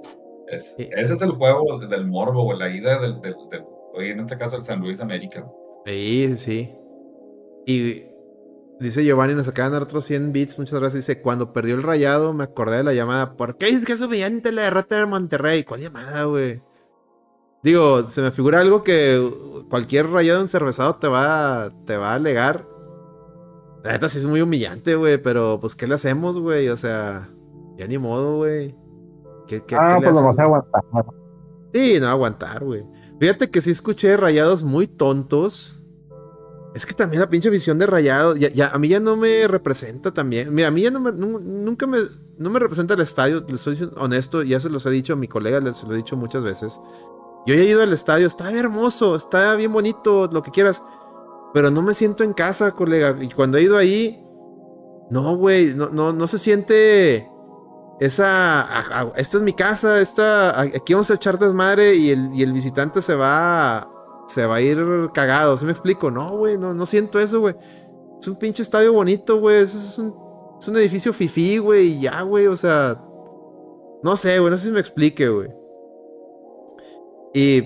ese 0.51 1.13
es 1.13 1.21
el 1.23 1.31
juego 1.31 1.79
del 1.79 2.05
morbo, 2.05 2.43
güey, 2.43 2.59
la 2.59 2.69
ida 2.69 2.99
del, 2.99 3.19
del, 3.21 3.35
del 3.49 3.63
Oye, 3.93 4.11
en 4.11 4.19
este 4.19 4.37
caso 4.37 4.55
el 4.55 4.63
San 4.63 4.79
Luis 4.79 5.01
América. 5.01 5.45
Sí, 5.85 6.33
sí. 6.37 6.73
Y 7.65 8.05
dice 8.79 9.03
Giovanni, 9.03 9.35
nos 9.35 9.47
acaban 9.47 9.71
de 9.71 9.75
dar 9.75 9.83
otros 9.83 10.05
100 10.05 10.31
bits, 10.31 10.57
muchas 10.57 10.79
gracias. 10.79 11.05
Dice, 11.05 11.21
cuando 11.21 11.53
perdió 11.53 11.75
el 11.75 11.83
rayado 11.83 12.33
me 12.33 12.43
acordé 12.43 12.77
de 12.77 12.83
la 12.83 12.93
llamada. 12.93 13.35
¿Por 13.35 13.57
qué 13.57 13.69
es 13.69 13.83
que 13.85 13.93
es 13.93 14.01
humillante 14.01 14.51
la 14.51 14.63
derrota 14.63 14.97
de 14.97 15.05
Monterrey? 15.05 15.63
¿Cuál 15.63 15.81
llamada, 15.81 16.23
güey? 16.25 16.61
Digo, 17.63 18.07
se 18.07 18.21
me 18.21 18.31
figura 18.31 18.59
algo 18.59 18.83
que 18.83 19.65
cualquier 19.69 20.07
rayado 20.07 20.41
encervezado 20.41 20.95
te 20.95 21.07
va, 21.07 21.71
te 21.85 21.95
va 21.95 22.11
a 22.11 22.15
alegar. 22.15 22.67
La 23.83 23.91
neta 23.93 24.09
sí 24.09 24.17
es 24.17 24.25
muy 24.25 24.41
humillante, 24.41 24.95
güey, 24.95 25.17
pero 25.19 25.59
pues 25.59 25.75
¿qué 25.75 25.85
le 25.85 25.95
hacemos, 25.95 26.39
güey? 26.39 26.69
O 26.69 26.77
sea, 26.77 27.29
ya 27.77 27.87
ni 27.87 27.97
modo, 27.97 28.37
güey. 28.37 28.75
¿Qué, 29.47 29.63
qué, 29.63 29.75
ah, 29.75 29.99
pues 30.01 30.13
lo 30.13 30.23
vas 30.23 30.39
a 30.39 30.43
aguantar. 30.43 30.83
Sí, 31.73 31.97
no 31.99 32.07
aguantar, 32.07 32.63
güey. 32.63 32.83
Fíjate 33.21 33.51
que 33.51 33.61
sí 33.61 33.69
escuché 33.69 34.17
rayados 34.17 34.63
muy 34.63 34.87
tontos. 34.87 35.79
Es 36.73 36.87
que 36.87 36.95
también 36.95 37.19
la 37.19 37.29
pinche 37.29 37.51
visión 37.51 37.77
de 37.77 37.85
rayado, 37.85 38.35
ya, 38.35 38.69
a 38.69 38.79
mí 38.79 38.87
ya 38.87 38.99
no 38.99 39.15
me 39.15 39.47
representa 39.47 40.11
también. 40.11 40.51
Mira, 40.51 40.69
a 40.69 40.71
mí 40.71 40.81
ya 40.81 40.89
no 40.89 40.99
me, 40.99 41.11
nunca 41.11 41.85
me, 41.85 41.99
no 42.39 42.49
me 42.49 42.59
representa 42.59 42.95
el 42.95 43.01
estadio, 43.01 43.45
les 43.47 43.61
soy 43.61 43.77
honesto, 43.95 44.41
ya 44.41 44.59
se 44.59 44.71
los 44.71 44.87
he 44.87 44.89
dicho 44.89 45.13
a 45.13 45.17
mi 45.17 45.27
colega, 45.27 45.59
les 45.59 45.83
lo 45.83 45.93
he 45.93 45.97
dicho 45.97 46.17
muchas 46.17 46.41
veces. 46.43 46.79
Yo 47.45 47.53
he 47.53 47.63
ido 47.63 47.83
al 47.83 47.93
estadio, 47.93 48.25
está 48.25 48.49
hermoso, 48.51 49.15
está 49.15 49.55
bien 49.55 49.71
bonito, 49.71 50.27
lo 50.33 50.41
que 50.41 50.49
quieras, 50.49 50.81
pero 51.53 51.69
no 51.69 51.83
me 51.83 51.93
siento 51.93 52.23
en 52.23 52.33
casa, 52.33 52.71
colega. 52.71 53.15
Y 53.21 53.29
cuando 53.29 53.59
he 53.59 53.61
ido 53.61 53.77
ahí, 53.77 54.25
no, 55.11 55.35
güey, 55.35 55.75
no, 55.75 55.89
no, 55.89 56.11
no 56.11 56.25
se 56.25 56.39
siente 56.39 57.30
esa, 58.01 58.67
esta 59.15 59.37
es 59.37 59.43
mi 59.43 59.53
casa, 59.53 60.01
esta, 60.01 60.59
aquí 60.59 60.93
vamos 60.93 61.11
a 61.11 61.13
echar 61.13 61.37
desmadre 61.37 61.93
y 61.93 62.09
el, 62.09 62.31
y 62.33 62.41
el 62.41 62.51
visitante 62.51 62.99
se 62.99 63.13
va, 63.13 63.87
se 64.27 64.43
va 64.47 64.55
a 64.55 64.61
ir 64.61 64.83
cagado, 65.13 65.55
¿sí 65.55 65.65
me 65.65 65.71
explico? 65.71 66.09
No, 66.09 66.35
güey, 66.35 66.57
no, 66.57 66.73
no 66.73 66.87
siento 66.87 67.19
eso, 67.19 67.41
güey. 67.41 67.55
Es 68.19 68.27
un 68.27 68.37
pinche 68.37 68.63
estadio 68.63 68.91
bonito, 68.91 69.39
güey, 69.39 69.57
es, 69.57 69.99
un, 69.99 70.15
es 70.59 70.67
un 70.67 70.77
edificio 70.77 71.13
fifí, 71.13 71.59
güey, 71.59 71.89
y 71.89 72.01
ya, 72.01 72.23
güey, 72.23 72.47
o 72.47 72.57
sea, 72.57 72.99
no 74.01 74.17
sé, 74.17 74.39
güey, 74.39 74.49
no 74.49 74.57
sé 74.57 74.65
si 74.65 74.71
me 74.71 74.79
explique, 74.79 75.29
güey. 75.29 75.49
Y 77.35 77.61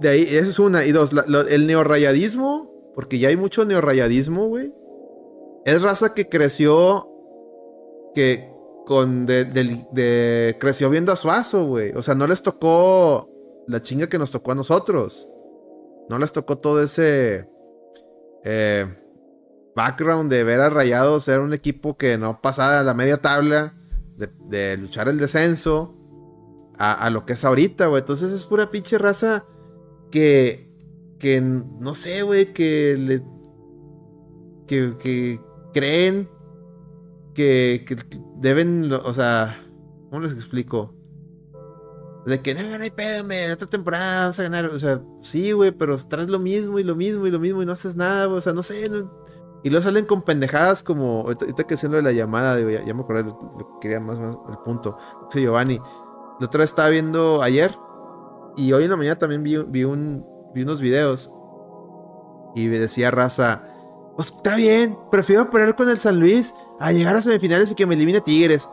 de 0.00 0.08
ahí, 0.10 0.22
eso 0.22 0.50
es 0.50 0.58
una. 0.58 0.84
Y 0.84 0.92
dos, 0.92 1.12
el 1.48 1.66
neorrayadismo, 1.66 2.70
porque 2.94 3.18
ya 3.18 3.28
hay 3.30 3.38
mucho 3.38 3.64
neorrayadismo, 3.64 4.48
güey. 4.48 4.74
Es 5.64 5.80
raza 5.80 6.12
que 6.12 6.28
creció, 6.28 7.08
que, 8.14 8.54
con 8.86 9.26
creció 10.60 10.88
viendo 10.88 11.12
a 11.12 11.16
Suazo, 11.16 11.66
güey. 11.66 11.92
O 11.96 12.02
sea, 12.02 12.14
no 12.14 12.26
les 12.28 12.40
tocó 12.42 13.28
la 13.66 13.82
chinga 13.82 14.08
que 14.08 14.16
nos 14.16 14.30
tocó 14.30 14.52
a 14.52 14.54
nosotros. 14.54 15.28
No 16.08 16.18
les 16.20 16.30
tocó 16.30 16.58
todo 16.58 16.80
ese 16.80 17.50
eh, 18.44 18.86
background 19.74 20.30
de 20.30 20.44
ver 20.44 20.60
a 20.60 20.70
Rayados 20.70 21.24
ser 21.24 21.40
un 21.40 21.52
equipo 21.52 21.96
que 21.96 22.16
no 22.16 22.40
pasaba 22.40 22.84
la 22.84 22.94
media 22.94 23.20
tabla, 23.20 23.74
de, 24.16 24.76
luchar 24.76 25.08
el 25.08 25.18
descenso, 25.18 25.92
a, 26.78 27.10
lo 27.10 27.26
que 27.26 27.32
es 27.32 27.44
ahorita, 27.44 27.88
güey. 27.88 28.00
Entonces 28.00 28.30
es 28.30 28.44
pura 28.44 28.70
pinche 28.70 28.98
raza 28.98 29.44
que, 30.12 30.70
que 31.18 31.40
no 31.40 31.94
sé, 31.96 32.22
güey, 32.22 32.52
que 32.52 32.96
le... 32.96 33.22
Que 34.68 35.40
creen 35.72 36.28
que, 37.34 37.84
deben, 38.40 38.92
o 38.92 39.12
sea, 39.12 39.62
¿cómo 40.10 40.22
les 40.22 40.32
explico? 40.32 40.94
De 42.26 42.42
que, 42.42 42.54
no, 42.54 42.76
no 42.76 42.82
hay 42.82 42.90
pedo, 42.90 43.30
en 43.30 43.52
otra 43.52 43.68
temporada 43.68 44.26
vas 44.26 44.40
a 44.40 44.42
ganar. 44.42 44.66
O 44.66 44.78
sea, 44.80 45.00
sí, 45.20 45.52
güey, 45.52 45.70
pero 45.70 45.96
traes 45.96 46.28
lo 46.28 46.40
mismo 46.40 46.80
y 46.80 46.82
lo 46.82 46.96
mismo 46.96 47.24
y 47.26 47.30
lo 47.30 47.38
mismo 47.38 47.62
y 47.62 47.66
no 47.66 47.72
haces 47.72 47.94
nada, 47.94 48.26
güey. 48.26 48.38
O 48.38 48.40
sea, 48.40 48.52
no 48.52 48.64
sé, 48.64 48.90
Y 49.62 49.70
luego 49.70 49.84
salen 49.84 50.06
con 50.06 50.22
pendejadas 50.22 50.82
como. 50.82 51.20
Ahorita, 51.20 51.64
que 51.64 51.74
haciendo 51.74 52.02
la 52.02 52.10
llamada, 52.10 52.56
digo, 52.56 52.70
ya, 52.70 52.92
me 52.94 53.02
acordé 53.02 53.22
lo, 53.22 53.38
que 53.38 53.64
quería 53.80 54.00
más, 54.00 54.18
más 54.18 54.36
el 54.48 54.58
punto. 54.64 54.98
Dice 55.28 55.40
Giovanni. 55.40 55.80
La 56.40 56.46
otra 56.46 56.58
vez 56.58 56.70
estaba 56.70 56.88
viendo 56.88 57.42
ayer. 57.42 57.78
Y 58.56 58.72
hoy 58.72 58.84
en 58.84 58.90
la 58.90 58.96
mañana 58.96 59.16
también 59.16 59.44
vi, 59.44 59.58
vi, 59.58 59.84
un, 59.84 60.26
vi 60.52 60.62
unos 60.62 60.80
videos. 60.80 61.30
Y 62.56 62.66
me 62.66 62.80
decía 62.80 63.12
raza. 63.12 63.68
Pues 64.16 64.32
está 64.32 64.56
bien, 64.56 64.98
prefiero 65.12 65.48
pelear 65.52 65.76
con 65.76 65.88
el 65.90 65.98
San 65.98 66.18
Luis 66.18 66.54
a 66.78 66.92
llegar 66.92 67.16
a 67.16 67.22
semifinales 67.22 67.70
y 67.70 67.74
que 67.74 67.86
me 67.86 67.94
elimine 67.94 68.20
Tigres. 68.20 68.68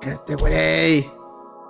Espérate, 0.00 0.34
güey. 0.36 1.06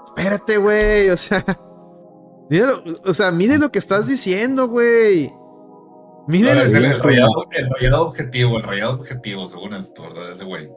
Espérate, 0.06 0.56
güey. 0.58 1.10
O 1.10 1.16
sea. 1.16 1.44
o 3.04 3.14
sea, 3.14 3.32
mire 3.32 3.58
lo 3.58 3.70
que 3.70 3.78
estás 3.78 4.06
diciendo, 4.06 4.68
güey. 4.68 5.32
Miren 6.28 6.56
el, 6.56 7.00
rayado, 7.00 8.02
objetivo, 8.06 8.58
el 8.58 8.62
rayado 8.62 8.94
objetivo, 8.94 9.48
según 9.48 9.74
esto, 9.74 10.02
¿verdad? 10.02 10.32
Ese 10.32 10.44
güey. 10.44 10.70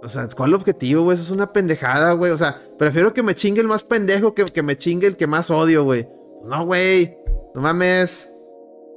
O 0.00 0.08
sea, 0.08 0.28
¿cuál 0.28 0.54
objetivo, 0.54 1.02
güey? 1.02 1.16
Eso 1.16 1.24
es 1.24 1.30
una 1.30 1.52
pendejada, 1.52 2.12
güey. 2.12 2.30
O 2.30 2.38
sea, 2.38 2.60
prefiero 2.78 3.12
que 3.12 3.22
me 3.22 3.34
chingue 3.34 3.60
el 3.60 3.68
más 3.68 3.82
pendejo 3.82 4.32
que, 4.34 4.44
que 4.46 4.62
me 4.62 4.76
chingue 4.76 5.08
el 5.08 5.16
que 5.16 5.26
más 5.26 5.50
odio, 5.50 5.84
güey. 5.84 6.08
No, 6.44 6.64
güey. 6.64 7.16
No 7.54 7.60
mames. 7.60 8.31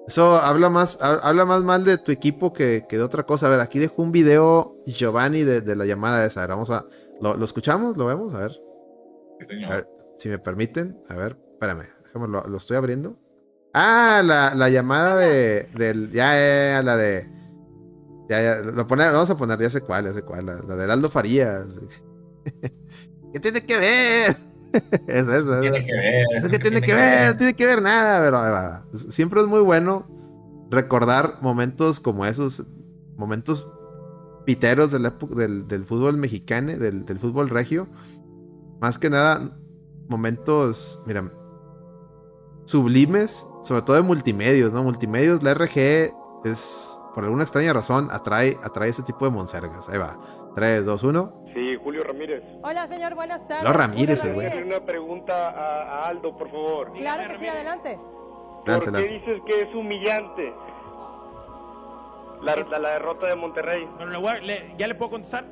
Eso 0.07 0.35
habla 0.35 0.69
más, 0.69 0.99
habla 1.01 1.45
más 1.45 1.63
mal 1.63 1.83
de 1.83 1.97
tu 1.97 2.11
equipo 2.11 2.53
que, 2.53 2.85
que, 2.87 2.97
de 2.97 3.03
otra 3.03 3.23
cosa. 3.23 3.47
A 3.47 3.49
ver, 3.49 3.59
aquí 3.59 3.79
dejo 3.79 4.01
un 4.03 4.11
video 4.11 4.77
Giovanni 4.85 5.43
de, 5.43 5.61
de 5.61 5.75
la 5.75 5.85
llamada 5.85 6.25
esa. 6.25 6.41
A 6.41 6.43
ver, 6.43 6.49
vamos 6.51 6.69
a. 6.69 6.85
¿lo, 7.21 7.35
¿lo, 7.35 7.45
escuchamos? 7.45 7.97
¿Lo 7.97 8.05
vemos? 8.05 8.33
A 8.35 8.39
ver. 8.39 8.61
Sí, 9.39 9.45
señor. 9.47 9.71
A 9.71 9.75
ver, 9.77 9.89
si 10.15 10.29
me 10.29 10.37
permiten. 10.37 11.01
A 11.09 11.15
ver, 11.15 11.37
espérame. 11.53 11.87
Déjame, 12.03 12.27
lo, 12.27 12.43
lo 12.43 12.57
estoy 12.57 12.77
abriendo. 12.77 13.17
Ah, 13.73 14.21
la, 14.23 14.53
la 14.53 14.69
llamada 14.69 15.17
de. 15.17 15.67
Del, 15.75 16.11
ya, 16.11 16.33
ya, 16.33 16.83
la 16.83 16.97
de. 16.97 17.29
Ya, 18.29 18.41
ya, 18.41 18.55
lo 18.61 18.87
pone, 18.87 19.05
vamos 19.05 19.29
a 19.29 19.37
poner, 19.37 19.59
ya 19.59 19.69
sé 19.69 19.81
cuál, 19.81 20.05
ya 20.05 20.13
sé 20.13 20.23
cuál, 20.23 20.45
la, 20.45 20.55
de 20.55 20.91
Aldo 20.91 21.09
Farías. 21.09 21.67
¿Qué 23.33 23.39
tiene 23.39 23.65
que 23.65 23.77
ver? 23.77 24.37
es 25.07 25.27
eso. 25.27 25.59
Tiene 25.59 25.85
que 25.85 25.93
ver. 25.93 26.25
Es 26.35 26.49
que 26.49 26.59
tiene 26.59 26.81
que 26.81 26.93
ver, 26.93 27.31
no 27.31 27.37
tiene 27.37 27.53
que 27.53 27.65
ver 27.65 27.81
nada, 27.81 28.21
pero 28.23 28.99
siempre 29.09 29.41
es 29.41 29.47
muy 29.47 29.61
bueno 29.61 30.07
recordar 30.69 31.37
momentos 31.41 31.99
como 31.99 32.25
esos, 32.25 32.65
momentos 33.17 33.71
piteros 34.45 34.91
del, 34.91 35.11
del, 35.35 35.67
del 35.67 35.85
fútbol 35.85 36.17
mexicano, 36.17 36.75
del, 36.77 37.05
del 37.05 37.19
fútbol 37.19 37.49
regio. 37.49 37.87
Más 38.79 38.99
que 38.99 39.09
nada, 39.09 39.57
momentos, 40.07 41.03
mira, 41.07 41.31
sublimes, 42.65 43.47
sobre 43.63 43.81
todo 43.83 43.95
de 43.95 44.01
multimedios, 44.01 44.73
¿no? 44.73 44.83
Multimedios, 44.83 45.41
la 45.43 45.53
RG 45.53 46.13
es, 46.43 46.99
por 47.13 47.23
alguna 47.23 47.43
extraña 47.43 47.73
razón, 47.73 48.09
atrae, 48.11 48.57
atrae 48.63 48.89
ese 48.89 49.03
tipo 49.03 49.25
de 49.25 49.31
monsergas. 49.31 49.89
Ahí 49.89 49.97
va. 49.97 50.19
3, 50.55 50.85
2, 50.85 51.03
1. 51.03 51.43
Sí, 51.53 51.71
Julio. 51.83 51.94
Hola, 52.75 52.87
señor, 52.87 53.15
buenas 53.15 53.47
tardes. 53.47 53.63
No, 53.63 53.71
Ramírez, 53.71 54.21
güey. 54.33 54.63
Una 54.63 54.81
pregunta 54.81 55.49
a, 55.49 56.09
Aldo, 56.09 56.35
por 56.35 56.51
favor. 56.51 56.91
Claro 56.91 57.31
que 57.31 57.39
sí, 57.39 57.47
adelante. 57.47 57.97
¿Por 58.65 58.91
qué 58.91 59.13
dices 59.13 59.41
que 59.45 59.61
es 59.61 59.73
humillante 59.73 60.53
la, 62.41 62.57
la, 62.77 62.89
derrota 62.89 63.27
de 63.27 63.35
Monterrey? 63.37 63.87
Bueno, 63.97 64.21
¿ya 64.77 64.87
le 64.87 64.95
puedo 64.95 65.11
contestar? 65.11 65.45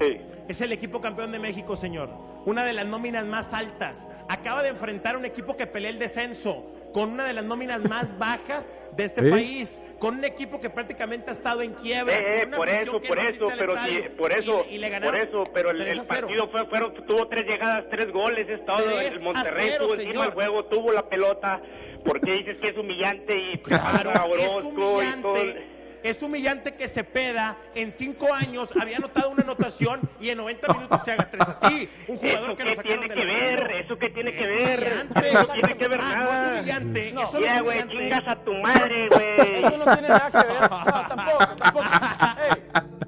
Sí. 0.00 0.18
Es 0.48 0.62
el 0.62 0.72
equipo 0.72 1.02
campeón 1.02 1.30
de 1.30 1.38
México, 1.38 1.76
señor. 1.76 2.08
Una 2.46 2.64
de 2.64 2.72
las 2.72 2.86
nóminas 2.86 3.26
más 3.26 3.52
altas. 3.52 4.08
Acaba 4.30 4.62
de 4.62 4.70
enfrentar 4.70 5.18
un 5.18 5.26
equipo 5.26 5.58
que 5.58 5.66
pelea 5.66 5.90
el 5.90 5.98
descenso 5.98 6.64
con 6.92 7.10
una 7.10 7.24
de 7.24 7.32
las 7.32 7.44
nóminas 7.44 7.82
más 7.88 8.16
bajas 8.18 8.72
de 8.96 9.04
este 9.04 9.22
país, 9.30 9.80
con 9.98 10.18
un 10.18 10.24
equipo 10.24 10.60
que 10.60 10.68
prácticamente 10.68 11.30
ha 11.30 11.32
estado 11.32 11.62
en 11.62 11.72
quiebra. 11.72 12.14
Eh, 12.14 12.46
por 12.54 12.68
eso, 12.68 13.00
por 13.00 13.18
eso, 13.18 13.48
pero 13.56 13.74
por 14.18 14.32
eso, 14.32 14.66
por 15.02 15.16
eso, 15.16 15.44
pero 15.54 15.70
el, 15.70 16.00
partido 16.06 16.48
fue, 16.50 16.66
tuvo 17.06 17.26
tres 17.28 17.46
llegadas, 17.46 17.86
tres 17.90 18.12
goles, 18.12 18.46
es 18.48 18.64
todo. 18.66 19.00
El 19.00 19.20
Monterrey 19.22 19.72
tuvo 19.78 19.94
encima 19.94 20.26
el 20.26 20.32
juego, 20.32 20.64
tuvo 20.66 20.92
la 20.92 21.08
pelota. 21.08 21.62
¿Por 22.04 22.20
qué 22.20 22.32
dices 22.32 22.58
que 22.58 22.68
es 22.68 22.76
humillante 22.76 23.34
y 23.38 23.58
claro, 23.58 24.10
es 24.36 24.52
humillante. 24.64 25.18
y 25.18 25.22
todo? 25.22 25.81
Es 26.02 26.22
humillante 26.22 26.74
que 26.74 26.88
Cepeda 26.88 27.56
en 27.74 27.92
cinco 27.92 28.32
años 28.34 28.70
había 28.80 28.96
anotado 28.96 29.30
una 29.30 29.42
anotación 29.42 30.00
y 30.20 30.30
en 30.30 30.38
90 30.38 30.74
minutos 30.74 31.04
te 31.04 31.12
haga 31.12 31.30
tres 31.30 31.48
a 31.48 31.60
ti. 31.60 31.88
Un 32.08 32.16
jugador 32.16 32.50
¿Eso 32.50 32.56
que 32.56 32.64
qué 32.64 32.82
tiene 32.82 33.08
que 33.08 33.24
ver? 33.24 33.70
¿Eso 33.72 33.98
qué 33.98 34.08
tiene 34.10 34.34
que 34.34 34.46
ver? 34.46 35.06
Eso 35.24 35.46
tiene 35.46 35.76
que 35.76 35.88
ver 35.88 36.00
nada. 36.00 36.24
No 36.24 36.32
es 36.32 36.58
humillante. 36.58 37.12
No. 37.12 37.22
Eso 37.22 37.40
ya, 37.40 37.60
güey, 37.60 37.88
chingas 37.88 38.26
a 38.26 38.36
tu 38.44 38.54
madre, 38.54 39.08
güey. 39.08 39.64
Eso 39.64 39.76
no 39.78 39.84
tiene 39.84 40.08
nada 40.08 40.30
que 40.30 40.52
ver. 40.52 40.60
No, 40.60 41.08
tampoco, 41.08 41.56
tampoco. 41.56 41.84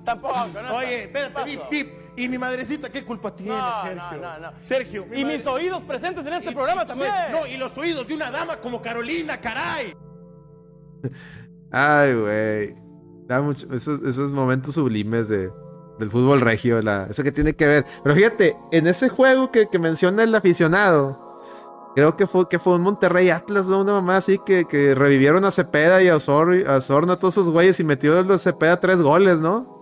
tampoco. 0.05 0.63
No 0.63 0.77
Oye, 0.77 1.03
espérate, 1.03 1.45
Pip, 1.45 1.61
Pip. 1.69 2.05
¿Y 2.17 2.29
mi 2.29 2.39
madrecita 2.39 2.91
qué 2.91 3.05
culpa 3.05 3.35
tiene, 3.35 3.59
Sergio? 3.83 4.19
No, 4.19 4.39
no, 4.39 4.39
no. 4.39 4.53
Sergio. 4.61 5.07
y 5.13 5.25
mis 5.25 5.45
oídos 5.47 5.83
presentes 5.83 6.25
en 6.25 6.35
este 6.35 6.53
programa 6.53 6.87
también. 6.87 7.13
No, 7.33 7.45
y 7.47 7.57
los 7.57 7.77
oídos 7.77 8.07
de 8.07 8.15
una 8.15 8.31
dama 8.31 8.59
como 8.59 8.81
Carolina, 8.81 9.41
caray. 9.41 9.97
Ay, 11.73 12.15
güey. 12.15 12.84
Da 13.27 13.41
mucho, 13.41 13.67
esos, 13.73 14.03
esos 14.03 14.33
momentos 14.33 14.75
sublimes 14.75 15.29
de, 15.29 15.51
del 15.99 16.11
fútbol 16.11 16.41
regio, 16.41 16.81
la, 16.83 17.07
eso 17.09 17.23
que 17.23 17.33
tiene 17.33 17.55
que 17.55 17.67
ver. 17.67 17.85
Pero 18.03 18.15
fíjate, 18.15 18.57
en 18.73 18.87
ese 18.87 19.09
juego 19.09 19.51
que, 19.51 19.69
que 19.69 19.79
menciona 19.79 20.23
el 20.23 20.35
aficionado, 20.35 21.25
creo 21.95 22.17
que 22.17 22.27
fue, 22.27 22.49
que 22.49 22.59
fue 22.59 22.75
un 22.75 22.83
Monterrey 22.83 23.31
Atlas, 23.31 23.67
¿no? 23.67 23.81
una 23.81 23.93
mamá 23.93 24.17
así 24.17 24.39
que, 24.45 24.65
que 24.67 24.95
revivieron 24.95 25.45
a 25.45 25.51
Cepeda 25.51 26.03
y 26.03 26.09
a, 26.09 26.17
Osor, 26.17 26.65
a 26.67 26.77
Osorno, 26.77 27.13
a 27.13 27.19
todos 27.19 27.35
esos 27.35 27.51
güeyes 27.51 27.79
y 27.81 27.85
metió 27.85 28.19
a 28.19 28.39
Cepeda 28.39 28.81
tres 28.81 29.01
goles, 29.01 29.39
¿no? 29.39 29.73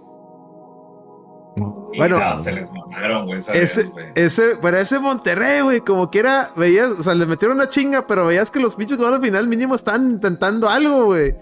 bueno, 1.98 2.42
se 2.42 2.52
les 2.52 2.72
mamaron, 2.72 3.26
güey. 3.26 3.38
Ese, 3.52 3.90
ese, 4.14 4.56
pero 4.62 4.78
ese 4.78 4.98
Monterrey, 4.98 5.60
güey, 5.60 5.80
como 5.80 6.10
quiera, 6.10 6.50
veías, 6.56 6.90
o 6.92 7.02
sea, 7.02 7.14
le 7.14 7.26
metieron 7.26 7.58
una 7.58 7.68
chinga, 7.68 8.06
pero 8.06 8.26
veías 8.26 8.50
que 8.50 8.60
los 8.60 8.74
pinches 8.74 8.96
goles 8.96 9.18
al 9.18 9.24
final 9.24 9.48
mínimo 9.48 9.74
están 9.74 10.10
intentando 10.12 10.68
algo, 10.68 11.06
güey. 11.06 11.36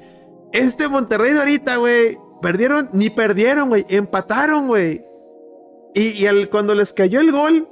Este 0.53 0.89
Monterrey 0.89 1.33
de 1.33 1.39
ahorita, 1.39 1.77
güey, 1.77 2.19
perdieron, 2.43 2.91
ni 2.93 3.11
perdieron, 3.11 3.69
güey, 3.69 3.87
empataron, 3.89 4.67
güey. 4.69 5.05
Y, 5.95 6.27
y 6.27 6.47
cuando 6.47 6.75
les 6.75 6.93
cayó 6.93 7.21
el 7.21 7.33
gol, 7.33 7.69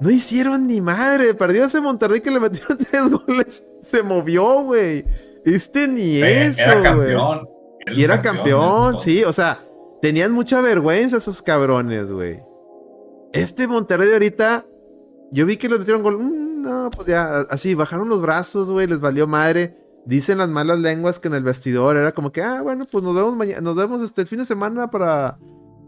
no 0.00 0.10
hicieron 0.10 0.66
ni 0.66 0.80
madre. 0.80 1.34
Perdió 1.34 1.64
ese 1.64 1.80
Monterrey 1.80 2.20
que 2.20 2.30
le 2.30 2.40
metieron 2.40 2.76
tres 2.90 3.10
goles. 3.10 3.62
Se 3.82 4.02
movió, 4.02 4.62
güey. 4.62 5.04
Este 5.44 5.88
ni 5.88 6.22
eso, 6.22 6.70
güey. 6.96 7.16
Y 7.96 8.02
era 8.02 8.20
campeón, 8.20 8.98
sí. 8.98 9.24
O 9.24 9.32
sea, 9.32 9.60
tenían 10.00 10.32
mucha 10.32 10.60
vergüenza 10.60 11.18
esos 11.18 11.40
cabrones, 11.42 12.10
güey. 12.10 12.42
Este 13.32 13.66
Monterrey 13.66 14.08
de 14.08 14.14
ahorita, 14.14 14.66
yo 15.30 15.46
vi 15.46 15.56
que 15.56 15.68
les 15.68 15.78
metieron 15.78 16.02
gol. 16.02 16.18
Mm, 16.18 16.62
no, 16.62 16.90
pues 16.90 17.08
ya, 17.08 17.40
así, 17.50 17.74
bajaron 17.74 18.08
los 18.08 18.20
brazos, 18.20 18.70
güey, 18.70 18.86
les 18.86 19.00
valió 19.00 19.26
madre. 19.26 19.76
Dicen 20.04 20.38
las 20.38 20.48
malas 20.48 20.80
lenguas 20.80 21.20
que 21.20 21.28
en 21.28 21.34
el 21.34 21.44
vestidor 21.44 21.96
era 21.96 22.12
como 22.12 22.32
que, 22.32 22.42
ah, 22.42 22.60
bueno, 22.60 22.86
pues 22.90 23.04
nos 23.04 23.14
vemos 23.14 23.36
mañana, 23.36 23.60
nos 23.60 23.76
vemos 23.76 24.02
este 24.02 24.22
el 24.22 24.26
fin 24.26 24.40
de 24.40 24.44
semana 24.44 24.90
para 24.90 25.38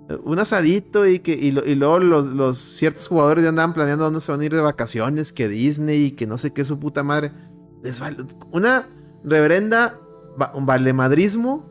eh, 0.08 0.18
un 0.22 0.38
asadito 0.38 1.06
y 1.06 1.18
que 1.18 1.32
y, 1.32 1.50
luego 1.74 1.98
los, 1.98 2.58
ciertos 2.58 3.08
jugadores 3.08 3.42
ya 3.42 3.48
andaban 3.48 3.74
planeando 3.74 4.04
dónde 4.04 4.20
se 4.20 4.30
van 4.30 4.40
a 4.40 4.44
ir 4.44 4.54
de 4.54 4.60
vacaciones, 4.60 5.32
que 5.32 5.48
Disney 5.48 6.04
y 6.04 6.10
que 6.12 6.26
no 6.26 6.38
sé 6.38 6.52
qué 6.52 6.64
su 6.64 6.78
puta 6.78 7.02
madre. 7.02 7.32
Una 8.52 8.86
reverenda 9.24 9.98
valemadrismo. 10.36 11.70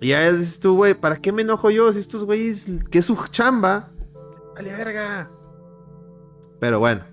Y 0.00 0.08
ya 0.08 0.32
dices 0.32 0.58
tú, 0.58 0.74
güey, 0.74 0.94
¿para 0.94 1.16
qué 1.16 1.30
me 1.30 1.42
enojo 1.42 1.70
yo 1.70 1.92
si 1.92 2.00
estos 2.00 2.24
güeyes, 2.24 2.66
que 2.90 2.98
es 2.98 3.06
su 3.06 3.16
chamba? 3.30 3.92
Vale, 4.56 4.72
verga. 4.72 5.30
Pero 6.58 6.80
bueno. 6.80 7.04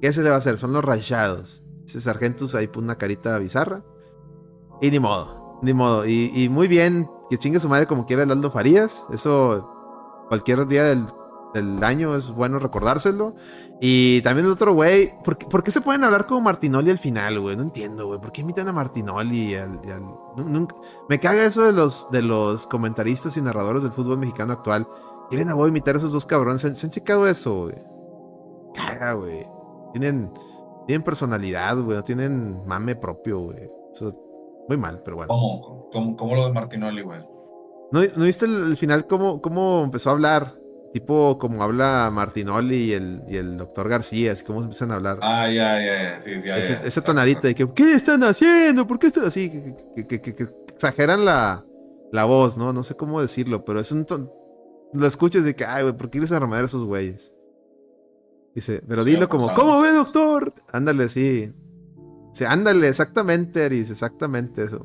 ¿Qué 0.00 0.12
se 0.12 0.22
le 0.22 0.30
va 0.30 0.36
a 0.36 0.38
hacer? 0.38 0.56
Son 0.56 0.72
los 0.72 0.84
rayados. 0.84 1.59
Sargentus 1.98 2.54
ahí 2.54 2.68
puso 2.68 2.84
una 2.84 2.96
carita 2.96 3.38
bizarra. 3.38 3.82
Y 4.80 4.90
ni 4.90 4.98
modo, 4.98 5.58
ni 5.62 5.74
modo. 5.74 6.06
Y, 6.06 6.48
muy 6.50 6.68
bien, 6.68 7.08
que 7.28 7.38
chingue 7.38 7.60
su 7.60 7.68
madre 7.68 7.86
como 7.86 8.06
quiera 8.06 8.22
el 8.22 8.30
Aldo 8.30 8.50
Farías. 8.50 9.04
Eso 9.12 10.26
cualquier 10.28 10.66
día 10.66 10.84
del, 10.84 11.06
año 11.82 12.16
es 12.16 12.30
bueno 12.30 12.58
recordárselo. 12.58 13.34
Y 13.80 14.22
también 14.22 14.46
el 14.46 14.52
otro 14.52 14.72
güey, 14.72 15.12
¿por, 15.22 15.62
qué 15.62 15.70
se 15.70 15.80
pueden 15.80 16.04
hablar 16.04 16.26
como 16.26 16.42
Martinoli 16.42 16.90
al 16.90 16.98
final, 16.98 17.40
güey? 17.40 17.56
No 17.56 17.62
entiendo, 17.62 18.06
güey. 18.06 18.20
¿Por 18.20 18.32
qué 18.32 18.40
imitan 18.42 18.68
a 18.68 18.72
Martinoli? 18.72 19.56
me 21.08 21.20
caga 21.20 21.44
eso 21.44 21.62
de 21.62 22.22
los, 22.22 22.66
comentaristas 22.66 23.36
y 23.36 23.42
narradores 23.42 23.82
del 23.82 23.92
fútbol 23.92 24.18
mexicano 24.18 24.52
actual. 24.52 24.86
Quieren 25.28 25.48
a 25.48 25.54
vos 25.54 25.68
imitar 25.68 25.94
a 25.94 25.98
esos 25.98 26.12
dos 26.12 26.24
cabrones. 26.24 26.62
¿Se, 26.62 26.68
han 26.68 26.92
checado 26.92 27.26
eso, 27.28 27.64
güey? 27.64 27.76
Caga, 28.74 29.12
güey. 29.12 29.44
Tienen 29.92 30.32
tienen 30.86 31.02
personalidad, 31.02 31.76
güey. 31.78 31.96
No 31.96 32.04
tienen 32.04 32.66
mame 32.66 32.96
propio, 32.96 33.40
güey. 33.40 33.70
muy 34.68 34.76
mal, 34.76 35.02
pero 35.04 35.16
bueno. 35.16 35.28
¿Cómo? 35.28 36.16
¿Cómo, 36.16 36.34
lo 36.34 36.46
de 36.46 36.52
Martinoli, 36.52 37.02
güey? 37.02 37.20
¿No, 37.92 38.00
viste 38.24 38.44
el, 38.44 38.76
final 38.76 39.06
cómo, 39.06 39.40
cómo 39.40 39.82
empezó 39.84 40.10
a 40.10 40.12
hablar? 40.12 40.56
Tipo 40.92 41.38
como 41.38 41.62
habla 41.62 42.10
Martinoli 42.12 42.76
y 42.76 42.92
el, 42.92 43.22
y 43.28 43.36
el 43.36 43.56
doctor 43.56 43.88
García, 43.88 44.32
así 44.32 44.44
como 44.44 44.60
empiezan 44.60 44.90
a 44.90 44.96
hablar. 44.96 45.18
Ah, 45.22 45.48
ya, 45.48 45.80
ya, 45.84 46.20
sí, 46.20 46.30
ya, 46.44 46.58
Ese, 46.58 47.00
tonadito 47.00 47.46
de 47.46 47.54
que, 47.54 47.68
¿qué 47.72 47.92
están 47.92 48.24
haciendo? 48.24 48.86
¿Por 48.86 48.98
qué 48.98 49.06
están 49.06 49.24
así? 49.24 49.72
Que, 49.94 50.30
exageran 50.68 51.24
la, 51.24 51.64
la 52.10 52.24
voz, 52.24 52.56
¿no? 52.56 52.72
No 52.72 52.82
sé 52.82 52.96
cómo 52.96 53.20
decirlo, 53.20 53.64
pero 53.64 53.78
es 53.78 53.92
un... 53.92 54.04
Lo 54.92 55.06
escuchas 55.06 55.44
de 55.44 55.54
que, 55.54 55.64
ay, 55.64 55.84
güey, 55.84 55.96
¿por 55.96 56.06
qué 56.06 56.18
quieres 56.18 56.32
armar 56.32 56.62
a 56.62 56.66
esos 56.66 56.84
güeyes? 56.84 57.32
Dice, 58.60 58.82
pero 58.86 59.04
dilo 59.04 59.26
como, 59.26 59.54
¿cómo 59.54 59.80
ve, 59.80 59.90
doctor? 59.90 60.52
Ándale, 60.70 61.08
sí. 61.08 61.50
Sí, 62.34 62.44
ándale, 62.44 62.88
exactamente, 62.88 63.64
Aris, 63.64 63.88
exactamente 63.88 64.64
eso. 64.64 64.84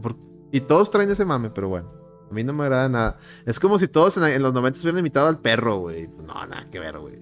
y 0.53 0.61
todos 0.61 0.89
traen 0.89 1.09
ese 1.09 1.25
mame, 1.25 1.49
pero 1.49 1.67
bueno. 1.67 1.89
A 2.31 2.33
mí 2.33 2.45
no 2.45 2.53
me 2.53 2.63
agrada 2.63 2.87
nada. 2.87 3.17
Es 3.45 3.59
como 3.59 3.77
si 3.77 3.89
todos 3.89 4.15
en, 4.15 4.41
los 4.41 4.53
90 4.53 4.79
hubieran 4.79 4.99
imitado 4.99 5.27
al 5.27 5.41
perro, 5.41 5.79
güey. 5.79 6.07
No, 6.25 6.47
nada 6.47 6.69
que 6.71 6.79
ver, 6.79 6.99
güey. 6.99 7.19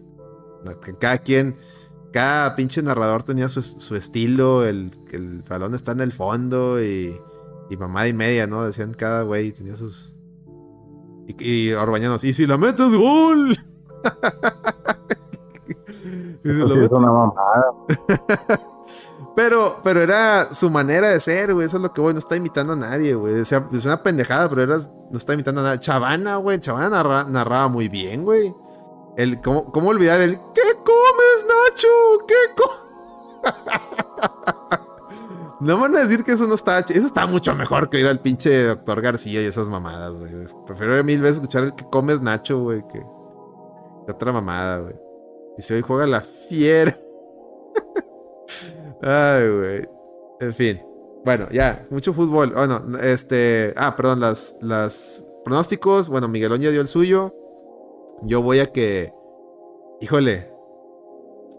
Cada 0.99 1.18
quien, 1.18 1.58
cada 2.12 2.56
pinche 2.56 2.84
narrador 2.84 3.24
tenía 3.24 3.49
su, 3.49 3.95
estilo, 3.95 4.64
el, 4.64 4.91
el, 5.12 5.41
balón 5.41 5.74
está 5.74 5.93
en 5.93 6.01
el 6.01 6.12
fondo 6.12 6.80
y, 6.84 7.20
y 7.72 7.78
mamada 7.78 8.08
y 8.08 8.14
media, 8.14 8.45
¿no? 8.45 8.64
Decían 8.64 8.93
cada 8.93 9.24
güey 9.24 9.51
tenía 9.54 9.76
sus... 9.76 10.14
Y, 11.28 11.51
y 11.51 11.74
Orbañanos, 11.74 12.24
y 12.24 12.32
si 12.32 12.45
la 12.45 12.60
metes, 12.60 12.93
gol. 12.93 13.58
es 16.44 16.91
una 16.91 17.12
mamada. 17.12 17.74
Pero, 19.36 19.80
pero 19.84 20.02
era 20.02 20.54
su 20.54 20.70
manera 20.70 21.10
de 21.10 21.20
ser, 21.20 21.54
güey. 21.54 21.66
Eso 21.66 21.78
es 21.78 21.84
lo 21.84 21.91
que, 21.91 22.02
güey, 22.02 22.14
no 22.14 22.20
está 22.20 22.36
imitando 22.36 22.74
a 22.74 22.76
nadie, 22.76 23.16
güey. 23.16 23.39
Es 23.39 23.52
una 23.52 24.04
pendejada, 24.04 24.48
pero 24.48 24.62
era, 24.62 24.78
no 24.78 25.18
está 25.18 25.34
imitando 25.34 25.62
a 25.62 25.64
nadie. 25.64 25.80
Chavana, 25.80 26.38
güey. 26.38 26.60
Chavana 26.60 27.24
narraba 27.24 27.68
muy 27.68 27.89
bien, 27.89 28.24
güey. 28.24 28.56
El, 29.18 29.41
¿cómo, 29.41 29.72
¿Cómo 29.72 29.89
olvidar 29.89 30.22
el 30.22 30.38
¿Qué 30.54 30.62
comes, 30.84 31.48
Nacho? 31.48 31.88
¿Qué 32.28 32.36
comes? 32.56 32.84
no 35.60 35.80
van 35.80 35.96
a 35.96 36.02
decir 36.02 36.24
que 36.24 36.34
eso 36.34 36.48
no 36.48 36.56
está... 36.56 36.80
Eso 36.80 37.06
está 37.06 37.26
mucho 37.26 37.56
mejor 37.56 37.89
que 37.89 38.00
ir 38.00 38.08
al 38.08 38.20
pinche 38.20 38.66
doctor 38.66 39.02
García 39.02 39.41
y 39.41 39.46
esas 39.46 39.68
mamadas, 39.68 40.14
güey. 40.14 40.32
Prefiero 40.66 41.04
mil 41.04 41.22
veces 41.22 41.38
escuchar 41.38 41.64
el 41.64 41.76
que 41.76 41.89
comes, 41.89 42.22
Nacho, 42.22 42.60
güey, 42.60 42.86
que, 42.88 43.04
que 44.06 44.12
otra 44.12 44.32
mamada, 44.32 44.80
güey. 44.80 44.96
Y 45.58 45.62
si 45.62 45.74
hoy 45.74 45.82
juega 45.82 46.08
la 46.08 46.22
fiera. 46.22 46.97
Ay, 49.01 49.49
güey. 49.49 49.89
En 50.39 50.54
fin. 50.54 50.82
Bueno, 51.26 51.47
ya, 51.51 51.86
mucho 51.89 52.14
fútbol. 52.14 52.54
Bueno, 52.54 52.84
este. 53.01 53.74
Ah, 53.78 53.95
perdón, 53.95 54.20
las, 54.20 54.58
las 54.62 55.24
pronósticos. 55.43 56.10
Bueno, 56.10 56.28
Miguelón 56.28 56.62
ya 56.62 56.72
dio 56.72 56.82
el 56.82 56.88
suyo. 56.88 57.34
Yo 58.24 58.41
voy 58.41 58.60
a 58.60 58.72
que. 58.72 59.14
Híjole. 60.01 60.51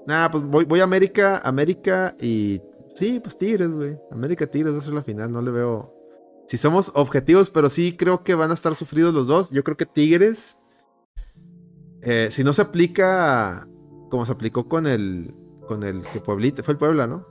Nah, 0.07 0.28
pues 0.30 0.45
voy, 0.45 0.64
voy 0.64 0.80
a 0.80 0.84
América, 0.84 1.40
América 1.45 2.14
y. 2.20 2.61
Sí, 2.95 3.20
pues 3.20 3.36
Tigres, 3.36 3.72
güey. 3.72 3.99
América 4.11 4.47
Tigres 4.47 4.74
va 4.74 4.78
a 4.78 4.82
ser 4.82 4.92
la 4.92 5.03
final, 5.03 5.32
no 5.32 5.42
le 5.42 5.51
veo. 5.51 5.92
Si 6.47 6.59
somos 6.59 6.92
objetivos, 6.95 7.51
pero 7.51 7.70
sí 7.70 7.97
creo 7.97 8.22
que 8.22 8.34
van 8.34 8.51
a 8.51 8.55
estar 8.55 8.74
sufridos 8.74 9.14
los 9.14 9.26
dos. 9.26 9.51
Yo 9.51 9.64
creo 9.64 9.76
que 9.76 9.86
Tigres. 9.86 10.57
Eh, 12.03 12.28
si 12.30 12.45
no 12.45 12.53
se 12.53 12.61
aplica 12.61 13.66
como 14.14 14.24
se 14.24 14.30
aplicó 14.30 14.68
con 14.68 14.86
el. 14.86 15.34
Con 15.66 15.82
el 15.82 16.02
que 16.02 16.20
Pueblita. 16.20 16.62
Fue 16.62 16.70
el 16.70 16.78
Puebla, 16.78 17.08
¿no? 17.08 17.26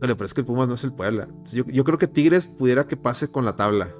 No, 0.00 0.16
pero 0.16 0.24
es 0.24 0.32
que 0.32 0.42
el 0.42 0.46
Pumas 0.46 0.68
no 0.68 0.74
es 0.74 0.84
el 0.84 0.92
Puebla. 0.92 1.26
Yo, 1.52 1.82
creo 1.82 1.98
que 1.98 2.06
Tigres 2.06 2.46
pudiera 2.46 2.86
que 2.86 2.96
pase 2.96 3.32
con 3.32 3.44
la 3.44 3.56
tabla. 3.56 3.92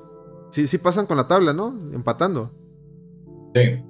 Sí, 0.51 0.69
sí 0.69 0.79
pasan 0.79 1.07
con 1.07 1.17
la 1.17 1.27
tabla, 1.27 1.53
¿no? 1.53 1.77
Empatando. 1.93 2.53
Sí. 3.53 3.83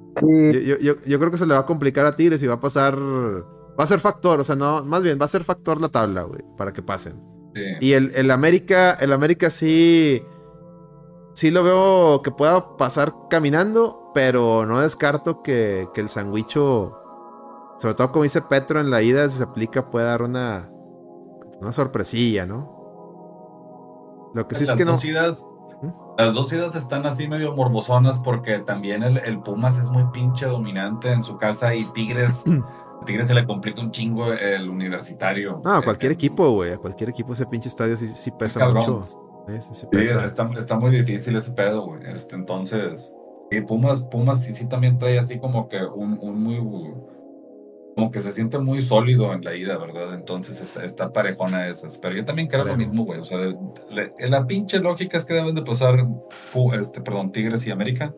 Yo, 0.81 1.19
creo 1.19 1.31
que 1.31 1.37
se 1.37 1.45
le 1.45 1.53
va 1.53 1.61
a 1.61 1.67
complicar 1.67 2.07
a 2.07 2.17
Tigres 2.17 2.43
y 2.43 2.47
va 2.47 2.55
a 2.55 2.61
pasar. 2.61 2.99
Va 2.99 3.85
a 3.85 3.87
ser 3.87 4.01
factor, 4.01 4.41
o 4.41 4.45
sea, 4.45 4.57
no, 4.57 4.83
más 4.83 5.03
bien 5.03 5.19
va 5.21 5.27
a 5.27 5.29
ser 5.29 5.45
factor 5.45 5.83
la 5.83 5.91
tabla, 5.91 6.23
güey, 6.23 6.41
para 6.57 6.73
que 6.73 6.81
pasen. 6.81 7.21
Sí. 7.55 7.63
Y 7.83 7.93
el, 7.93 8.13
el, 8.15 8.31
América, 8.31 8.95
el 8.95 9.13
América 9.13 9.51
sí. 9.51 10.23
Sí 11.35 11.51
lo 11.51 11.63
veo 11.63 12.23
que 12.23 12.31
pueda 12.31 12.79
pasar 12.79 13.13
caminando, 13.29 14.13
pero 14.15 14.65
no 14.65 14.81
descarto 14.81 15.43
que, 15.43 15.91
que 15.93 16.01
el 16.01 16.09
sandwicho. 16.09 17.00
Sobre 17.81 17.95
todo 17.95 18.13
como 18.13 18.25
dice 18.25 18.43
Petro 18.43 18.79
en 18.79 18.91
la 18.91 19.01
ida, 19.01 19.29
si 19.29 19.39
se 19.39 19.43
aplica, 19.43 19.91
puede 19.91 20.07
dar 20.07 20.23
una 20.23 20.71
una 21.61 21.73
sorpresilla, 21.73 22.47
¿no? 22.47 24.31
Lo 24.35 24.47
que 24.49 24.55
sí 24.55 24.65
es 24.65 24.73
que 24.73 24.85
no. 24.85 24.97
¿Mm? 24.97 25.93
Las 26.19 26.35
dos 26.35 26.53
idas 26.53 26.75
están 26.75 27.07
así 27.07 27.27
medio 27.29 27.55
morbosonas 27.55 28.19
porque 28.19 28.59
también 28.59 29.03
el, 29.03 29.41
Pumas 29.41 29.79
es 29.79 29.85
muy 29.85 30.05
pinche 30.13 30.47
dominante 30.47 31.13
en 31.13 31.25
su 31.25 31.37
casa 31.39 31.75
y 31.75 31.85
Tigres. 31.93 32.45
Tigres 33.07 33.29
se 33.29 33.35
le 33.35 33.47
complica 33.47 33.81
un 33.81 33.91
chingo 33.91 34.31
el 34.31 34.69
universitario. 34.69 35.63
No, 35.65 35.73
a 35.73 35.83
cualquier 35.83 36.13
equipo, 36.13 36.51
güey. 36.51 36.73
A 36.73 36.79
cualquier 36.79 37.09
equipo 37.09 37.33
ese 37.33 37.47
pinche 37.47 37.69
estadio 37.69 37.97
sí, 37.97 38.31
pesa 38.33 38.69
mucho. 38.69 39.03
Sí, 39.63 39.73
está, 40.23 40.79
muy 40.79 40.91
difícil 40.91 41.35
ese 41.35 41.53
pedo, 41.53 41.87
güey. 41.87 42.03
Este, 42.05 42.37
entonces, 42.37 43.11
y 43.51 43.63
Pumas, 43.63 44.03
Pumas 44.03 44.43
sí, 44.43 44.55
sí 44.55 44.69
también 44.69 44.99
trae 44.99 45.19
así 45.19 45.39
como 45.39 45.67
que 45.67 45.83
un, 45.83 46.19
un 46.21 46.43
muy 46.43 46.61
como 48.01 48.11
que 48.11 48.21
se 48.21 48.33
siente 48.33 48.59
muy 48.59 48.81
sólido 48.81 49.35
en 49.35 49.45
la 49.45 49.55
ida, 49.55 49.77
¿verdad? 49.77 50.15
Entonces 50.15 50.59
está, 50.63 50.87
está 50.87 51.13
parejona 51.13 51.69
esas. 51.69 51.99
Pero 51.99 52.17
yo 52.17 52.25
también 52.25 52.49
creo 52.49 52.65
lo 52.65 52.75
mismo, 52.75 53.05
güey. 53.05 53.21
O 53.21 53.25
sea, 53.27 53.39
la 54.27 54.47
pinche 54.47 54.79
lógica 54.79 55.19
es 55.19 55.27
que 55.27 55.35
deben 55.35 55.55
de 55.55 55.61
pasar, 55.61 56.07
este, 56.81 57.03
perdón, 57.03 57.31
Tigres 57.31 57.67
y 57.67 57.71
América. 57.71 58.15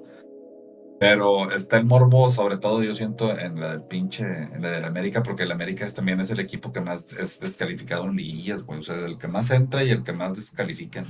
Pero 1.00 1.50
está 1.50 1.78
el 1.78 1.84
morbo, 1.84 2.30
sobre 2.30 2.58
todo 2.58 2.84
yo 2.84 2.94
siento 2.94 3.36
en 3.36 3.58
la 3.58 3.72
del 3.72 3.82
pinche, 3.82 4.24
en 4.24 4.62
la 4.62 4.70
del 4.70 4.84
América, 4.84 5.20
porque 5.20 5.42
el 5.42 5.50
América 5.50 5.84
es, 5.84 5.94
también 5.94 6.20
es 6.20 6.30
el 6.30 6.38
equipo 6.38 6.72
que 6.72 6.80
más 6.80 7.12
es 7.14 7.40
descalificado 7.40 8.04
en 8.04 8.14
liguillas, 8.14 8.64
güey. 8.64 8.78
O 8.78 8.82
sea, 8.84 9.04
el 9.04 9.18
que 9.18 9.26
más 9.26 9.50
entra 9.50 9.82
y 9.82 9.90
el 9.90 10.04
que 10.04 10.12
más 10.12 10.36
descalifican. 10.36 11.06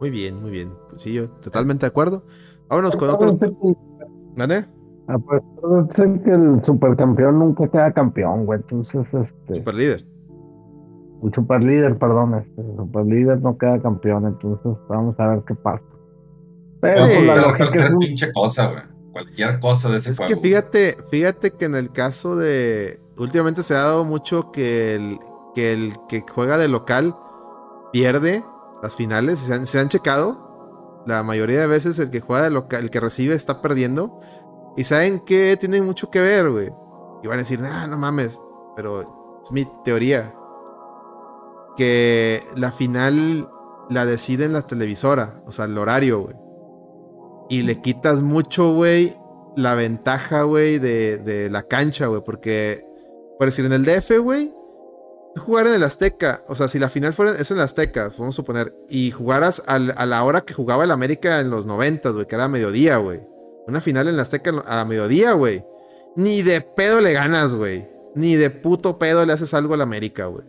Muy 0.00 0.08
bien, 0.08 0.40
muy 0.40 0.50
bien. 0.50 0.72
Pues 0.88 1.02
sí, 1.02 1.12
yo 1.12 1.28
totalmente 1.28 1.84
de 1.84 1.88
acuerdo. 1.88 2.24
Vámonos 2.70 2.96
con 2.96 3.10
otro. 3.10 3.38
¿Vale? 4.34 4.66
Ah, 5.06 5.18
pues 5.18 5.42
dicen 5.88 6.22
que 6.22 6.30
el 6.30 6.62
supercampeón 6.64 7.38
nunca 7.38 7.68
queda 7.68 7.92
campeón, 7.92 8.46
güey. 8.46 8.60
Entonces, 8.60 9.06
este. 9.12 9.56
Superlíder. 9.56 10.04
El 11.22 11.34
superlíder, 11.34 11.98
perdón, 11.98 12.34
este. 12.34 12.60
El 12.60 12.76
superlíder 12.76 13.40
no 13.42 13.58
queda 13.58 13.80
campeón, 13.80 14.26
entonces 14.26 14.72
vamos 14.88 15.18
a 15.18 15.28
ver 15.28 15.42
qué 15.46 15.54
pasa. 15.54 15.84
Pero 16.80 17.04
pues, 17.04 17.26
la 17.26 17.36
lógica 17.36 17.56
cualquier 17.58 17.86
es 17.86 17.96
pinche 17.98 18.32
cosa, 18.32 18.66
güey. 18.68 18.82
Cualquier 19.12 19.60
cosa 19.60 19.88
de 19.90 19.98
ese 19.98 20.10
Es 20.10 20.20
que 20.20 20.36
fíjate, 20.36 20.96
fíjate 21.08 21.52
que 21.52 21.66
en 21.66 21.74
el 21.74 21.92
caso 21.92 22.36
de. 22.36 23.00
Últimamente 23.16 23.62
se 23.62 23.74
ha 23.74 23.78
dado 23.78 24.04
mucho 24.04 24.50
que 24.50 24.96
el 24.96 25.18
que, 25.54 25.72
el 25.72 25.94
que 26.08 26.22
juega 26.28 26.58
de 26.58 26.68
local 26.68 27.14
pierde 27.92 28.44
las 28.82 28.96
finales. 28.96 29.38
Se 29.38 29.54
han, 29.54 29.66
se 29.66 29.78
han 29.78 29.88
checado. 29.88 31.02
La 31.06 31.22
mayoría 31.22 31.60
de 31.60 31.66
veces 31.66 31.98
el 31.98 32.10
que 32.10 32.20
juega 32.20 32.44
de 32.44 32.50
local, 32.50 32.82
el 32.82 32.90
que 32.90 33.00
recibe 33.00 33.34
está 33.34 33.62
perdiendo. 33.62 34.20
Y 34.76 34.84
saben 34.84 35.20
que 35.20 35.56
tiene 35.56 35.80
mucho 35.82 36.10
que 36.10 36.20
ver, 36.20 36.50
güey. 36.50 36.70
Y 37.22 37.28
van 37.28 37.38
a 37.38 37.42
decir, 37.42 37.60
nah, 37.60 37.86
no 37.86 37.96
mames. 37.96 38.40
Pero 38.76 39.40
es 39.42 39.52
mi 39.52 39.66
teoría. 39.84 40.34
Que 41.76 42.42
la 42.56 42.72
final 42.72 43.48
la 43.88 44.04
deciden 44.04 44.52
las 44.52 44.66
televisoras. 44.66 45.30
O 45.46 45.52
sea, 45.52 45.66
el 45.66 45.78
horario, 45.78 46.20
güey. 46.22 46.36
Y 47.48 47.62
le 47.62 47.80
quitas 47.80 48.20
mucho, 48.20 48.72
güey, 48.72 49.16
la 49.54 49.74
ventaja, 49.74 50.42
güey, 50.42 50.78
de, 50.78 51.18
de, 51.18 51.50
la 51.50 51.62
cancha, 51.62 52.06
güey. 52.06 52.22
Porque, 52.24 52.84
por 53.38 53.46
decir, 53.46 53.64
en 53.66 53.72
el 53.72 53.84
DF, 53.84 54.18
güey, 54.18 54.52
jugar 55.36 55.68
en 55.68 55.74
el 55.74 55.82
Azteca. 55.84 56.42
O 56.48 56.56
sea, 56.56 56.66
si 56.68 56.78
la 56.78 56.88
final 56.88 57.12
fuera, 57.12 57.32
es 57.32 57.50
en 57.50 57.58
el 57.58 57.62
Azteca, 57.62 58.10
vamos 58.18 58.34
a 58.34 58.36
suponer. 58.36 58.74
Y 58.88 59.12
jugaras 59.12 59.62
a 59.66 59.78
la 59.78 60.24
hora 60.24 60.40
que 60.40 60.54
jugaba 60.54 60.82
el 60.82 60.90
América 60.90 61.38
en 61.38 61.50
los 61.50 61.64
90, 61.64 62.10
güey, 62.10 62.26
que 62.26 62.34
era 62.34 62.48
mediodía, 62.48 62.96
güey 62.96 63.33
una 63.66 63.80
final 63.80 64.08
en 64.08 64.16
la 64.16 64.22
Azteca 64.22 64.52
a 64.66 64.84
mediodía, 64.84 65.32
güey. 65.32 65.64
Ni 66.16 66.42
de 66.42 66.60
pedo 66.60 67.00
le 67.00 67.12
ganas, 67.12 67.54
güey. 67.54 67.88
Ni 68.14 68.36
de 68.36 68.50
puto 68.50 68.98
pedo 68.98 69.24
le 69.26 69.32
haces 69.32 69.54
algo 69.54 69.74
al 69.74 69.80
América, 69.80 70.26
güey. 70.26 70.44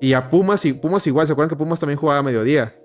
Y 0.00 0.12
a 0.12 0.30
Pumas, 0.30 0.64
y 0.64 0.72
Pumas 0.72 1.06
igual, 1.06 1.26
¿se 1.26 1.32
acuerdan 1.32 1.50
que 1.50 1.56
Pumas 1.56 1.80
también 1.80 1.98
jugaba 1.98 2.20
a 2.20 2.22
mediodía? 2.22 2.76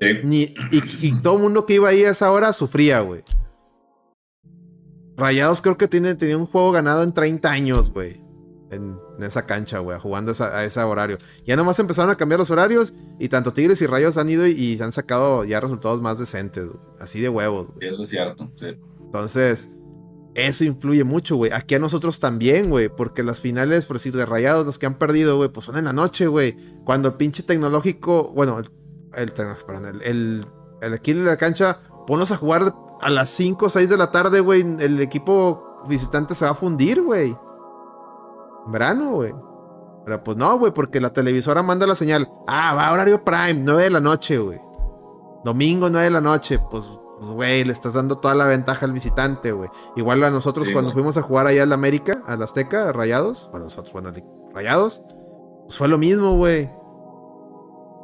Sí. 0.00 0.06
Ni, 0.24 0.54
y, 0.70 1.12
todo 1.22 1.36
el 1.36 1.42
mundo 1.42 1.66
que 1.66 1.74
iba 1.74 1.88
ahí 1.88 2.04
a 2.04 2.10
esa 2.10 2.30
hora 2.30 2.52
sufría, 2.52 3.00
güey. 3.00 3.22
Rayados 5.16 5.62
creo 5.62 5.78
que 5.78 5.88
tiene, 5.88 6.14
tenía 6.14 6.36
un 6.36 6.46
juego 6.46 6.72
ganado 6.72 7.02
en 7.02 7.12
30 7.12 7.50
años, 7.50 7.90
güey 7.90 8.26
en, 8.70 8.98
esa 9.24 9.46
cancha, 9.46 9.78
güey, 9.78 9.98
jugando 9.98 10.32
a 10.38 10.64
ese 10.64 10.80
horario. 10.80 11.18
Ya 11.44 11.56
nomás 11.56 11.78
empezaron 11.78 12.10
a 12.10 12.16
cambiar 12.16 12.38
los 12.38 12.50
horarios 12.50 12.92
y 13.18 13.28
tanto 13.28 13.52
Tigres 13.52 13.80
y 13.80 13.86
Rayos 13.86 14.16
han 14.16 14.28
ido 14.28 14.46
y, 14.46 14.78
han 14.80 14.92
sacado 14.92 15.44
ya 15.44 15.60
resultados 15.60 16.02
más 16.02 16.18
decentes, 16.18 16.68
Así 17.00 17.20
de 17.20 17.28
huevos, 17.28 17.68
güey. 17.68 17.88
Eso 17.88 18.02
es 18.02 18.08
cierto, 18.08 18.48
sí. 18.56 18.76
Entonces, 19.04 19.68
eso 20.34 20.64
influye 20.64 21.04
mucho, 21.04 21.36
güey. 21.36 21.52
Aquí 21.52 21.74
a 21.74 21.78
nosotros 21.78 22.20
también, 22.20 22.68
güey, 22.68 22.88
porque 22.88 23.22
las 23.22 23.40
finales, 23.40 23.86
por 23.86 23.96
decir, 23.96 24.14
de 24.14 24.26
Rayados, 24.26 24.66
los 24.66 24.78
que 24.78 24.86
han 24.86 24.98
perdido, 24.98 25.36
güey, 25.36 25.48
pues 25.48 25.64
son 25.64 25.78
en 25.78 25.86
la 25.86 25.92
noche, 25.92 26.26
güey. 26.26 26.56
Cuando 26.84 27.08
el 27.08 27.14
pinche 27.14 27.42
tecnológico, 27.42 28.32
bueno, 28.34 28.58
el, 28.58 28.68
el, 29.14 29.32
perdón, 29.32 30.00
el, 30.02 30.46
el, 30.82 30.92
aquí 30.92 31.12
en 31.12 31.24
la 31.24 31.36
cancha, 31.36 31.78
ponlos 32.06 32.32
a 32.32 32.36
jugar 32.36 32.74
a 33.00 33.10
las 33.10 33.30
5 33.30 33.66
o 33.66 33.70
6 33.70 33.88
de 33.88 33.96
la 33.96 34.12
tarde, 34.12 34.40
güey. 34.40 34.60
El 34.80 35.00
equipo 35.00 35.86
visitante 35.88 36.34
se 36.34 36.44
va 36.44 36.50
a 36.50 36.54
fundir, 36.54 37.00
güey 37.00 37.34
verano, 38.66 39.12
güey. 39.12 39.34
Pero 40.04 40.22
pues 40.22 40.36
no, 40.36 40.58
güey, 40.58 40.72
porque 40.72 41.00
la 41.00 41.12
televisora 41.12 41.62
manda 41.62 41.86
la 41.86 41.96
señal. 41.96 42.30
Ah, 42.46 42.74
va 42.74 42.86
a 42.88 42.92
horario 42.92 43.24
prime, 43.24 43.54
9 43.54 43.82
de 43.82 43.90
la 43.90 44.00
noche, 44.00 44.38
güey. 44.38 44.60
Domingo, 45.44 45.90
9 45.90 46.04
de 46.04 46.10
la 46.10 46.20
noche. 46.20 46.60
Pues, 46.70 46.86
pues, 47.18 47.30
güey, 47.30 47.64
le 47.64 47.72
estás 47.72 47.94
dando 47.94 48.18
toda 48.18 48.34
la 48.34 48.46
ventaja 48.46 48.86
al 48.86 48.92
visitante, 48.92 49.50
güey. 49.50 49.68
Igual 49.96 50.22
a 50.22 50.30
nosotros 50.30 50.68
cuando 50.72 50.92
fuimos 50.92 51.16
a 51.16 51.22
jugar 51.22 51.46
allá 51.46 51.64
en 51.64 51.70
la 51.70 51.74
América, 51.74 52.22
a 52.26 52.36
la 52.36 52.44
Azteca, 52.44 52.88
a 52.88 52.92
Rayados. 52.92 53.48
Bueno, 53.50 53.64
nosotros, 53.64 53.92
bueno, 53.92 54.12
Rayados. 54.52 55.02
Pues 55.64 55.76
fue 55.76 55.88
lo 55.88 55.98
mismo, 55.98 56.36
güey. 56.36 56.70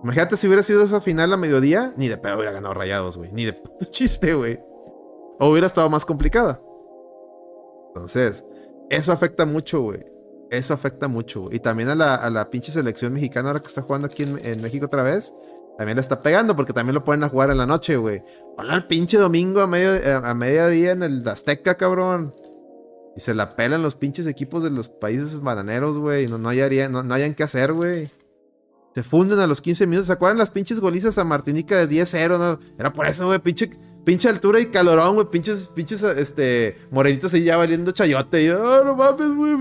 Imagínate 0.02 0.36
si 0.36 0.48
hubiera 0.48 0.64
sido 0.64 0.82
esa 0.82 1.00
final 1.00 1.32
a 1.32 1.36
mediodía, 1.36 1.94
ni 1.96 2.08
de 2.08 2.16
pedo 2.16 2.34
hubiera 2.34 2.50
ganado 2.50 2.74
Rayados, 2.74 3.16
güey. 3.16 3.30
Ni 3.32 3.44
de 3.44 3.52
puto 3.52 3.84
chiste, 3.90 4.34
güey. 4.34 4.60
O 5.38 5.50
hubiera 5.50 5.66
estado 5.66 5.88
más 5.88 6.04
complicada. 6.04 6.60
Entonces, 7.88 8.44
eso 8.90 9.12
afecta 9.12 9.46
mucho, 9.46 9.82
güey. 9.82 10.11
Eso 10.52 10.74
afecta 10.74 11.08
mucho. 11.08 11.48
Y 11.50 11.60
también 11.60 11.88
a 11.88 11.94
la, 11.94 12.14
a 12.14 12.28
la 12.28 12.50
pinche 12.50 12.70
selección 12.70 13.14
mexicana 13.14 13.48
ahora 13.48 13.60
que 13.60 13.68
está 13.68 13.80
jugando 13.80 14.06
aquí 14.06 14.22
en, 14.22 14.60
México 14.60 14.84
otra 14.84 15.02
vez. 15.02 15.32
También 15.78 15.96
le 15.96 16.02
está 16.02 16.20
pegando 16.20 16.54
porque 16.54 16.74
también 16.74 16.94
lo 16.94 17.02
ponen 17.02 17.24
a 17.24 17.30
jugar 17.30 17.48
en 17.48 17.56
la 17.56 17.64
noche, 17.64 17.96
güey. 17.96 18.22
Ponlo 18.54 18.74
el 18.74 18.86
pinche 18.86 19.16
domingo 19.16 19.62
a, 19.62 19.66
medio, 19.66 19.94
eh, 19.94 20.34
mediodía 20.34 20.92
en 20.92 21.04
el 21.04 21.26
Azteca, 21.26 21.76
cabrón. 21.76 22.34
Y 23.16 23.20
se 23.20 23.32
la 23.32 23.56
pelan 23.56 23.80
los 23.80 23.94
pinches 23.94 24.26
equipos 24.26 24.62
de 24.62 24.68
los 24.68 24.90
países 24.90 25.40
bananeros, 25.40 25.96
güey. 25.96 26.26
No, 26.26 26.36
no, 26.36 26.50
hayan, 26.50 26.92
no, 26.92 27.02
no 27.02 27.14
hayan 27.14 27.34
qué 27.34 27.44
hacer, 27.44 27.72
güey. 27.72 28.10
Se 28.94 29.02
funden 29.02 29.38
a 29.38 29.46
los 29.46 29.62
15 29.62 29.86
minutos. 29.86 30.08
¿Se 30.08 30.12
acuerdan 30.12 30.36
las 30.36 30.50
pinches 30.50 30.80
golizas 30.80 31.16
a 31.16 31.24
Martinica 31.24 31.78
de 31.78 31.88
10-0? 31.88 32.38
No? 32.38 32.60
Era 32.78 32.92
por 32.92 33.06
eso, 33.06 33.24
güey. 33.24 33.38
Pinche, 33.38 33.70
pinche 34.04 34.28
altura 34.28 34.60
y 34.60 34.66
calorón, 34.66 35.14
güey. 35.14 35.30
Pinches, 35.30 35.68
pinches, 35.68 36.02
este, 36.02 36.76
morenitos 36.90 37.32
ahí 37.32 37.44
ya 37.44 37.56
valiendo 37.56 37.90
chayote. 37.92 38.52
Oh, 38.54 38.84
no 38.84 38.94
mames, 38.94 39.34
güey. 39.34 39.56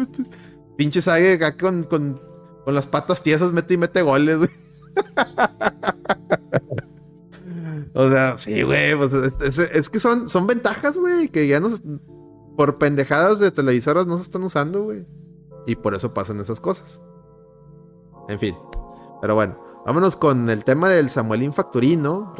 Pinche 0.77 1.01
Sague 1.01 1.33
acá 1.33 1.57
con, 1.57 1.83
con, 1.83 2.21
con 2.65 2.75
las 2.75 2.87
patas 2.87 3.23
tiesas 3.23 3.51
mete 3.51 3.75
y 3.75 3.77
mete 3.77 4.01
goles, 4.01 4.37
güey. 4.37 4.49
o 7.93 8.09
sea, 8.09 8.37
sí, 8.37 8.63
güey. 8.63 8.95
Pues, 8.95 9.13
es, 9.13 9.89
que 9.89 9.99
son, 9.99 10.27
son 10.27 10.47
ventajas, 10.47 10.97
güey. 10.97 11.29
Que 11.29 11.47
ya 11.47 11.59
nos. 11.59 11.81
Por 12.57 12.77
pendejadas 12.77 13.39
de 13.39 13.51
televisoras 13.51 14.05
no 14.05 14.17
se 14.17 14.23
están 14.23 14.43
usando, 14.43 14.83
güey. 14.83 15.05
Y 15.65 15.75
por 15.75 15.95
eso 15.95 16.13
pasan 16.13 16.39
esas 16.39 16.59
cosas. 16.59 16.99
En 18.27 18.39
fin. 18.39 18.55
Pero 19.21 19.35
bueno, 19.35 19.57
vámonos 19.85 20.15
con 20.15 20.49
el 20.49 20.63
tema 20.63 20.89
del 20.89 21.09
Samuelín 21.09 21.53
Facturín, 21.53 22.01
¿no? 22.01 22.33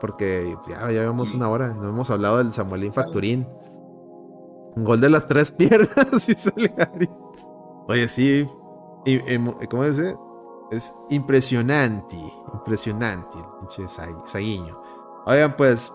Porque 0.00 0.56
ya, 0.68 0.90
ya 0.90 1.00
llevamos 1.00 1.32
una 1.32 1.48
hora. 1.48 1.74
No 1.74 1.88
hemos 1.88 2.10
hablado 2.10 2.38
del 2.38 2.52
Samuelín 2.52 2.92
Facturín. 2.92 3.46
Gol 4.76 5.00
de 5.00 5.10
las 5.10 5.26
tres 5.26 5.50
piernas 5.52 6.28
y 6.28 6.34
sale 6.34 6.72
Oye, 7.88 8.06
sí. 8.06 8.46
¿Cómo 9.70 9.84
dice? 9.84 10.14
Es 10.70 10.92
impresionante. 11.08 12.16
Impresionante. 12.52 13.38
Pinche 13.60 13.88
Saguiño. 13.88 14.78
Oigan, 15.24 15.54
pues. 15.56 15.92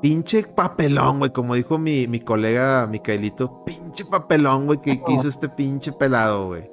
Pinche 0.00 0.44
papelón, 0.44 1.18
güey. 1.18 1.32
Como 1.32 1.56
dijo 1.56 1.76
mi, 1.76 2.06
mi 2.06 2.20
colega 2.20 2.86
Micaelito. 2.86 3.64
Pinche 3.64 4.04
papelón, 4.04 4.66
güey. 4.66 4.80
Que, 4.80 5.02
hizo 5.08 5.28
este 5.28 5.48
pinche 5.48 5.92
pelado, 5.92 6.46
güey. 6.48 6.70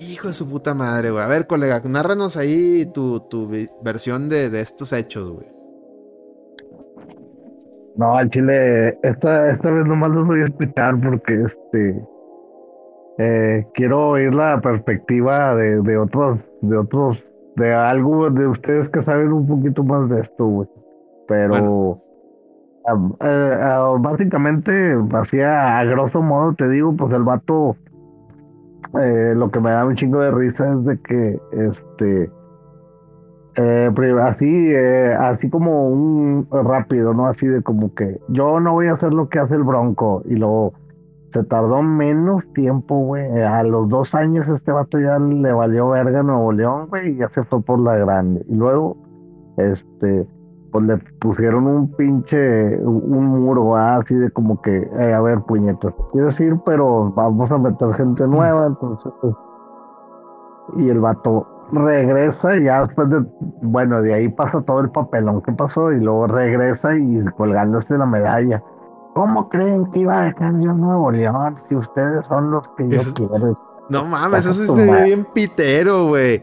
Hijo 0.00 0.28
de 0.28 0.34
su 0.34 0.46
puta 0.46 0.74
madre, 0.74 1.10
güey. 1.10 1.24
A 1.24 1.28
ver, 1.28 1.46
colega, 1.46 1.80
nárranos 1.86 2.36
ahí 2.36 2.84
tu, 2.92 3.20
tu 3.20 3.48
versión 3.82 4.28
de, 4.28 4.50
de 4.50 4.60
estos 4.60 4.92
hechos, 4.92 5.30
güey. 5.30 5.46
No, 7.96 8.16
al 8.16 8.28
chile, 8.28 8.98
esta, 9.02 9.52
esta 9.52 9.70
vez 9.70 9.86
nomás 9.86 10.10
los 10.10 10.26
voy 10.26 10.42
a 10.42 10.46
escuchar 10.46 11.00
porque 11.00 11.44
este 11.44 12.04
eh, 13.18 13.64
quiero 13.74 14.08
oír 14.10 14.34
la 14.34 14.60
perspectiva 14.60 15.54
de, 15.54 15.80
de 15.82 15.98
otros, 15.98 16.40
de 16.62 16.76
otros, 16.76 17.24
de 17.56 17.72
algo 17.72 18.28
de 18.30 18.48
ustedes 18.48 18.88
que 18.88 19.04
saben 19.04 19.32
un 19.32 19.46
poquito 19.46 19.84
más 19.84 20.08
de 20.08 20.20
esto, 20.20 20.46
güey. 20.46 20.68
Pero 21.28 22.00
eh, 23.20 23.56
básicamente, 24.00 24.96
así 25.12 25.40
a, 25.40 25.84
grosso 25.84 26.22
modo 26.22 26.54
te 26.54 26.68
digo, 26.68 26.94
pues 26.96 27.12
el 27.12 27.22
vato, 27.22 27.76
eh, 29.00 29.34
lo 29.36 29.50
que 29.50 29.60
me 29.60 29.70
da 29.70 29.86
un 29.86 29.94
chingo 29.94 30.20
de 30.20 30.32
risa 30.32 30.72
es 30.72 30.84
de 30.84 30.98
que, 30.98 31.38
este, 31.52 32.30
así, 34.22 34.74
así 34.74 35.48
como 35.50 35.88
un 35.88 36.48
rápido, 36.50 37.14
¿no? 37.14 37.26
Así 37.26 37.46
de 37.46 37.62
como 37.62 37.94
que 37.94 38.18
yo 38.28 38.58
no 38.58 38.72
voy 38.72 38.88
a 38.88 38.94
hacer 38.94 39.14
lo 39.14 39.28
que 39.28 39.38
hace 39.38 39.54
el 39.54 39.62
Bronco 39.62 40.22
y 40.24 40.34
luego 40.34 40.72
se 41.34 41.42
tardó 41.44 41.82
menos 41.82 42.44
tiempo, 42.54 42.96
güey. 42.96 43.42
A 43.42 43.62
los 43.64 43.88
dos 43.88 44.14
años 44.14 44.46
este 44.48 44.70
vato 44.70 44.98
ya 45.00 45.18
le 45.18 45.52
valió 45.52 45.90
verga 45.90 46.20
a 46.20 46.22
Nuevo 46.22 46.52
León, 46.52 46.86
güey, 46.88 47.10
y 47.10 47.16
ya 47.16 47.28
se 47.30 47.42
fue 47.44 47.60
por 47.60 47.80
la 47.80 47.96
grande. 47.96 48.44
Y 48.48 48.54
luego, 48.54 48.96
este, 49.56 50.28
pues 50.70 50.84
le 50.86 50.96
pusieron 51.20 51.66
un 51.66 51.92
pinche, 51.96 52.78
un 52.84 53.26
muro, 53.26 53.76
así 53.76 54.14
de 54.14 54.30
como 54.30 54.62
que, 54.62 54.76
eh, 54.78 55.12
a 55.12 55.20
ver, 55.20 55.40
puñetas, 55.40 55.92
quiero 56.12 56.28
decir, 56.28 56.54
pero 56.64 57.12
vamos 57.12 57.50
a 57.50 57.58
meter 57.58 57.92
gente 57.94 58.26
nueva, 58.28 58.66
entonces, 58.66 59.12
pues, 59.20 59.34
y 60.76 60.88
el 60.88 61.00
vato 61.00 61.46
regresa 61.72 62.56
y 62.56 62.64
ya 62.64 62.86
después 62.86 63.10
de, 63.10 63.24
bueno, 63.62 64.02
de 64.02 64.14
ahí 64.14 64.28
pasa 64.28 64.62
todo 64.62 64.80
el 64.80 64.90
papelón 64.90 65.42
que 65.42 65.52
pasó 65.52 65.92
y 65.92 66.00
luego 66.00 66.26
regresa 66.28 66.96
y 66.96 67.24
colgándose 67.36 67.98
la 67.98 68.06
medalla 68.06 68.62
¿Cómo 69.14 69.48
creen 69.48 69.90
que 69.92 70.00
iba 70.00 70.22
a 70.22 70.24
dejar 70.24 70.52
yo 70.60 70.72
Nuevo 70.72 71.10
León 71.12 71.56
si 71.68 71.76
ustedes 71.76 72.26
son 72.28 72.50
los 72.50 72.64
que 72.76 72.88
yo 72.88 73.00
quiero? 73.14 73.58
No 73.88 74.04
mames, 74.04 74.46
eso 74.46 74.76
es 74.76 75.04
bien 75.04 75.24
pitero, 75.32 76.08
güey. 76.08 76.42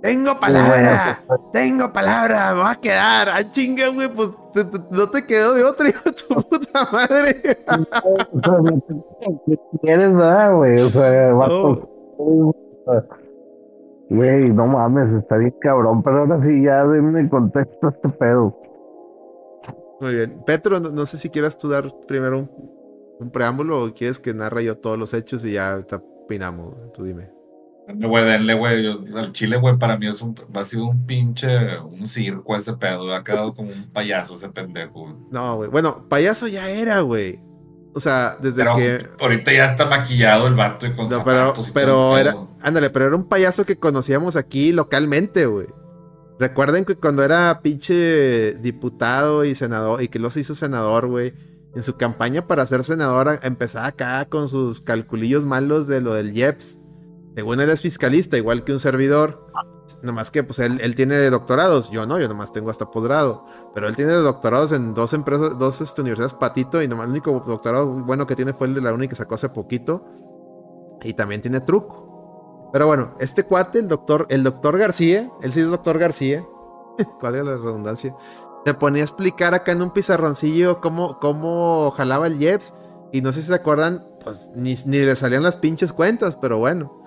Tengo 0.00 0.40
palabra, 0.40 1.22
pues, 1.28 1.40
tengo 1.52 1.92
palabra, 1.92 2.54
me 2.54 2.60
va 2.60 2.70
a 2.72 2.80
quedar. 2.80 3.28
Al 3.28 3.48
chinga, 3.50 3.88
güey, 3.88 4.08
pues 4.08 4.32
no 4.90 5.08
te 5.10 5.24
quedó 5.24 5.54
de 5.54 5.62
otra, 5.62 5.88
hijo 5.90 6.00
de 6.04 6.12
tu 6.12 6.34
puta 6.42 6.88
madre. 6.90 7.40
¿Qué 9.46 9.58
quieres, 9.80 10.12
verdad, 10.12 10.56
güey? 10.56 10.74
O 10.80 10.88
sea, 10.88 11.32
vato. 11.34 11.88
Güey, 14.10 14.50
no 14.50 14.66
mames, 14.66 15.12
está 15.22 15.36
bien 15.36 15.54
cabrón, 15.60 16.02
pero 16.02 16.20
ahora 16.20 16.40
sí 16.42 16.62
ya 16.62 16.84
denme 16.84 17.28
contexto 17.28 17.86
a 17.86 17.90
este 17.90 18.08
pedo. 18.08 18.61
Muy 20.02 20.16
bien. 20.16 20.42
Petro, 20.44 20.80
no, 20.80 21.06
sé 21.06 21.16
si 21.16 21.30
quieras 21.30 21.56
tú 21.56 21.68
dar 21.68 21.88
primero 22.08 22.48
un, 23.20 23.30
preámbulo 23.30 23.84
o 23.84 23.94
quieres 23.94 24.18
que 24.18 24.34
narre 24.34 24.64
yo 24.64 24.76
todos 24.76 24.98
los 24.98 25.14
hechos 25.14 25.44
y 25.44 25.52
ya 25.52 25.80
te 25.82 25.94
opinamos. 25.94 26.74
Tú 26.92 27.04
dime. 27.04 27.30
Denle, 27.86 28.08
güey, 28.08 28.24
denle, 28.24 28.54
güey. 28.54 28.84
El 28.84 29.32
Chile, 29.32 29.58
güey, 29.58 29.78
para 29.78 29.96
mí 29.96 30.08
es 30.08 30.20
un, 30.20 30.34
ha 30.54 30.64
sido 30.64 30.86
un 30.86 31.06
pinche, 31.06 31.78
un 31.78 32.08
circo 32.08 32.56
ese 32.56 32.72
pedo. 32.72 33.14
Ha 33.14 33.22
quedado 33.22 33.54
como 33.54 33.70
un 33.70 33.92
payaso 33.92 34.34
ese 34.34 34.48
pendejo. 34.48 35.28
No, 35.30 35.54
güey. 35.54 35.70
Bueno, 35.70 36.08
payaso 36.08 36.48
ya 36.48 36.68
era, 36.68 37.00
güey. 37.02 37.38
O 37.94 38.00
sea, 38.00 38.36
desde 38.40 38.64
que. 38.74 39.06
Ahorita 39.20 39.52
ya 39.52 39.66
está 39.66 39.86
maquillado 39.86 40.48
el 40.48 40.54
vato 40.54 40.84
y 40.84 40.94
con 40.94 41.08
no, 41.10 41.22
pero, 41.22 41.54
pero 41.72 42.18
era. 42.18 42.34
Ándale, 42.60 42.90
pero 42.90 43.06
era 43.06 43.14
un 43.14 43.28
payaso 43.28 43.64
que 43.64 43.76
conocíamos 43.76 44.34
aquí 44.34 44.72
localmente, 44.72 45.46
güey. 45.46 45.68
Recuerden 46.38 46.84
que 46.84 46.96
cuando 46.96 47.22
era 47.22 47.60
pinche 47.62 48.54
diputado 48.54 49.44
y 49.44 49.54
senador, 49.54 50.02
y 50.02 50.08
que 50.08 50.18
los 50.18 50.36
hizo 50.36 50.54
senador, 50.54 51.06
güey, 51.06 51.34
en 51.74 51.82
su 51.82 51.96
campaña 51.96 52.46
para 52.46 52.66
ser 52.66 52.84
senador 52.84 53.38
empezaba 53.42 53.86
acá 53.86 54.24
con 54.26 54.48
sus 54.48 54.80
calculillos 54.80 55.46
malos 55.46 55.86
de 55.86 56.00
lo 56.00 56.14
del 56.14 56.36
IEPS. 56.36 56.78
Según 57.34 57.60
él 57.60 57.70
es 57.70 57.80
fiscalista, 57.80 58.36
igual 58.36 58.64
que 58.64 58.72
un 58.72 58.80
servidor. 58.80 59.46
Nomás 60.02 60.30
que 60.30 60.42
pues 60.42 60.58
él, 60.58 60.94
tiene 60.94 61.30
doctorados, 61.30 61.90
yo 61.90 62.06
no, 62.06 62.18
yo 62.18 62.28
nomás 62.28 62.52
tengo 62.52 62.70
hasta 62.70 62.90
posgrado. 62.90 63.44
Pero 63.74 63.88
él 63.88 63.96
tiene 63.96 64.12
doctorados 64.12 64.72
en 64.72 64.94
dos 64.94 65.12
empresas, 65.12 65.58
dos 65.58 65.80
este, 65.80 66.02
universidades 66.02 66.34
patito, 66.34 66.82
y 66.82 66.88
nomás 66.88 67.06
el 67.06 67.12
único 67.12 67.42
doctorado 67.46 67.86
bueno 67.88 68.26
que 68.26 68.36
tiene 68.36 68.52
fue 68.52 68.66
el 68.68 68.74
de 68.74 68.80
la 68.80 68.92
única 68.92 69.10
que 69.10 69.16
sacó 69.16 69.34
hace 69.34 69.48
poquito. 69.48 70.04
Y 71.02 71.14
también 71.14 71.40
tiene 71.40 71.60
truco. 71.60 72.01
Pero 72.72 72.86
bueno, 72.86 73.14
este 73.20 73.44
cuate, 73.44 73.78
el 73.78 73.88
doctor, 73.88 74.26
el 74.30 74.42
doctor 74.42 74.78
García, 74.78 75.30
él 75.42 75.52
sí 75.52 75.60
es 75.60 75.70
doctor 75.70 75.98
García. 75.98 76.46
¿Cuál 77.20 77.36
es 77.36 77.44
la 77.44 77.56
redundancia? 77.56 78.16
Se 78.64 78.74
ponía 78.74 79.02
a 79.02 79.04
explicar 79.04 79.54
acá 79.54 79.72
en 79.72 79.82
un 79.82 79.92
pizarroncillo 79.92 80.80
cómo, 80.80 81.18
cómo 81.20 81.92
jalaba 81.96 82.26
el 82.26 82.38
Jeps. 82.38 82.72
Y 83.12 83.20
no 83.20 83.32
sé 83.32 83.42
si 83.42 83.48
se 83.48 83.54
acuerdan, 83.54 84.06
pues 84.24 84.50
ni, 84.54 84.76
le 84.86 85.14
salían 85.16 85.42
las 85.42 85.56
pinches 85.56 85.92
cuentas, 85.92 86.36
pero 86.36 86.58
bueno. 86.58 86.98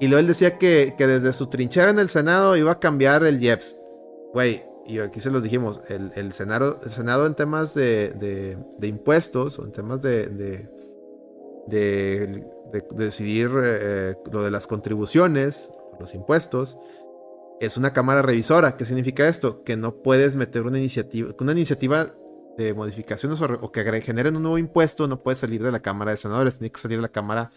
Y 0.00 0.06
luego 0.06 0.20
él 0.20 0.28
decía 0.28 0.58
que, 0.58 0.94
que 0.96 1.06
desde 1.08 1.32
su 1.32 1.48
trinchera 1.48 1.90
en 1.90 1.98
el 1.98 2.08
Senado 2.08 2.56
iba 2.56 2.72
a 2.72 2.78
cambiar 2.78 3.24
el 3.24 3.40
Jeps. 3.40 3.76
Güey, 4.32 4.68
y 4.88 5.00
aquí 5.00 5.20
se 5.20 5.30
los 5.30 5.42
dijimos, 5.42 5.82
el, 5.88 6.12
el, 6.16 6.32
Senado, 6.32 6.78
el 6.82 6.90
Senado 6.90 7.26
en 7.26 7.34
temas 7.34 7.74
de, 7.74 8.10
de, 8.12 8.56
de, 8.78 8.86
impuestos 8.88 9.58
o 9.58 9.64
en 9.66 9.72
temas 9.72 10.00
de, 10.00 10.28
de, 11.66 12.46
de 12.72 12.80
de, 12.80 13.04
decidir 13.04 13.50
eh, 13.62 14.14
lo 14.30 14.42
de 14.42 14.50
las 14.50 14.66
contribuciones, 14.66 15.70
los 15.98 16.14
impuestos, 16.14 16.78
es 17.60 17.76
una 17.76 17.92
cámara 17.92 18.22
revisora. 18.22 18.76
¿Qué 18.76 18.84
significa 18.86 19.28
esto? 19.28 19.64
Que 19.64 19.76
no 19.76 19.96
puedes 19.96 20.36
meter 20.36 20.62
una 20.62 20.78
iniciativa, 20.78 21.34
una 21.40 21.52
iniciativa 21.52 22.14
de 22.56 22.74
modificaciones 22.74 23.40
o, 23.40 23.72
que 23.72 24.02
generen 24.02 24.36
un 24.36 24.42
nuevo 24.42 24.58
impuesto, 24.58 25.06
no 25.06 25.22
puede 25.22 25.36
salir 25.36 25.62
de 25.62 25.70
la 25.70 25.80
Cámara 25.80 26.10
de 26.10 26.16
Senadores, 26.16 26.58
tiene 26.58 26.72
que 26.72 26.80
salir 26.80 26.98
de 26.98 27.02
la 27.02 27.08
Cámara 27.08 27.50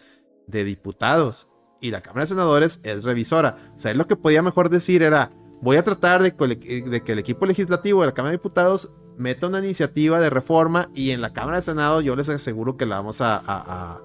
de 0.46 0.64
Diputados. 0.64 1.48
y 1.80 1.90
la 1.90 2.00
Cámara 2.00 2.22
de 2.22 2.28
Senadores 2.28 2.78
es 2.84 3.02
revisora. 3.02 3.72
O 3.74 3.78
sea, 3.78 3.90
él 3.90 3.98
lo 3.98 4.06
que 4.06 4.14
podía 4.14 4.42
mejor 4.42 4.70
decir 4.70 5.02
era, 5.02 5.32
voy 5.60 5.76
a 5.76 5.82
tratar 5.82 6.22
de, 6.22 6.36
que 6.36 7.12
el 7.12 7.18
equipo 7.18 7.46
legislativo 7.46 8.00
de 8.00 8.06
la 8.06 8.14
Cámara 8.14 8.30
de 8.30 8.38
Diputados 8.38 8.94
meta 9.18 9.48
una 9.48 9.58
iniciativa 9.58 10.20
de 10.20 10.30
reforma 10.30 10.88
y 10.94 11.10
en 11.10 11.20
la 11.20 11.32
Cámara 11.32 11.56
de 11.56 11.62
Senado 11.62 12.00
yo 12.00 12.14
les 12.14 12.28
aseguro 12.28 12.76
que 12.76 12.86
la 12.86 12.96
vamos 12.96 13.18
a, 13.20 13.98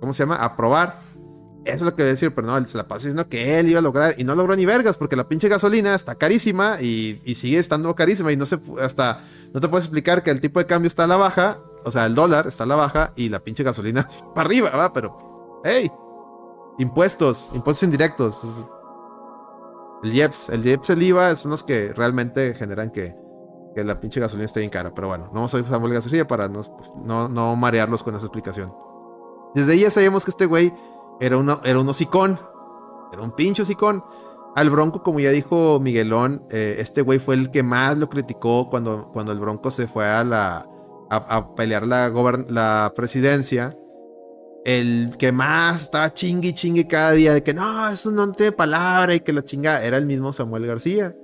¿cómo 0.00 0.12
se 0.12 0.22
llama? 0.22 0.36
A 0.36 0.46
aprobar. 0.46 1.00
Eso 1.64 1.76
es 1.76 1.82
lo 1.82 1.94
que 1.94 2.02
decir, 2.02 2.34
pero 2.34 2.46
no, 2.46 2.56
él 2.56 2.66
se 2.66 2.78
la 2.78 2.88
pasa 2.88 3.00
diciendo 3.00 3.28
que 3.28 3.58
él 3.58 3.68
iba 3.68 3.78
a 3.78 3.82
lograr 3.82 4.14
y 4.16 4.24
no 4.24 4.34
logró 4.34 4.56
ni 4.56 4.64
vergas 4.64 4.96
porque 4.96 5.16
la 5.16 5.28
pinche 5.28 5.48
gasolina 5.48 5.94
está 5.94 6.14
carísima 6.14 6.80
y, 6.80 7.20
sigue 7.34 7.58
estando 7.58 7.94
carísima 7.94 8.32
y 8.32 8.36
no 8.36 8.46
se 8.46 8.58
hasta 8.80 9.22
no 9.52 9.60
te 9.60 9.68
puedes 9.68 9.84
explicar 9.84 10.22
que 10.22 10.30
el 10.30 10.40
tipo 10.40 10.60
de 10.60 10.66
cambio 10.66 10.88
está 10.88 11.04
a 11.04 11.06
la 11.06 11.16
baja, 11.16 11.58
o 11.84 11.90
sea, 11.90 12.06
el 12.06 12.14
dólar 12.14 12.46
está 12.46 12.64
a 12.64 12.66
la 12.66 12.76
baja 12.76 13.12
y 13.16 13.28
la 13.28 13.40
pinche 13.40 13.62
gasolina 13.62 14.06
para 14.34 14.46
arriba, 14.46 14.70
¿va? 14.70 14.92
Pero, 14.92 15.60
hey, 15.64 15.90
impuestos, 16.78 17.50
impuestos 17.54 17.82
indirectos. 17.82 18.66
El 20.02 20.14
IEPS, 20.14 20.50
el 20.50 20.64
IEPS, 20.64 20.90
el 20.90 21.02
IVA 21.02 21.36
son 21.36 21.50
los 21.50 21.62
que 21.62 21.92
realmente 21.92 22.54
generan 22.54 22.90
que, 22.90 23.14
la 23.76 24.00
pinche 24.00 24.18
gasolina 24.18 24.46
esté 24.46 24.58
bien 24.58 24.70
cara. 24.70 24.92
Pero 24.92 25.06
bueno, 25.06 25.30
no 25.32 25.46
soy 25.46 25.62
Samuel 25.62 25.94
Gasolina 25.94 26.26
para 26.26 26.48
no, 26.48 26.62
no, 27.04 27.28
no, 27.28 27.54
marearlos 27.54 28.02
con 28.02 28.12
esa 28.12 28.26
explicación. 28.26 28.74
Desde 29.54 29.72
ahí 29.72 29.90
sabíamos 29.90 30.24
que 30.24 30.30
este 30.30 30.46
güey 30.46 30.72
era, 31.20 31.36
era 31.64 31.80
un 31.80 31.88
hocicón. 31.88 32.38
Era 33.12 33.22
un 33.22 33.34
pinche 33.34 33.62
hocicón. 33.62 34.02
Al 34.54 34.70
Bronco, 34.70 35.02
como 35.02 35.20
ya 35.20 35.30
dijo 35.30 35.78
Miguelón, 35.80 36.42
eh, 36.50 36.76
este 36.78 37.02
güey 37.02 37.18
fue 37.18 37.34
el 37.36 37.50
que 37.50 37.62
más 37.62 37.96
lo 37.96 38.08
criticó 38.08 38.68
cuando, 38.68 39.10
cuando 39.12 39.32
el 39.32 39.38
Bronco 39.38 39.70
se 39.70 39.86
fue 39.86 40.06
a, 40.06 40.24
la, 40.24 40.68
a, 41.10 41.54
pelear 41.54 41.86
la, 41.86 42.10
la 42.48 42.92
presidencia. 42.94 43.78
El 44.64 45.12
que 45.16 45.32
más 45.32 45.82
estaba 45.82 46.12
chingue 46.12 46.48
y 46.48 46.52
chingue 46.54 46.88
cada 46.88 47.12
día 47.12 47.32
de 47.32 47.42
que 47.42 47.54
no, 47.54 47.88
eso 47.88 48.10
no 48.10 48.32
tiene 48.32 48.52
palabra 48.52 49.14
y 49.14 49.20
que 49.20 49.32
la 49.32 49.42
chinga 49.42 49.82
era 49.82 49.96
el 49.96 50.06
mismo 50.06 50.32
Samuel 50.32 50.66
García. 50.66 51.16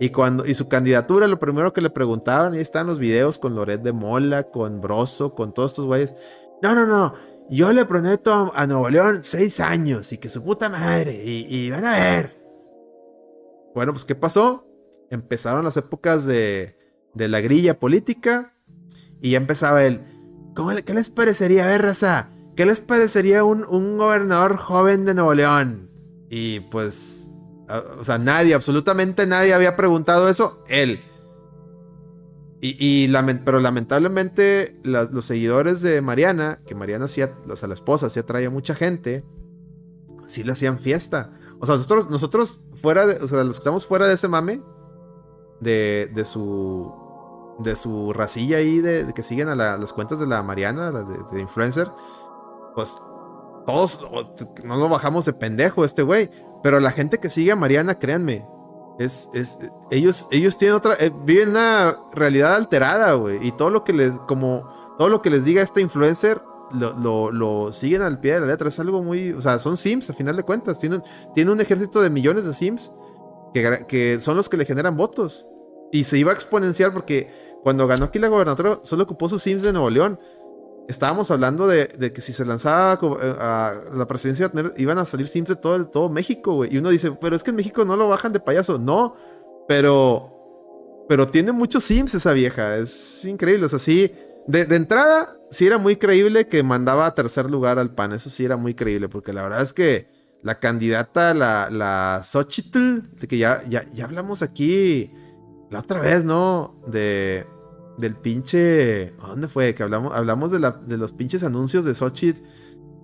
Y, 0.00 0.10
cuando, 0.10 0.46
y 0.46 0.54
su 0.54 0.68
candidatura, 0.68 1.26
lo 1.26 1.40
primero 1.40 1.72
que 1.72 1.80
le 1.80 1.90
preguntaban, 1.90 2.52
ahí 2.52 2.60
están 2.60 2.86
los 2.86 2.98
videos 2.98 3.38
con 3.38 3.56
Loret 3.56 3.82
de 3.82 3.92
Mola, 3.92 4.44
con 4.44 4.80
Broso, 4.80 5.34
con 5.34 5.52
todos 5.52 5.72
estos 5.72 5.86
güeyes. 5.86 6.14
No, 6.62 6.74
no, 6.74 6.86
no, 6.86 7.14
yo 7.50 7.72
le 7.72 7.84
prometo 7.84 8.52
a 8.54 8.66
Nuevo 8.66 8.90
León 8.90 9.20
seis 9.22 9.60
años 9.60 10.12
y 10.12 10.18
que 10.18 10.28
su 10.28 10.42
puta 10.42 10.68
madre, 10.68 11.22
y, 11.24 11.70
van 11.70 11.84
a 11.84 11.92
ver. 11.92 12.36
Bueno, 13.74 13.92
pues 13.92 14.04
¿qué 14.04 14.14
pasó? 14.14 14.66
Empezaron 15.10 15.64
las 15.64 15.76
épocas 15.76 16.26
de, 16.26 16.76
de 17.14 17.28
la 17.28 17.40
grilla 17.40 17.78
política 17.78 18.54
y 19.20 19.30
ya 19.30 19.38
empezaba 19.38 19.84
el, 19.84 20.02
¿cómo, 20.54 20.70
¿qué 20.84 20.94
les 20.94 21.10
parecería, 21.10 21.64
a 21.64 21.68
ver, 21.68 21.82
raza? 21.82 22.30
¿Qué 22.56 22.66
les 22.66 22.80
parecería 22.80 23.44
un, 23.44 23.64
un 23.68 23.98
gobernador 23.98 24.56
joven 24.56 25.04
de 25.04 25.14
Nuevo 25.14 25.34
León? 25.34 25.90
Y 26.28 26.60
pues, 26.60 27.30
o 27.98 28.04
sea, 28.04 28.18
nadie, 28.18 28.54
absolutamente 28.54 29.26
nadie 29.26 29.54
había 29.54 29.76
preguntado 29.76 30.28
eso, 30.28 30.62
él. 30.68 31.02
Y, 32.60 33.04
y 33.04 33.12
pero 33.44 33.60
lamentablemente 33.60 34.80
los 34.82 35.24
seguidores 35.24 35.80
de 35.80 36.02
Mariana, 36.02 36.60
que 36.66 36.74
Mariana 36.74 37.04
hacía, 37.04 37.38
o 37.48 37.54
sea, 37.54 37.68
la 37.68 37.74
esposa, 37.74 38.10
sí 38.10 38.18
atraía 38.18 38.50
mucha 38.50 38.74
gente, 38.74 39.24
sí 40.26 40.42
le 40.42 40.52
hacían 40.52 40.78
fiesta. 40.78 41.32
O 41.60 41.66
sea, 41.66 41.76
nosotros, 41.76 42.10
nosotros 42.10 42.64
fuera 42.80 43.06
de, 43.06 43.16
o 43.22 43.28
sea, 43.28 43.44
los 43.44 43.56
que 43.56 43.60
estamos 43.60 43.86
fuera 43.86 44.06
de 44.06 44.14
ese 44.14 44.28
mame, 44.28 44.60
de, 45.60 46.10
de 46.14 46.24
su, 46.24 46.92
de 47.58 47.76
su 47.76 48.12
racilla 48.12 48.58
ahí, 48.58 48.80
de, 48.80 49.12
que 49.14 49.22
siguen 49.22 49.48
a 49.48 49.54
las 49.54 49.92
cuentas 49.92 50.18
de 50.18 50.26
la 50.26 50.42
Mariana, 50.42 50.90
de, 50.90 51.40
influencer, 51.40 51.90
pues 52.74 52.96
todos 53.66 54.00
no 54.64 54.76
lo 54.76 54.88
bajamos 54.88 55.24
de 55.26 55.32
pendejo 55.32 55.84
este 55.84 56.02
güey. 56.02 56.30
Pero 56.62 56.80
la 56.80 56.90
gente 56.90 57.18
que 57.18 57.30
sigue 57.30 57.52
a 57.52 57.56
Mariana, 57.56 57.98
créanme, 57.98 58.46
es, 58.98 59.28
es, 59.32 59.58
ellos, 59.90 60.26
ellos 60.30 60.56
tienen 60.56 60.76
otra, 60.76 60.94
eh, 60.98 61.12
viven 61.24 61.50
una 61.50 61.96
realidad 62.12 62.56
alterada, 62.56 63.14
güey. 63.14 63.46
Y 63.46 63.52
todo 63.52 63.70
lo 63.70 63.84
que 63.84 63.92
les, 63.92 64.10
como, 64.26 64.68
todo 64.98 65.08
lo 65.08 65.22
que 65.22 65.30
les 65.30 65.44
diga 65.44 65.62
este 65.62 65.80
influencer, 65.80 66.42
lo, 66.72 67.30
lo, 67.30 67.72
siguen 67.72 68.02
al 68.02 68.18
pie 68.18 68.34
de 68.34 68.40
la 68.40 68.46
letra. 68.46 68.68
Es 68.68 68.80
algo 68.80 69.02
muy. 69.02 69.32
O 69.32 69.40
sea, 69.40 69.58
son 69.60 69.76
Sims 69.76 70.10
a 70.10 70.14
final 70.14 70.36
de 70.36 70.42
cuentas. 70.42 70.78
Tienen, 70.78 71.02
tienen 71.32 71.52
un 71.52 71.60
ejército 71.60 72.02
de 72.02 72.10
millones 72.10 72.44
de 72.44 72.52
Sims 72.52 72.92
que, 73.54 73.86
que, 73.86 74.20
son 74.20 74.36
los 74.36 74.48
que 74.48 74.56
le 74.56 74.64
generan 74.64 74.96
votos. 74.96 75.46
Y 75.92 76.04
se 76.04 76.18
iba 76.18 76.32
a 76.32 76.34
exponenciar 76.34 76.92
porque 76.92 77.30
cuando 77.62 77.86
ganó 77.86 78.06
aquí 78.06 78.18
la 78.18 78.28
gobernatura 78.28 78.80
solo 78.82 79.04
ocupó 79.04 79.28
sus 79.28 79.42
Sims 79.42 79.62
de 79.62 79.72
Nuevo 79.72 79.90
León. 79.90 80.18
Estábamos 80.88 81.30
hablando 81.30 81.66
de, 81.66 82.12
que 82.12 82.20
si 82.20 82.32
se 82.32 82.44
lanzaba 82.44 82.98
eh, 83.22 83.36
a, 83.38 83.74
la 83.94 84.06
presidencia 84.06 84.50
iban 84.78 84.98
a 84.98 85.04
salir 85.04 85.28
Sims 85.28 85.50
de 85.50 85.56
todo, 85.56 85.76
el, 85.76 85.88
todo 85.88 86.08
México, 86.08 86.54
güey. 86.54 86.74
Y 86.74 86.78
uno 86.78 86.88
dice, 86.88 87.12
pero 87.20 87.36
es 87.36 87.44
que 87.44 87.50
en 87.50 87.56
México 87.56 87.84
no 87.84 87.96
lo 87.96 88.08
bajan 88.08 88.32
de 88.32 88.40
payaso. 88.40 88.78
No, 88.78 89.14
pero. 89.68 90.34
Pero 91.08 91.26
tiene 91.26 91.52
muchos 91.52 91.84
Sims 91.84 92.14
esa 92.14 92.32
vieja. 92.32 92.76
Es 92.76 93.24
increíble. 93.24 93.66
O 93.66 93.68
sea, 93.68 93.78
sí 93.78 94.12
de, 94.48 94.62
entrada, 94.76 95.34
sí 95.50 95.66
era 95.66 95.76
muy 95.76 95.96
creíble 95.96 96.48
que 96.48 96.62
mandaba 96.62 97.04
a 97.04 97.14
tercer 97.14 97.50
lugar 97.50 97.78
al 97.78 97.94
PAN. 97.94 98.12
Eso 98.12 98.30
sí 98.30 98.46
era 98.46 98.56
muy 98.56 98.74
creíble, 98.74 99.08
porque 99.08 99.34
la 99.34 99.42
verdad 99.42 99.60
es 99.60 99.74
que 99.74 100.08
la 100.42 100.58
candidata, 100.58 101.34
la, 101.34 101.68
la 101.70 102.22
Xochitl, 102.24 103.14
de 103.18 103.28
que 103.28 103.36
ya, 103.36 103.62
ya, 103.68 103.86
ya 103.92 104.04
hablamos 104.04 104.40
aquí 104.40 105.12
la 105.70 105.80
otra 105.80 106.00
vez, 106.00 106.24
¿no? 106.24 106.82
De, 106.86 107.46
del 107.98 108.14
pinche. 108.16 109.12
¿Dónde 109.20 109.48
fue? 109.48 109.74
Que 109.74 109.82
hablamos, 109.82 110.14
hablamos 110.14 110.52
de, 110.52 110.60
la, 110.60 110.72
de 110.72 110.96
los 110.96 111.12
pinches 111.12 111.42
anuncios 111.42 111.84
de 111.84 111.94
Xochitl. 111.94 112.40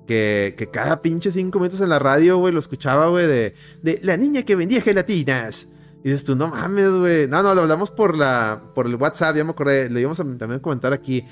Que, 0.07 0.55
que, 0.59 0.71
cada 0.71 1.01
pinche 1.01 1.33
cinco 1.33 1.59
minutos 1.59 1.81
en 1.81 1.89
la 1.89 1.99
radio, 1.99 2.37
güey, 2.37 2.53
lo 2.53 2.59
escuchaba, 2.59 3.07
güey, 3.09 3.27
de, 3.27 3.55
de 3.83 4.01
la 4.03 4.19
niña 4.19 4.43
que 4.43 4.55
vendía 4.55 4.83
gelatinas. 4.83 5.69
Y 6.05 6.11
dices 6.11 6.25
tú, 6.25 6.37
no 6.37 6.49
mames, 6.49 6.91
güey. 6.91 7.27
No, 7.27 7.43
no, 7.43 7.55
lo 7.55 7.63
hablamos 7.63 7.91
por 7.91 8.15
la 8.15 8.63
por 8.75 8.87
el 8.87 8.97
WhatsApp, 8.97 9.37
ya 9.37 9.45
me 9.45 9.53
acordé. 9.53 9.89
Le 9.89 10.01
íbamos 10.01 10.21
a 10.21 10.25
también 10.37 10.61
comentar 10.61 10.93
aquí. 10.93 11.25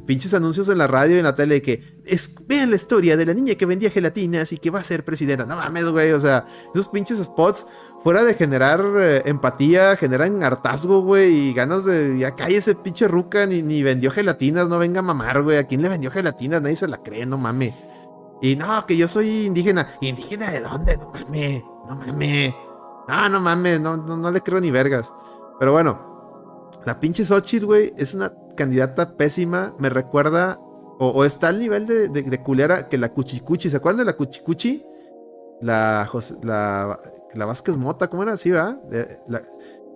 Pinches 0.00 0.34
anuncios 0.34 0.68
en 0.68 0.78
la 0.78 0.86
radio 0.86 1.16
y 1.16 1.18
en 1.18 1.24
la 1.24 1.34
tele 1.34 1.62
que 1.62 2.00
es, 2.04 2.34
vean 2.46 2.70
la 2.70 2.76
historia 2.76 3.16
de 3.16 3.26
la 3.26 3.34
niña 3.34 3.54
que 3.54 3.66
vendía 3.66 3.90
gelatinas 3.90 4.52
y 4.52 4.58
que 4.58 4.70
va 4.70 4.80
a 4.80 4.84
ser 4.84 5.04
presidenta. 5.04 5.44
No 5.44 5.56
mames, 5.56 5.84
güey. 5.86 6.12
O 6.12 6.20
sea, 6.20 6.46
esos 6.74 6.88
pinches 6.88 7.18
spots, 7.18 7.66
fuera 8.02 8.24
de 8.24 8.34
generar 8.34 8.84
eh, 8.98 9.22
empatía, 9.26 9.96
generan 9.96 10.42
hartazgo, 10.42 11.02
güey. 11.02 11.32
Y 11.32 11.54
ganas 11.54 11.84
de. 11.84 12.18
Ya 12.18 12.34
ese 12.48 12.74
pinche 12.74 13.08
ruca, 13.08 13.46
ni, 13.46 13.62
ni 13.62 13.82
vendió 13.82 14.10
gelatinas, 14.10 14.68
no 14.68 14.78
venga 14.78 15.00
a 15.00 15.02
mamar, 15.02 15.42
güey. 15.42 15.58
¿A 15.58 15.64
quién 15.64 15.82
le 15.82 15.88
vendió 15.88 16.10
gelatinas? 16.10 16.62
Nadie 16.62 16.76
se 16.76 16.88
la 16.88 17.02
cree, 17.02 17.26
no 17.26 17.38
mames. 17.38 17.74
Y 18.40 18.56
no, 18.56 18.86
que 18.86 18.96
yo 18.96 19.08
soy 19.08 19.46
indígena. 19.46 19.96
¿Indígena 20.00 20.50
de 20.50 20.60
dónde? 20.60 20.96
No 20.96 21.10
mames, 21.10 21.62
no 21.88 21.96
mames. 21.96 22.54
Ah, 23.08 23.28
no 23.28 23.40
mames, 23.40 23.80
no, 23.80 23.96
no, 23.96 24.30
le 24.30 24.40
creo 24.42 24.60
ni 24.60 24.70
vergas. 24.70 25.12
Pero 25.58 25.72
bueno, 25.72 26.68
la 26.84 27.00
pinche 27.00 27.24
Xochitl, 27.24 27.64
güey, 27.64 27.92
es 27.96 28.14
una 28.14 28.32
candidata 28.58 29.16
pésima. 29.16 29.74
Me 29.78 29.88
recuerda, 29.88 30.58
o, 30.98 31.24
está 31.24 31.48
al 31.48 31.58
nivel 31.58 31.86
de, 31.86 32.08
de, 32.08 32.42
culera 32.42 32.88
que 32.88 32.98
la 32.98 33.08
Cuchicuchi. 33.08 33.70
¿Se 33.70 33.78
acuerdan 33.78 34.00
de 34.00 34.04
la 34.04 34.16
Cuchicuchi? 34.16 34.84
La, 35.62 36.08
la, 36.42 36.98
la 37.34 37.46
Vázquez 37.46 37.76
Mota, 37.76 38.08
¿cómo 38.08 38.22
era 38.22 38.32
así, 38.32 38.50
va? 38.50 38.78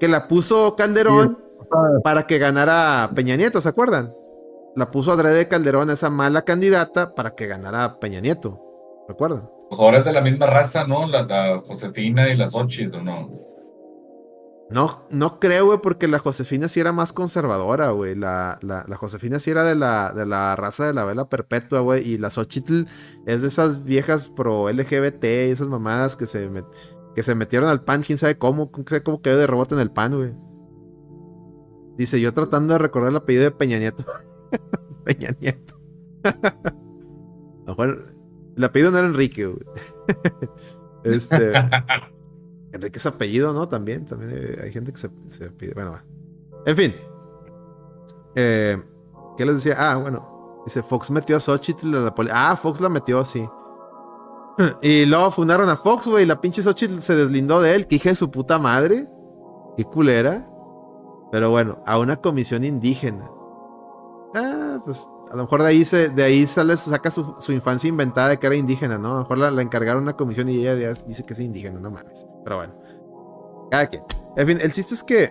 que 0.01 0.09
la 0.09 0.26
puso 0.26 0.74
Calderón 0.74 1.39
para 2.02 2.26
que 2.26 2.39
ganara 2.39 3.09
Peña 3.14 3.36
Nieto, 3.36 3.60
¿se 3.60 3.68
acuerdan? 3.68 4.12
La 4.74 4.90
puso 4.90 5.12
adrede 5.12 5.48
Calderón, 5.48 5.90
esa 5.90 6.10
mala 6.10 6.43
candidata, 6.43 7.14
para 7.14 7.36
que 7.36 7.47
ganara 7.47 8.01
Peña 8.01 8.20
Nieto. 8.20 8.60
¿Recuerdan? 9.06 9.48
Pues 9.68 9.80
ahora 9.80 9.98
es 9.98 10.05
de 10.05 10.12
la 10.12 10.20
misma 10.20 10.47
raza, 10.47 10.86
¿no? 10.86 11.06
La, 11.06 11.60
Josefina 11.66 12.28
y 12.28 12.36
las 12.36 12.52
Xochitl, 12.52 12.97
¿o 12.97 13.02
no? 13.02 13.30
No, 14.72 15.06
no 15.10 15.38
creo, 15.38 15.66
güey, 15.66 15.78
porque 15.82 16.08
la 16.08 16.18
Josefina 16.18 16.68
sí 16.68 16.80
era 16.80 16.92
más 16.92 17.12
conservadora, 17.12 17.90
güey. 17.90 18.14
La, 18.14 18.58
la, 18.62 18.84
Josefina 18.96 19.38
sí 19.38 19.50
era 19.50 19.64
de 19.64 19.74
la, 19.74 20.12
de 20.12 20.24
la 20.24 20.56
raza 20.56 20.86
de 20.86 20.94
la 20.94 21.04
vela 21.04 21.28
perpetua, 21.28 21.80
güey. 21.80 22.08
Y 22.08 22.18
la 22.18 22.30
Xochitl 22.30 22.84
es 23.26 23.42
de 23.42 23.48
esas 23.48 23.84
viejas 23.84 24.28
pro 24.28 24.70
LGBT, 24.70 25.24
esas 25.24 25.68
mamadas 25.68 26.16
que 26.16 26.26
se, 26.26 26.50
que 27.14 27.22
se 27.22 27.34
metieron 27.34 27.68
al 27.68 27.84
pan, 27.84 28.02
quién 28.02 28.18
sabe 28.18 28.38
cómo, 28.38 28.70
quién 28.70 28.86
sabe 28.86 29.02
cómo 29.02 29.20
quedó 29.20 29.38
de 29.38 29.46
rebote 29.46 29.74
en 29.74 29.80
el 29.80 29.90
pan, 29.90 30.14
güey. 30.14 30.32
Dice, 31.96 32.20
yo 32.20 32.32
tratando 32.32 32.74
de 32.74 32.78
recordar 32.78 33.10
el 33.10 33.16
apellido 33.16 33.44
de 33.44 33.50
Peña 33.50 33.78
Nieto. 33.78 34.04
Peña 35.04 35.36
Nieto. 35.40 35.78
mejor 37.66 38.12
el 38.56 38.64
apellido 38.64 38.90
no 38.90 38.98
era 38.98 39.06
Enrique, 39.06 39.46
güey. 39.46 39.64
este. 41.04 41.52
Enrique 42.72 42.98
es 42.98 43.06
apellido, 43.06 43.52
¿no? 43.52 43.68
También, 43.68 44.04
también 44.06 44.58
hay 44.62 44.72
gente 44.72 44.92
que 44.92 44.98
se, 44.98 45.08
pide. 45.50 45.74
Bueno, 45.74 45.92
va. 45.92 46.04
En 46.66 46.76
fin. 46.76 46.94
Eh, 48.34 48.82
¿Qué 49.36 49.44
les 49.44 49.56
decía? 49.56 49.76
Ah, 49.78 49.96
bueno. 49.96 50.62
Dice, 50.64 50.82
Fox 50.82 51.10
metió 51.10 51.36
a 51.36 51.40
Xochitl 51.40 51.94
a 51.96 52.00
la 52.00 52.14
Ah, 52.32 52.56
Fox 52.56 52.80
la 52.80 52.88
metió 52.88 53.20
así. 53.20 53.46
Y 54.82 55.06
luego 55.06 55.30
fundaron 55.30 55.68
a 55.68 55.76
Fox, 55.76 56.08
güey. 56.08 56.26
La 56.26 56.40
pinche 56.40 56.62
Xochitl 56.62 57.00
se 57.00 57.14
deslindó 57.14 57.60
de 57.60 57.74
él. 57.74 57.86
Que 57.86 57.96
hija 57.96 58.10
de 58.10 58.14
su 58.14 58.30
puta 58.30 58.58
madre. 58.58 59.08
Qué 59.76 59.84
culera. 59.84 60.48
Pero 61.30 61.50
bueno, 61.50 61.82
a 61.86 61.98
una 61.98 62.16
comisión 62.16 62.64
indígena. 62.64 63.30
Ah, 64.34 64.80
pues 64.84 65.08
a 65.32 65.36
lo 65.36 65.44
mejor 65.44 65.62
de 65.62 65.68
ahí, 65.68 65.84
se, 65.86 66.10
de 66.10 66.22
ahí 66.22 66.46
sale, 66.46 66.76
saca 66.76 67.10
su, 67.10 67.34
infancia 67.52 67.88
inventada 67.88 68.28
de 68.28 68.38
que 68.38 68.46
era 68.46 68.54
indígena, 68.54 68.98
¿no? 68.98 69.08
A 69.08 69.14
lo 69.14 69.18
mejor 69.20 69.38
la, 69.38 69.62
encargaron 69.62 70.02
una 70.02 70.14
comisión 70.14 70.46
y 70.50 70.66
ella 70.66 70.92
dice 71.06 71.24
que 71.24 71.32
es 71.32 71.40
indígena, 71.40 71.80
no 71.80 71.90
mames. 71.90 72.26
Pero 72.44 72.56
bueno, 72.56 72.74
cada 73.70 73.86
quien. 73.86 74.02
En 74.36 74.47
fin, 74.47 74.59
el 74.60 74.73
chiste 74.73 74.94
es 74.94 75.05
que 75.05 75.31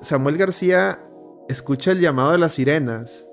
Samuel 0.00 0.36
García 0.36 1.02
escucha 1.48 1.92
el 1.92 2.00
llamado 2.00 2.32
de 2.32 2.38
las 2.38 2.52
sirenas. 2.52 3.28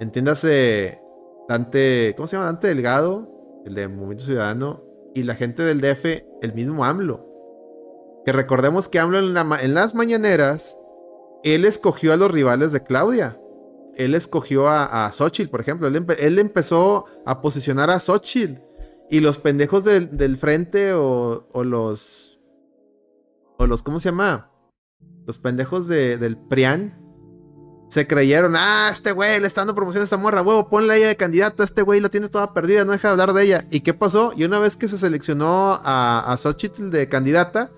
Entiéndase, 0.00 1.00
Dante, 1.48 2.14
¿cómo 2.16 2.26
se 2.26 2.36
llama? 2.36 2.46
Dante 2.46 2.68
Delgado, 2.68 3.28
el 3.64 3.74
de 3.74 3.88
Movimiento 3.88 4.24
Ciudadano, 4.24 4.82
y 5.14 5.22
la 5.22 5.34
gente 5.34 5.62
del 5.62 5.80
DF, 5.80 6.04
el 6.42 6.54
mismo 6.54 6.84
AMLO. 6.84 7.24
Que 8.24 8.32
recordemos 8.32 8.88
que 8.88 8.98
AMLO 8.98 9.18
en, 9.18 9.74
las 9.74 9.94
mañaneras, 9.94 10.76
él 11.44 11.64
escogió 11.64 12.12
a 12.12 12.16
los 12.16 12.30
rivales 12.30 12.72
de 12.72 12.82
Claudia 12.82 13.38
él 13.96 14.14
escogió 14.14 14.68
a, 14.68 15.06
a 15.06 15.12
Xochitl, 15.12 15.50
por 15.50 15.60
ejemplo. 15.60 15.88
Él, 15.88 16.38
empezó 16.38 17.06
a 17.24 17.40
posicionar 17.40 17.90
a 17.90 17.98
Xochitl. 17.98 18.60
Y 19.10 19.20
los 19.20 19.38
pendejos 19.38 19.84
del, 19.84 20.36
frente 20.36 20.92
o, 20.92 21.46
los. 21.64 22.40
O 23.58 23.66
los. 23.66 23.82
¿Cómo 23.82 24.00
se 24.00 24.10
llama? 24.10 24.50
Los 25.26 25.38
pendejos 25.38 25.88
del 25.88 26.36
PRIAN. 26.48 27.02
Se 27.88 28.08
creyeron, 28.08 28.54
ah, 28.56 28.88
este 28.90 29.12
güey 29.12 29.38
le 29.38 29.46
está 29.46 29.60
dando 29.60 29.76
promoción 29.76 30.00
a 30.00 30.04
esta 30.04 30.16
morra, 30.16 30.42
huevo, 30.42 30.68
ponle 30.68 30.92
a 30.92 30.96
ella 30.96 31.06
de 31.06 31.16
candidata, 31.16 31.62
este 31.62 31.82
güey 31.82 32.00
la 32.00 32.08
tiene 32.08 32.28
toda 32.28 32.52
perdida, 32.52 32.84
no 32.84 32.90
deja 32.90 33.06
de 33.06 33.12
hablar 33.12 33.32
de 33.32 33.44
ella. 33.44 33.64
¿Y 33.70 33.82
qué 33.82 33.94
pasó? 33.94 34.32
Y 34.34 34.42
una 34.42 34.58
vez 34.58 34.76
que 34.76 34.88
se 34.88 34.98
seleccionó 34.98 35.80
a, 35.84 36.32
a 36.32 36.36
Xochitl 36.36 36.90
de 36.90 37.08
candidata, 37.08 37.70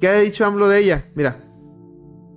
¿qué 0.00 0.08
ha 0.08 0.20
dicho 0.20 0.44
AMLO 0.44 0.68
de 0.68 0.80
ella? 0.80 1.06
Mira, 1.14 1.48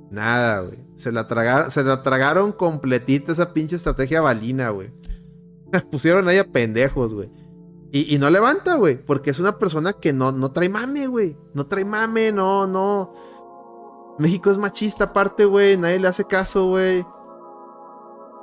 nada, 0.10 0.62
güey. 0.62 0.80
Se 0.95 1.12
la, 1.12 1.28
tragaron, 1.28 1.70
se 1.70 1.84
la 1.84 2.02
tragaron 2.02 2.53
completita 2.53 3.32
esa 3.32 3.53
pinche 3.53 3.76
estrategia 3.76 4.22
balina, 4.22 4.70
güey. 4.70 4.94
Pusieron 5.91 6.30
a 6.30 6.44
pendejos, 6.45 7.14
güey. 7.14 7.30
Y, 7.93 8.18
no 8.19 8.30
levanta, 8.30 8.76
güey. 8.76 9.03
Porque 9.03 9.31
es 9.31 9.39
una 9.39 9.57
persona 9.57 9.93
que 9.93 10.13
no, 10.13 10.31
no 10.31 10.51
trae 10.51 10.69
mame, 10.69 11.07
güey. 11.07 11.38
No 11.53 11.68
trae 11.68 11.84
mame, 11.84 12.31
no, 12.31 12.65
no. 12.65 13.13
México 14.18 14.49
es 14.49 14.57
machista 14.57 15.05
aparte, 15.05 15.45
güey. 15.45 15.76
Nadie 15.77 15.99
le 15.99 16.07
hace 16.07 16.23
caso, 16.26 16.69
güey. 16.69 17.05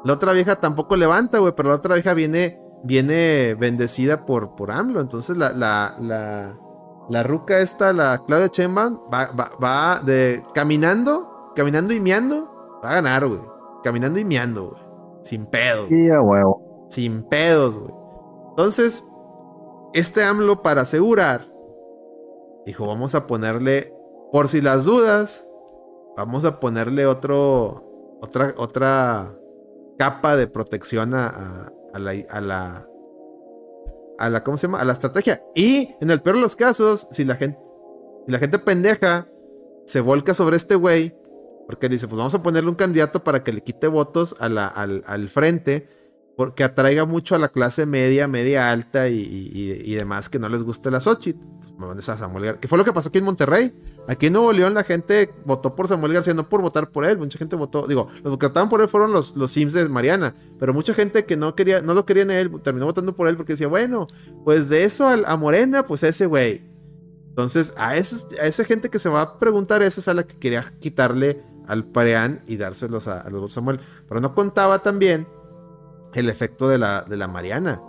La 0.05 0.13
otra 0.13 0.33
vieja 0.33 0.57
tampoco 0.57 0.97
levanta, 0.97 1.39
güey. 1.39 1.55
Pero 1.57 1.71
la 1.71 1.77
otra 1.77 1.95
vieja 1.95 2.13
viene, 2.13 2.61
viene 2.85 3.57
bendecida 3.59 4.27
por, 4.27 4.55
por 4.55 4.71
AMLO. 4.71 5.01
Entonces 5.01 5.37
la, 5.37 5.51
la, 5.53 5.97
la, 5.99 6.59
la 7.09 7.23
ruca 7.23 7.61
esta, 7.61 7.95
la 7.95 8.23
Claudia 8.27 8.51
Chemban, 8.51 9.01
va, 9.13 9.31
va, 9.33 9.51
va 9.63 10.01
de 10.05 10.45
caminando 10.53 11.39
caminando 11.59 11.93
y 11.93 11.99
meando, 11.99 12.81
va 12.85 12.91
a 12.91 12.95
ganar, 12.95 13.27
güey. 13.27 13.41
Caminando 13.83 14.21
y 14.21 14.25
meando, 14.25 14.69
güey. 14.71 14.81
Sin 15.25 15.45
pedos. 15.47 15.89
Sí, 15.89 16.09
a 16.09 16.21
huevo. 16.21 16.87
Sin 16.89 17.25
pedos, 17.25 17.77
güey. 17.77 17.93
Entonces, 18.51 19.05
este 19.95 20.23
AMLO 20.23 20.63
para 20.63 20.83
asegurar, 20.83 21.51
dijo, 22.67 22.87
vamos 22.87 23.15
a 23.15 23.27
ponerle, 23.27 23.95
por 24.33 24.49
si 24.49 24.61
las 24.61 24.85
dudas, 24.85 25.47
vamos 26.17 26.45
a 26.45 26.61
ponerle 26.61 27.07
otro, 27.07 28.19
otra, 28.21 28.55
otra 28.57 29.35
capa 29.99 30.37
de 30.37 30.47
protección 30.47 31.15
a, 31.15 31.73
a, 31.93 31.99
la, 31.99 32.13
a 32.29 32.41
la, 32.41 32.87
a 34.19 34.31
la, 34.31 34.45
¿cómo 34.45 34.57
se 34.57 34.67
llama? 34.67 34.81
A 34.81 34.85
la 34.85 34.93
estrategia. 34.93 35.43
Y 35.55 35.95
en 36.01 36.11
el 36.11 36.21
peor 36.21 36.37
de 36.37 36.43
los 36.43 36.57
casos, 36.57 37.09
si 37.11 37.25
la 37.25 37.37
gente, 37.37 37.59
si 38.27 38.33
la 38.33 38.39
gente 38.39 38.59
pendeja 38.59 39.29
se 39.87 40.01
volca 40.01 40.35
sobre 40.35 40.57
este 40.57 40.75
güey, 40.75 41.17
porque 41.67 41.89
dice, 41.89 42.09
pues 42.09 42.19
vamos 42.19 42.35
a 42.35 42.43
ponerle 42.43 42.71
un 42.71 42.77
candidato 42.77 43.25
para 43.25 43.43
que 43.43 43.53
le 43.53 43.63
quite 43.63 43.89
votos 43.89 44.37
a 44.39 44.49
la, 44.49 44.67
al, 44.67 45.29
frente, 45.29 45.89
porque 46.39 46.63
atraiga 46.63 47.05
mucho 47.05 47.35
a 47.35 47.39
la 47.41 47.49
clase 47.49 47.85
media, 47.85 48.29
media 48.29 48.71
alta 48.71 49.09
y, 49.09 49.93
demás 49.97 50.29
que 50.29 50.39
no 50.39 50.49
les 50.49 50.63
guste 50.63 50.89
la 50.89 51.01
Xochitl. 51.01 51.41
Pues 51.77 52.09
a 52.09 52.17
Samuel 52.17 52.45
García. 52.45 52.61
Que 52.61 52.69
fue 52.69 52.79
lo 52.79 52.85
que 52.85 52.93
pasó 52.93 53.09
aquí 53.09 53.19
en 53.19 53.25
Monterrey. 53.25 53.75
Aquí 54.07 54.27
en 54.27 54.35
Nuevo 54.35 54.53
León 54.53 54.73
la 54.73 54.85
gente 54.85 55.35
votó 55.45 55.75
por 55.75 55.89
Samuel 55.89 56.13
García, 56.13 56.35
no 56.35 56.49
por 56.49 56.63
votar 56.63 56.93
por 56.93 57.05
él. 57.05 57.19
Mucha 57.19 57.39
gente 57.39 57.57
votó, 57.57 57.89
digo, 57.89 58.07
los 58.23 58.39
que 58.39 58.47
votaban 58.47 58.69
por 58.69 58.81
él 58.81 58.89
fueron 58.89 59.13
los, 59.13 59.35
los 59.35 59.51
Sims 59.51 59.73
de 59.73 59.89
Mariana. 59.89 60.33
Pero 60.61 60.73
mucha 60.73 60.95
gente 60.95 61.25
que 61.25 61.37
no 61.37 61.57
quería, 61.57 61.81
no 61.81 61.93
lo 61.93 62.07
quería 62.07 62.23
en 62.23 62.31
él, 62.31 62.63
terminó 62.63 62.87
votando 62.87 63.17
por 63.17 63.27
él 63.27 63.37
porque 63.37 63.55
decía, 63.55 63.67
bueno, 63.67 64.07
pues 64.45 64.69
de 64.69 64.85
eso 64.85 65.09
a, 65.09 65.37
Morena, 65.37 65.83
pues 65.83 66.05
ese 66.05 66.27
güey. 66.27 66.63
Entonces, 67.31 67.75
a, 67.77 67.97
esos, 67.97 68.29
a 68.41 68.47
esa 68.47 68.63
gente 68.63 68.91
que 68.91 69.01
se 69.01 69.09
va 69.09 69.23
a 69.23 69.39
preguntar 69.41 69.83
eso 69.83 69.99
es 69.99 70.07
a 70.07 70.15
la 70.15 70.23
que 70.23 70.37
quería 70.37 70.73
quitarle 70.79 71.43
al 71.67 71.85
Pareán 71.85 72.45
y 72.47 72.59
dárselos 72.59 73.09
a, 73.09 73.29
los 73.29 73.53
Samuel. 73.53 73.81
Pero 74.09 74.21
no 74.21 74.37
contaba 74.37 74.79
también 74.85 75.27
el 76.15 76.29
efecto 76.29 76.69
de 76.69 76.79
la, 76.79 77.03
de 77.03 77.17
la 77.17 77.29
Mariana. 77.29 77.83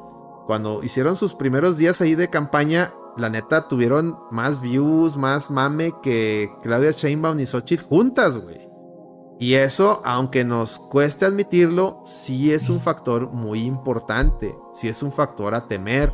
Cuando 0.45 0.83
hicieron 0.83 1.15
sus 1.15 1.35
primeros 1.35 1.77
días 1.77 2.01
ahí 2.01 2.15
de 2.15 2.29
campaña, 2.29 2.91
la 3.17 3.29
neta 3.29 3.67
tuvieron 3.67 4.17
más 4.31 4.61
views, 4.61 5.17
más 5.17 5.51
mame 5.51 5.91
que 6.01 6.51
Claudia 6.63 6.91
Sheinbaum 6.91 7.39
y 7.39 7.45
Xochitl 7.45 7.83
juntas, 7.83 8.37
güey. 8.37 8.69
Y 9.39 9.53
eso, 9.53 10.01
aunque 10.03 10.43
nos 10.43 10.79
cueste 10.79 11.25
admitirlo, 11.25 12.01
sí 12.03 12.51
es 12.51 12.69
un 12.69 12.81
factor 12.81 13.31
muy 13.31 13.61
importante. 13.61 14.53
Sí 14.73 14.89
es 14.89 15.01
un 15.01 15.13
factor 15.13 15.55
a 15.55 15.65
temer. 15.65 16.13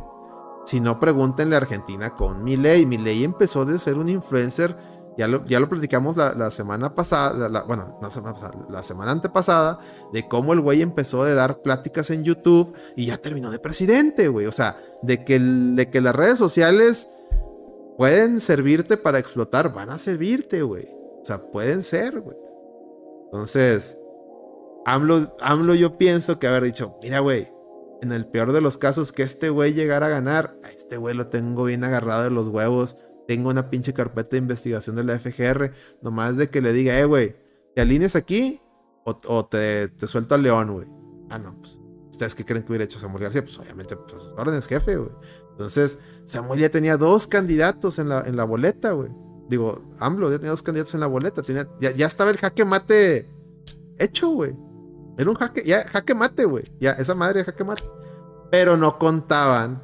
Si 0.64 0.78
no, 0.80 1.00
pregúntenle 1.00 1.56
a 1.56 1.58
Argentina 1.58 2.10
con 2.10 2.44
Milei. 2.44 2.86
Milei 2.86 3.24
empezó 3.24 3.64
de 3.64 3.80
ser 3.80 3.98
un 3.98 4.08
influencer 4.08 4.76
ya 5.16 5.28
lo, 5.28 5.44
ya 5.46 5.60
lo 5.60 5.68
platicamos 5.68 6.16
la, 6.16 6.50
semana 6.50 6.94
pasada, 6.94 7.64
bueno, 7.66 7.98
no 8.02 8.10
semana 8.10 8.34
pasada, 8.34 8.54
la 8.68 8.82
semana 8.82 9.12
antepasada, 9.12 9.78
de 10.12 10.28
cómo 10.28 10.52
el 10.52 10.60
güey 10.60 10.82
empezó 10.82 11.22
a 11.22 11.34
dar 11.34 11.62
pláticas 11.62 12.10
en 12.10 12.22
YouTube 12.22 12.74
y 12.96 13.06
ya 13.06 13.16
terminó 13.16 13.50
de 13.50 13.58
presidente, 13.58 14.28
güey. 14.28 14.46
O 14.46 14.52
sea, 14.52 14.76
de 15.02 15.24
que, 15.24 15.38
de 15.38 15.90
que 15.90 16.02
las 16.02 16.14
redes 16.14 16.38
sociales 16.38 17.08
pueden 17.96 18.40
servirte 18.40 18.98
para 18.98 19.18
explotar, 19.18 19.72
van 19.72 19.90
a 19.90 19.98
servirte, 19.98 20.62
güey. 20.62 20.86
O 21.22 21.24
sea, 21.24 21.38
pueden 21.50 21.82
ser, 21.82 22.20
güey. 22.20 22.36
Entonces, 23.26 23.98
AMLO, 24.84 25.34
AMLO 25.40 25.74
yo 25.74 25.96
pienso 25.96 26.38
que 26.38 26.46
haber 26.46 26.64
dicho, 26.64 26.98
mira, 27.02 27.20
güey, 27.20 27.48
en 28.02 28.12
el 28.12 28.26
peor 28.26 28.52
de 28.52 28.60
los 28.60 28.76
casos 28.76 29.12
que 29.12 29.22
este 29.22 29.48
güey 29.48 29.72
llegara 29.72 30.06
a 30.06 30.10
ganar, 30.10 30.54
a 30.62 30.68
este 30.68 30.98
güey 30.98 31.14
lo 31.14 31.26
tengo 31.26 31.64
bien 31.64 31.84
agarrado 31.84 32.24
de 32.24 32.30
los 32.30 32.48
huevos 32.48 32.98
tengo 33.26 33.50
una 33.50 33.70
pinche 33.70 33.92
carpeta 33.92 34.30
de 34.30 34.38
investigación 34.38 34.96
de 34.96 35.04
la 35.04 35.18
FGR, 35.18 35.72
nomás 36.02 36.36
de 36.36 36.48
que 36.48 36.60
le 36.60 36.72
diga, 36.72 36.98
eh, 36.98 37.04
güey, 37.04 37.36
¿te 37.74 37.80
alineas 37.80 38.16
aquí 38.16 38.60
o, 39.04 39.46
te, 39.46 39.90
suelto 40.06 40.34
al 40.34 40.42
león, 40.42 40.72
güey? 40.72 40.86
Ah, 41.30 41.38
no, 41.38 41.56
pues, 41.58 41.80
¿ustedes 42.10 42.34
qué 42.34 42.44
creen 42.44 42.62
que 42.62 42.72
hubiera 42.72 42.84
hecho 42.84 42.98
Samuel 42.98 43.24
García? 43.24 43.42
Pues 43.42 43.58
obviamente, 43.58 43.96
pues 43.96 44.14
a 44.14 44.20
sus 44.20 44.32
órdenes, 44.32 44.66
jefe, 44.66 44.96
güey. 44.96 45.12
Entonces, 45.52 45.98
Samuel 46.24 46.60
ya 46.60 46.70
tenía 46.70 46.96
dos 46.96 47.26
candidatos 47.26 47.98
en 47.98 48.08
la, 48.08 48.22
en 48.22 48.36
la 48.36 48.44
boleta, 48.44 48.92
güey. 48.92 49.10
Digo, 49.48 49.82
AMLO 50.00 50.30
ya 50.30 50.36
tenía 50.36 50.50
dos 50.50 50.62
candidatos 50.62 50.94
en 50.94 51.00
la 51.00 51.06
boleta. 51.06 51.42
Tenía, 51.42 51.68
ya, 51.80 51.92
ya 51.92 52.06
estaba 52.06 52.30
el 52.30 52.36
jaque 52.36 52.64
mate 52.64 53.30
hecho, 53.98 54.30
güey. 54.30 54.54
Era 55.16 55.30
un 55.30 55.36
jaque, 55.36 55.62
ya, 55.64 55.88
jaque 55.88 56.14
mate, 56.14 56.44
güey. 56.44 56.64
Ya, 56.80 56.92
esa 56.92 57.14
madre 57.14 57.40
de 57.40 57.44
jaque 57.46 57.64
mate. 57.64 57.84
Pero 58.50 58.76
no 58.76 58.98
contaban 58.98 59.82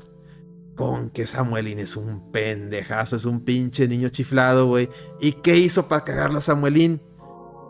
con 0.77 1.11
que 1.11 1.27
Samuelín 1.27 1.79
es 1.79 1.97
un 1.97 2.31
pendejazo, 2.31 3.17
es 3.17 3.25
un 3.25 3.41
pinche 3.41 3.89
niño 3.89 4.09
chiflado, 4.09 4.67
güey. 4.67 4.89
¿Y 5.21 5.33
qué 5.33 5.57
hizo 5.57 5.87
para 5.87 6.05
cagarla 6.05 6.41
Samuelín? 6.41 7.01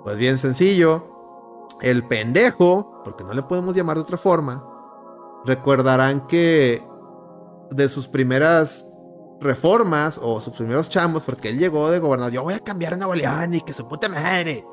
Pues 0.04 0.16
bien 0.16 0.38
sencillo. 0.38 1.08
El 1.80 2.06
pendejo, 2.06 3.02
porque 3.04 3.24
no 3.24 3.34
le 3.34 3.42
podemos 3.42 3.74
llamar 3.74 3.96
de 3.96 4.02
otra 4.02 4.18
forma, 4.18 4.64
recordarán 5.44 6.26
que 6.26 6.82
de 7.70 7.88
sus 7.88 8.06
primeras 8.06 8.86
reformas 9.40 10.20
o 10.22 10.40
sus 10.40 10.54
primeros 10.54 10.88
chambos, 10.88 11.24
porque 11.24 11.48
él 11.48 11.58
llegó 11.58 11.90
de 11.90 11.98
gobernador, 11.98 12.32
yo 12.32 12.42
voy 12.44 12.54
a 12.54 12.60
cambiar 12.60 12.94
a 12.94 12.96
Nuevo 12.96 13.14
León 13.14 13.54
y 13.54 13.60
que 13.62 13.72
su 13.72 13.88
puta 13.88 14.08
madre. 14.08 14.64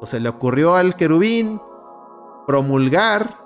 O 0.00 0.06
se 0.06 0.18
le 0.18 0.28
ocurrió 0.28 0.74
al 0.74 0.96
querubín 0.96 1.60
promulgar, 2.46 3.38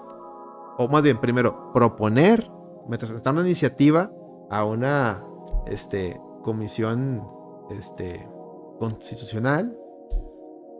o 0.78 0.88
más 0.88 1.02
bien 1.02 1.18
primero, 1.18 1.72
proponer, 1.72 2.50
está 2.90 3.30
una 3.30 3.42
iniciativa 3.42 4.10
a 4.52 4.66
una 4.66 5.24
este, 5.66 6.20
comisión 6.44 7.26
este, 7.70 8.28
constitucional 8.78 9.76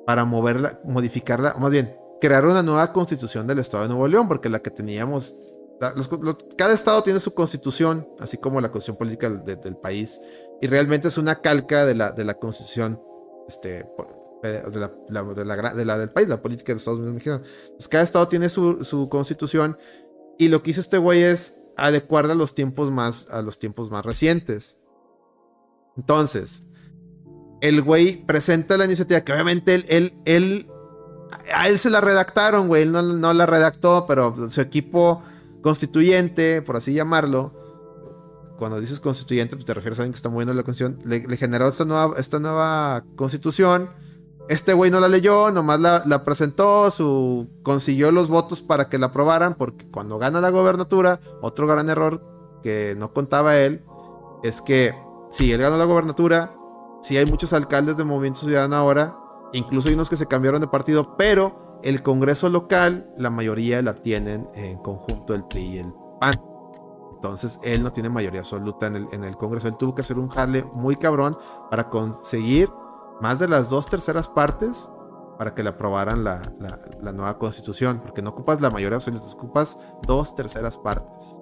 para 0.06 0.26
moverla, 0.26 0.78
modificarla, 0.84 1.54
más 1.58 1.70
bien, 1.70 1.96
crear 2.20 2.44
una 2.44 2.62
nueva 2.62 2.92
constitución 2.92 3.46
del 3.46 3.60
Estado 3.60 3.84
de 3.84 3.88
Nuevo 3.88 4.06
León, 4.06 4.28
porque 4.28 4.50
la 4.50 4.58
que 4.58 4.70
teníamos, 4.70 5.34
cada 6.56 6.74
estado 6.74 7.02
tiene 7.02 7.18
su 7.18 7.32
constitución, 7.32 8.06
así 8.20 8.36
como 8.36 8.60
la 8.60 8.70
constitución 8.70 8.98
política 8.98 9.30
del 9.30 9.76
país, 9.76 10.20
y 10.60 10.66
realmente 10.66 11.08
es 11.08 11.16
una 11.16 11.40
calca 11.40 11.86
de 11.86 11.94
la, 11.94 12.12
de 12.12 12.24
la 12.26 12.34
constitución 12.34 13.00
este, 13.48 13.88
de, 14.42 14.90
la, 15.08 15.98
del 15.98 16.10
país, 16.10 16.28
la 16.28 16.42
política 16.42 16.74
de 16.74 16.76
Estados 16.76 16.98
Unidos 16.98 17.14
mexicanos. 17.14 17.48
cada 17.88 18.04
estado 18.04 18.28
tiene 18.28 18.50
su, 18.50 18.84
su 18.84 19.08
constitución, 19.08 19.78
y 20.36 20.48
lo 20.48 20.62
que 20.62 20.72
hizo 20.72 20.82
este 20.82 20.98
güey 20.98 21.22
es 21.22 21.61
adecuarla 21.76 22.32
a 22.32 22.36
los 22.36 22.54
tiempos 22.54 22.90
más, 22.90 23.26
a 23.30 23.42
los 23.42 23.58
tiempos 23.58 23.90
más 23.90 24.04
recientes. 24.04 24.78
Entonces, 25.96 26.64
el 27.60 27.82
güey 27.82 28.26
presenta 28.26 28.76
la 28.76 28.84
iniciativa 28.84 29.20
que 29.20 29.32
obviamente 29.32 29.74
él, 29.74 30.14
él, 30.24 30.66
a 31.54 31.68
él 31.68 31.78
se 31.78 31.90
la 31.90 32.00
redactaron, 32.00 32.68
güey. 32.68 32.82
Él 32.82 32.92
no, 32.92 33.32
la 33.32 33.46
redactó, 33.46 34.06
pero 34.06 34.50
su 34.50 34.60
equipo 34.60 35.22
constituyente, 35.62 36.60
por 36.62 36.76
así 36.76 36.92
llamarlo, 36.92 37.54
cuando 38.58 38.80
dices 38.80 39.00
constituyente, 39.00 39.56
pues 39.56 39.64
te 39.64 39.74
refieres 39.74 39.98
a 39.98 40.02
alguien 40.02 40.12
que 40.12 40.16
está 40.16 40.28
moviendo 40.28 40.54
la 40.54 40.62
constitución, 40.62 40.98
le, 41.04 41.36
generó 41.36 41.68
esta 41.68 41.84
nueva, 41.84 42.14
esta 42.18 42.38
nueva 42.38 43.04
constitución. 43.16 43.90
Este 44.48 44.74
güey 44.74 44.90
no 44.90 45.00
la 45.00 45.08
leyó, 45.08 45.50
nomás 45.50 45.80
la, 45.80 46.02
la, 46.04 46.24
presentó, 46.24 46.90
su, 46.90 47.48
consiguió 47.62 48.10
los 48.10 48.28
votos 48.28 48.60
para 48.60 48.88
que 48.88 48.98
la 48.98 49.06
aprobaran, 49.06 49.54
porque 49.54 49.88
cuando 49.88 50.18
gana 50.18 50.40
la 50.40 50.50
gobernatura, 50.50 51.20
otro 51.40 51.66
gran 51.66 51.88
error 51.88 52.22
que 52.62 52.94
no 52.98 53.12
contaba 53.12 53.56
él, 53.56 53.84
es 54.42 54.60
que 54.60 54.94
si 55.30 55.52
él 55.52 55.60
ganó 55.60 55.76
la 55.76 55.84
gobernatura, 55.84 56.54
si 57.02 57.16
hay 57.16 57.26
muchos 57.26 57.52
alcaldes 57.52 57.96
de 57.96 58.04
Movimiento 58.04 58.40
Ciudadano 58.40 58.76
ahora, 58.76 59.16
incluso 59.52 59.88
hay 59.88 59.94
unos 59.94 60.10
que 60.10 60.16
se 60.16 60.26
cambiaron 60.26 60.60
de 60.60 60.68
partido, 60.68 61.16
pero 61.16 61.80
el 61.82 62.02
Congreso 62.02 62.48
local, 62.48 63.12
la 63.16 63.30
mayoría 63.30 63.80
la 63.82 63.94
tienen 63.94 64.48
en 64.54 64.78
conjunto 64.78 65.34
el 65.34 65.44
PRI 65.44 65.62
y 65.62 65.78
el 65.78 65.92
PAN. 66.20 66.40
Entonces 67.14 67.58
él 67.62 67.82
no 67.82 67.92
tiene 67.92 68.08
mayoría 68.08 68.40
absoluta 68.40 68.86
en 68.86 68.96
el, 68.96 69.08
en 69.12 69.24
el 69.24 69.36
Congreso. 69.36 69.68
Él 69.68 69.76
tuvo 69.76 69.94
que 69.94 70.02
hacer 70.02 70.18
un 70.18 70.28
jale 70.28 70.64
muy 70.74 70.96
cabrón 70.96 71.36
para 71.70 71.88
conseguir 71.88 72.68
más 73.22 73.38
de 73.38 73.46
las 73.46 73.70
dos 73.70 73.86
terceras 73.86 74.28
partes 74.28 74.88
para 75.38 75.54
que 75.54 75.62
le 75.62 75.68
aprobaran 75.68 76.24
la, 76.24 76.52
la, 77.00 77.12
nueva 77.12 77.38
constitución. 77.38 78.00
Porque 78.02 78.20
no 78.20 78.30
ocupas 78.30 78.60
la 78.60 78.68
mayoría 78.68 78.96
absoluta, 78.96 79.24
ocupas 79.32 79.78
dos 80.06 80.34
terceras 80.34 80.76
partes. 80.76 81.38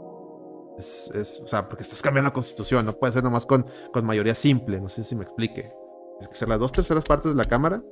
Es, 0.76 1.10
es, 1.14 1.40
o 1.42 1.48
sea, 1.48 1.68
porque 1.68 1.82
estás 1.82 2.02
cambiando 2.02 2.28
la 2.28 2.34
constitución, 2.34 2.84
no 2.84 2.92
puede 2.92 3.14
ser 3.14 3.24
nomás 3.24 3.46
con, 3.46 3.64
con 3.92 4.04
mayoría 4.04 4.34
simple, 4.34 4.78
no 4.78 4.88
sé 4.88 5.02
si 5.02 5.16
me 5.16 5.24
explique. 5.24 5.72
Es 6.20 6.28
que 6.28 6.36
ser 6.36 6.50
las 6.50 6.60
dos 6.60 6.70
terceras 6.70 7.04
partes 7.04 7.30
de 7.32 7.36
la 7.36 7.46
Cámara 7.46 7.82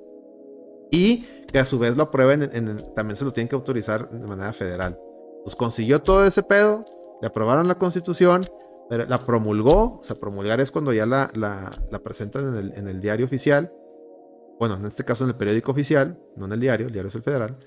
y 0.91 1.25
que 1.51 1.59
a 1.59 1.65
su 1.65 1.79
vez 1.79 1.97
lo 1.97 2.05
aprueben, 2.05 2.51
también 2.95 3.17
se 3.17 3.25
lo 3.25 3.31
tienen 3.31 3.49
que 3.49 3.57
autorizar 3.57 4.11
de 4.11 4.27
manera 4.27 4.53
federal. 4.53 5.01
Pues 5.45 5.57
consiguió 5.57 6.03
todo 6.03 6.27
ese 6.27 6.43
pedo, 6.43 6.85
le 7.23 7.29
aprobaron 7.29 7.69
la 7.69 7.77
constitución, 7.77 8.45
la 8.91 9.19
promulgó, 9.19 9.99
o 9.99 10.01
sea, 10.03 10.17
promulgar 10.17 10.61
es 10.61 10.71
cuando 10.71 10.93
ya 10.93 11.05
la, 11.05 11.31
la, 11.35 11.99
presentan 12.03 12.49
en 12.49 12.57
el, 12.57 12.73
en 12.77 12.89
el, 12.89 13.01
diario 13.01 13.27
oficial, 13.27 13.73
bueno, 14.59 14.77
en 14.77 14.87
este 14.87 15.05
caso 15.05 15.25
en 15.25 15.31
el 15.31 15.37
periódico 15.37 15.73
oficial, 15.73 16.19
no 16.37 16.47
en 16.47 16.53
el 16.53 16.61
diario, 16.61 16.87
el 16.87 16.93
diario 16.93 17.09
es 17.09 17.15
el 17.15 17.23
federal. 17.23 17.59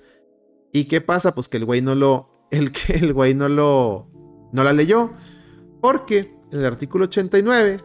¿Y 0.72 0.84
qué 0.84 1.00
pasa? 1.00 1.34
Pues 1.34 1.48
que 1.48 1.58
el 1.58 1.64
güey 1.64 1.82
no 1.82 1.94
lo, 1.94 2.48
el 2.50 2.72
que 2.72 2.92
el 2.96 3.12
güey 3.12 3.34
no 3.34 3.48
lo, 3.48 4.10
no 4.52 4.64
la 4.64 4.72
leyó, 4.72 5.12
porque 5.80 6.34
en 6.52 6.60
el 6.60 6.64
artículo 6.66 7.04
89 7.06 7.82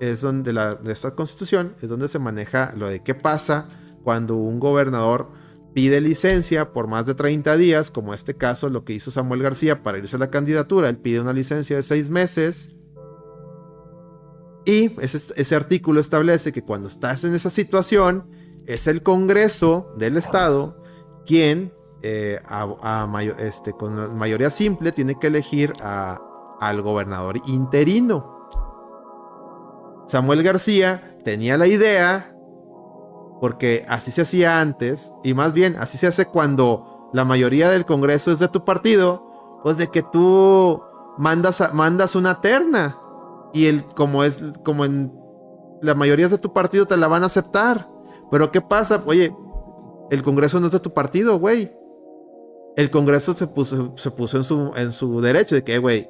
es 0.00 0.20
donde 0.22 0.52
la, 0.52 0.74
de 0.76 0.92
esta 0.92 1.14
constitución 1.14 1.74
es 1.80 1.88
donde 1.88 2.08
se 2.08 2.18
maneja 2.18 2.72
lo 2.76 2.88
de 2.88 3.02
qué 3.02 3.14
pasa 3.14 3.68
cuando 4.02 4.34
un 4.36 4.58
gobernador 4.58 5.28
pide 5.74 6.00
licencia 6.00 6.72
por 6.72 6.88
más 6.88 7.06
de 7.06 7.14
30 7.14 7.56
días, 7.56 7.90
como 7.90 8.14
este 8.14 8.36
caso 8.36 8.70
lo 8.70 8.84
que 8.84 8.92
hizo 8.92 9.10
Samuel 9.10 9.42
García 9.42 9.82
para 9.82 9.98
irse 9.98 10.16
a 10.16 10.18
la 10.18 10.30
candidatura, 10.30 10.88
él 10.88 10.98
pide 10.98 11.20
una 11.20 11.32
licencia 11.32 11.76
de 11.76 11.82
6 11.82 12.10
meses. 12.10 12.76
Y 14.64 14.90
ese, 15.00 15.54
artículo 15.54 16.00
establece 16.00 16.52
que 16.52 16.62
cuando 16.62 16.88
estás 16.88 17.24
en 17.24 17.34
esa 17.34 17.50
situación, 17.50 18.28
es 18.66 18.86
el 18.86 19.02
Congreso 19.02 19.92
del 19.96 20.16
Estado 20.16 20.82
quien 21.26 21.72
eh, 22.02 22.38
este, 23.38 23.72
con 23.72 24.16
mayoría 24.16 24.50
simple 24.50 24.92
tiene 24.92 25.18
que 25.18 25.26
elegir 25.26 25.72
al 25.80 26.82
gobernador 26.82 27.36
interino. 27.46 28.38
Samuel 30.06 30.42
García 30.42 31.16
tenía 31.24 31.56
la 31.56 31.66
idea 31.66 32.34
porque 33.40 33.84
así 33.88 34.10
se 34.10 34.22
hacía 34.22 34.60
antes, 34.60 35.12
y 35.24 35.32
más 35.32 35.54
bien 35.54 35.76
así 35.78 35.96
se 35.96 36.06
hace 36.06 36.26
cuando 36.26 37.08
la 37.12 37.24
mayoría 37.24 37.70
del 37.70 37.86
Congreso 37.86 38.30
es 38.30 38.38
de 38.38 38.48
tu 38.48 38.64
partido, 38.64 39.60
pues 39.62 39.78
de 39.78 39.88
que 39.88 40.02
tú 40.02 40.82
mandas, 41.16 42.14
una 42.14 42.40
terna. 42.40 42.98
Y 43.52 43.66
el, 43.66 43.82
como 43.84 44.22
es, 44.24 44.40
como 44.62 44.84
en 44.84 45.12
la 45.82 45.94
mayoría 45.94 46.28
de 46.28 46.38
tu 46.38 46.52
partido, 46.52 46.86
te 46.86 46.96
la 46.96 47.08
van 47.08 47.22
a 47.22 47.26
aceptar. 47.26 47.89
Pero 48.30 48.50
¿qué 48.52 48.60
pasa? 48.60 49.02
Oye, 49.06 49.34
el 50.10 50.22
Congreso 50.22 50.60
no 50.60 50.66
es 50.66 50.72
de 50.72 50.80
tu 50.80 50.92
partido, 50.92 51.38
güey. 51.38 51.72
El 52.76 52.90
Congreso 52.90 53.32
se 53.32 53.46
puso, 53.46 53.94
se 53.96 54.10
puso 54.10 54.36
en, 54.36 54.44
su, 54.44 54.72
en 54.76 54.92
su 54.92 55.20
derecho 55.20 55.54
de 55.54 55.64
que, 55.64 55.78
güey, 55.78 56.08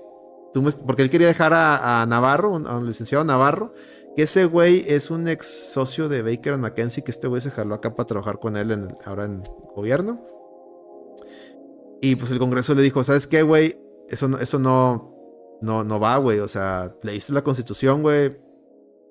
porque 0.87 1.03
él 1.03 1.11
quería 1.11 1.27
dejar 1.27 1.53
a, 1.55 2.05
Navarro, 2.09 2.57
a 2.67 2.77
un 2.77 2.87
licenciado 2.87 3.25
Navarro, 3.25 3.73
que 4.17 4.23
ese 4.23 4.45
güey 4.45 4.85
es 4.89 5.11
un 5.11 5.29
ex 5.29 5.73
socio 5.73 6.09
de 6.09 6.23
Baker 6.23 6.59
McKenzie, 6.59 7.05
que 7.05 7.11
este 7.11 7.29
güey 7.29 7.41
se 7.41 7.51
jaló 7.51 7.77
acá 7.77 7.95
para 7.95 8.07
trabajar 8.07 8.39
con 8.39 8.57
él 8.57 8.71
en 8.73 8.95
ahora 9.05 9.25
en 9.25 9.43
gobierno. 9.75 10.21
Y 12.01 12.17
pues 12.17 12.31
el 12.31 12.39
Congreso 12.39 12.75
le 12.75 12.83
dijo, 12.83 13.05
¿sabes 13.05 13.27
qué, 13.27 13.43
güey? 13.43 13.79
Eso 14.09 14.29
no, 14.29 14.39
eso 14.39 14.59
no, 14.59 15.15
no, 15.61 15.85
no 15.85 16.01
va, 16.01 16.17
güey. 16.17 16.41
O 16.41 16.49
sea, 16.49 16.95
leíste 17.03 17.33
la 17.33 17.43
constitución, 17.43 18.03
güey. 18.03 18.37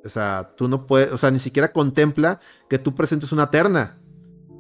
O 0.06 0.10
sea, 0.10 0.54
tú 0.56 0.68
no 0.68 0.86
puedes, 0.86 1.12
o 1.12 1.18
sea, 1.18 1.32
ni 1.32 1.40
siquiera 1.40 1.72
contempla 1.72 2.40
que 2.70 2.80
tú 2.80 2.96
presentes 2.96 3.32
una 3.32 3.52
terna. 3.52 4.00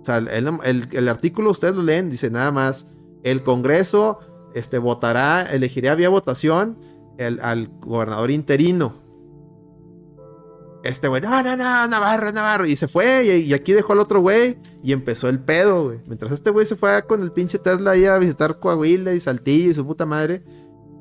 O 0.02 0.06
sea, 0.06 0.18
el, 0.18 1.10
artículo 1.10 1.52
ustedes 1.52 1.76
lo 1.76 1.84
leen, 1.84 2.10
dice 2.10 2.30
nada 2.30 2.52
más, 2.52 2.88
el 3.24 3.44
Congreso 3.44 4.20
este, 4.54 4.78
votará, 4.78 5.42
elegirá 5.42 5.96
vía 5.96 6.10
votación 6.10 6.78
al 7.42 7.68
gobernador 7.82 8.32
interino 8.32 9.10
este 10.84 11.08
güey, 11.10 11.22
no, 11.22 11.44
no, 11.44 11.58
no, 11.58 11.88
Navarro, 11.88 12.32
Navarro. 12.32 12.66
Y 12.66 12.76
se 12.76 12.88
fue, 12.88 13.26
y, 13.26 13.54
aquí 13.54 13.74
dejó 13.74 13.94
al 13.94 14.00
otro 14.00 14.22
güey, 14.22 14.58
y 14.84 14.94
empezó 14.94 15.30
el 15.30 15.40
pedo, 15.40 15.86
güey. 15.86 16.00
Mientras 16.06 16.32
este 16.32 16.52
güey 16.52 16.66
se 16.66 16.76
fue 16.76 17.02
con 17.04 17.22
el 17.22 17.32
pinche 17.32 17.60
Tesla 17.60 17.92
ahí 17.92 18.06
a 18.06 18.18
visitar 18.18 18.60
Coahuila 18.60 19.14
y 19.14 19.20
Saltillo 19.20 19.70
y 19.70 19.74
su 19.74 19.86
puta 19.86 20.06
madre, 20.06 20.44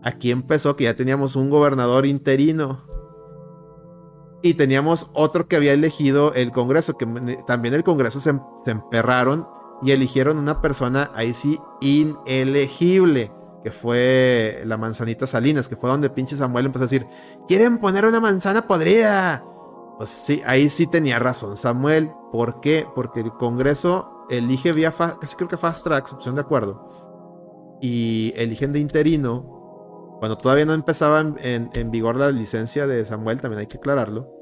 aquí 0.02 0.31
empezó 0.31 0.77
que 0.77 0.85
ya 0.85 0.94
teníamos 0.94 1.36
un 1.36 1.51
gobernador 1.51 2.06
interino. 2.06 2.88
Y 4.43 4.55
teníamos 4.55 5.10
otro 5.15 5.48
que 5.48 5.56
había 5.56 5.73
elegido 5.73 6.32
el 6.35 6.52
Congreso, 6.52 6.97
que 6.97 7.06
también 7.47 7.74
el 7.74 7.85
Congreso 7.85 8.20
se, 8.20 8.39
se 8.65 8.70
emperraron 8.70 9.48
y 9.82 9.90
eligieron 9.90 10.39
una 10.39 10.60
persona 10.60 11.10
ahí 11.15 11.35
sí 11.35 11.60
inelegible 11.81 13.32
que 13.62 13.70
fue 13.70 14.62
la 14.66 14.77
manzanita 14.77 15.27
Salinas, 15.27 15.69
que 15.69 15.77
fue 15.77 15.90
donde 15.90 16.10
pinche 16.10 16.36
Samuel 16.36 16.66
empezó 16.66 16.85
a 16.85 16.89
decir, 16.89 17.06
quieren 17.47 17.78
poner 17.78 18.05
una 18.05 18.20
manzana 18.20 18.66
podrida. 18.66 19.44
Pues 19.97 20.10
sí, 20.10 20.40
ahí 20.47 20.69
sí 20.69 20.86
tenía 20.86 21.19
razón 21.19 21.56
Samuel. 21.56 22.12
¿Por 22.32 22.60
qué? 22.60 22.86
Porque 22.94 23.20
el 23.20 23.32
Congreso 23.32 24.27
elige 24.31 24.73
vía, 24.73 24.93
casi 24.93 25.36
creo 25.36 25.48
que 25.48 25.56
fast 25.56 25.82
track, 25.82 26.12
opción 26.12 26.36
de 26.36 26.40
acuerdo. 26.43 26.89
Y 27.81 28.32
eligen 28.36 28.73
de 28.73 28.81
interino. 28.81 29.57
Cuando 30.19 30.36
todavía 30.36 30.65
no 30.65 30.73
empezaba 30.73 31.20
en, 31.20 31.90
vigor 31.90 32.16
la 32.16 32.31
licencia 32.31 32.86
de 32.86 33.05
Samuel, 33.05 33.40
también 33.40 33.61
hay 33.61 33.66
que 33.66 33.77
aclararlo. 33.78 34.35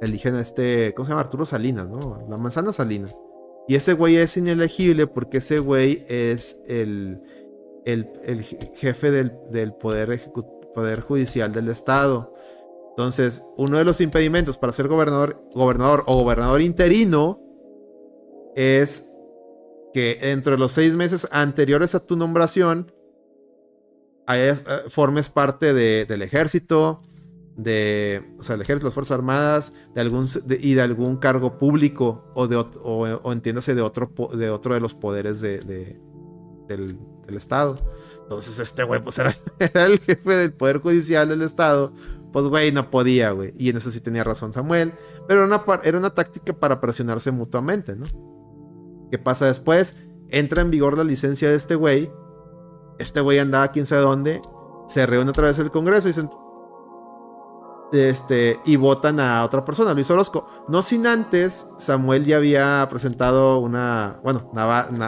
Eligen 0.00 0.34
a 0.34 0.40
este, 0.40 0.92
¿cómo 0.94 1.06
se 1.06 1.10
llama? 1.10 1.20
Arturo 1.20 1.46
Salinas, 1.46 1.88
¿no? 1.88 2.24
La 2.28 2.36
manzana 2.36 2.72
Salinas. 2.72 3.12
Y 3.68 3.74
ese 3.74 3.92
güey 3.92 4.16
es 4.16 4.36
inelegible 4.36 5.06
porque 5.06 5.38
ese 5.38 5.58
güey 5.58 6.04
es 6.08 6.60
el, 6.66 7.20
el, 7.84 8.42
jefe 8.42 9.10
del, 9.10 9.74
poder, 9.74 11.00
Judicial 11.00 11.52
del 11.52 11.68
Estado. 11.68 12.34
Entonces, 12.90 13.44
uno 13.56 13.78
de 13.78 13.84
los 13.84 14.00
impedimentos 14.00 14.58
para 14.58 14.72
ser 14.72 14.88
gobernador, 14.88 15.42
gobernador 15.54 16.02
o 16.06 16.16
gobernador 16.16 16.60
interino 16.60 17.40
es 18.56 19.12
que 19.92 20.18
entre 20.22 20.58
los 20.58 20.72
seis 20.72 20.94
meses 20.94 21.28
anteriores 21.30 21.94
a 21.94 22.00
tu 22.00 22.16
nombración 22.16 22.92
formes 24.90 25.28
parte 25.28 25.72
del 25.72 26.22
ejército, 26.22 27.02
de, 27.56 28.34
o 28.38 28.42
sea, 28.42 28.54
el 28.54 28.60
las 28.60 28.94
Fuerzas 28.94 29.12
Armadas, 29.12 29.72
de 29.94 30.00
algún, 30.00 30.26
y 30.60 30.74
de 30.74 30.82
algún 30.82 31.16
cargo 31.16 31.58
público 31.58 32.30
o, 32.34 32.46
de, 32.46 32.56
o, 32.56 33.32
entiéndase 33.32 33.74
de 33.74 33.82
otro, 33.82 34.12
de 34.32 34.50
otro 34.50 34.74
de 34.74 34.80
los 34.80 34.94
poderes 34.94 35.40
de, 35.40 35.60
del, 36.68 36.98
Estado. 37.28 37.78
Entonces 38.22 38.58
este 38.58 38.84
güey 38.84 39.02
pues 39.02 39.18
era, 39.18 39.36
era 39.58 39.84
el 39.84 39.98
jefe 39.98 40.34
del 40.34 40.52
Poder 40.54 40.78
Judicial 40.78 41.28
del 41.28 41.42
Estado 41.42 41.92
pues 42.32 42.46
güey, 42.46 42.72
no 42.72 42.90
podía, 42.90 43.30
güey. 43.30 43.54
Y 43.56 43.70
en 43.70 43.76
eso 43.76 43.90
sí 43.90 44.00
tenía 44.00 44.24
razón 44.24 44.52
Samuel. 44.52 44.92
Pero 45.26 45.44
era 45.44 45.46
una, 45.46 45.80
era 45.84 45.98
una 45.98 46.10
táctica 46.10 46.52
para 46.52 46.80
presionarse 46.80 47.30
mutuamente, 47.30 47.96
¿no? 47.96 48.06
¿Qué 49.10 49.18
pasa 49.18 49.46
después? 49.46 49.96
Entra 50.28 50.62
en 50.62 50.70
vigor 50.70 50.96
la 50.96 51.04
licencia 51.04 51.48
de 51.48 51.56
este 51.56 51.74
güey. 51.74 52.10
Este 52.98 53.20
güey 53.20 53.38
andaba 53.38 53.68
quién 53.68 53.86
sabe 53.86 54.02
dónde. 54.02 54.42
Se 54.88 55.06
reúne 55.06 55.30
otra 55.30 55.48
vez 55.48 55.58
el 55.58 55.70
Congreso 55.70 56.08
y 56.08 56.10
dicen. 56.10 56.30
Este, 57.90 58.60
y 58.66 58.76
votan 58.76 59.18
a 59.18 59.44
otra 59.44 59.64
persona, 59.64 59.94
Luis 59.94 60.10
Orozco. 60.10 60.46
No 60.68 60.82
sin 60.82 61.06
antes, 61.06 61.68
Samuel 61.78 62.24
ya 62.24 62.36
había 62.36 62.86
presentado 62.90 63.58
una. 63.58 64.20
Bueno, 64.22 64.50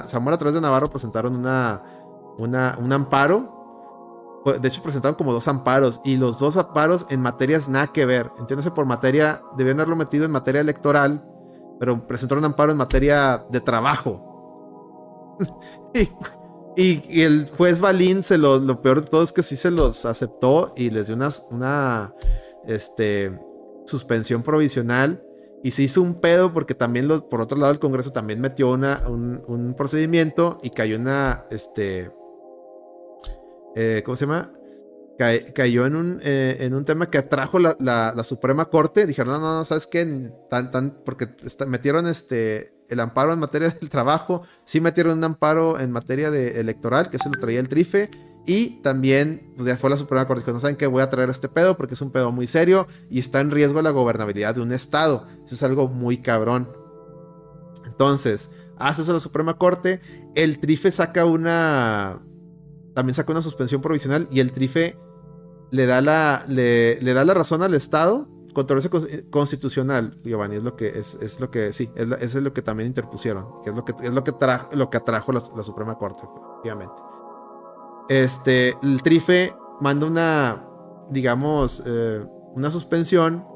Samuel 0.06 0.34
a 0.34 0.38
través 0.38 0.54
de 0.54 0.60
Navarro 0.60 0.88
presentaron 0.88 1.36
una, 1.36 1.82
una, 2.38 2.78
un 2.80 2.92
amparo 2.92 3.60
de 4.44 4.68
hecho, 4.68 4.82
presentaron 4.82 5.16
como 5.16 5.32
dos 5.32 5.48
amparos 5.48 6.00
y 6.02 6.16
los 6.16 6.38
dos 6.38 6.56
amparos 6.56 7.06
en 7.10 7.20
materias 7.20 7.68
nada 7.68 7.88
que 7.88 8.06
ver. 8.06 8.30
Entiéndase 8.38 8.70
por 8.70 8.86
materia, 8.86 9.42
debían 9.56 9.78
haberlo 9.78 9.96
metido 9.96 10.24
en 10.24 10.30
materia 10.30 10.62
electoral, 10.62 11.24
pero 11.78 12.06
presentaron 12.06 12.44
un 12.44 12.50
amparo 12.52 12.72
en 12.72 12.78
materia 12.78 13.44
de 13.50 13.60
trabajo. 13.60 15.36
el 16.76 17.48
juez 17.56 17.80
Balín 17.80 18.22
se 18.22 18.38
lo, 18.38 18.58
lo 18.58 18.80
peor 18.80 19.02
de 19.02 19.08
todo 19.08 19.22
es 19.22 19.32
que 19.32 19.42
sí 19.42 19.56
se 19.56 19.70
los 19.70 20.04
aceptó 20.04 20.72
y 20.76 20.90
les 20.90 21.06
dio 21.06 21.16
una, 21.16 21.28
una 21.50 22.14
este, 22.66 23.38
suspensión 23.86 24.42
provisional. 24.42 25.22
Y 25.62 25.72
se 25.72 25.82
hizo 25.82 26.00
un 26.00 26.20
pedo 26.20 26.54
porque 26.54 26.74
también, 26.74 27.06
por 27.28 27.42
otro 27.42 27.58
lado, 27.58 27.72
el 27.72 27.78
Congreso 27.78 28.12
también 28.12 28.40
metió 28.40 28.70
una, 28.70 29.06
un, 29.06 29.74
procedimiento 29.76 30.58
y 30.62 30.70
cayó 30.70 30.96
una, 30.96 31.44
este, 31.50 32.10
eh, 33.74 34.02
¿cómo 34.04 34.16
se 34.16 34.24
llama? 34.24 34.52
cayó 35.54 35.84
en 35.84 35.96
un, 35.96 36.20
eh, 36.22 36.56
en 36.60 36.72
un 36.72 36.86
tema 36.86 37.10
que 37.10 37.18
atrajo 37.18 37.58
la, 37.58 37.76
la, 37.78 38.24
Suprema 38.24 38.70
Corte. 38.70 39.06
Dijeron, 39.06 39.34
no, 39.34 39.38
no, 39.38 39.56
no, 39.56 39.64
¿sabes 39.66 39.86
qué? 39.86 40.32
Porque 41.04 41.28
metieron 41.66 42.06
este, 42.06 42.72
el 42.90 43.00
amparo 43.00 43.32
en 43.32 43.38
materia 43.38 43.68
del 43.80 43.88
trabajo, 43.88 44.42
sí 44.64 44.80
metieron 44.80 45.18
un 45.18 45.24
amparo 45.24 45.78
en 45.78 45.90
materia 45.90 46.30
de 46.30 46.60
electoral, 46.60 47.10
que 47.10 47.18
se 47.18 47.28
lo 47.28 47.38
traía 47.38 47.60
el 47.60 47.68
trife. 47.68 48.10
Y 48.46 48.80
también, 48.82 49.52
pues 49.54 49.68
ya 49.68 49.76
fue 49.76 49.90
la 49.90 49.96
Suprema 49.96 50.26
Corte, 50.26 50.40
dijo, 50.42 50.52
no 50.52 50.60
saben 50.60 50.76
qué, 50.76 50.86
voy 50.86 51.02
a 51.02 51.10
traer 51.10 51.28
este 51.28 51.48
pedo 51.48 51.76
porque 51.76 51.94
es 51.94 52.00
un 52.00 52.10
pedo 52.10 52.32
muy 52.32 52.46
serio 52.46 52.86
y 53.10 53.20
está 53.20 53.40
en 53.40 53.50
riesgo 53.50 53.82
la 53.82 53.90
gobernabilidad 53.90 54.54
de 54.54 54.62
un 54.62 54.72
Estado. 54.72 55.26
Eso 55.44 55.54
es 55.54 55.62
algo 55.62 55.88
muy 55.88 56.18
cabrón. 56.18 56.68
Entonces, 57.86 58.50
hace 58.78 59.02
eso 59.02 59.12
la 59.12 59.20
Suprema 59.20 59.58
Corte, 59.58 60.00
el 60.34 60.58
trife 60.58 60.90
saca 60.90 61.24
una... 61.26 62.22
También 62.94 63.14
saca 63.14 63.30
una 63.30 63.42
suspensión 63.42 63.82
provisional 63.82 64.26
y 64.32 64.40
el 64.40 64.52
trife 64.52 64.96
le 65.70 65.86
da 65.86 66.00
la, 66.00 66.44
le, 66.48 66.98
da 67.00 67.24
la 67.24 67.34
razón 67.34 67.62
al 67.62 67.74
Estado. 67.74 68.28
Controversia 68.52 68.90
constitucional, 69.30 70.10
Giovanni, 70.24 70.56
es 70.56 70.62
lo 70.62 70.76
que 70.76 70.88
es, 70.88 71.40
lo 71.40 71.50
que 71.50 71.72
sí, 71.72 71.90
es, 71.94 72.34
es 72.34 72.34
lo 72.34 72.52
que 72.52 72.62
también 72.62 72.86
interpusieron, 72.88 73.46
que 73.62 73.70
es 73.70 73.76
lo 73.76 73.84
que 73.84 73.92
es 74.02 74.10
lo 74.10 74.24
que, 74.24 74.32
lo 74.72 74.90
que 74.90 74.96
atrajo 74.96 75.32
la, 75.32 75.40
Suprema 75.62 75.96
Corte, 75.96 76.26
efectivamente. 76.26 76.94
Este, 78.08 78.76
el 78.82 79.02
Trife 79.02 79.54
manda 79.80 80.06
una, 80.06 80.66
digamos, 81.10 81.82
eh, 81.86 82.24
una 82.54 82.70
suspensión 82.70 83.46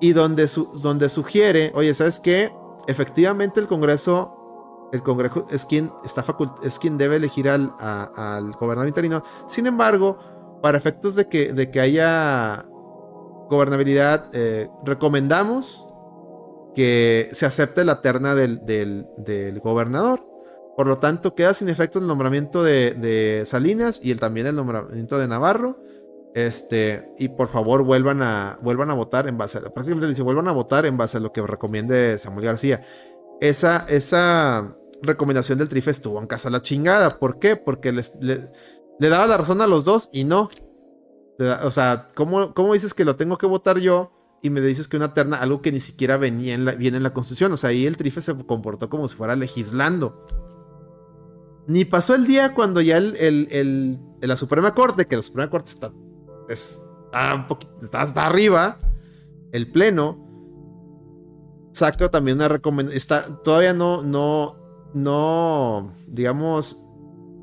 y 0.00 0.12
donde, 0.12 0.48
donde 0.82 1.08
sugiere, 1.08 1.72
oye, 1.74 1.92
¿sabes 1.94 2.20
qué? 2.20 2.52
Efectivamente 2.86 3.60
el 3.60 3.66
Congreso, 3.66 4.88
el 4.92 5.02
Congreso 5.02 5.46
es 5.50 5.64
quien, 5.64 5.92
está 6.04 6.24
es 6.62 6.78
quien 6.78 6.98
debe 6.98 7.16
elegir 7.16 7.48
al, 7.48 7.72
al 7.78 8.52
gobernador 8.52 8.88
interino. 8.88 9.22
Sin 9.46 9.66
embargo, 9.66 10.18
para 10.62 10.78
efectos 10.78 11.14
de 11.14 11.28
que, 11.28 11.52
de 11.52 11.70
que 11.70 11.80
haya 11.80 12.66
gobernabilidad, 13.48 14.30
eh, 14.32 14.68
recomendamos 14.84 15.86
que 16.74 17.30
se 17.32 17.46
acepte 17.46 17.84
la 17.84 18.00
terna 18.00 18.34
del, 18.34 18.64
del, 18.64 19.60
gobernador. 19.60 20.26
Por 20.76 20.88
lo 20.88 20.96
tanto, 20.96 21.34
queda 21.34 21.54
sin 21.54 21.68
efecto 21.68 22.00
el 22.00 22.06
nombramiento 22.06 22.62
de, 22.64 23.42
Salinas 23.46 24.00
y 24.02 24.10
el, 24.10 24.20
también 24.20 24.46
el 24.46 24.56
nombramiento 24.56 25.18
de 25.18 25.28
Navarro. 25.28 25.78
Este, 26.34 27.12
y 27.16 27.28
por 27.28 27.46
favor 27.46 27.84
vuelvan 27.84 28.20
a, 28.20 28.58
vuelvan 28.60 28.90
a 28.90 28.94
votar 28.94 29.28
en 29.28 29.38
base 29.38 29.58
a, 29.58 29.60
prácticamente 29.60 30.20
vuelvan 30.20 30.48
a 30.48 30.52
votar 30.52 30.84
en 30.84 30.96
base 30.96 31.18
a 31.18 31.20
lo 31.20 31.32
que 31.32 31.40
recomiende 31.42 32.18
Samuel 32.18 32.46
García. 32.46 32.82
Esa, 33.40 33.86
esa 33.88 34.76
recomendación 35.00 35.58
del 35.58 35.68
Trife 35.68 35.92
estuvo 35.92 36.18
en 36.18 36.26
casa 36.26 36.50
la 36.50 36.60
chingada. 36.60 37.20
¿Por 37.20 37.38
qué? 37.38 37.54
Porque 37.54 37.92
les, 37.92 38.12
le 38.20 39.08
daba 39.08 39.26
la 39.26 39.36
razón 39.36 39.60
a 39.60 39.66
los 39.66 39.84
dos 39.84 40.08
y 40.12 40.24
no. 40.24 40.50
O 41.38 41.70
sea, 41.70 42.08
¿cómo, 42.14 42.54
¿cómo, 42.54 42.74
dices 42.74 42.94
que 42.94 43.04
lo 43.04 43.16
tengo 43.16 43.38
que 43.38 43.46
votar 43.46 43.78
yo? 43.78 44.12
Y 44.42 44.50
me 44.50 44.60
dices 44.60 44.88
que 44.88 44.96
una 44.96 45.14
terna, 45.14 45.38
algo 45.38 45.62
que 45.62 45.72
ni 45.72 45.80
siquiera 45.80 46.16
venía 46.16 46.54
en 46.54 46.64
viene 46.78 46.98
en 46.98 47.02
la 47.02 47.12
constitución. 47.12 47.52
O 47.52 47.56
sea, 47.56 47.70
ahí 47.70 47.86
el 47.86 47.96
trife 47.96 48.20
se 48.20 48.36
comportó 48.44 48.88
como 48.88 49.08
si 49.08 49.16
fuera 49.16 49.34
legislando. 49.34 50.26
Ni 51.66 51.84
pasó 51.84 52.14
el 52.14 52.26
día 52.26 52.54
cuando 52.54 52.80
ya 52.80 52.98
el, 52.98 53.16
el, 53.16 53.98
la 54.20 54.36
Suprema 54.36 54.74
Corte, 54.74 55.06
que 55.06 55.16
la 55.16 55.22
Suprema 55.22 55.50
Corte 55.50 55.70
está, 55.70 55.92
está 56.48 57.46
está, 57.82 58.02
hasta 58.02 58.26
arriba, 58.26 58.78
el 59.50 59.70
Pleno, 59.70 60.18
saca 61.72 62.10
también 62.10 62.36
una 62.36 62.48
recomendación. 62.48 63.40
Todavía 63.42 63.72
no, 63.72 64.02
no, 64.02 64.56
no, 64.92 65.92
digamos, 66.06 66.83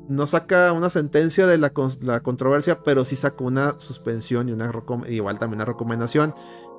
no 0.08 0.26
saca 0.26 0.72
una 0.72 0.90
sentencia 0.90 1.46
de 1.46 1.58
la, 1.58 1.70
controversia, 1.70 2.80
pero 2.84 3.04
sí 3.04 3.16
saca 3.16 3.44
una 3.44 3.78
suspensión 3.78 4.48
y 4.48 4.52
una 4.52 4.70
igual 5.08 5.38
también 5.38 5.58
una 5.58 5.64
recomendación. 5.64 6.34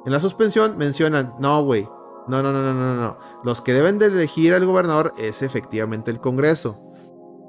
En 0.06 0.12
la 0.12 0.20
suspensión 0.20 0.78
mencionan, 0.78 1.34
no, 1.40 1.64
güey, 1.64 1.88
no, 2.28 2.44
no, 2.44 2.52
no, 2.52 2.62
no, 2.62 2.74
no, 2.74 2.95
no. 2.95 3.18
Los 3.44 3.62
que 3.62 3.74
deben 3.74 4.00
de 4.00 4.08
elegir 4.08 4.54
al 4.54 4.66
gobernador 4.66 5.14
es 5.18 5.41
efectivamente 5.41 6.12
el 6.12 6.20
Congreso. 6.20 6.82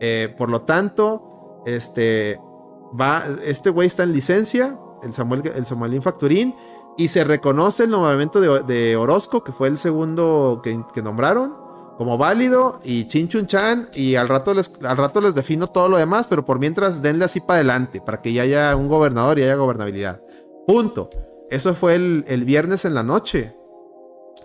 Eh, 0.01 0.35
por 0.37 0.51
lo 0.51 0.63
tanto, 0.63 1.63
este 1.67 2.41
va, 2.99 3.25
este 3.45 3.71
güey 3.71 3.87
está 3.87 4.03
en 4.03 4.13
licencia, 4.13 4.79
el 5.03 5.13
Samuel, 5.13 5.43
el 5.55 5.65
Samuelín 5.65 6.03
Facturín, 6.03 6.55
y 6.97 7.09
se 7.09 7.25
reconoce 7.25 7.85
el 7.85 7.91
nombramiento 7.91 8.41
de, 8.41 8.97
Orozco, 8.97 9.43
que 9.43 9.53
fue 9.53 9.69
el 9.69 9.79
segundo 9.79 10.61
que 10.63 11.03
nombraron 11.03 11.64
como 11.97 12.19
válido 12.19 12.81
y 12.85 13.07
chin 13.07 13.29
chun 13.29 13.47
chan 13.47 13.89
y 13.95 14.17
al 14.17 14.29
rato 14.29 14.55
les 14.55 14.71
al 14.83 14.97
rato 14.97 15.21
les 15.21 15.35
defino 15.35 15.69
todo 15.69 15.89
lo 15.89 15.97
demás, 15.97 16.27
pero 16.29 16.45
por 16.45 16.59
mientras 16.59 17.03
denle 17.03 17.25
así 17.25 17.41
para 17.41 17.57
adelante 17.57 18.01
para 18.01 18.21
que 18.21 18.33
ya 18.33 18.43
haya 18.43 18.77
un 18.77 18.89
gobernador 18.89 19.39
y 19.39 19.43
haya 19.43 19.57
gobernabilidad. 19.57 20.21
Punto. 20.67 21.11
Eso 21.51 21.75
fue 21.75 21.95
el, 21.95 22.25
el 22.27 22.45
viernes 22.45 22.85
en 22.85 22.95
la 22.95 23.03
noche. 23.03 23.55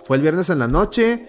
Fue 0.03 0.17
el 0.17 0.21
viernes 0.21 0.49
en 0.49 0.59
la 0.59 0.67
noche 0.67 1.27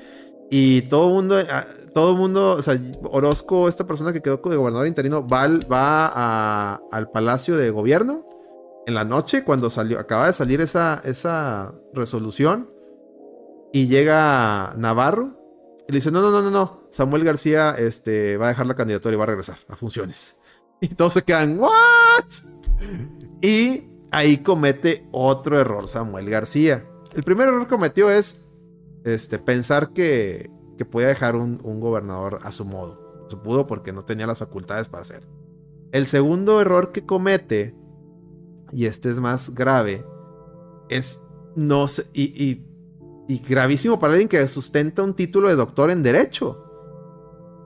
y 0.50 0.82
todo 0.82 1.08
el 1.08 1.14
mundo 1.14 1.36
ah, 1.50 1.64
todo 1.92 2.14
mundo, 2.14 2.58
o 2.58 3.08
Orozco, 3.10 3.68
esta 3.68 3.86
persona 3.86 4.12
que 4.12 4.20
quedó 4.20 4.36
de 4.36 4.56
gobernador 4.56 4.86
interino, 4.86 5.26
va, 5.26 5.48
va 5.70 6.74
al 6.90 7.10
palacio 7.10 7.56
de 7.56 7.70
gobierno 7.70 8.26
en 8.86 8.94
la 8.94 9.04
noche 9.04 9.44
cuando 9.44 9.70
salió, 9.70 9.98
acaba 9.98 10.26
de 10.26 10.32
salir 10.32 10.60
esa, 10.60 11.00
esa 11.04 11.74
resolución 11.92 12.70
y 13.72 13.86
llega 13.86 14.74
Navarro 14.76 15.39
y 15.88 15.92
le 15.92 15.98
dice, 15.98 16.10
no, 16.10 16.22
no, 16.22 16.30
no, 16.30 16.42
no, 16.42 16.50
no. 16.50 16.84
Samuel 16.90 17.24
García 17.24 17.74
este, 17.78 18.36
va 18.36 18.46
a 18.46 18.48
dejar 18.50 18.66
la 18.66 18.74
candidatura 18.74 19.14
y 19.14 19.18
va 19.18 19.24
a 19.24 19.28
regresar 19.28 19.58
a 19.68 19.76
funciones. 19.76 20.36
Y 20.82 20.88
todos 20.88 21.12
se 21.12 21.22
quedan, 21.22 21.60
¿what? 21.60 22.24
Y 23.42 23.82
ahí 24.10 24.38
comete 24.38 25.06
otro 25.12 25.60
error 25.60 25.86
Samuel 25.88 26.30
García. 26.30 26.88
El 27.14 27.22
primer 27.22 27.48
error 27.48 27.64
que 27.64 27.68
cometió 27.68 28.08
es 28.08 28.46
este, 29.04 29.38
pensar 29.38 29.92
que, 29.92 30.50
que 30.78 30.86
podía 30.86 31.08
dejar 31.08 31.36
un, 31.36 31.58
gobernador 31.80 32.40
a 32.44 32.50
su 32.50 32.64
modo. 32.64 33.26
Se 33.28 33.36
pudo 33.36 33.66
porque 33.66 33.92
no 33.92 34.06
tenía 34.06 34.26
las 34.26 34.38
facultades 34.38 34.88
para 34.88 35.02
hacer. 35.02 35.28
El 35.92 36.06
segundo 36.06 36.62
error 36.62 36.92
que 36.92 37.04
comete, 37.04 37.74
y 38.72 38.86
este 38.86 39.10
es 39.10 39.20
más 39.20 39.54
grave, 39.54 40.06
es 40.88 41.20
no 41.56 41.84
y 42.14 42.64
gravísimo 43.38 44.00
para 44.00 44.14
alguien 44.14 44.28
que 44.28 44.46
sustenta 44.48 45.02
un 45.02 45.14
título 45.14 45.48
de 45.48 45.56
doctor 45.56 45.90
en 45.90 46.02
Derecho. 46.02 46.64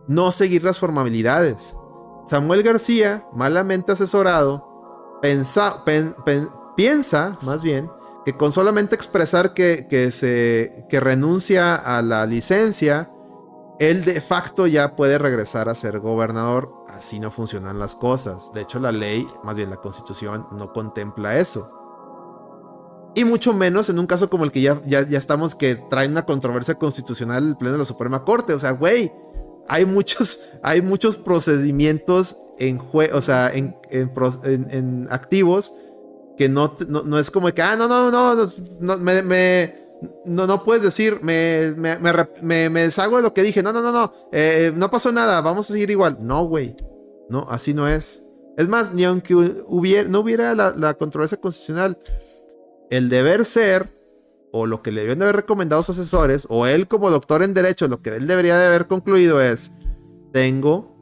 No 0.06 0.30
seguir 0.30 0.62
las 0.62 0.78
formabilidades. 0.78 1.76
Samuel 2.26 2.62
García, 2.62 3.26
malamente 3.32 3.92
asesorado, 3.92 5.20
piensa, 6.76 7.38
más 7.42 7.62
bien, 7.62 7.90
que 8.24 8.36
con 8.36 8.52
solamente 8.52 8.94
expresar 8.94 9.54
que, 9.54 9.86
que 9.88 11.00
renuncia 11.00 11.74
a 11.74 12.02
la 12.02 12.26
licencia, 12.26 13.10
él 13.78 14.04
de 14.04 14.20
facto 14.20 14.66
ya 14.66 14.94
puede 14.94 15.18
regresar 15.18 15.68
a 15.68 15.74
ser 15.74 16.00
gobernador. 16.00 16.72
Así 16.88 17.18
no 17.20 17.30
funcionan 17.30 17.78
las 17.78 17.94
cosas. 17.94 18.52
De 18.52 18.62
hecho, 18.62 18.78
la 18.78 18.92
ley, 18.92 19.28
más 19.42 19.56
bien 19.56 19.70
la 19.70 19.76
constitución, 19.76 20.46
no 20.52 20.72
contempla 20.72 21.38
eso. 21.38 21.84
Y 23.14 23.24
mucho 23.24 23.52
menos 23.52 23.88
en 23.88 23.98
un 23.98 24.06
caso 24.06 24.28
como 24.28 24.44
el 24.44 24.50
que 24.50 24.60
ya, 24.60 24.80
ya, 24.86 25.06
ya 25.06 25.18
estamos, 25.18 25.54
que 25.54 25.76
trae 25.76 26.08
una 26.08 26.26
controversia 26.26 26.74
constitucional 26.74 27.48
el 27.48 27.56
pleno 27.56 27.72
de 27.72 27.78
la 27.78 27.84
Suprema 27.84 28.24
Corte. 28.24 28.52
O 28.54 28.58
sea, 28.58 28.72
güey, 28.72 29.12
hay 29.68 29.86
muchos, 29.86 30.40
hay 30.62 30.82
muchos 30.82 31.16
procedimientos 31.16 32.36
en 32.58 32.80
o 33.12 33.22
sea, 33.22 33.52
en, 33.52 33.76
en, 33.90 35.08
activos 35.10 35.74
que 36.36 36.48
no, 36.48 36.76
no, 36.88 37.18
es 37.18 37.30
como 37.30 37.52
que, 37.52 37.62
ah, 37.62 37.76
no, 37.76 37.86
no, 37.86 38.10
no, 38.10 38.50
no, 38.80 38.98
me, 38.98 39.74
no, 40.24 40.46
no 40.46 40.64
puedes 40.64 40.82
decir, 40.82 41.20
me, 41.22 41.74
me, 41.76 42.68
me, 42.70 42.80
deshago 42.80 43.16
de 43.16 43.22
lo 43.22 43.32
que 43.32 43.42
dije, 43.42 43.62
no, 43.62 43.72
no, 43.72 43.80
no, 43.80 43.92
no, 43.92 44.12
eh, 44.32 44.72
no 44.74 44.90
pasó 44.90 45.12
nada, 45.12 45.40
vamos 45.40 45.70
a 45.70 45.72
seguir 45.72 45.90
igual. 45.90 46.18
No, 46.20 46.44
güey, 46.44 46.76
no, 47.28 47.46
así 47.48 47.72
no 47.72 47.86
es. 47.86 48.22
Es 48.56 48.68
más, 48.68 48.92
ni 48.94 49.04
aunque 49.04 49.34
hubiera, 49.34 50.08
no 50.08 50.20
hubiera 50.20 50.54
la, 50.54 50.74
la 50.76 50.94
controversia 50.94 51.40
constitucional, 51.40 51.98
el 52.94 53.08
deber 53.08 53.44
ser, 53.44 53.98
o 54.52 54.66
lo 54.66 54.82
que 54.82 54.92
le 54.92 55.02
deben 55.02 55.18
de 55.18 55.24
haber 55.24 55.36
recomendado 55.36 55.82
sus 55.82 55.98
asesores, 55.98 56.46
o 56.48 56.66
él 56.66 56.88
como 56.88 57.10
doctor 57.10 57.42
en 57.42 57.54
derecho, 57.54 57.88
lo 57.88 58.02
que 58.02 58.16
él 58.16 58.26
debería 58.26 58.56
de 58.56 58.66
haber 58.66 58.86
concluido 58.86 59.40
es, 59.40 59.72
tengo 60.32 60.94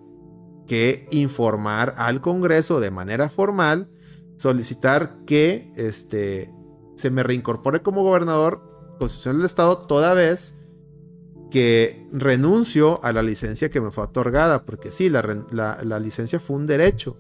que 0.67 1.07
informar 1.11 1.95
al 1.99 2.21
Congreso 2.21 2.81
de 2.81 2.91
manera 2.91 3.29
formal, 3.29 3.91
solicitar 4.37 5.25
que 5.27 5.73
este, 5.77 6.53
se 6.95 7.11
me 7.11 7.23
reincorpore 7.23 7.81
como 7.81 8.03
gobernador 8.03 8.67
constitucional 8.99 9.39
del 9.39 9.47
Estado 9.47 9.79
toda 9.79 10.15
vez 10.15 10.63
que 11.51 12.09
renuncio 12.13 13.05
a 13.05 13.13
la 13.13 13.23
licencia 13.23 13.71
que 13.71 13.81
me 13.81 13.91
fue 13.91 14.05
otorgada, 14.05 14.65
porque 14.65 14.91
sí, 14.91 15.11
la, 15.11 15.23
la, 15.51 16.01
licencia 16.01 16.41
fue 16.41 16.57
un 16.57 16.67
derecho, 16.67 17.19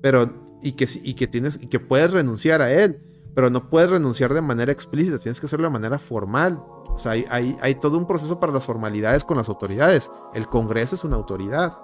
pero 0.00 0.58
y 0.62 0.72
que, 0.72 0.88
y 1.02 1.14
que 1.14 1.26
tienes 1.26 1.62
y 1.62 1.66
que 1.66 1.78
puedes 1.78 2.10
renunciar 2.10 2.62
a 2.62 2.72
él, 2.72 3.02
pero 3.34 3.50
no 3.50 3.68
puedes 3.68 3.90
renunciar 3.90 4.34
de 4.34 4.40
manera 4.40 4.72
explícita, 4.72 5.18
tienes 5.18 5.40
que 5.40 5.46
hacerlo 5.46 5.68
de 5.68 5.72
manera 5.72 5.98
formal. 5.98 6.62
O 6.88 6.98
sea, 6.98 7.12
hay, 7.12 7.74
todo 7.80 7.98
un 7.98 8.06
proceso 8.06 8.40
para 8.40 8.52
las 8.52 8.66
formalidades 8.66 9.24
con 9.24 9.36
las 9.36 9.48
autoridades. 9.48 10.10
El 10.34 10.48
Congreso 10.48 10.96
es 10.96 11.04
una 11.04 11.16
autoridad. 11.16 11.78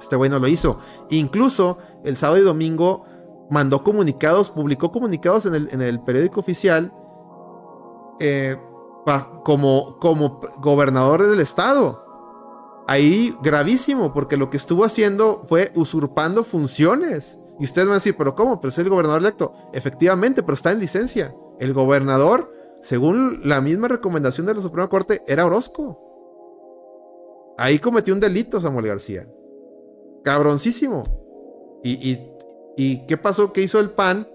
Este 0.00 0.16
güey 0.16 0.30
no 0.30 0.38
lo 0.38 0.46
hizo. 0.46 0.78
Incluso 1.10 1.78
el 2.04 2.16
sábado 2.16 2.38
y 2.38 2.44
domingo 2.44 3.04
mandó 3.50 3.82
comunicados, 3.82 4.50
publicó 4.50 4.92
comunicados 4.92 5.46
en 5.46 5.80
el, 5.80 6.00
periódico 6.02 6.40
oficial 6.40 6.92
eh, 8.20 8.56
como, 9.44 9.98
como 9.98 10.40
gobernador 10.58 11.26
del 11.26 11.40
estado. 11.40 12.04
Ahí 12.86 13.36
gravísimo, 13.42 14.12
porque 14.12 14.36
lo 14.36 14.50
que 14.50 14.58
estuvo 14.58 14.84
haciendo 14.84 15.42
fue 15.46 15.72
usurpando 15.74 16.44
funciones. 16.44 17.40
Y 17.58 17.64
ustedes 17.64 17.86
van 17.86 17.94
a 17.94 17.98
decir, 17.98 18.14
pero 18.16 18.34
¿cómo? 18.34 18.60
Pero 18.60 18.70
es 18.70 18.78
el 18.78 18.88
gobernador 18.88 19.20
electo. 19.20 19.52
Efectivamente, 19.72 20.42
pero 20.42 20.54
está 20.54 20.72
en 20.72 20.80
licencia. 20.80 21.34
El 21.60 21.72
gobernador, 21.72 22.52
según 22.82 23.40
la 23.44 23.60
misma 23.60 23.88
recomendación 23.88 24.46
de 24.46 24.54
la 24.54 24.60
Suprema 24.60 24.88
Corte, 24.88 25.22
era 25.26 25.46
Orozco. 25.46 26.00
Ahí 27.56 27.78
cometió 27.78 28.12
un 28.12 28.20
delito 28.20 28.60
Samuel 28.60 28.88
García. 28.88 29.22
Cabroncísimo. 30.24 31.04
Y, 31.84 32.10
y, 32.10 32.32
y 32.76 33.06
¿qué 33.06 33.16
pasó? 33.16 33.52
¿Qué 33.52 33.62
hizo 33.62 33.78
el 33.78 33.90
PAN 33.90 34.28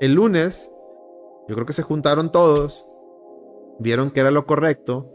el 0.00 0.14
lunes? 0.14 0.70
Yo 1.48 1.54
creo 1.54 1.66
que 1.66 1.72
se 1.72 1.82
juntaron 1.82 2.32
todos 2.32 2.86
vieron 3.78 4.10
que 4.10 4.20
era 4.20 4.30
lo 4.30 4.46
correcto. 4.46 5.12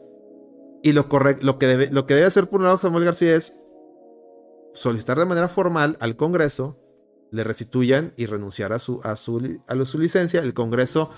Y 0.84 0.94
lo, 0.94 1.08
lo, 1.42 1.60
que, 1.60 1.68
debe, 1.68 1.90
lo 1.92 2.06
que 2.06 2.16
debe 2.16 2.26
hacer 2.26 2.48
por 2.48 2.60
un 2.60 2.66
lado 2.66 2.80
Samuel 2.80 3.06
García 3.06 3.36
es 3.36 3.64
solicitar 4.74 5.20
de 5.20 5.26
manera 5.26 5.48
formal 5.48 5.96
al 6.00 6.16
Congreso 6.16 6.80
le 7.32 7.44
restituyan 7.44 8.14
y 8.18 8.26
renunciar 8.26 8.74
a 8.74 8.80
su, 8.80 9.02
a 9.04 9.16
su, 9.16 9.60
a 9.68 9.86
su 9.86 10.00
licencia. 10.00 10.42
El 10.42 10.54
Congreso 10.54 11.10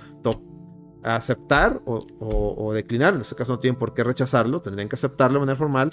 aceptar 1.03 1.81
o, 1.85 2.05
o, 2.19 2.73
declinar, 2.73 3.13
en 3.13 3.21
este 3.21 3.35
caso 3.35 3.53
no 3.53 3.59
tienen 3.59 3.77
por 3.77 3.93
qué 3.93 4.03
rechazarlo, 4.03 4.61
tendrían 4.61 4.87
que 4.87 4.95
aceptarlo 4.95 5.35
de 5.35 5.39
manera 5.41 5.57
formal, 5.57 5.89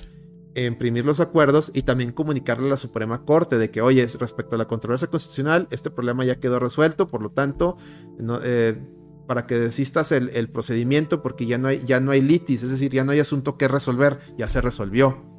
imprimir 0.54 1.04
los 1.04 1.20
acuerdos 1.20 1.70
y 1.74 1.82
también 1.82 2.12
comunicarle 2.12 2.66
a 2.66 2.70
la 2.70 2.76
Suprema 2.76 3.24
Corte 3.24 3.58
de 3.58 3.70
que, 3.70 3.82
oye, 3.82 4.06
respecto 4.18 4.54
a 4.54 4.58
la 4.58 4.66
controversia 4.66 5.08
constitucional, 5.08 5.68
este 5.70 5.90
problema 5.90 6.24
ya 6.24 6.38
quedó 6.38 6.58
resuelto, 6.58 7.08
por 7.08 7.22
lo 7.22 7.30
tanto, 7.30 7.76
no, 8.18 8.38
eh, 8.42 8.80
para 9.26 9.46
que 9.46 9.58
desistas 9.58 10.10
el, 10.12 10.50
procedimiento 10.50 11.22
porque 11.22 11.46
ya 11.46 11.56
no, 11.56 11.68
hay, 11.68 11.82
ya 11.84 12.00
no 12.00 12.10
hay 12.10 12.20
litis, 12.20 12.64
es 12.64 12.70
decir, 12.70 12.90
ya 12.90 13.04
no 13.04 13.12
hay 13.12 13.20
asunto 13.20 13.56
que 13.56 13.68
resolver, 13.68 14.18
ya 14.36 14.48
se 14.48 14.60
resolvió. 14.60 15.29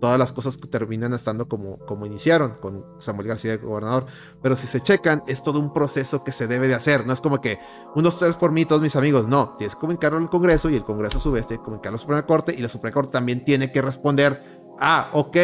Todas 0.00 0.18
las 0.18 0.32
cosas 0.32 0.58
terminan 0.58 1.12
estando 1.12 1.46
como, 1.46 1.78
como 1.80 2.06
iniciaron 2.06 2.54
con 2.60 2.86
Samuel 2.98 3.28
García 3.28 3.52
de 3.52 3.56
gobernador. 3.58 4.06
Pero 4.42 4.56
si 4.56 4.66
se 4.66 4.80
checan, 4.80 5.22
es 5.26 5.42
todo 5.42 5.60
un 5.60 5.72
proceso 5.74 6.24
que 6.24 6.32
se 6.32 6.46
debe 6.46 6.68
de 6.68 6.74
hacer. 6.74 7.06
No 7.06 7.12
es 7.12 7.20
como 7.20 7.40
que 7.40 7.58
unos 7.94 8.18
tres 8.18 8.34
por 8.34 8.50
mí, 8.50 8.64
todos 8.64 8.80
mis 8.80 8.96
amigos. 8.96 9.28
No, 9.28 9.56
tienes 9.56 9.74
que 9.74 9.80
comunicarlo 9.80 10.18
al 10.18 10.30
Congreso 10.30 10.70
y 10.70 10.76
el 10.76 10.84
Congreso 10.84 11.18
a 11.18 11.20
su 11.20 11.32
vez 11.32 11.46
tiene 11.46 11.60
que 11.60 11.64
comunicarlo 11.64 11.96
a 11.96 11.98
la 11.98 12.00
Suprema 12.00 12.26
Corte 12.26 12.54
y 12.56 12.62
la 12.62 12.68
Suprema 12.68 12.94
Corte 12.94 13.12
también 13.12 13.44
tiene 13.44 13.70
que 13.70 13.82
responder. 13.82 14.42
Ah, 14.78 15.10
ok, 15.12 15.36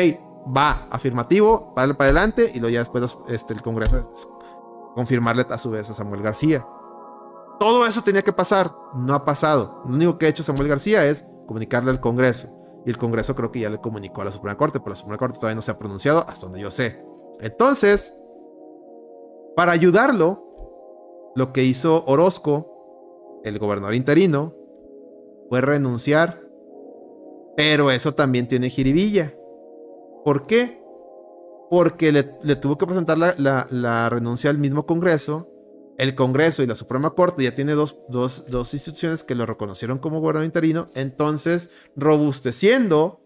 va, 0.56 0.88
afirmativo, 0.90 1.74
para, 1.74 1.92
para 1.94 2.06
adelante 2.06 2.50
y 2.54 2.58
luego 2.58 2.72
ya 2.72 2.78
después 2.80 3.16
este, 3.28 3.52
el 3.52 3.60
Congreso 3.60 4.10
confirmarle 4.94 5.44
a 5.50 5.58
su 5.58 5.70
vez 5.70 5.90
a 5.90 5.94
Samuel 5.94 6.22
García. 6.22 6.66
Todo 7.60 7.86
eso 7.86 8.02
tenía 8.02 8.22
que 8.22 8.32
pasar, 8.32 8.74
no 8.94 9.14
ha 9.14 9.24
pasado. 9.24 9.82
Lo 9.86 9.94
único 9.94 10.18
que 10.18 10.26
ha 10.26 10.28
hecho 10.30 10.42
Samuel 10.42 10.68
García 10.68 11.04
es 11.04 11.26
comunicarle 11.46 11.90
al 11.90 12.00
Congreso. 12.00 12.48
Y 12.86 12.90
el 12.90 12.98
Congreso 12.98 13.34
creo 13.34 13.50
que 13.50 13.58
ya 13.58 13.68
le 13.68 13.80
comunicó 13.80 14.22
a 14.22 14.26
la 14.26 14.30
Suprema 14.30 14.56
Corte, 14.56 14.78
pero 14.78 14.90
la 14.90 14.96
Suprema 14.96 15.18
Corte 15.18 15.40
todavía 15.40 15.56
no 15.56 15.62
se 15.62 15.72
ha 15.72 15.78
pronunciado 15.78 16.24
hasta 16.28 16.46
donde 16.46 16.60
yo 16.60 16.70
sé. 16.70 17.04
Entonces, 17.40 18.16
para 19.56 19.72
ayudarlo, 19.72 21.32
lo 21.34 21.52
que 21.52 21.64
hizo 21.64 22.04
Orozco, 22.06 23.40
el 23.42 23.58
gobernador 23.58 23.96
interino, 23.96 24.54
fue 25.48 25.60
renunciar. 25.60 26.40
Pero 27.56 27.90
eso 27.90 28.14
también 28.14 28.46
tiene 28.46 28.70
jiribilla. 28.70 29.34
¿Por 30.24 30.46
qué? 30.46 30.80
Porque 31.68 32.12
le, 32.12 32.56
tuvo 32.56 32.78
que 32.78 32.86
presentar 32.86 33.18
la, 33.18 33.66
la 33.68 34.08
renuncia 34.08 34.48
al 34.50 34.58
mismo 34.58 34.86
Congreso 34.86 35.55
el 35.98 36.14
Congreso 36.14 36.62
y 36.62 36.66
la 36.66 36.74
Suprema 36.74 37.10
Corte 37.10 37.44
ya 37.44 37.54
tiene 37.54 37.72
dos, 37.72 37.96
instituciones 38.72 39.24
que 39.24 39.34
lo 39.34 39.46
reconocieron 39.46 39.98
como 39.98 40.20
gobernador 40.20 40.46
interino, 40.46 40.88
entonces 40.94 41.70
robusteciendo 41.96 43.20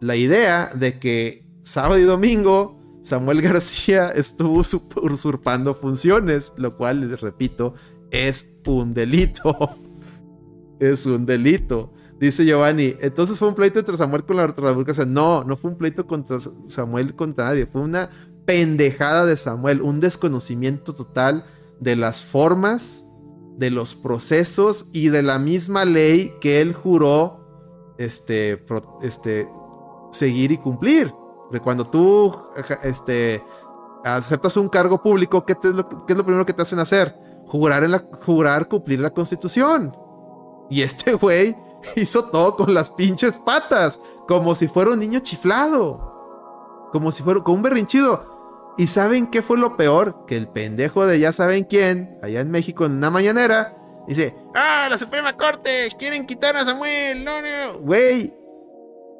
la 0.00 0.16
idea 0.16 0.70
de 0.74 0.98
que 0.98 1.46
sábado 1.62 1.98
y 1.98 2.02
domingo 2.02 2.80
Samuel 3.02 3.42
García 3.42 4.08
estuvo 4.14 4.62
usurpando 5.02 5.74
funciones, 5.74 6.52
lo 6.56 6.76
cual, 6.76 7.08
les 7.08 7.20
repito, 7.20 7.74
es 8.10 8.46
un 8.66 8.94
delito. 8.94 9.76
es 10.80 11.06
un 11.06 11.26
delito. 11.26 11.92
Dice 12.18 12.44
Giovanni, 12.44 12.96
entonces 13.00 13.38
fue 13.38 13.48
un 13.48 13.54
pleito 13.54 13.78
entre 13.78 13.96
Samuel 13.96 14.24
con 14.24 14.36
la 14.36 14.46
República. 14.46 15.04
No, 15.04 15.44
no 15.44 15.56
fue 15.56 15.70
un 15.70 15.76
pleito 15.76 16.06
contra 16.06 16.38
Samuel 16.66 17.14
contra 17.14 17.46
nadie, 17.46 17.66
fue 17.66 17.82
una 17.82 18.08
pendejada 18.46 19.26
de 19.26 19.36
Samuel, 19.36 19.82
un 19.82 20.00
desconocimiento 20.00 20.92
total 20.94 21.44
de 21.80 21.96
las 21.96 22.24
formas, 22.24 23.04
de 23.56 23.70
los 23.70 23.94
procesos 23.94 24.86
y 24.92 25.08
de 25.08 25.22
la 25.22 25.38
misma 25.38 25.84
ley 25.84 26.32
que 26.40 26.60
él 26.60 26.72
juró 26.72 27.94
este, 27.98 28.64
este, 29.02 29.48
seguir 30.10 30.52
y 30.52 30.58
cumplir. 30.58 31.12
Cuando 31.62 31.84
tú 31.84 32.34
este, 32.82 33.42
aceptas 34.04 34.56
un 34.56 34.68
cargo 34.68 35.00
público, 35.00 35.44
¿qué, 35.44 35.52
es 35.52 35.72
lo, 35.72 35.88
¿qué, 35.88 36.12
es 36.12 36.16
lo, 36.16 36.24
primero 36.24 36.44
que 36.44 36.52
te 36.52 36.62
hacen 36.62 36.80
hacer? 36.80 37.14
Jurar, 37.46 38.08
jurar 38.24 38.68
cumplir 38.68 38.98
la 39.00 39.10
constitución. 39.10 39.96
Y 40.68 40.82
este 40.82 41.14
güey 41.14 41.56
hizo 41.96 42.24
todo 42.24 42.56
con 42.56 42.74
las 42.74 42.90
pinches 42.90 43.38
patas, 43.38 44.00
como 44.26 44.54
si 44.54 44.66
fuera 44.66 44.90
un 44.90 44.98
niño 44.98 45.20
chiflado. 45.20 46.12
Como 46.92 47.12
si 47.12 47.22
fuera 47.22 47.42
con 47.42 47.56
un 47.56 47.62
berrinchido. 47.62 48.33
¿Y 48.76 48.88
saben 48.88 49.28
qué 49.28 49.40
fue 49.42 49.58
lo 49.58 49.76
peor? 49.76 50.26
Que 50.26 50.36
el 50.36 50.48
pendejo 50.48 51.06
de 51.06 51.20
ya 51.20 51.32
saben 51.32 51.64
quién, 51.64 52.16
allá 52.22 52.40
en 52.40 52.50
México 52.50 52.84
en 52.84 52.92
una 52.92 53.10
mañanera, 53.10 53.76
dice, 54.08 54.36
ah, 54.54 54.88
la 54.90 54.98
Suprema 54.98 55.36
Corte, 55.36 55.88
quieren 55.98 56.26
quitar 56.26 56.56
a 56.56 56.64
Samuel, 56.64 57.24
no, 57.24 57.40
no, 57.40 57.72
no. 57.72 57.78
Güey, 57.78 58.34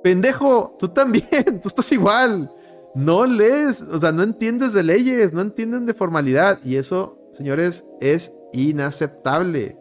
pendejo, 0.03 0.77
tú 0.79 0.89
también, 0.89 1.61
tú 1.63 1.69
estás 1.69 1.91
igual. 1.93 2.53
No 2.97 3.27
lees, 3.27 3.83
o 3.83 3.99
sea, 3.99 4.13
no 4.13 4.23
entiendes 4.23 4.73
de 4.73 4.83
leyes, 4.83 5.33
no 5.33 5.41
entienden 5.41 5.87
de 5.87 5.95
formalidad. 5.95 6.59
Y 6.65 6.77
eso, 6.77 7.19
señores, 7.33 7.85
es 8.01 8.33
inaceptable. 8.53 9.79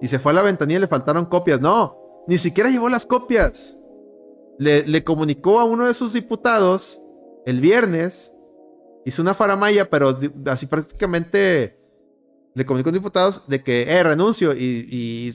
Y 0.00 0.08
se 0.08 0.18
fue 0.18 0.32
a 0.32 0.36
la 0.36 0.42
ventanilla 0.42 0.78
y 0.78 0.82
le 0.82 0.88
faltaron 0.88 1.26
copias. 1.26 1.60
No, 1.60 2.24
ni 2.26 2.38
siquiera 2.38 2.70
llevó 2.70 2.88
las 2.88 3.04
copias. 3.04 3.78
Le, 4.58 4.86
le 4.86 5.04
comunicó 5.04 5.60
a 5.60 5.64
uno 5.64 5.86
de 5.86 5.94
sus 5.94 6.14
diputados 6.14 7.02
el 7.48 7.62
viernes 7.62 8.36
hizo 9.06 9.22
una 9.22 9.32
faramaya, 9.32 9.88
pero 9.88 10.18
así 10.44 10.66
prácticamente 10.66 11.80
le 12.54 12.66
comunicó 12.66 12.90
a 12.90 12.92
los 12.92 13.00
diputados 13.00 13.48
de 13.48 13.62
que, 13.62 13.84
eh, 13.84 14.02
renuncio. 14.02 14.52
Y, 14.52 15.34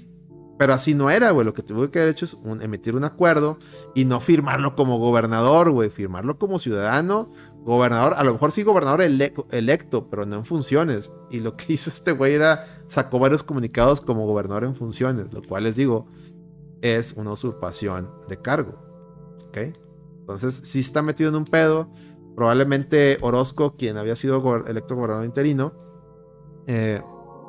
pero 0.60 0.74
así 0.74 0.94
no 0.94 1.10
era, 1.10 1.32
güey. 1.32 1.44
Lo 1.44 1.56
que 1.56 1.64
tuvo 1.64 1.90
que 1.90 1.98
haber 1.98 2.12
hecho 2.12 2.26
es 2.26 2.38
emitir 2.62 2.96
un 2.96 3.04
acuerdo 3.04 3.58
y 3.96 4.06
no 4.06 4.20
firmarlo 4.20 4.76
como 4.76 5.00
gobernador, 5.00 5.72
güey. 5.72 5.90
Firmarlo 5.90 6.38
como 6.38 6.60
ciudadano, 6.60 7.32
gobernador. 7.62 8.14
A 8.16 8.24
lo 8.24 8.34
mejor 8.34 8.52
sí 8.52 8.62
gobernador 8.62 9.02
electo, 9.02 10.08
pero 10.12 10.28
no 10.28 10.36
en 10.36 10.46
funciones. 10.46 11.12
Y 11.32 11.40
lo 11.40 11.58
que 11.58 11.74
hizo 11.74 11.90
este 11.90 12.12
güey 12.12 12.34
era 12.34 12.84
sacó 12.86 13.18
varios 13.18 13.42
comunicados 13.42 14.02
como 14.02 14.28
gobernador 14.28 14.66
en 14.66 14.76
funciones, 14.76 15.34
lo 15.34 15.42
cual 15.42 15.64
les 15.64 15.76
digo 15.76 16.06
es 16.84 17.14
una 17.14 17.32
usurpación 17.32 18.12
de 18.30 18.40
cargo. 18.40 18.78
¿Ok? 19.48 19.83
Entonces, 20.24 20.56
si 20.56 20.80
está 20.80 21.02
metido 21.02 21.30
en 21.30 21.36
un 21.36 21.46
pedo. 21.46 21.90
Probablemente 22.36 23.20
Orozco, 23.22 23.76
quien 23.76 23.98
había 23.98 24.16
sido 24.16 24.66
electo 24.66 24.96
gobernador 24.96 25.24
interino, 25.24 25.74
eh, 26.66 27.00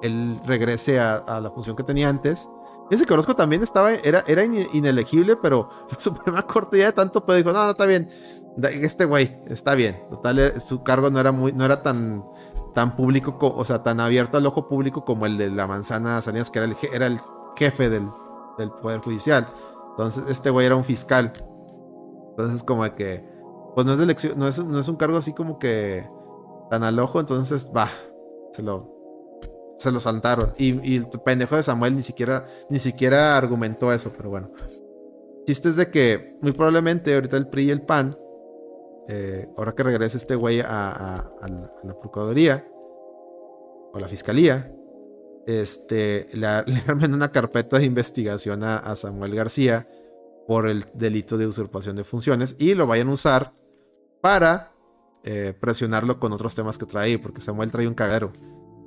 él 0.02 0.38
regrese 0.44 1.00
a, 1.00 1.40
la 1.40 1.50
función 1.50 1.74
que 1.74 1.84
tenía 1.84 2.08
antes. 2.08 2.48
Fíjense 2.90 3.06
que 3.06 3.14
Orozco 3.14 3.34
también 3.34 3.62
estaba, 3.62 3.94
era, 3.94 4.24
era 4.26 4.44
inelegible, 4.44 5.36
pero 5.36 5.70
la 5.90 5.98
Suprema 5.98 6.42
Corte 6.42 6.78
ya 6.78 6.86
de 6.86 6.92
tanto 6.92 7.24
pedo 7.24 7.38
dijo, 7.38 7.52
no, 7.52 7.64
no, 7.64 7.70
está 7.70 7.86
bien. 7.86 8.10
Este 8.62 9.06
güey, 9.06 9.38
está 9.46 9.74
bien. 9.74 10.04
Total, 10.10 10.38
eh, 10.38 10.60
su 10.60 10.82
cargo 10.82 11.08
no 11.10 11.18
era 11.64 11.82
tan, 11.82 12.22
público, 12.96 13.38
o 13.40 13.64
sea, 13.64 13.82
tan 13.82 14.00
abierto 14.00 14.36
al 14.36 14.44
ojo 14.44 14.68
público 14.68 15.04
como 15.04 15.24
el 15.24 15.38
de 15.38 15.48
la 15.48 15.66
manzana 15.66 16.20
Sanías, 16.20 16.50
que 16.50 16.58
era 16.58 17.06
el, 17.06 17.20
jefe 17.56 17.88
del 17.88 18.10
Poder 18.82 19.00
Judicial. 19.00 19.48
Entonces, 19.92 20.24
este 20.28 20.50
güey 20.50 20.66
era 20.66 20.76
un 20.76 20.84
fiscal. 20.84 21.32
Entonces, 22.36 22.62
como 22.62 22.82
que, 22.94 23.24
pues 23.74 23.86
no 23.86 23.92
es, 23.92 24.00
elección, 24.00 24.38
no 24.38 24.48
es, 24.48 24.64
no 24.64 24.78
es 24.78 24.88
un 24.88 24.96
cargo 24.96 25.16
así 25.16 25.32
como 25.32 25.58
que 25.58 26.08
tan 26.70 26.82
al 26.82 26.98
ojo, 26.98 27.20
entonces, 27.20 27.70
va, 27.74 27.88
se 28.52 28.62
lo, 28.62 28.92
se 29.78 29.92
lo 29.92 30.00
saltaron. 30.00 30.52
Y, 30.58 30.80
y, 30.88 30.96
el 30.96 31.08
pendejo 31.24 31.56
de 31.56 31.62
Samuel 31.62 31.94
ni 31.94 32.02
siquiera, 32.02 32.46
ni 32.68 32.78
siquiera 32.78 33.36
argumentó 33.36 33.92
eso, 33.92 34.12
pero 34.16 34.30
bueno. 34.30 34.50
Chiste 35.46 35.68
es 35.68 35.76
de 35.76 35.90
que 35.90 36.36
muy 36.40 36.52
probablemente 36.52 37.14
ahorita 37.14 37.36
el 37.36 37.48
PRI 37.48 37.64
y 37.64 37.70
el 37.70 37.82
PAN, 37.82 38.16
eh, 39.08 39.46
ahora 39.56 39.74
que 39.74 39.82
regrese 39.82 40.16
este 40.16 40.34
güey 40.34 40.60
a, 40.60 41.30
la, 41.82 42.00
Procuraduría 42.00 42.66
o 43.92 43.98
la 43.98 44.08
Fiscalía, 44.08 44.72
este, 45.46 46.26
le, 46.32 46.46
armen 46.88 47.12
una 47.12 47.30
carpeta 47.30 47.78
de 47.78 47.84
investigación 47.84 48.64
a, 48.64 48.96
Samuel 48.96 49.34
García 49.34 49.86
por 50.46 50.68
el 50.68 50.86
delito 50.94 51.38
de 51.38 51.46
usurpación 51.46 51.96
de 51.96 52.04
funciones 52.04 52.56
y 52.58 52.74
lo 52.74 52.86
vayan 52.86 53.08
a 53.08 53.12
usar 53.12 53.54
para 54.20 54.72
eh, 55.24 55.54
presionarlo 55.58 56.20
con 56.20 56.32
otros 56.32 56.54
temas 56.54 56.76
que 56.78 56.86
trae, 56.86 57.18
porque 57.18 57.40
Samuel 57.40 57.70
trae 57.70 57.88
un 57.88 57.94
cagadero. 57.94 58.32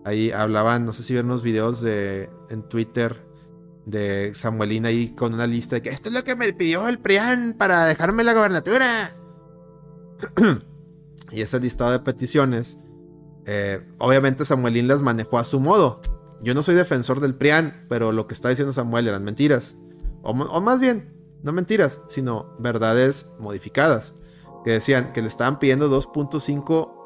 Ahí 0.06 0.32
hablaban, 0.32 0.86
no 0.86 0.94
sé 0.94 1.04
si 1.04 1.14
vieron 1.14 1.32
unos 1.32 1.44
videos 1.44 1.82
de, 1.82 2.30
en 2.50 2.64
Twitter 2.70 3.26
de 3.86 4.36
Samuelina 4.36 4.90
ahí 4.90 5.16
con 5.16 5.34
una 5.34 5.48
lista 5.48 5.78
de 5.78 5.82
que 5.82 5.90
esto 5.90 6.10
es 6.10 6.14
lo 6.14 6.24
que 6.24 6.36
me 6.36 6.52
pidió 6.54 6.88
el 6.88 7.00
PRIAN 7.00 7.56
para 7.58 7.86
dejarme 7.86 8.24
la 8.24 8.34
gobernatura. 8.34 9.16
y 11.32 11.42
ese 11.42 11.60
listado 11.60 11.92
de 11.92 12.00
peticiones, 12.00 12.78
eh, 13.46 13.88
obviamente 13.98 14.46
Samuelín 14.46 14.88
las 14.88 15.02
manejó 15.02 15.40
a 15.40 15.46
su 15.46 15.60
modo. 15.60 16.02
Yo 16.44 16.54
no 16.54 16.62
soy 16.62 16.76
defensor 16.76 17.20
del 17.20 17.36
PRIAN, 17.36 17.88
pero 17.90 18.12
lo 18.12 18.28
que 18.28 18.34
está 18.34 18.50
diciendo 18.50 18.74
Samuel 18.74 19.08
eran 19.08 19.24
mentiras. 19.24 19.78
O 20.22 20.34
más 20.62 20.80
bien, 20.80 21.17
no 21.48 21.54
mentiras, 21.54 22.02
sino 22.10 22.56
verdades 22.60 23.32
modificadas. 23.40 24.14
Que 24.64 24.72
decían 24.74 25.14
que 25.14 25.22
le 25.22 25.28
estaban 25.28 25.60
pidiendo 25.60 25.90
2.5 25.90 26.98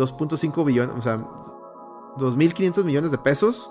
2.5 0.00 0.64
billones, 0.64 0.96
o 0.96 1.02
sea, 1.02 1.18
2.500 2.18 2.84
millones 2.84 3.10
de 3.10 3.18
pesos 3.18 3.70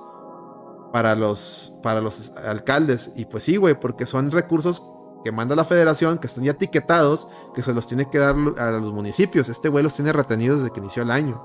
para 0.93 1.15
los, 1.15 1.73
para 1.83 2.01
los 2.01 2.31
alcaldes. 2.37 3.11
Y 3.15 3.25
pues 3.25 3.43
sí, 3.43 3.57
güey, 3.57 3.79
porque 3.79 4.05
son 4.05 4.31
recursos 4.31 4.83
que 5.23 5.31
manda 5.31 5.55
la 5.55 5.65
federación, 5.65 6.17
que 6.17 6.27
están 6.27 6.45
ya 6.45 6.51
etiquetados, 6.51 7.27
que 7.53 7.61
se 7.63 7.73
los 7.73 7.87
tiene 7.87 8.09
que 8.09 8.19
dar 8.19 8.35
a 8.57 8.71
los 8.71 8.93
municipios. 8.93 9.49
Este 9.49 9.69
güey 9.69 9.83
los 9.83 9.93
tiene 9.93 10.13
retenidos 10.13 10.61
desde 10.61 10.71
que 10.71 10.79
inició 10.79 11.03
el 11.03 11.11
año. 11.11 11.43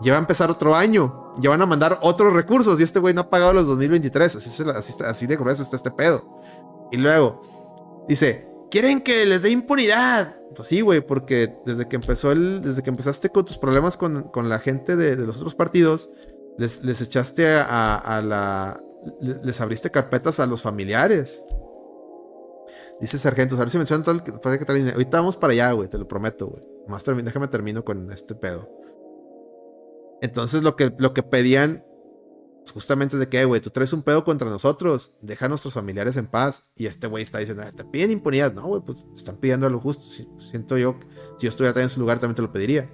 Ya 0.00 0.12
va 0.12 0.18
a 0.18 0.20
empezar 0.20 0.50
otro 0.50 0.74
año. 0.74 1.34
Ya 1.38 1.50
van 1.50 1.60
a 1.60 1.66
mandar 1.66 1.98
otros 2.02 2.32
recursos 2.32 2.80
y 2.80 2.82
este 2.82 2.98
güey 2.98 3.12
no 3.12 3.22
ha 3.22 3.30
pagado 3.30 3.52
los 3.52 3.66
2023. 3.66 4.36
Así, 4.36 4.62
así, 4.74 4.94
así 5.04 5.26
de 5.26 5.36
grueso 5.36 5.62
está 5.62 5.76
este 5.76 5.90
pedo. 5.90 6.24
Y 6.90 6.96
luego 6.96 8.04
dice, 8.08 8.46
¿quieren 8.70 9.00
que 9.00 9.26
les 9.26 9.42
dé 9.42 9.50
impunidad? 9.50 10.36
Pues 10.54 10.68
sí, 10.68 10.80
güey, 10.80 11.00
porque 11.00 11.54
desde 11.64 11.88
que 11.88 11.96
empezó 11.96 12.32
el, 12.32 12.60
desde 12.60 12.82
que 12.82 12.90
empezaste 12.90 13.30
con 13.30 13.44
tus 13.44 13.58
problemas 13.58 13.96
con, 13.96 14.24
con 14.24 14.48
la 14.48 14.58
gente 14.58 14.96
de, 14.96 15.16
de, 15.16 15.24
los 15.24 15.36
otros 15.36 15.54
partidos, 15.54 16.10
les, 16.58 17.00
echaste 17.00 17.48
a, 17.48 18.22
la. 18.24 18.82
Les, 19.20 19.60
abriste 19.60 19.90
carpetas 19.90 20.40
a 20.40 20.46
los 20.46 20.62
familiares. 20.62 21.42
Dice 23.00 23.18
Sargento, 23.18 23.54
a 23.56 23.60
ver 23.60 23.70
si 23.70 23.78
mencionan 23.78 24.02
todo 24.02 24.14
el 24.14 24.22
que 24.22 24.32
Ahorita 24.92 25.18
vamos 25.18 25.36
para 25.36 25.52
allá, 25.52 25.72
güey, 25.72 25.88
te 25.88 25.96
lo 25.96 26.06
prometo, 26.06 26.48
güey. 26.48 26.62
Más 26.86 27.04
déjame 27.04 27.48
termino 27.48 27.84
con 27.84 28.10
este 28.10 28.34
pedo. 28.34 28.68
Entonces 30.20 30.62
lo 30.62 30.76
que, 30.76 30.92
lo 30.98 31.14
que 31.14 31.22
pedían 31.22 31.84
justamente 32.72 33.16
de 33.16 33.28
que, 33.28 33.44
güey, 33.44 33.60
tú 33.60 33.70
traes 33.70 33.92
un 33.92 34.02
pedo 34.02 34.24
contra 34.24 34.48
nosotros, 34.48 35.16
deja 35.22 35.46
a 35.46 35.48
nuestros 35.48 35.74
familiares 35.74 36.16
en 36.16 36.26
paz. 36.26 36.70
Y 36.76 36.86
este 36.86 37.06
güey 37.06 37.22
está 37.22 37.38
diciendo, 37.38 37.62
ah, 37.66 37.72
te 37.72 37.84
piden 37.84 38.10
impunidad. 38.10 38.52
No, 38.52 38.66
güey, 38.66 38.82
pues 38.82 39.06
están 39.14 39.36
pidiendo 39.36 39.68
lo 39.68 39.80
justo. 39.80 40.04
siento 40.38 40.78
yo, 40.78 40.96
si 41.38 41.46
yo 41.46 41.50
estuviera 41.50 41.80
en 41.80 41.88
su 41.88 42.00
lugar, 42.00 42.18
también 42.18 42.36
te 42.36 42.42
lo 42.42 42.52
pediría. 42.52 42.90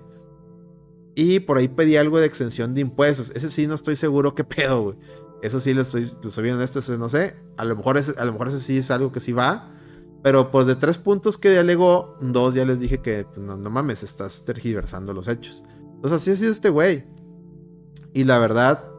Y 1.14 1.40
por 1.40 1.58
ahí 1.58 1.68
pedí 1.68 1.96
algo 1.96 2.18
de 2.18 2.26
exención 2.26 2.74
de 2.74 2.82
impuestos. 2.82 3.30
Ese 3.30 3.50
sí 3.50 3.66
no 3.66 3.74
estoy 3.74 3.96
seguro 3.96 4.34
qué 4.34 4.44
pedo, 4.44 4.82
güey. 4.82 4.98
Eso 5.42 5.60
sí, 5.60 5.74
lo 5.74 5.82
estoy, 5.82 6.10
lo 6.22 6.28
estoy 6.28 6.44
viendo 6.44 6.62
esto, 6.62 6.80
no 6.96 7.08
sé. 7.08 7.36
A 7.56 7.64
lo, 7.64 7.76
mejor 7.76 7.98
ese, 7.98 8.18
a 8.18 8.24
lo 8.24 8.32
mejor 8.32 8.48
ese 8.48 8.60
sí 8.60 8.78
es 8.78 8.90
algo 8.90 9.12
que 9.12 9.20
sí 9.20 9.32
va. 9.32 9.72
Pero 10.22 10.50
pues 10.50 10.66
de 10.66 10.74
tres 10.74 10.98
puntos 10.98 11.38
que 11.38 11.56
alegó, 11.58 12.16
dos 12.20 12.54
ya 12.54 12.64
les 12.64 12.80
dije 12.80 13.00
que 13.00 13.24
pues, 13.24 13.38
no, 13.38 13.56
mames, 13.70 14.02
estás 14.02 14.44
tergiversando 14.44 15.12
los 15.12 15.28
hechos. 15.28 15.62
Entonces 15.94 16.16
así 16.20 16.30
ha 16.32 16.36
sido 16.36 16.52
este 16.52 16.68
güey. 16.68 17.04
Y 18.12 18.24
la 18.24 18.38
verdad, 18.38 18.90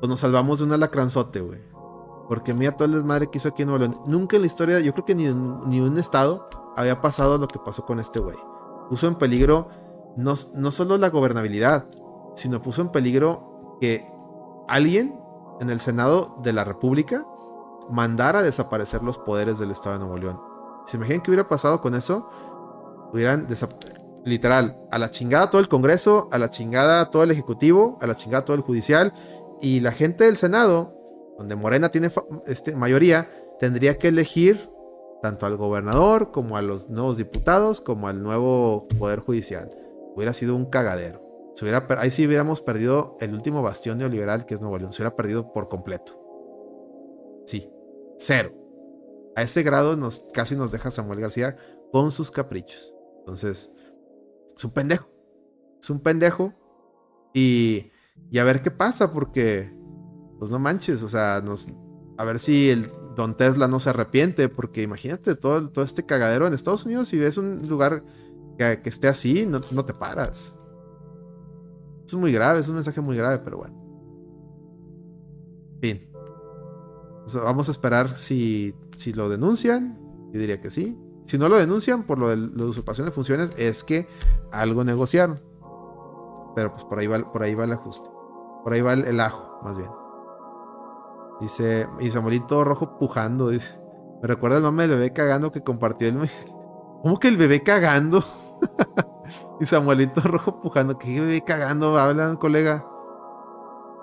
pues 0.00 0.08
nos 0.08 0.20
salvamos 0.20 0.58
de 0.58 0.64
un 0.66 0.72
alacranzote, 0.72 1.40
güey. 1.40 1.60
Porque 2.28 2.52
mira 2.52 2.76
todo 2.76 2.86
el 2.86 2.92
desmadre 2.92 3.28
que 3.28 3.38
hizo 3.38 3.48
aquí 3.48 3.62
en 3.62 3.68
Nuevo 3.68 3.86
León. 3.86 4.02
Nunca 4.06 4.36
en 4.36 4.42
la 4.42 4.46
historia, 4.46 4.80
yo 4.80 4.92
creo 4.92 5.04
que 5.04 5.14
ni 5.14 5.24
ni 5.24 5.80
un 5.80 5.98
estado 5.98 6.48
había 6.76 7.00
pasado 7.00 7.38
lo 7.38 7.48
que 7.48 7.58
pasó 7.58 7.84
con 7.84 7.98
este 8.00 8.20
güey. 8.20 8.36
Puso 8.90 9.08
en 9.08 9.16
peligro 9.16 9.68
no, 10.16 10.36
solo 10.70 10.98
la 10.98 11.10
gobernabilidad, 11.10 11.86
sino 12.34 12.60
puso 12.60 12.82
en 12.82 12.88
peligro 12.88 13.76
que 13.80 14.06
alguien 14.68 15.18
en 15.60 15.70
el 15.70 15.80
Senado 15.80 16.36
de 16.42 16.52
la 16.52 16.64
República 16.64 17.24
mandara 17.90 18.40
a 18.40 18.42
desaparecer 18.42 19.02
los 19.02 19.16
poderes 19.18 19.58
del 19.58 19.70
Estado 19.70 19.94
de 19.94 20.04
Nuevo 20.04 20.18
León. 20.18 20.40
¿Se 20.86 20.96
imaginan 20.96 21.22
qué 21.22 21.30
hubiera 21.30 21.48
pasado 21.48 21.80
con 21.80 21.94
eso? 21.94 22.28
Hubieran 23.12 23.46
literal, 24.24 24.78
a 24.90 24.98
la 24.98 25.10
chingada 25.10 25.50
todo 25.50 25.60
el 25.60 25.68
Congreso, 25.68 26.28
a 26.32 26.38
la 26.38 26.50
chingada 26.50 27.10
todo 27.10 27.22
el 27.22 27.30
Ejecutivo, 27.30 27.96
a 28.00 28.06
la 28.06 28.16
chingada 28.16 28.44
todo 28.44 28.56
el 28.56 28.62
Judicial, 28.62 29.12
y 29.60 29.80
la 29.80 29.92
gente 29.92 30.24
del 30.24 30.36
Senado, 30.36 30.94
donde 31.38 31.56
Morena 31.56 31.90
tiene 31.90 32.10
este, 32.46 32.74
mayoría, 32.74 33.30
tendría 33.58 33.98
que 33.98 34.08
elegir 34.08 34.70
tanto 35.22 35.46
al 35.46 35.56
gobernador 35.56 36.30
como 36.30 36.56
a 36.56 36.62
los 36.62 36.88
nuevos 36.88 37.16
diputados, 37.18 37.80
como 37.80 38.08
al 38.08 38.22
nuevo 38.22 38.86
Poder 38.98 39.20
Judicial 39.20 39.70
hubiera 40.14 40.32
sido 40.32 40.56
un 40.56 40.66
cagadero. 40.66 41.22
Ahí 41.98 42.10
sí 42.10 42.26
hubiéramos 42.26 42.60
perdido 42.60 43.16
el 43.20 43.34
último 43.34 43.62
bastión 43.62 43.98
neoliberal 43.98 44.46
que 44.46 44.54
es 44.54 44.60
Nuevo 44.60 44.78
León. 44.78 44.92
Se 44.92 45.02
hubiera 45.02 45.16
perdido 45.16 45.52
por 45.52 45.68
completo. 45.68 46.12
Sí, 47.46 47.70
cero. 48.16 48.52
A 49.34 49.42
ese 49.42 49.62
grado 49.62 49.96
nos, 49.96 50.26
casi 50.32 50.56
nos 50.56 50.70
deja 50.70 50.90
Samuel 50.90 51.20
García 51.20 51.56
con 51.92 52.10
sus 52.10 52.30
caprichos. 52.30 52.94
Entonces, 53.20 53.72
es 54.56 54.64
un 54.64 54.70
pendejo. 54.72 55.08
Es 55.80 55.90
un 55.90 56.00
pendejo. 56.00 56.52
Y, 57.34 57.90
y 58.30 58.38
a 58.38 58.44
ver 58.44 58.62
qué 58.62 58.70
pasa, 58.70 59.12
porque, 59.12 59.72
pues 60.38 60.50
no 60.50 60.58
manches, 60.58 61.02
o 61.02 61.08
sea, 61.08 61.42
nos, 61.44 61.68
a 62.16 62.24
ver 62.24 62.38
si 62.38 62.70
el 62.70 62.90
Don 63.16 63.36
Tesla 63.36 63.68
no 63.68 63.80
se 63.80 63.90
arrepiente, 63.90 64.48
porque 64.48 64.82
imagínate 64.82 65.34
todo, 65.34 65.70
todo 65.70 65.84
este 65.84 66.06
cagadero 66.06 66.46
en 66.46 66.54
Estados 66.54 66.84
Unidos, 66.84 67.08
si 67.08 67.18
ves 67.18 67.36
un 67.36 67.68
lugar 67.68 68.04
que, 68.58 68.80
esté 68.84 69.08
así, 69.08 69.46
no, 69.46 69.60
te 69.60 69.94
paras. 69.94 70.56
es 72.06 72.14
muy 72.14 72.32
grave, 72.32 72.60
es 72.60 72.68
un 72.68 72.74
mensaje 72.74 73.00
muy 73.00 73.16
grave, 73.16 73.38
pero 73.38 73.58
bueno. 73.58 73.76
Fin. 75.80 76.10
vamos 77.44 77.68
a 77.68 77.70
esperar 77.70 78.16
si, 78.16 78.74
si 78.96 79.12
lo 79.12 79.28
denuncian. 79.28 79.98
Yo 80.32 80.40
diría 80.40 80.60
que 80.60 80.70
sí. 80.70 80.98
Si 81.24 81.38
no 81.38 81.48
lo 81.48 81.56
denuncian 81.56 82.02
por 82.04 82.18
lo 82.18 82.28
de 82.28 82.36
la 82.36 82.64
usurpación 82.64 83.06
de 83.06 83.12
funciones, 83.12 83.52
es 83.56 83.84
que 83.84 84.08
algo 84.50 84.82
negociaron. 84.82 85.40
Pero 86.58 86.72
pues 86.72 86.82
por 86.82 86.98
ahí 86.98 87.06
va, 87.06 87.20
por 87.20 87.44
ahí 87.44 87.52
el 87.52 87.72
ajuste. 87.72 88.10
Por 88.64 88.72
ahí 88.72 88.80
va 88.80 88.94
el, 88.94 89.20
ajo, 89.20 89.60
más 89.62 89.78
bien. 89.78 89.92
Dice, 91.40 91.88
y 92.00 92.10
Samuelito 92.10 92.64
rojo 92.64 92.98
pujando, 92.98 93.50
dice. 93.50 93.80
Me 94.20 94.26
recuerda 94.26 94.56
el 94.56 94.64
nombre 94.64 94.88
del 94.88 94.96
bebé 94.96 95.12
cagando 95.12 95.52
que 95.52 95.62
compartió 95.62 96.08
el... 96.08 96.18
¿Cómo 97.02 97.20
que 97.20 97.28
el 97.28 97.36
bebé 97.36 97.62
cagando? 97.62 98.24
y 99.60 99.66
Samuelito 99.66 100.20
Rojo 100.20 100.60
pujando. 100.60 100.98
¿Qué 100.98 101.20
bebé 101.20 101.42
cagando? 101.42 101.96
Hablan, 101.96 102.34
colega. 102.38 102.84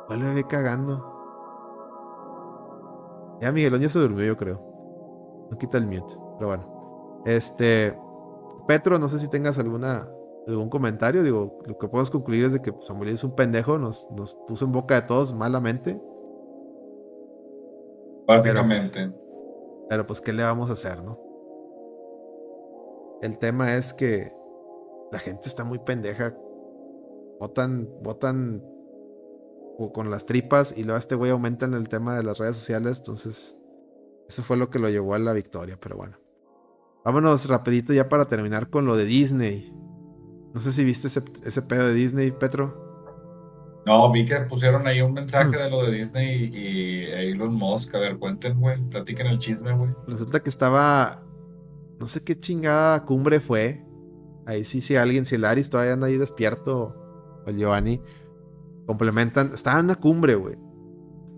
¿Cuál 0.07 0.21
bebé 0.21 0.45
cagando? 0.45 1.11
Ya 3.41 3.51
Miguelón 3.51 3.81
ya 3.81 3.89
se 3.89 3.99
durmió, 3.99 4.23
yo 4.23 4.37
creo. 4.37 4.61
No 5.51 5.57
quita 5.57 5.77
el 5.77 5.87
mute. 5.87 6.15
Pero 6.37 6.47
bueno. 6.47 7.21
Este. 7.25 7.99
Petro, 8.65 8.97
no 8.97 9.09
sé 9.09 9.19
si 9.19 9.27
tengas 9.27 9.59
alguna 9.59 10.07
algún 10.47 10.69
comentario. 10.69 11.23
Digo, 11.23 11.59
lo 11.65 11.77
que 11.77 11.87
puedo 11.87 12.05
concluir 12.11 12.45
es 12.45 12.53
de 12.53 12.61
que 12.61 12.73
Samuel 12.81 13.09
es 13.09 13.23
un 13.23 13.35
pendejo, 13.35 13.77
nos, 13.77 14.09
nos 14.11 14.35
puso 14.47 14.65
en 14.65 14.71
boca 14.71 14.95
de 14.95 15.07
todos 15.07 15.33
malamente. 15.33 15.99
Básicamente. 18.27 19.11
pero, 19.89 20.07
pues, 20.07 20.19
¿qué 20.21 20.33
le 20.33 20.43
vamos 20.43 20.69
a 20.69 20.73
hacer, 20.73 21.03
no? 21.03 21.19
El 23.21 23.37
tema 23.37 23.75
es 23.75 23.93
que 23.93 24.33
la 25.11 25.19
gente 25.19 25.47
está 25.47 25.63
muy 25.63 25.79
pendeja. 25.79 26.35
Votan, 27.39 27.89
votan 28.01 28.63
con 29.93 30.09
las 30.09 30.25
tripas 30.25 30.77
y 30.77 30.83
luego 30.83 30.97
este 30.97 31.15
güey 31.15 31.31
aumenta 31.31 31.65
en 31.65 31.73
el 31.73 31.89
tema 31.89 32.15
de 32.15 32.23
las 32.23 32.37
redes 32.37 32.55
sociales. 32.55 32.99
Entonces, 32.99 33.57
eso 34.27 34.43
fue 34.43 34.57
lo 34.57 34.69
que 34.69 34.79
lo 34.79 34.89
llevó 34.89 35.13
a 35.13 35.19
la 35.19 35.33
victoria, 35.33 35.77
pero 35.79 35.97
bueno. 35.97 36.17
Vámonos 37.03 37.47
rapidito 37.47 37.93
ya 37.93 38.09
para 38.09 38.25
terminar 38.27 38.69
con 38.69 38.85
lo 38.85 38.95
de 38.95 39.05
Disney. 39.05 39.71
No 40.55 40.61
sé 40.61 40.71
si 40.71 40.85
viste 40.85 41.09
ese, 41.09 41.61
pedo 41.63 41.85
de 41.85 41.93
Disney, 41.93 42.31
Petro. 42.31 43.83
No, 43.85 44.09
vi 44.09 44.23
que 44.23 44.37
pusieron 44.39 44.87
ahí 44.87 45.01
un 45.01 45.11
mensaje 45.11 45.57
de 45.57 45.69
lo 45.69 45.83
de 45.83 45.91
Disney 45.91 46.45
y, 46.45 47.03
Elon 47.11 47.53
Musk. 47.53 47.93
A 47.93 47.99
ver, 47.99 48.17
cuenten, 48.17 48.57
güey. 48.61 48.81
Platiquen 48.89 49.27
el 49.27 49.37
chisme, 49.37 49.73
güey. 49.73 49.91
Resulta 50.07 50.39
que 50.39 50.49
estaba. 50.49 51.25
No 51.99 52.07
sé 52.07 52.23
qué 52.23 52.39
chingada 52.39 53.03
cumbre 53.03 53.41
fue. 53.41 53.85
Ahí 54.45 54.63
sí, 54.63 54.79
si 54.79 54.95
alguien, 54.95 55.25
si 55.25 55.35
el 55.35 55.43
Aris 55.43 55.69
todavía 55.69 55.91
anda 55.91 56.07
ahí 56.07 56.15
despierto, 56.15 56.95
o 57.45 57.49
el 57.49 57.57
Giovanni, 57.57 58.01
complementan. 58.85 59.51
Estaba 59.53 59.79
en 59.79 59.85
una 59.87 59.95
cumbre, 59.95 60.35
güey. 60.35 60.55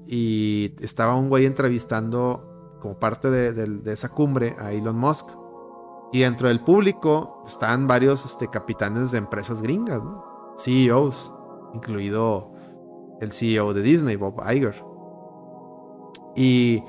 Y 0.06 0.76
estaba 0.80 1.15
un 1.15 1.30
güey 1.30 1.48
entrevistando 1.48 2.77
como 2.84 2.99
parte 2.99 3.31
de, 3.31 3.91
esa 3.91 4.10
cumbre 4.10 4.56
a 4.60 4.73
Elon 4.73 4.95
Musk. 4.95 5.27
Y 6.11 6.21
dentro 6.21 6.47
del 6.47 6.61
público 6.61 7.43
están 7.45 7.88
varios 7.88 8.25
este, 8.25 8.47
capitanes 8.47 9.11
de 9.11 9.17
empresas 9.17 9.61
gringas, 9.61 10.01
CEOs, 10.57 11.34
incluido 11.73 12.51
el 13.19 13.31
CEO 13.31 13.73
de 13.73 13.81
Disney, 13.81 14.15
Bob 14.15 14.41
Iger. 14.49 14.75
Y 16.35 16.84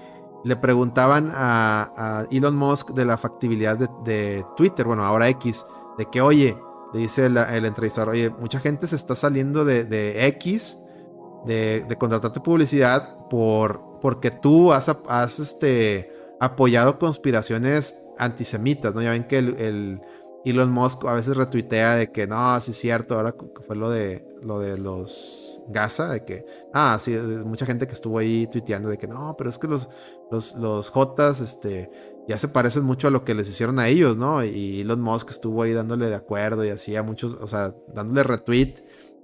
le 0.44 0.56
preguntaban 0.56 1.32
a, 1.34 2.26
Elon 2.30 2.56
Musk 2.56 2.90
de 2.90 3.04
la 3.04 3.16
factibilidad 3.16 3.76
de, 3.76 4.44
Twitter, 4.56 4.86
bueno, 4.86 5.04
ahora 5.04 5.28
X, 5.30 5.66
de 5.96 6.06
que, 6.06 6.20
oye, 6.20 6.56
le 6.94 7.00
dice 7.00 7.26
el, 7.26 7.64
entrevistador, 7.64 8.10
oye, 8.10 8.30
mucha 8.30 8.60
gente 8.60 8.86
se 8.86 8.96
está 8.96 9.16
saliendo 9.16 9.64
de, 9.64 10.26
X, 10.28 10.78
de, 11.44 11.96
contratarte 11.98 12.40
publicidad, 12.40 13.26
por, 13.28 13.98
porque 14.00 14.30
tú 14.30 14.72
has, 14.72 14.94
has 15.08 15.40
este, 15.40 16.12
apoyado 16.40 16.98
conspiraciones 16.98 18.07
antisemitas, 18.18 18.94
¿no? 18.94 19.02
Ya 19.02 19.12
ven 19.12 19.26
que 19.26 19.38
el, 19.38 20.00
Elon 20.44 20.72
Musk 20.72 21.04
a 21.04 21.12
veces 21.12 21.36
retuitea 21.36 21.96
de 21.96 22.10
que 22.10 22.26
no, 22.26 22.60
sí 22.60 22.70
es 22.70 22.78
cierto, 22.78 23.16
ahora 23.16 23.34
fue 23.66 23.76
lo 23.76 23.90
de, 23.90 24.26
lo 24.42 24.60
de 24.60 24.78
los 24.78 25.62
Gaza, 25.68 26.08
de 26.08 26.24
que, 26.24 26.46
ah, 26.72 26.96
sí, 26.98 27.14
mucha 27.44 27.66
gente 27.66 27.86
que 27.86 27.92
estuvo 27.92 28.18
ahí 28.18 28.46
tuiteando 28.46 28.88
de 28.88 28.96
que 28.96 29.06
no, 29.06 29.34
pero 29.36 29.50
es 29.50 29.58
que 29.58 29.66
los, 29.66 29.88
los, 30.30 30.54
los 30.54 30.88
Jotas, 30.88 31.40
este, 31.40 31.90
ya 32.28 32.38
se 32.38 32.48
parecen 32.48 32.84
mucho 32.84 33.08
a 33.08 33.10
lo 33.10 33.24
que 33.24 33.34
les 33.34 33.48
hicieron 33.48 33.78
a 33.78 33.88
ellos, 33.88 34.16
¿no? 34.16 34.44
Y 34.44 34.82
Elon 34.82 35.00
Musk 35.00 35.30
estuvo 35.30 35.62
ahí 35.62 35.72
dándole 35.72 36.08
de 36.08 36.14
acuerdo 36.14 36.64
y 36.64 36.68
hacía 36.68 37.02
muchos, 37.02 37.34
o 37.34 37.48
sea, 37.48 37.74
dándole 37.94 38.22
retweet 38.22 38.74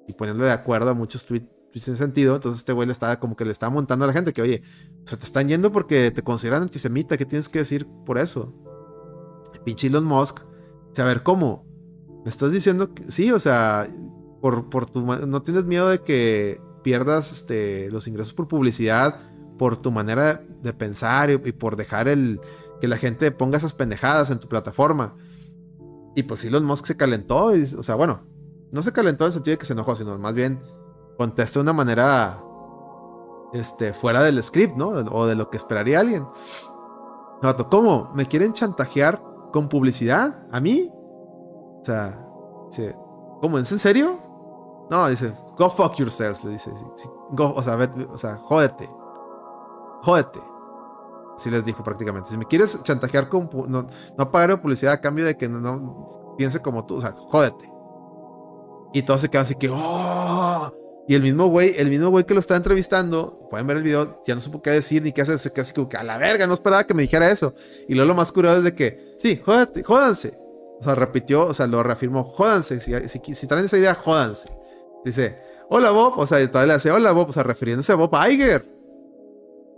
y 0.09 0.15
poniéndole 0.15 0.49
de 0.49 0.55
acuerdo 0.55 0.91
a 0.91 0.95
muchos 0.95 1.27
tweets 1.27 1.89
en 1.89 1.97
sentido. 1.97 2.35
Entonces 2.35 2.61
este 2.61 2.73
güey 2.73 2.87
le 2.87 2.93
estaba 2.93 3.19
como 3.21 3.37
que 3.37 3.45
le 3.45 3.53
estaba 3.53 3.71
montando 3.71 4.05
a 4.05 4.09
la 4.09 4.15
gente 4.15 4.33
que, 4.33 4.41
oye, 4.43 4.63
o 5.05 5.07
sea, 5.07 5.19
te 5.19 5.25
están 5.25 5.49
yendo 5.49 5.71
porque 5.71 6.11
te 6.13 6.23
consideran 6.23 6.63
antisemita, 6.63 7.17
¿qué 7.17 7.27
tienes 7.27 7.49
que 7.49 7.59
decir 7.59 7.87
por 8.07 8.17
eso? 8.17 8.55
Pinche 9.65 9.89
Elon 9.89 10.05
Musk, 10.05 10.41
o 10.41 10.95
sea, 10.95 11.05
a 11.05 11.09
ver, 11.09 11.23
¿cómo? 11.23 11.65
¿Me 12.25 12.31
estás 12.31 12.53
diciendo 12.53 12.95
que 12.95 13.11
sí? 13.11 13.33
O 13.33 13.41
sea, 13.41 13.89
por, 14.41 14.87
tu 14.91 15.03
no 15.03 15.43
tienes 15.43 15.65
miedo 15.65 15.89
de 15.89 16.03
que 16.03 16.61
pierdas 16.83 17.33
este, 17.33 17.91
los 17.91 18.07
ingresos 18.07 18.33
por 18.33 18.47
publicidad, 18.47 19.19
por 19.59 19.77
tu 19.77 19.91
manera 19.91 20.45
de 20.63 20.73
pensar 20.73 21.31
y, 21.31 21.53
por 21.53 21.77
dejar 21.77 22.09
el 22.09 22.41
que 22.81 22.89
la 22.89 22.97
gente 22.97 23.31
ponga 23.31 23.59
esas 23.59 23.75
pendejadas 23.75 24.31
en 24.31 24.39
tu 24.39 24.49
plataforma. 24.49 25.17
Y 26.15 26.25
pues 26.25 26.45
Elon 26.45 26.65
Musk 26.65 26.87
se 26.87 26.97
calentó, 26.97 27.57
y, 27.57 27.63
o 27.63 27.83
sea, 27.83 27.95
bueno, 27.97 28.23
no 28.71 28.83
se 28.83 28.93
calentó 28.93 29.25
en 29.25 29.29
el 29.29 29.33
sentido 29.33 29.55
de 29.55 29.59
que 29.59 29.67
se 29.67 29.73
enojó, 29.73 29.97
sino 29.97 30.19
más 30.19 30.35
bien 30.35 30.61
contestó 31.17 31.61
de 31.61 31.63
una 31.63 31.73
manera 31.73 32.43
este, 33.53 33.93
fuera 33.93 34.23
del 34.23 34.43
script, 34.43 34.77
¿no? 34.77 34.89
O 34.89 35.27
de 35.27 35.35
lo 35.35 35.51
que 35.51 35.57
esperaría 35.57 36.01
alguien. 36.01 36.27
¿Cómo? 37.71 38.11
¿Me 38.15 38.27
quieren 38.27 38.53
chantajear 38.53 39.23
con 39.55 39.69
publicidad? 39.69 40.35
¿A 40.51 40.59
mí? 40.59 40.91
O 40.93 41.81
sea, 41.85 42.21
¿cómo? 43.41 43.57
¿Es 43.59 43.71
en 43.71 43.79
serio? 43.79 44.19
No, 44.91 45.07
dice, 45.07 45.33
go 45.57 45.71
fuck 45.71 45.95
yourselves, 45.95 46.43
le 46.43 46.51
dice. 46.51 46.73
o, 47.39 47.63
sea, 47.63 47.79
o 48.11 48.19
sea, 48.19 48.35
jódete. 48.39 48.91
Jódete. 50.03 50.41
Así 51.37 51.53
les 51.53 51.65
dijo 51.65 51.85
prácticamente. 51.85 52.31
Si 52.31 52.37
me 52.37 52.47
quieres 52.47 52.83
chantajear 52.83 53.29
con... 53.29 53.49
No, 53.69 53.87
no 54.19 54.61
publicidad 54.61 54.95
a 54.95 55.01
cambio 55.01 55.25
de 55.25 55.37
que 55.37 55.49
no, 55.49 56.05
piense 56.37 56.61
como 56.61 56.85
tú. 56.85 56.97
O 56.97 57.01
sea, 57.01 57.13
jódete. 57.13 57.73
Y 58.93 59.03
todos 59.05 59.21
se 59.21 59.29
quedan 59.29 59.45
así 59.45 59.55
que... 59.55 59.71
Oh". 59.71 60.84
Y 61.07 61.15
el 61.15 61.23
mismo 61.23 61.49
güey, 61.49 61.75
el 61.77 61.91
mismo 61.91 62.09
güey 62.09 62.25
que 62.25 62.33
lo 62.33 62.41
está 62.41 62.57
entrevistando, 62.57 63.47
pueden 63.51 63.67
ver 63.67 63.77
el 63.77 63.83
video, 63.83 64.23
ya 64.27 64.35
no 64.35 64.41
supo 64.41 64.63
qué 64.63 64.71
decir 64.71 65.03
ni 65.03 65.13
qué 65.13 65.23
hacer, 65.23 65.39
se 65.39 65.53
así 65.61 65.75
como 65.75 65.89
que 65.89 65.99
a 65.99 66.03
la 66.03 66.17
verga, 66.17 66.47
no 66.47 66.55
esperaba 66.55 66.85
que 66.85 66.95
me 66.95 67.03
dijera 67.03 67.31
eso. 67.31 67.55
Y 67.89 67.95
luego 67.95 68.09
lo 68.09 68.15
más 68.15 68.33
curioso 68.33 68.59
es 68.59 68.65
de 68.65 68.75
que, 68.75 69.15
sí, 69.19 69.41
jódete, 69.45 69.83
jódanse. 69.83 70.39
O 70.81 70.83
sea, 70.83 70.95
repitió, 70.95 71.47
o 71.47 71.55
sea, 71.55 71.67
lo 71.67 71.83
reafirmó, 71.83 72.25
jódanse. 72.25 72.81
Si, 72.81 73.35
si, 73.35 73.47
traen 73.47 73.67
esa 73.67 73.77
idea, 73.77 73.95
jódanse. 73.95 74.49
Dice, 75.05 75.39
hola 75.69 75.91
Bob, 75.91 76.19
o 76.19 76.27
sea, 76.27 76.39
todavía 76.51 76.73
le 76.73 76.77
hace 76.77 76.91
hola 76.91 77.13
Bob, 77.13 77.31
o 77.31 77.33
sea, 77.33 77.43
refiriéndose 77.43 77.93
a 77.93 77.97
Bob 77.97 78.15
Iger. 78.31 78.67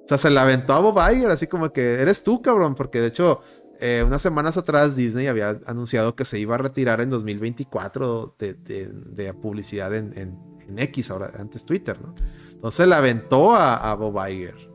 O 0.04 0.08
sea, 0.08 0.18
se 0.18 0.30
la 0.30 0.42
aventó 0.42 0.74
a 0.74 0.80
Bob 0.80 0.96
Iger, 1.12 1.30
así 1.30 1.48
como 1.48 1.72
que 1.72 1.94
eres 1.94 2.22
tú, 2.22 2.40
cabrón, 2.40 2.76
porque 2.76 3.00
de 3.00 3.08
hecho, 3.08 3.40
eh, 3.80 4.04
unas 4.06 4.22
semanas 4.22 4.56
atrás 4.56 4.96
Disney 4.96 5.26
había 5.26 5.58
anunciado 5.66 6.14
que 6.14 6.24
se 6.24 6.38
iba 6.38 6.54
a 6.54 6.58
retirar 6.58 7.00
en 7.00 7.10
2024 7.10 8.36
de, 8.38 8.54
de, 8.54 9.34
publicidad 9.34 9.94
en, 9.94 10.38
X, 10.76 11.10
ahora 11.10 11.30
antes 11.38 11.64
Twitter, 11.64 12.00
¿no? 12.00 12.14
Entonces 12.52 12.88
la 12.88 12.98
aventó 12.98 13.54
a, 13.54 13.94
Bob 13.94 14.16
Iger. 14.28 14.70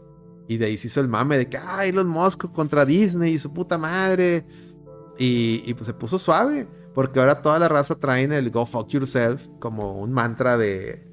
Y 0.47 0.57
de 0.57 0.65
ahí 0.65 0.77
se 0.77 0.88
hizo 0.88 1.01
el 1.01 1.07
mame 1.07 1.38
de 1.38 1.49
que, 1.49 1.57
ay, 1.57 1.91
los 1.91 2.05
Musk 2.05 2.51
contra 2.51 2.85
Disney 2.85 3.34
y 3.34 3.39
su 3.39 3.51
puta 3.51 3.77
madre. 3.77 4.45
Y, 5.18 5.73
pues 5.73 5.88
se 5.88 5.93
puso 5.93 6.19
suave. 6.19 6.68
Porque 6.93 7.19
ahora 7.19 7.41
toda 7.41 7.57
la 7.57 7.69
raza 7.69 7.95
traen 7.95 8.31
el 8.31 8.51
Go 8.51 8.65
Fuck 8.65 8.89
Yourself 8.89 9.47
como 9.59 9.99
un 9.99 10.11
mantra 10.11 10.57
de, 10.57 11.07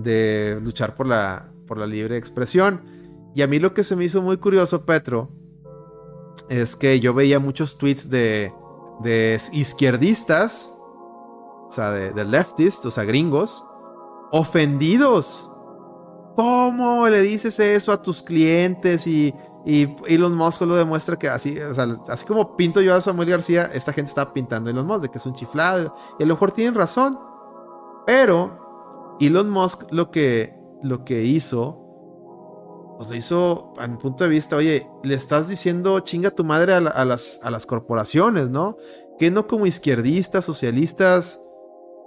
de, 0.00 0.60
luchar 0.62 0.94
por 0.94 1.06
la, 1.06 1.52
por 1.66 1.78
la 1.78 1.86
libre 1.86 2.16
expresión. 2.16 2.82
Y 3.34 3.42
a 3.42 3.46
mí 3.46 3.58
lo 3.58 3.74
que 3.74 3.84
se 3.84 3.96
me 3.96 4.04
hizo 4.04 4.22
muy 4.22 4.38
curioso, 4.38 4.86
Petro, 4.86 5.30
es 6.48 6.76
que 6.76 7.00
yo 7.00 7.12
veía 7.12 7.40
muchos 7.40 7.76
tweets 7.76 8.08
de, 8.08 8.52
de 9.00 9.40
izquierdistas, 9.52 10.77
o 11.68 11.72
sea, 11.72 11.90
de, 11.90 12.12
de 12.12 12.24
leftists, 12.24 12.84
o 12.86 12.90
sea, 12.90 13.04
gringos, 13.04 13.64
ofendidos. 14.32 15.50
¿Cómo 16.36 17.08
le 17.08 17.20
dices 17.22 17.58
eso 17.58 17.90
a 17.90 18.00
tus 18.00 18.22
clientes 18.22 19.06
y 19.06 19.34
y 19.68 19.94
Elon 20.06 20.34
Musk 20.34 20.62
lo 20.62 20.76
demuestra 20.76 21.18
que 21.18 21.28
así, 21.28 21.58
así 22.08 22.24
como 22.24 22.56
pinto 22.56 22.80
yo 22.80 22.94
a 22.94 23.02
Samuel 23.02 23.28
García, 23.28 23.70
esta 23.74 23.92
gente 23.92 24.08
está 24.08 24.32
pintando 24.32 24.70
a 24.70 24.72
Elon 24.72 24.86
Musk 24.86 25.02
de 25.02 25.08
que 25.10 25.18
es 25.18 25.26
un 25.26 25.34
chiflado. 25.34 25.94
Y 26.18 26.22
a 26.22 26.26
lo 26.26 26.34
mejor 26.34 26.52
tienen 26.52 26.74
razón. 26.74 27.18
Pero 28.06 29.16
Elon 29.20 29.50
Musk 29.50 29.92
lo 29.92 30.10
que, 30.10 30.58
lo 30.82 31.04
que 31.04 31.22
hizo, 31.24 32.94
pues 32.96 33.10
lo 33.10 33.14
hizo 33.14 33.74
a 33.76 33.86
mi 33.86 33.98
punto 33.98 34.24
de 34.24 34.30
vista, 34.30 34.56
oye, 34.56 34.88
le 35.02 35.14
estás 35.14 35.48
diciendo 35.48 36.00
chinga 36.00 36.30
tu 36.30 36.44
madre 36.44 36.72
a, 36.72 36.80
las, 36.80 37.38
a 37.42 37.50
las 37.50 37.66
corporaciones, 37.66 38.48
¿no? 38.48 38.78
Que 39.18 39.30
no 39.30 39.46
como 39.46 39.66
izquierdistas, 39.66 40.46
socialistas, 40.46 41.40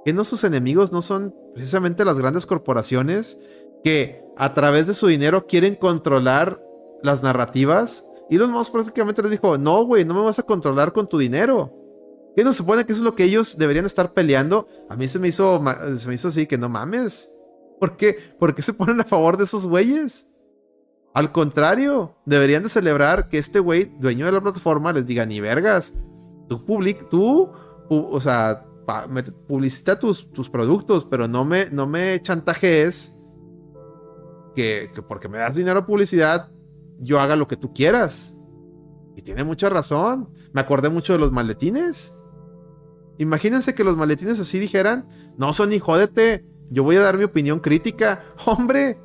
que 0.05 0.13
no 0.13 0.23
sus 0.23 0.43
enemigos 0.43 0.91
no 0.91 1.01
son 1.01 1.35
precisamente 1.53 2.05
las 2.05 2.17
grandes 2.17 2.45
corporaciones 2.45 3.37
que 3.83 4.23
a 4.37 4.53
través 4.53 4.87
de 4.87 4.93
su 4.93 5.07
dinero 5.07 5.47
quieren 5.47 5.75
controlar 5.75 6.63
las 7.03 7.23
narrativas, 7.23 8.05
Elon 8.29 8.51
Musk 8.51 8.71
prácticamente 8.71 9.21
les 9.21 9.31
dijo, 9.31 9.57
no, 9.57 9.83
güey, 9.83 10.05
no 10.05 10.13
me 10.13 10.21
vas 10.21 10.39
a 10.39 10.43
controlar 10.43 10.93
con 10.93 11.07
tu 11.07 11.17
dinero. 11.17 11.77
¿Qué 12.35 12.43
no 12.43 12.53
supone 12.53 12.85
que 12.85 12.93
eso 12.93 13.01
es 13.01 13.05
lo 13.05 13.15
que 13.15 13.25
ellos 13.25 13.57
deberían 13.57 13.85
estar 13.85 14.13
peleando? 14.13 14.67
A 14.89 14.95
mí 14.95 15.07
se 15.07 15.19
me 15.19 15.27
hizo, 15.27 15.61
se 15.97 16.07
me 16.07 16.13
hizo 16.13 16.29
así, 16.29 16.47
que 16.47 16.57
no 16.57 16.69
mames. 16.69 17.29
¿Por 17.79 17.97
qué? 17.97 18.15
¿Por 18.39 18.55
qué 18.55 18.61
se 18.61 18.73
ponen 18.73 19.01
a 19.01 19.03
favor 19.03 19.35
de 19.35 19.43
esos 19.43 19.67
güeyes? 19.67 20.27
Al 21.13 21.33
contrario, 21.33 22.15
deberían 22.25 22.63
de 22.63 22.69
celebrar 22.69 23.27
que 23.27 23.37
este 23.37 23.59
güey, 23.59 23.91
dueño 23.99 24.25
de 24.25 24.31
la 24.31 24.41
plataforma, 24.41 24.93
les 24.93 25.05
diga, 25.05 25.25
ni 25.25 25.41
vergas, 25.41 25.95
tú 26.47 26.63
public, 26.63 27.09
tú, 27.09 27.51
o 27.89 28.21
sea, 28.21 28.65
publicita 29.47 29.97
tus, 29.97 30.31
tus, 30.31 30.49
productos, 30.49 31.05
pero 31.05 31.27
no 31.27 31.45
me, 31.45 31.69
no 31.69 31.87
me 31.87 32.21
chantajees 32.21 33.17
que, 34.55 34.91
que 34.93 35.01
porque 35.01 35.29
me 35.29 35.37
das 35.37 35.55
dinero 35.55 35.79
a 35.79 35.85
publicidad, 35.85 36.51
yo 36.99 37.19
haga 37.19 37.35
lo 37.35 37.47
que 37.47 37.57
tú 37.57 37.73
quieras. 37.73 38.37
Y 39.15 39.21
tiene 39.21 39.43
mucha 39.43 39.69
razón. 39.69 40.29
Me 40.53 40.61
acordé 40.61 40.89
mucho 40.89 41.13
de 41.13 41.19
los 41.19 41.31
maletines. 41.31 42.13
Imagínense 43.17 43.75
que 43.75 43.83
los 43.83 43.97
maletines 43.97 44.39
así 44.39 44.57
dijeran, 44.59 45.07
no, 45.37 45.53
Sony, 45.53 45.79
jódete, 45.79 46.45
yo 46.69 46.83
voy 46.83 46.95
a 46.95 47.01
dar 47.01 47.17
mi 47.17 47.23
opinión 47.23 47.59
crítica. 47.59 48.23
Hombre, 48.45 48.99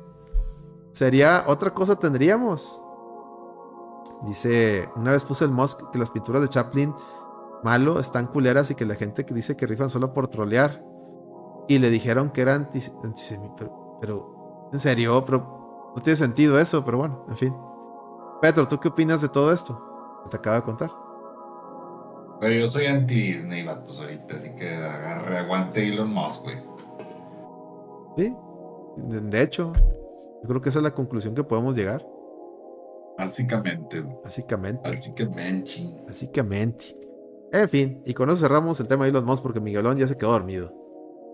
sería 0.91 1.45
otra 1.47 1.73
cosa 1.73 1.97
tendríamos. 1.97 2.81
Dice, 4.25 4.89
una 4.95 5.11
vez 5.11 5.23
puse 5.23 5.45
el 5.45 5.51
Musk 5.51 5.91
que 5.91 5.99
las 5.99 6.09
pinturas 6.09 6.41
de 6.41 6.49
Chaplin 6.49 6.93
malo 7.63 7.99
están 7.99 8.27
culeras 8.27 8.71
y 8.71 8.75
que 8.75 8.85
la 8.85 8.95
gente 8.95 9.25
que 9.25 9.33
dice 9.33 9.55
que 9.55 9.67
rifan 9.67 9.89
solo 9.89 10.13
por 10.13 10.27
trolear. 10.27 10.83
Y 11.67 11.79
le 11.79 11.89
dijeron 11.89 12.29
que 12.29 12.41
era 12.41 12.55
antisemita. 12.55 13.69
pero, 13.99 14.69
en 14.71 14.79
serio, 14.79 15.23
pero 15.25 15.91
no 15.95 16.01
tiene 16.01 16.15
sentido 16.15 16.59
eso, 16.59 16.85
pero 16.85 16.99
bueno, 16.99 17.25
en 17.29 17.37
fin. 17.37 17.53
Petro, 18.41 18.67
¿tú 18.67 18.79
qué 18.79 18.89
opinas 18.89 19.21
de 19.21 19.29
todo 19.29 19.51
esto 19.51 20.21
que 20.23 20.29
te 20.29 20.37
acabo 20.37 20.55
de 20.55 20.61
contar? 20.63 20.91
Pero 22.39 22.53
yo 22.53 22.69
soy 22.69 22.85
anti-Disney, 22.85 23.65
vatos, 23.65 23.99
ahorita, 23.99 24.35
así 24.35 24.55
que 24.55 24.75
agarre, 24.75 25.39
aguante 25.39 25.87
Elon 25.87 26.13
Musk, 26.13 26.43
güey. 26.43 26.57
Sí, 28.15 28.35
de, 28.97 29.41
hecho, 29.41 29.73
yo 29.75 30.47
creo 30.47 30.61
que 30.61 30.69
esa 30.69 30.79
es 30.79 30.83
la 30.83 30.93
conclusión 30.93 31.33
que 31.33 31.43
podemos 31.43 31.75
llegar. 31.75 32.05
Básicamente. 33.17 34.01
Básicamente. 34.23 34.89
Básicamente. 34.89 35.93
Básicamente. 36.05 37.06
En 37.51 37.69
fin, 37.69 38.01
y 38.05 38.13
con 38.13 38.29
eso 38.29 38.37
cerramos 38.37 38.79
el 38.79 38.87
tema 38.87 39.05
de 39.05 39.11
Elon 39.11 39.25
Musk 39.25 39.43
porque 39.43 39.59
Miguelón 39.59 39.97
ya 39.97 40.07
se 40.07 40.17
quedó 40.17 40.31
dormido. 40.31 40.73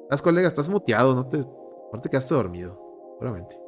Las 0.09 0.21
colegas, 0.21 0.51
estás 0.51 0.69
muteado, 0.69 1.15
no 1.15 1.27
te, 1.27 1.37
no 1.37 2.01
te 2.01 2.09
quedaste 2.09 2.35
dormido, 2.35 2.79
seguramente. 3.19 3.63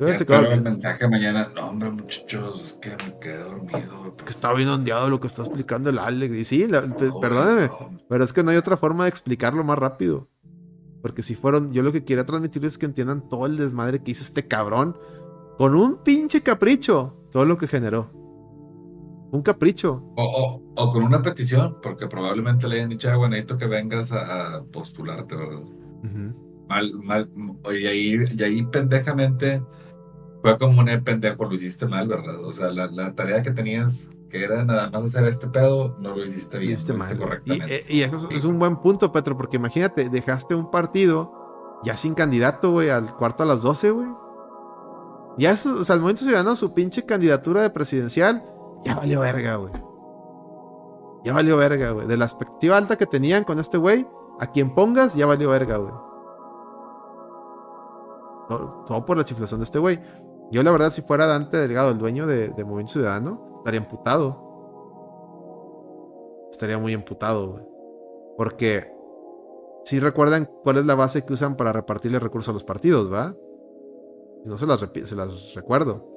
El 0.00 0.62
mensaje 0.62 1.08
mañana. 1.08 1.48
No, 1.54 1.68
hombre, 1.68 1.90
muchachos, 1.90 2.60
es 2.60 2.72
que 2.74 2.90
me 2.90 3.18
quedé 3.20 3.38
dormido. 3.38 4.16
Que 4.16 4.30
está 4.30 4.52
bien 4.52 4.68
ondeado 4.68 5.08
lo 5.08 5.20
que 5.20 5.28
está 5.28 5.42
explicando 5.42 5.90
el 5.90 5.98
Alex. 5.98 6.34
Y 6.34 6.44
sí, 6.44 6.66
perdóneme, 7.20 7.70
pero 8.08 8.24
es 8.24 8.32
que 8.32 8.42
no 8.42 8.50
hay 8.50 8.56
otra 8.56 8.76
forma 8.76 9.04
de 9.04 9.10
explicarlo 9.10 9.62
más 9.62 9.78
rápido. 9.78 10.28
Porque 11.00 11.22
si 11.22 11.34
fueron, 11.34 11.72
yo 11.72 11.82
lo 11.82 11.92
que 11.92 12.04
quería 12.04 12.24
transmitirles 12.24 12.72
es 12.72 12.78
que 12.78 12.86
entiendan 12.86 13.28
todo 13.28 13.46
el 13.46 13.56
desmadre 13.56 14.02
que 14.02 14.10
hizo 14.10 14.24
este 14.24 14.48
cabrón 14.48 14.98
con 15.58 15.74
un 15.74 16.02
pinche 16.02 16.42
capricho. 16.42 17.28
Todo 17.30 17.44
lo 17.44 17.56
que 17.58 17.68
generó. 17.68 18.23
Un 19.34 19.42
capricho. 19.42 20.00
O, 20.14 20.62
con 20.92 21.02
una 21.02 21.20
petición, 21.20 21.78
porque 21.82 22.06
probablemente 22.06 22.68
le 22.68 22.76
hayan 22.76 22.88
dicho 22.88 23.10
a 23.10 23.16
Juanito 23.16 23.58
que 23.58 23.66
vengas 23.66 24.12
a, 24.12 24.62
postularte, 24.70 25.34
¿verdad? 25.34 25.58
Mal, 26.68 26.94
mal, 26.94 27.28
y 27.72 27.86
ahí, 27.86 28.16
y 28.32 28.42
ahí 28.44 28.62
pendejamente 28.62 29.60
fue 30.40 30.56
como 30.56 30.82
un 30.82 31.02
pendejo, 31.02 31.46
lo 31.46 31.52
hiciste 31.52 31.88
mal, 31.88 32.06
¿verdad? 32.06 32.44
O 32.44 32.52
sea, 32.52 32.70
la, 32.70 33.12
tarea 33.16 33.42
que 33.42 33.50
tenías, 33.50 34.08
que 34.30 34.44
era 34.44 34.64
nada 34.64 34.88
más 34.90 35.02
hacer 35.06 35.24
este 35.24 35.48
pedo, 35.48 35.96
no 35.98 36.14
lo 36.14 36.24
hiciste 36.24 36.60
bien, 36.60 36.74
hiciste 36.74 36.92
mal, 36.92 37.18
correctamente. 37.18 37.84
Y, 37.88 38.02
eso 38.02 38.28
es, 38.30 38.44
un 38.44 38.60
buen 38.60 38.76
punto, 38.76 39.10
Petro, 39.10 39.36
porque 39.36 39.56
imagínate, 39.56 40.10
dejaste 40.10 40.54
un 40.54 40.70
partido 40.70 41.80
ya 41.82 41.96
sin 41.96 42.14
candidato, 42.14 42.70
güey, 42.70 42.90
al 42.90 43.16
cuarto 43.16 43.42
a 43.42 43.46
las 43.46 43.62
12, 43.62 43.90
güey. 43.90 44.08
Ya 45.38 45.50
eso, 45.50 45.80
o 45.80 45.84
sea, 45.84 45.94
al 45.94 46.00
momento 46.00 46.22
ciudadano, 46.22 46.54
su 46.54 46.72
pinche 46.72 47.04
candidatura 47.04 47.62
de 47.62 47.70
presidencial, 47.70 48.53
ya 48.84 48.96
valió 48.96 49.20
verga, 49.20 49.56
güey. 49.56 49.72
Ya 51.24 51.32
valió 51.32 51.56
verga, 51.56 51.90
güey. 51.90 52.06
De 52.06 52.16
la 52.16 52.26
expectativa 52.26 52.76
alta 52.76 52.96
que 52.96 53.06
tenían 53.06 53.44
con 53.44 53.58
este 53.58 53.78
güey, 53.78 54.06
a 54.38 54.46
quien 54.46 54.74
pongas, 54.74 55.14
ya 55.14 55.26
valió 55.26 55.50
verga, 55.50 55.78
güey. 55.78 55.92
todo 58.86 59.06
por 59.06 59.16
la 59.16 59.24
chiflación 59.24 59.60
de 59.60 59.64
este 59.64 59.78
güey. 59.78 60.00
Yo, 60.50 60.62
la 60.62 60.70
verdad, 60.70 60.90
si 60.90 61.00
fuera 61.00 61.26
Dante 61.26 61.56
Delgado, 61.56 61.90
el 61.90 61.98
dueño 61.98 62.26
de, 62.26 62.50
Movimiento 62.64 62.92
Ciudadano, 62.92 63.54
estaría 63.56 63.80
emputado. 63.80 64.44
Estaría 66.50 66.78
muy 66.78 66.92
emputado, 66.92 67.52
güey. 67.52 67.66
Porque 68.36 68.92
si 69.84 69.98
recuerdan 69.98 70.50
cuál 70.62 70.76
es 70.76 70.84
la 70.84 70.94
base 70.94 71.24
que 71.24 71.32
usan 71.32 71.56
para 71.56 71.72
repartirle 71.72 72.18
recursos 72.18 72.50
a 72.50 72.52
los 72.52 72.64
partidos, 72.64 73.10
¿va? 73.10 73.34
No 74.44 74.58
se 74.58 74.66
las 74.66 75.54
recuerdo. 75.54 76.13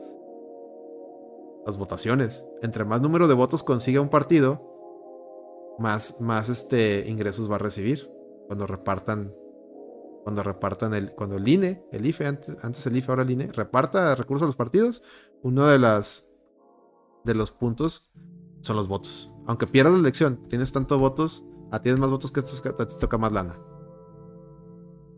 Las 1.68 1.77
votaciones. 1.77 2.45
Entre 2.64 2.85
más 2.85 3.02
número 3.02 3.27
de 3.27 3.35
votos 3.35 3.61
consiga 3.61 4.02
un 4.02 4.10
partido, 4.10 5.76
más, 5.77 6.22
más 6.22 6.49
este, 6.49 7.07
ingresos 7.07 7.52
va 7.52 7.56
a 7.56 7.60
recibir 7.60 8.10
cuando 8.48 8.65
repartan 8.65 9.34
cuando 10.23 10.44
repartan 10.44 10.94
el, 10.94 11.14
cuando 11.15 11.38
el 11.38 11.48
INE, 11.48 11.85
el 11.94 12.06
IFE, 12.06 12.27
antes, 12.27 12.57
antes 12.61 12.85
el 12.85 12.98
IFE, 12.98 13.11
ahora 13.11 13.23
el 13.23 13.31
INE, 13.31 13.48
reparta 13.48 14.14
recursos 14.14 14.44
a 14.44 14.48
los 14.48 14.57
partidos, 14.57 15.02
uno 15.41 15.65
de 15.65 15.80
las 15.80 16.27
de 17.23 17.34
los 17.34 17.52
puntos 17.52 18.11
son 18.60 18.76
los 18.76 18.89
votos. 18.89 19.31
Aunque 19.45 19.68
pierdas 19.68 19.94
la 19.94 19.99
elección, 19.99 20.45
tienes 20.49 20.73
tantos 20.73 20.99
votos, 20.99 21.45
a 21.72 21.81
tienes 21.81 21.99
más 22.02 22.10
votos 22.10 22.34
que 22.34 22.41
estos, 22.41 22.65
a 22.65 22.88
ti 22.88 22.95
toca 22.99 23.18
más 23.18 23.31
lana. 23.31 23.57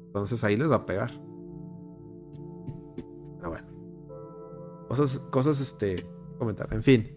Entonces 0.08 0.44
ahí 0.44 0.58
les 0.58 0.70
va 0.70 0.76
a 0.76 0.86
pegar. 0.86 1.12
Pero 3.38 3.50
bueno. 3.50 3.68
Cosas, 4.90 5.20
cosas, 5.32 5.60
este, 5.60 6.08
comentar. 6.40 6.74
En 6.74 6.82
fin. 6.82 7.16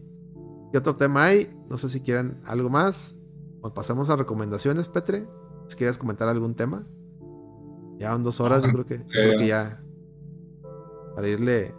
¿Qué 0.73 0.79
otro 0.79 0.97
tema 0.97 1.25
hay? 1.25 1.55
No 1.69 1.79
sé 1.79 1.89
si 1.89 2.01
quieren 2.01 2.41
algo 2.45 2.69
más. 2.69 3.19
O 3.61 3.73
pasamos 3.73 4.11
a 4.11 4.17
recomendaciones, 4.17 4.89
Petre. 4.89 5.27
Si 5.69 5.77
quieres 5.77 5.97
comentar 5.97 6.29
algún 6.29 6.55
tema. 6.55 6.87
Ya 7.99 8.11
van 8.11 8.23
dos 8.23 8.41
horas, 8.41 8.63
yo 8.65 8.73
creo 8.73 8.87
que, 8.87 9.07
creo 9.07 9.39
que 9.39 9.47
ya. 9.47 9.83
Para 11.15 11.29
irle. 11.29 11.75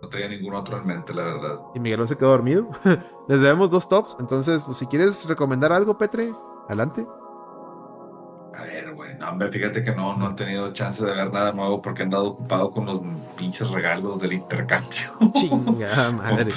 No 0.00 0.08
traía, 0.08 0.28
ningún 0.28 0.54
otro 0.54 0.78
en 0.78 0.86
mente, 0.86 1.12
la 1.12 1.24
verdad. 1.24 1.60
Y 1.74 1.80
Miguel 1.80 2.06
se 2.06 2.16
quedó 2.16 2.30
dormido. 2.30 2.68
Les 3.28 3.40
debemos 3.40 3.70
dos 3.70 3.88
tops. 3.88 4.16
Entonces, 4.20 4.62
pues 4.62 4.78
si 4.78 4.86
quieres 4.86 5.26
recomendar 5.26 5.72
algo, 5.72 5.98
Petre, 5.98 6.32
adelante. 6.68 7.06
A 8.56 8.62
ver, 8.62 8.94
güey, 8.94 9.14
no, 9.18 9.30
hombre, 9.30 9.50
fíjate 9.50 9.82
que 9.82 9.92
no, 9.92 10.16
no 10.16 10.30
he 10.30 10.34
tenido 10.34 10.72
chance 10.72 11.04
de 11.04 11.12
ver 11.12 11.30
nada 11.30 11.52
nuevo 11.52 11.82
porque 11.82 12.02
he 12.02 12.04
andado 12.04 12.28
ocupado 12.28 12.70
con 12.70 12.86
los 12.86 13.00
pinches 13.36 13.70
regalos 13.70 14.18
del 14.20 14.32
intercambio. 14.32 15.10
Chingada 15.34 16.10
madre. 16.12 16.52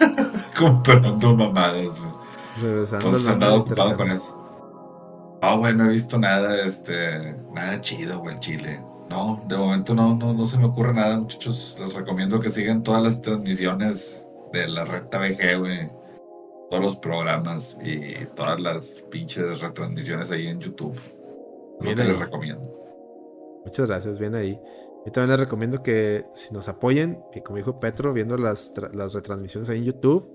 Comprando 0.58 1.36
mamadas, 1.36 2.00
güey. 2.00 2.16
Entonces 2.58 3.28
he 3.28 3.30
andado 3.30 3.60
ocupado 3.60 3.96
con 3.96 4.10
eso. 4.10 5.38
No, 5.42 5.58
güey, 5.58 5.76
no 5.76 5.84
he 5.84 5.88
visto 5.88 6.18
nada, 6.18 6.60
este, 6.64 7.36
nada 7.52 7.80
chido, 7.80 8.18
güey, 8.18 8.34
el 8.34 8.40
Chile. 8.40 8.80
No, 9.08 9.44
de 9.46 9.56
momento 9.56 9.94
no, 9.94 10.16
no, 10.16 10.32
no 10.32 10.46
se 10.46 10.58
me 10.58 10.64
ocurre 10.64 10.94
nada, 10.94 11.18
muchachos. 11.18 11.76
Les 11.78 11.94
recomiendo 11.94 12.40
que 12.40 12.50
sigan 12.50 12.82
todas 12.82 13.02
las 13.02 13.20
transmisiones 13.22 14.24
de 14.52 14.66
la 14.66 14.84
recta 14.84 15.18
VG, 15.18 15.58
güey. 15.58 15.88
Todos 16.70 16.82
los 16.82 16.96
programas 16.96 17.76
y 17.84 18.16
todas 18.34 18.58
las 18.58 19.02
pinches 19.12 19.60
retransmisiones 19.60 20.32
ahí 20.32 20.48
en 20.48 20.58
YouTube. 20.58 20.98
Lo 21.80 21.94
que 21.94 22.04
les 22.04 22.18
recomiendo. 22.18 22.62
Muchas 23.64 23.86
gracias, 23.86 24.18
bien 24.18 24.34
ahí. 24.34 24.58
Yo 25.04 25.12
también 25.12 25.30
les 25.30 25.40
recomiendo 25.40 25.82
que 25.82 26.24
si 26.34 26.52
nos 26.52 26.68
apoyen, 26.68 27.20
y 27.34 27.40
como 27.40 27.58
dijo 27.58 27.78
Petro, 27.78 28.12
viendo 28.12 28.36
las, 28.36 28.72
las 28.92 29.12
retransmisiones 29.12 29.68
ahí 29.70 29.78
en 29.78 29.84
YouTube, 29.84 30.28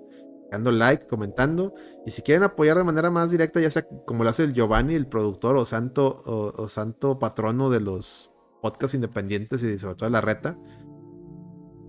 dando 0.51 0.71
like, 0.71 1.07
comentando. 1.07 1.73
Y 2.05 2.11
si 2.11 2.21
quieren 2.21 2.43
apoyar 2.43 2.77
de 2.77 2.83
manera 2.83 3.09
más 3.09 3.31
directa, 3.31 3.59
ya 3.59 3.71
sea 3.71 3.87
como 4.05 4.23
lo 4.23 4.29
hace 4.29 4.43
el 4.43 4.53
Giovanni, 4.53 4.95
el 4.95 5.07
productor 5.07 5.55
o 5.55 5.65
santo, 5.65 6.21
o, 6.25 6.67
santo 6.67 7.17
patrono 7.17 7.69
de 7.69 7.79
los 7.79 8.31
podcasts 8.61 8.93
independientes 8.93 9.63
y 9.63 9.79
sobre 9.79 9.95
todo 9.95 10.07
de 10.07 10.11
la 10.11 10.21
reta, 10.21 10.57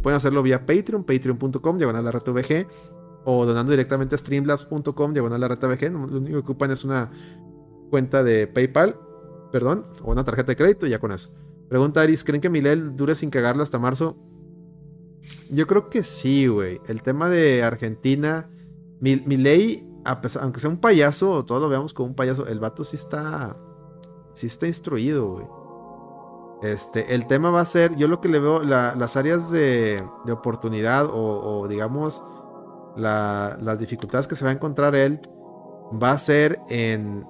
pueden 0.02 0.16
hacerlo 0.16 0.42
vía 0.42 0.64
Patreon, 0.64 1.04
patreon.com, 1.04 1.76
diagonal 1.76 2.04
la 2.04 2.12
reta 2.12 2.30
VG, 2.30 2.66
o 3.24 3.44
donando 3.44 3.70
directamente 3.72 4.14
a 4.14 4.18
streamlabs.com, 4.18 5.12
diagonal 5.12 5.40
la 5.40 5.48
reta 5.48 5.66
VG. 5.66 5.90
Lo 5.92 6.18
único 6.18 6.38
que 6.38 6.38
ocupan 6.38 6.70
es 6.70 6.84
una 6.84 7.10
cuenta 7.90 8.22
de 8.22 8.46
PayPal, 8.46 8.96
perdón, 9.52 9.86
o 10.02 10.10
una 10.10 10.24
tarjeta 10.24 10.52
de 10.52 10.56
crédito 10.56 10.86
y 10.86 10.90
ya 10.90 10.98
con 10.98 11.12
eso. 11.12 11.30
Pregunta 11.68 12.00
Aris, 12.00 12.24
¿creen 12.24 12.40
que 12.40 12.50
Milel 12.50 12.96
dure 12.96 13.14
sin 13.14 13.30
cagarla 13.30 13.62
hasta 13.62 13.78
marzo? 13.78 14.16
Yo 15.54 15.66
creo 15.66 15.88
que 15.88 16.02
sí, 16.02 16.48
güey. 16.48 16.80
El 16.88 17.02
tema 17.02 17.30
de 17.30 17.62
Argentina, 17.62 18.50
mi, 19.00 19.16
ley, 19.36 19.88
aunque 20.04 20.60
sea 20.60 20.70
un 20.70 20.78
payaso, 20.78 21.44
todos 21.44 21.62
lo 21.62 21.68
veamos 21.68 21.94
como 21.94 22.08
un 22.08 22.14
payaso, 22.16 22.48
el 22.48 22.58
vato 22.58 22.82
sí 22.82 22.96
está, 22.96 23.56
sí 24.34 24.48
está 24.48 24.66
instruido, 24.66 25.28
güey. 25.28 25.46
Este, 26.62 27.14
el 27.14 27.26
tema 27.26 27.50
va 27.50 27.60
a 27.60 27.64
ser, 27.64 27.96
yo 27.96 28.08
lo 28.08 28.20
que 28.20 28.28
le 28.28 28.38
veo, 28.38 28.62
las 28.62 29.16
áreas 29.16 29.50
de, 29.50 30.04
oportunidad 30.30 31.08
o, 31.12 31.66
digamos 31.68 32.22
las 32.96 33.78
dificultades 33.78 34.26
que 34.26 34.36
se 34.36 34.44
va 34.44 34.50
a 34.50 34.54
encontrar 34.54 34.94
él, 34.94 35.20
va 36.02 36.12
a 36.12 36.18
ser 36.18 36.60
en, 36.68 37.24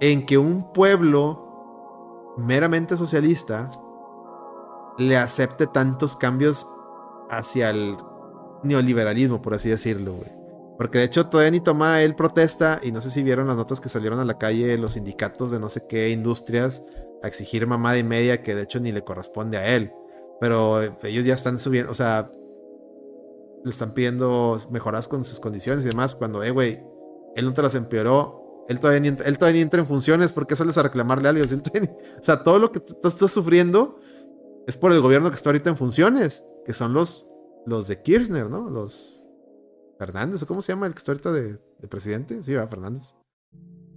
en 0.00 0.26
que 0.26 0.38
un 0.38 0.72
pueblo 0.72 2.34
meramente 2.36 2.96
socialista 2.96 3.70
le 4.98 5.16
acepte 5.16 5.66
tantos 5.66 6.16
cambios 6.16 6.66
hacia 7.30 7.70
el 7.70 7.96
neoliberalismo, 8.62 9.40
por 9.40 9.54
así 9.54 9.68
decirlo, 9.68 10.14
güey. 10.14 10.38
Porque 10.76 10.98
de 10.98 11.04
hecho 11.04 11.26
todavía 11.26 11.50
ni 11.50 11.60
toma 11.60 12.02
él 12.02 12.14
protesta 12.14 12.80
y 12.82 12.92
no 12.92 13.00
sé 13.00 13.10
si 13.10 13.24
vieron 13.24 13.48
las 13.48 13.56
notas 13.56 13.80
que 13.80 13.88
salieron 13.88 14.20
a 14.20 14.24
la 14.24 14.38
calle 14.38 14.78
los 14.78 14.92
sindicatos 14.92 15.50
de 15.50 15.58
no 15.58 15.68
sé 15.68 15.86
qué 15.88 16.10
industrias 16.10 16.84
a 17.22 17.26
exigir 17.26 17.66
mamada 17.66 17.98
y 17.98 18.04
media 18.04 18.42
que 18.42 18.54
de 18.54 18.62
hecho 18.62 18.78
ni 18.78 18.92
le 18.92 19.02
corresponde 19.02 19.58
a 19.58 19.74
él. 19.74 19.92
Pero 20.40 20.80
ellos 21.02 21.24
ya 21.24 21.34
están 21.34 21.58
subiendo, 21.58 21.90
o 21.90 21.94
sea, 21.94 22.30
le 23.64 23.70
están 23.70 23.92
pidiendo 23.92 24.60
mejoras 24.70 25.08
con 25.08 25.24
sus 25.24 25.40
condiciones 25.40 25.84
y 25.84 25.88
demás 25.88 26.14
cuando, 26.14 26.44
eh, 26.44 26.52
güey, 26.52 26.80
él 27.34 27.44
no 27.44 27.52
te 27.52 27.62
las 27.62 27.74
empeoró. 27.74 28.37
Él 28.68 28.80
todavía, 28.80 29.00
ni, 29.00 29.08
él 29.08 29.38
todavía 29.38 29.56
ni 29.56 29.62
entra 29.62 29.80
en 29.80 29.86
funciones 29.86 30.32
porque 30.32 30.54
sales 30.54 30.76
a 30.78 30.82
reclamarle 30.82 31.28
a 31.28 31.30
alguien. 31.30 31.62
o 32.20 32.24
sea, 32.24 32.42
todo 32.42 32.58
lo 32.58 32.70
que 32.70 32.80
tú 32.80 33.08
estás 33.08 33.30
sufriendo 33.30 33.98
es 34.66 34.76
por 34.76 34.92
el 34.92 35.00
gobierno 35.00 35.30
que 35.30 35.36
está 35.36 35.48
ahorita 35.48 35.70
en 35.70 35.76
funciones 35.76 36.44
que 36.68 36.74
son 36.74 36.92
los, 36.92 37.26
los 37.64 37.88
de 37.88 38.02
Kirchner, 38.02 38.50
¿no? 38.50 38.68
Los 38.68 39.22
Fernández, 39.98 40.44
¿cómo 40.44 40.60
se 40.60 40.72
llama 40.72 40.86
el 40.86 40.92
que 40.92 40.98
está 40.98 41.12
ahorita 41.12 41.32
de, 41.32 41.58
presidente? 41.88 42.42
Sí, 42.42 42.52
va, 42.52 42.68
Fernández. 42.68 43.14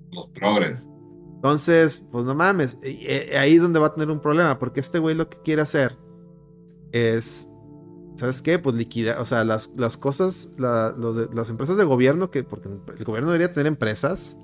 Los 0.09 0.29
progres. 0.29 0.87
Entonces, 1.35 2.07
pues 2.11 2.23
no 2.23 2.33
mames, 2.33 2.77
ahí 2.81 3.55
es 3.55 3.61
donde 3.61 3.79
va 3.79 3.87
a 3.87 3.93
tener 3.93 4.09
un 4.09 4.21
problema, 4.21 4.57
porque 4.57 4.79
este 4.79 4.99
güey 4.99 5.15
lo 5.15 5.27
que 5.27 5.41
quiere 5.41 5.61
hacer 5.61 5.97
es, 6.93 7.49
¿sabes 8.15 8.41
qué? 8.41 8.57
Pues 8.57 8.75
liquidar, 8.75 9.19
o 9.19 9.25
sea, 9.25 9.43
las, 9.43 9.71
las 9.75 9.97
cosas, 9.97 10.55
las 10.57 11.49
empresas 11.49 11.75
de 11.75 11.83
gobierno, 11.83 12.31
que, 12.31 12.43
porque 12.43 12.69
el 12.69 13.03
gobierno 13.03 13.31
debería 13.31 13.51
tener 13.51 13.67
empresas, 13.67 14.37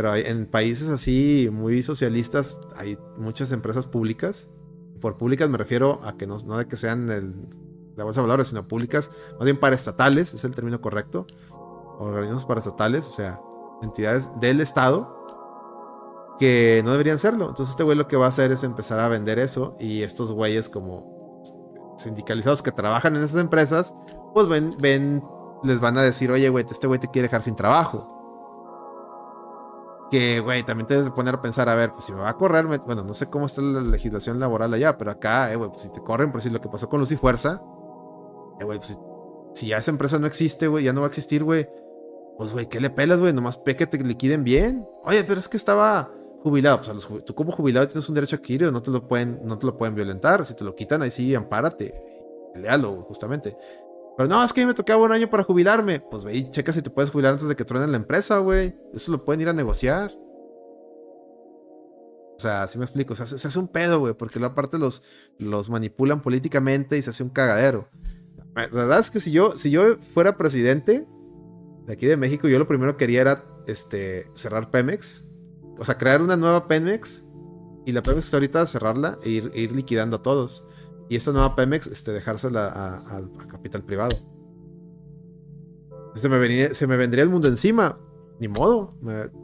pero 0.00 0.16
en 0.16 0.46
países 0.46 0.88
así 0.88 1.50
muy 1.52 1.82
socialistas 1.82 2.56
hay 2.74 2.96
muchas 3.18 3.52
empresas 3.52 3.84
públicas 3.84 4.48
por 4.98 5.18
públicas 5.18 5.50
me 5.50 5.58
refiero 5.58 6.00
a 6.04 6.16
que 6.16 6.26
no, 6.26 6.38
no 6.46 6.56
de 6.56 6.66
que 6.66 6.78
sean 6.78 7.10
el, 7.10 7.34
la 8.00 8.04
bolsa 8.04 8.22
de 8.22 8.26
valores, 8.26 8.48
sino 8.48 8.66
públicas, 8.66 9.10
más 9.34 9.44
bien 9.44 9.60
paraestatales, 9.60 10.32
es 10.32 10.44
el 10.44 10.54
término 10.54 10.80
correcto. 10.80 11.26
Organismos 11.98 12.46
paraestatales, 12.46 13.06
o 13.06 13.10
sea, 13.10 13.40
entidades 13.82 14.30
del 14.40 14.62
Estado 14.62 15.16
que 16.38 16.80
no 16.82 16.92
deberían 16.92 17.18
serlo. 17.18 17.48
Entonces 17.48 17.70
este 17.70 17.82
güey 17.82 17.96
lo 17.96 18.08
que 18.08 18.16
va 18.16 18.24
a 18.24 18.28
hacer 18.28 18.52
es 18.52 18.62
empezar 18.62 19.00
a 19.00 19.08
vender 19.08 19.38
eso 19.38 19.76
y 19.78 20.02
estos 20.02 20.32
güeyes 20.32 20.70
como 20.70 21.42
sindicalizados 21.98 22.62
que 22.62 22.72
trabajan 22.72 23.16
en 23.16 23.22
esas 23.22 23.40
empresas, 23.40 23.94
pues 24.32 24.48
ven, 24.48 24.74
ven, 24.78 25.22
les 25.62 25.80
van 25.80 25.98
a 25.98 26.02
decir, 26.02 26.30
oye, 26.30 26.48
güey, 26.48 26.64
este 26.70 26.86
güey 26.86 26.98
te 26.98 27.08
quiere 27.08 27.28
dejar 27.28 27.42
sin 27.42 27.56
trabajo. 27.56 28.19
Que, 30.10 30.40
güey, 30.40 30.64
también 30.64 30.86
te 30.86 30.94
debes 30.94 31.06
de 31.06 31.12
poner 31.12 31.34
a 31.36 31.42
pensar, 31.42 31.68
a 31.68 31.74
ver, 31.74 31.92
pues 31.92 32.04
si 32.04 32.12
me 32.12 32.20
va 32.20 32.30
a 32.30 32.36
correr, 32.36 32.66
bueno, 32.66 33.04
no 33.04 33.14
sé 33.14 33.30
cómo 33.30 33.46
está 33.46 33.62
la 33.62 33.80
legislación 33.80 34.40
laboral 34.40 34.74
allá, 34.74 34.98
pero 34.98 35.12
acá, 35.12 35.52
eh, 35.52 35.56
güey, 35.56 35.70
pues 35.70 35.82
si 35.82 35.90
te 35.90 36.00
corren, 36.00 36.32
por 36.32 36.42
si 36.42 36.50
lo 36.50 36.60
que 36.60 36.68
pasó 36.68 36.88
con 36.88 36.98
Lucy 36.98 37.16
Fuerza, 37.16 37.62
eh, 38.58 38.64
güey, 38.64 38.78
pues 38.78 38.98
si, 39.54 39.68
ya 39.68 39.78
esa 39.78 39.92
empresa 39.92 40.18
no 40.18 40.26
existe, 40.26 40.66
güey, 40.66 40.84
ya 40.84 40.92
no 40.92 41.00
va 41.00 41.06
a 41.06 41.08
existir, 41.08 41.44
güey, 41.44 41.68
pues, 42.40 42.52
güey, 42.52 42.70
¿qué 42.70 42.80
le 42.80 42.88
pelas, 42.88 43.18
güey? 43.18 43.34
Nomás 43.34 43.58
pe 43.58 43.76
que 43.76 43.86
te 43.86 44.02
liquiden 44.02 44.44
bien. 44.44 44.88
Oye, 45.04 45.22
pero 45.24 45.38
es 45.38 45.46
que 45.46 45.58
estaba 45.58 46.10
jubilado. 46.42 46.80
Pues 46.80 47.24
tú 47.24 47.34
como 47.34 47.52
jubilado 47.52 47.86
tienes 47.86 48.08
un 48.08 48.14
derecho 48.14 48.36
adquirido, 48.36 48.72
no 48.72 48.80
te 48.82 48.90
lo 48.90 49.06
pueden, 49.06 49.40
no 49.44 49.58
te 49.58 49.66
lo 49.66 49.76
pueden 49.76 49.94
violentar. 49.94 50.46
Si 50.46 50.54
te 50.54 50.64
lo 50.64 50.74
quitan, 50.74 51.02
ahí 51.02 51.10
sí, 51.10 51.34
ampárate. 51.34 52.02
Pelealo, 52.54 53.02
justamente. 53.02 53.56
Pero 54.20 54.28
no, 54.28 54.44
es 54.44 54.52
que 54.52 54.66
me 54.66 54.74
tocaba 54.74 55.02
un 55.02 55.12
año 55.12 55.30
para 55.30 55.44
jubilarme. 55.44 55.98
Pues 55.98 56.24
ve 56.24 56.36
y 56.36 56.50
checa 56.50 56.74
si 56.74 56.82
te 56.82 56.90
puedes 56.90 57.10
jubilar 57.10 57.32
antes 57.32 57.48
de 57.48 57.56
que 57.56 57.64
truenen 57.64 57.90
la 57.90 57.96
empresa, 57.96 58.36
güey. 58.36 58.76
Eso 58.92 59.12
lo 59.12 59.24
pueden 59.24 59.40
ir 59.40 59.48
a 59.48 59.54
negociar. 59.54 60.12
O 62.36 62.38
sea, 62.38 62.64
así 62.64 62.76
me 62.76 62.84
explico. 62.84 63.14
O 63.14 63.16
sea, 63.16 63.24
se, 63.24 63.36
hace 63.36 63.58
un 63.58 63.68
pedo, 63.68 63.98
güey, 63.98 64.12
porque 64.12 64.38
aparte 64.44 64.76
los, 64.76 65.04
los 65.38 65.70
manipulan 65.70 66.20
políticamente 66.20 66.98
y 66.98 67.02
se 67.02 67.08
hace 67.08 67.22
un 67.22 67.30
cagadero. 67.30 67.88
La 68.54 68.66
verdad 68.66 68.98
es 68.98 69.08
que 69.10 69.20
si 69.20 69.30
yo, 69.30 69.56
si 69.56 69.70
yo 69.70 69.96
fuera 70.12 70.36
presidente, 70.36 71.08
de 71.86 71.92
aquí 71.94 72.04
de 72.04 72.18
México, 72.18 72.46
yo 72.46 72.58
lo 72.58 72.68
primero 72.68 72.98
que 72.98 73.06
quería 73.06 73.22
era 73.22 73.46
este, 73.66 74.30
cerrar 74.34 74.70
Pemex. 74.70 75.24
O 75.78 75.84
sea, 75.86 75.96
crear 75.96 76.20
una 76.20 76.36
nueva 76.36 76.68
Pemex. 76.68 77.24
Y 77.86 77.92
la 77.92 78.02
Pemex 78.02 78.26
está 78.26 78.36
ahorita 78.36 78.66
cerrarla 78.66 79.16
e 79.24 79.30
ir, 79.30 79.50
ir, 79.54 79.74
liquidando 79.74 80.18
a 80.18 80.22
todos. 80.22 80.66
Y 81.10 81.16
esta 81.16 81.32
nueva 81.32 81.54
Pemex, 81.54 81.86
este, 81.88 82.12
dejársela 82.12 82.68
a, 82.68 83.22
capital 83.48 83.82
privado. 83.82 84.16
Se 86.14 86.28
me, 86.28 86.38
vendría 86.38 87.22
el 87.22 87.28
mundo 87.28 87.48
encima. 87.48 87.98
Ni 88.38 88.48
modo. 88.48 88.94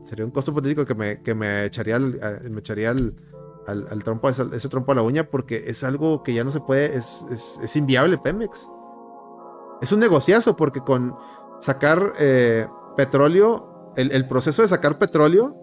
sería 0.05 0.24
un 0.24 0.30
costo 0.30 0.55
político 0.55 0.86
que 0.86 0.94
me, 0.94 1.20
que 1.20 1.34
me 1.34 1.66
echaría, 1.66 1.98
me 1.98 2.60
echaría 2.60 2.90
al, 2.90 4.02
trompo, 4.02 4.30
ese, 4.30 4.68
trompo 4.70 4.93
a 4.93 4.94
la 4.94 5.02
uña 5.02 5.28
porque 5.28 5.64
es 5.66 5.84
algo 5.84 6.22
que 6.22 6.32
ya 6.32 6.44
no 6.44 6.51
se 6.51 6.60
puede, 6.60 6.97
es, 6.97 7.26
es, 7.30 7.60
es 7.62 7.76
inviable 7.76 8.16
Pemex. 8.16 8.70
Es 9.82 9.93
un 9.93 10.01
negociazo 10.01 10.56
porque 10.56 10.80
con, 10.80 11.14
sacar 11.60 12.14
eh, 12.18 12.66
petróleo, 12.97 13.93
el, 13.97 14.26
proceso 14.26 14.62
de 14.62 14.68
sacar 14.68 14.98
petróleo 14.98 15.56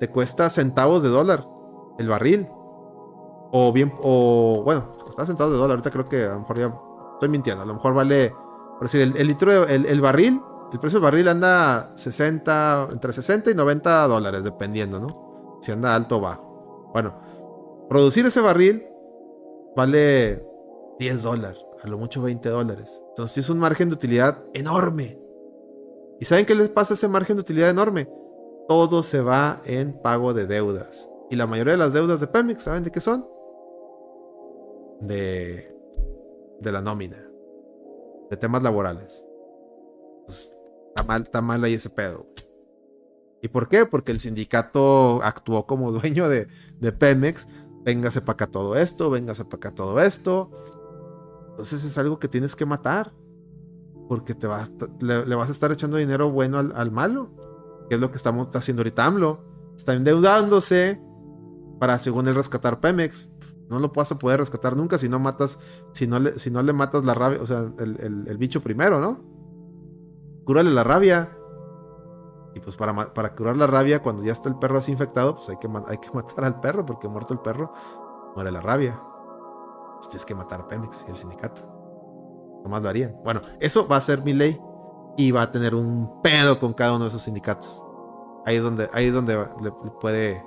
te 0.00 0.08
cuesta 0.08 0.50
centavos 0.50 1.02
de 1.02 1.08
dólar 1.08 1.46
el 1.98 2.08
barril. 2.08 2.48
O 3.56 3.72
bien, 3.72 3.92
o 4.02 4.62
bueno, 4.64 4.90
cuesta 5.04 5.24
centavos 5.24 5.52
de 5.52 5.58
dólar. 5.60 5.76
Ahorita 5.76 5.90
creo 5.92 6.08
que 6.08 6.24
a 6.24 6.34
lo 6.34 6.40
mejor 6.40 6.58
ya 6.58 6.74
estoy 7.12 7.28
mintiendo. 7.28 7.62
A 7.62 7.66
lo 7.66 7.74
mejor 7.74 7.94
vale, 7.94 8.34
por 8.78 8.82
decir, 8.82 9.00
el, 9.16 9.26
litro, 9.28 9.68
el, 9.68 10.00
barril, 10.00 10.40
el 10.72 10.80
precio 10.80 10.98
del 10.98 11.04
barril 11.04 11.28
anda 11.28 11.92
60, 11.94 12.88
entre 12.90 13.12
60 13.12 13.52
y 13.52 13.54
90 13.54 14.08
dólares, 14.08 14.42
dependiendo, 14.42 14.98
¿no? 14.98 15.58
Si 15.62 15.70
anda 15.70 15.94
alto 15.94 16.16
o 16.16 16.20
bajo. 16.20 16.90
Bueno, 16.92 17.14
producir 17.88 18.26
ese 18.26 18.40
barril 18.40 18.88
vale 19.76 20.44
10 20.98 21.22
dólares, 21.22 21.64
a 21.80 21.86
lo 21.86 21.96
mucho 21.96 22.22
20 22.22 22.48
dólares. 22.48 23.04
Entonces 23.10 23.38
es 23.38 23.50
un 23.50 23.60
margen 23.60 23.88
de 23.88 23.94
utilidad 23.94 24.42
enorme. 24.52 25.16
¿Y 26.18 26.24
saben 26.24 26.44
qué 26.44 26.56
les 26.56 26.70
pasa 26.70 26.94
ese 26.94 27.06
margen 27.06 27.36
de 27.36 27.42
utilidad 27.42 27.70
enorme? 27.70 28.10
Todo 28.68 29.04
se 29.04 29.20
va 29.20 29.62
en 29.64 29.92
pago 30.02 30.34
de 30.34 30.46
deudas. 30.46 31.08
Y 31.30 31.36
la 31.36 31.46
mayoría 31.46 31.74
de 31.74 31.78
las 31.78 31.92
deudas 31.92 32.18
de 32.18 32.26
Pemex, 32.26 32.62
¿saben 32.62 32.82
de 32.82 32.90
qué 32.90 33.00
son? 33.00 33.32
De, 35.06 35.74
de 36.60 36.72
la 36.72 36.80
nómina. 36.80 37.18
De 38.30 38.36
temas 38.36 38.62
laborales. 38.62 39.24
Pues, 40.26 40.56
está, 40.88 41.02
mal, 41.02 41.22
está 41.22 41.42
mal 41.42 41.62
ahí 41.64 41.74
ese 41.74 41.90
pedo. 41.90 42.26
¿Y 43.42 43.48
por 43.48 43.68
qué? 43.68 43.84
Porque 43.84 44.10
el 44.10 44.20
sindicato 44.20 45.20
actuó 45.22 45.66
como 45.66 45.92
dueño 45.92 46.28
de, 46.28 46.48
de 46.80 46.92
Pemex. 46.92 47.46
Véngase 47.84 48.22
para 48.22 48.32
acá 48.32 48.46
todo 48.46 48.76
esto, 48.76 49.10
véngase 49.10 49.44
para 49.44 49.56
acá 49.56 49.74
todo 49.74 50.00
esto. 50.00 50.50
Entonces 51.50 51.84
es 51.84 51.98
algo 51.98 52.18
que 52.18 52.28
tienes 52.28 52.56
que 52.56 52.64
matar. 52.64 53.12
Porque 54.08 54.34
te 54.34 54.46
vas, 54.46 54.72
le, 55.00 55.34
vas 55.34 55.48
a 55.48 55.52
estar 55.52 55.70
echando 55.72 55.98
dinero 55.98 56.30
bueno 56.30 56.58
al, 56.58 56.90
malo. 56.90 57.30
Que 57.88 57.96
es 57.96 58.00
lo 58.00 58.10
que 58.10 58.16
estamos 58.16 58.48
haciendo 58.54 58.80
ahorita 58.80 59.04
AMLO. 59.04 59.44
Está 59.76 59.92
endeudándose 59.92 61.00
para, 61.78 61.98
según 61.98 62.28
él, 62.28 62.34
rescatar 62.34 62.80
Pemex. 62.80 63.28
No 63.68 63.78
lo 63.78 63.88
vas 63.88 64.12
a 64.12 64.18
poder 64.18 64.40
rescatar 64.40 64.76
nunca 64.76 64.98
si 64.98 65.08
no 65.08 65.18
matas, 65.18 65.58
si 65.92 66.06
no 66.06 66.18
le, 66.18 66.38
si 66.38 66.50
no 66.50 66.62
le 66.62 66.72
matas 66.72 67.04
la 67.04 67.14
rabia, 67.14 67.40
o 67.40 67.46
sea, 67.46 67.72
el, 67.78 68.36
bicho 68.38 68.60
primero, 68.60 69.00
¿no? 69.00 69.18
Cúrale 70.44 70.70
la 70.70 70.84
rabia. 70.84 71.36
Y 72.54 72.60
pues 72.60 72.76
para, 72.76 73.12
para, 73.14 73.34
curar 73.34 73.56
la 73.56 73.66
rabia, 73.66 74.02
cuando 74.02 74.22
ya 74.22 74.32
está 74.32 74.48
el 74.48 74.56
perro 74.58 74.78
así 74.78 74.92
infectado, 74.92 75.34
pues 75.34 75.48
hay 75.48 75.56
que, 75.56 75.68
hay 75.88 75.98
que 75.98 76.10
matar 76.14 76.44
al 76.44 76.60
perro, 76.60 76.84
porque 76.84 77.08
muerto 77.08 77.34
el 77.34 77.40
perro, 77.40 77.72
muere 78.34 78.52
la 78.52 78.60
rabia. 78.60 79.00
Pues 79.96 80.08
tienes 80.08 80.24
que 80.26 80.34
matar 80.34 80.60
a 80.60 80.68
Pemex 80.68 81.04
y 81.08 81.10
el 81.10 81.16
sindicato. 81.16 81.62
Nomás 82.62 82.82
lo 82.82 82.88
harían. 82.88 83.16
Bueno, 83.24 83.42
eso 83.60 83.86
va 83.88 83.96
a 83.96 84.00
ser 84.00 84.22
mi 84.22 84.32
ley 84.32 84.60
y 85.16 85.30
va 85.30 85.42
a 85.42 85.50
tener 85.50 85.74
un 85.74 86.20
pedo 86.22 86.58
con 86.58 86.72
cada 86.72 86.94
uno 86.94 87.04
de 87.04 87.08
esos 87.08 87.22
sindicatos. 87.22 87.82
Ahí 88.46 88.56
es 88.56 88.62
donde, 88.62 88.88
ahí 88.92 89.06
es 89.06 89.14
donde 89.14 89.36
le, 89.62 89.70
puede, 90.00 90.44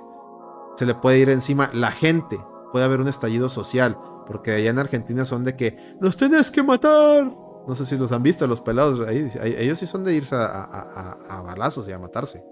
se 0.76 0.86
le 0.86 0.94
puede 0.94 1.18
ir 1.18 1.30
encima 1.30 1.70
la 1.72 1.90
gente. 1.90 2.38
Puede 2.72 2.84
haber 2.84 3.00
un 3.00 3.08
estallido 3.08 3.48
social. 3.48 3.98
Porque 4.26 4.52
allá 4.52 4.70
en 4.70 4.78
Argentina 4.78 5.24
son 5.24 5.44
de 5.44 5.56
que 5.56 5.96
nos 6.00 6.16
tienes 6.16 6.50
que 6.50 6.62
matar. 6.62 7.34
No 7.66 7.74
sé 7.74 7.86
si 7.86 7.96
los 7.96 8.12
han 8.12 8.22
visto, 8.22 8.46
los 8.46 8.60
pelados. 8.60 9.06
Ahí, 9.06 9.30
ellos 9.58 9.78
sí 9.78 9.86
son 9.86 10.04
de 10.04 10.14
irse 10.14 10.34
a, 10.34 11.42
balazos 11.44 11.88
y 11.88 11.92
a 11.92 11.98
matarse. 11.98 12.44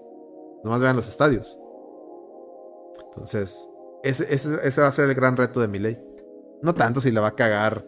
Nomás 0.63 0.79
vean 0.79 0.95
los 0.95 1.07
estadios. 1.07 1.57
Entonces, 3.05 3.69
ese, 4.03 4.33
ese, 4.33 4.59
ese, 4.63 4.81
va 4.81 4.87
a 4.87 4.91
ser 4.91 5.09
el 5.09 5.15
gran 5.15 5.37
reto 5.37 5.59
de 5.59 5.67
mi 5.67 5.79
ley. 5.79 5.99
No 6.61 6.73
tanto 6.73 6.99
si 6.99 7.11
la 7.11 7.21
va 7.21 7.27
a 7.29 7.35
cagar 7.35 7.85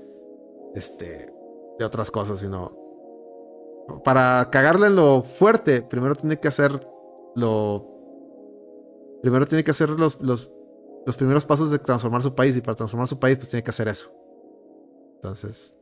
este, 0.75 1.33
de 1.77 1.85
otras 1.85 2.11
cosas, 2.11 2.39
sino 2.39 2.79
para 4.03 4.49
cagarle 4.51 4.87
en 4.87 4.95
lo 4.95 5.23
fuerte, 5.23 5.81
primero 5.81 6.15
tiene 6.15 6.39
que 6.39 6.47
hacer 6.47 6.79
lo. 7.35 7.85
Primero 9.21 9.45
tiene 9.47 9.63
que 9.63 9.71
hacer 9.71 9.89
los, 9.89 10.21
los, 10.21 10.51
los 11.05 11.17
primeros 11.17 11.45
pasos 11.45 11.71
de 11.71 11.79
transformar 11.79 12.21
su 12.21 12.35
país. 12.35 12.55
Y 12.55 12.61
para 12.61 12.75
transformar 12.75 13.07
su 13.07 13.19
país, 13.19 13.37
pues 13.37 13.49
tiene 13.49 13.63
que 13.63 13.71
hacer 13.71 13.87
eso. 13.87 14.13
Entonces. 15.15 15.73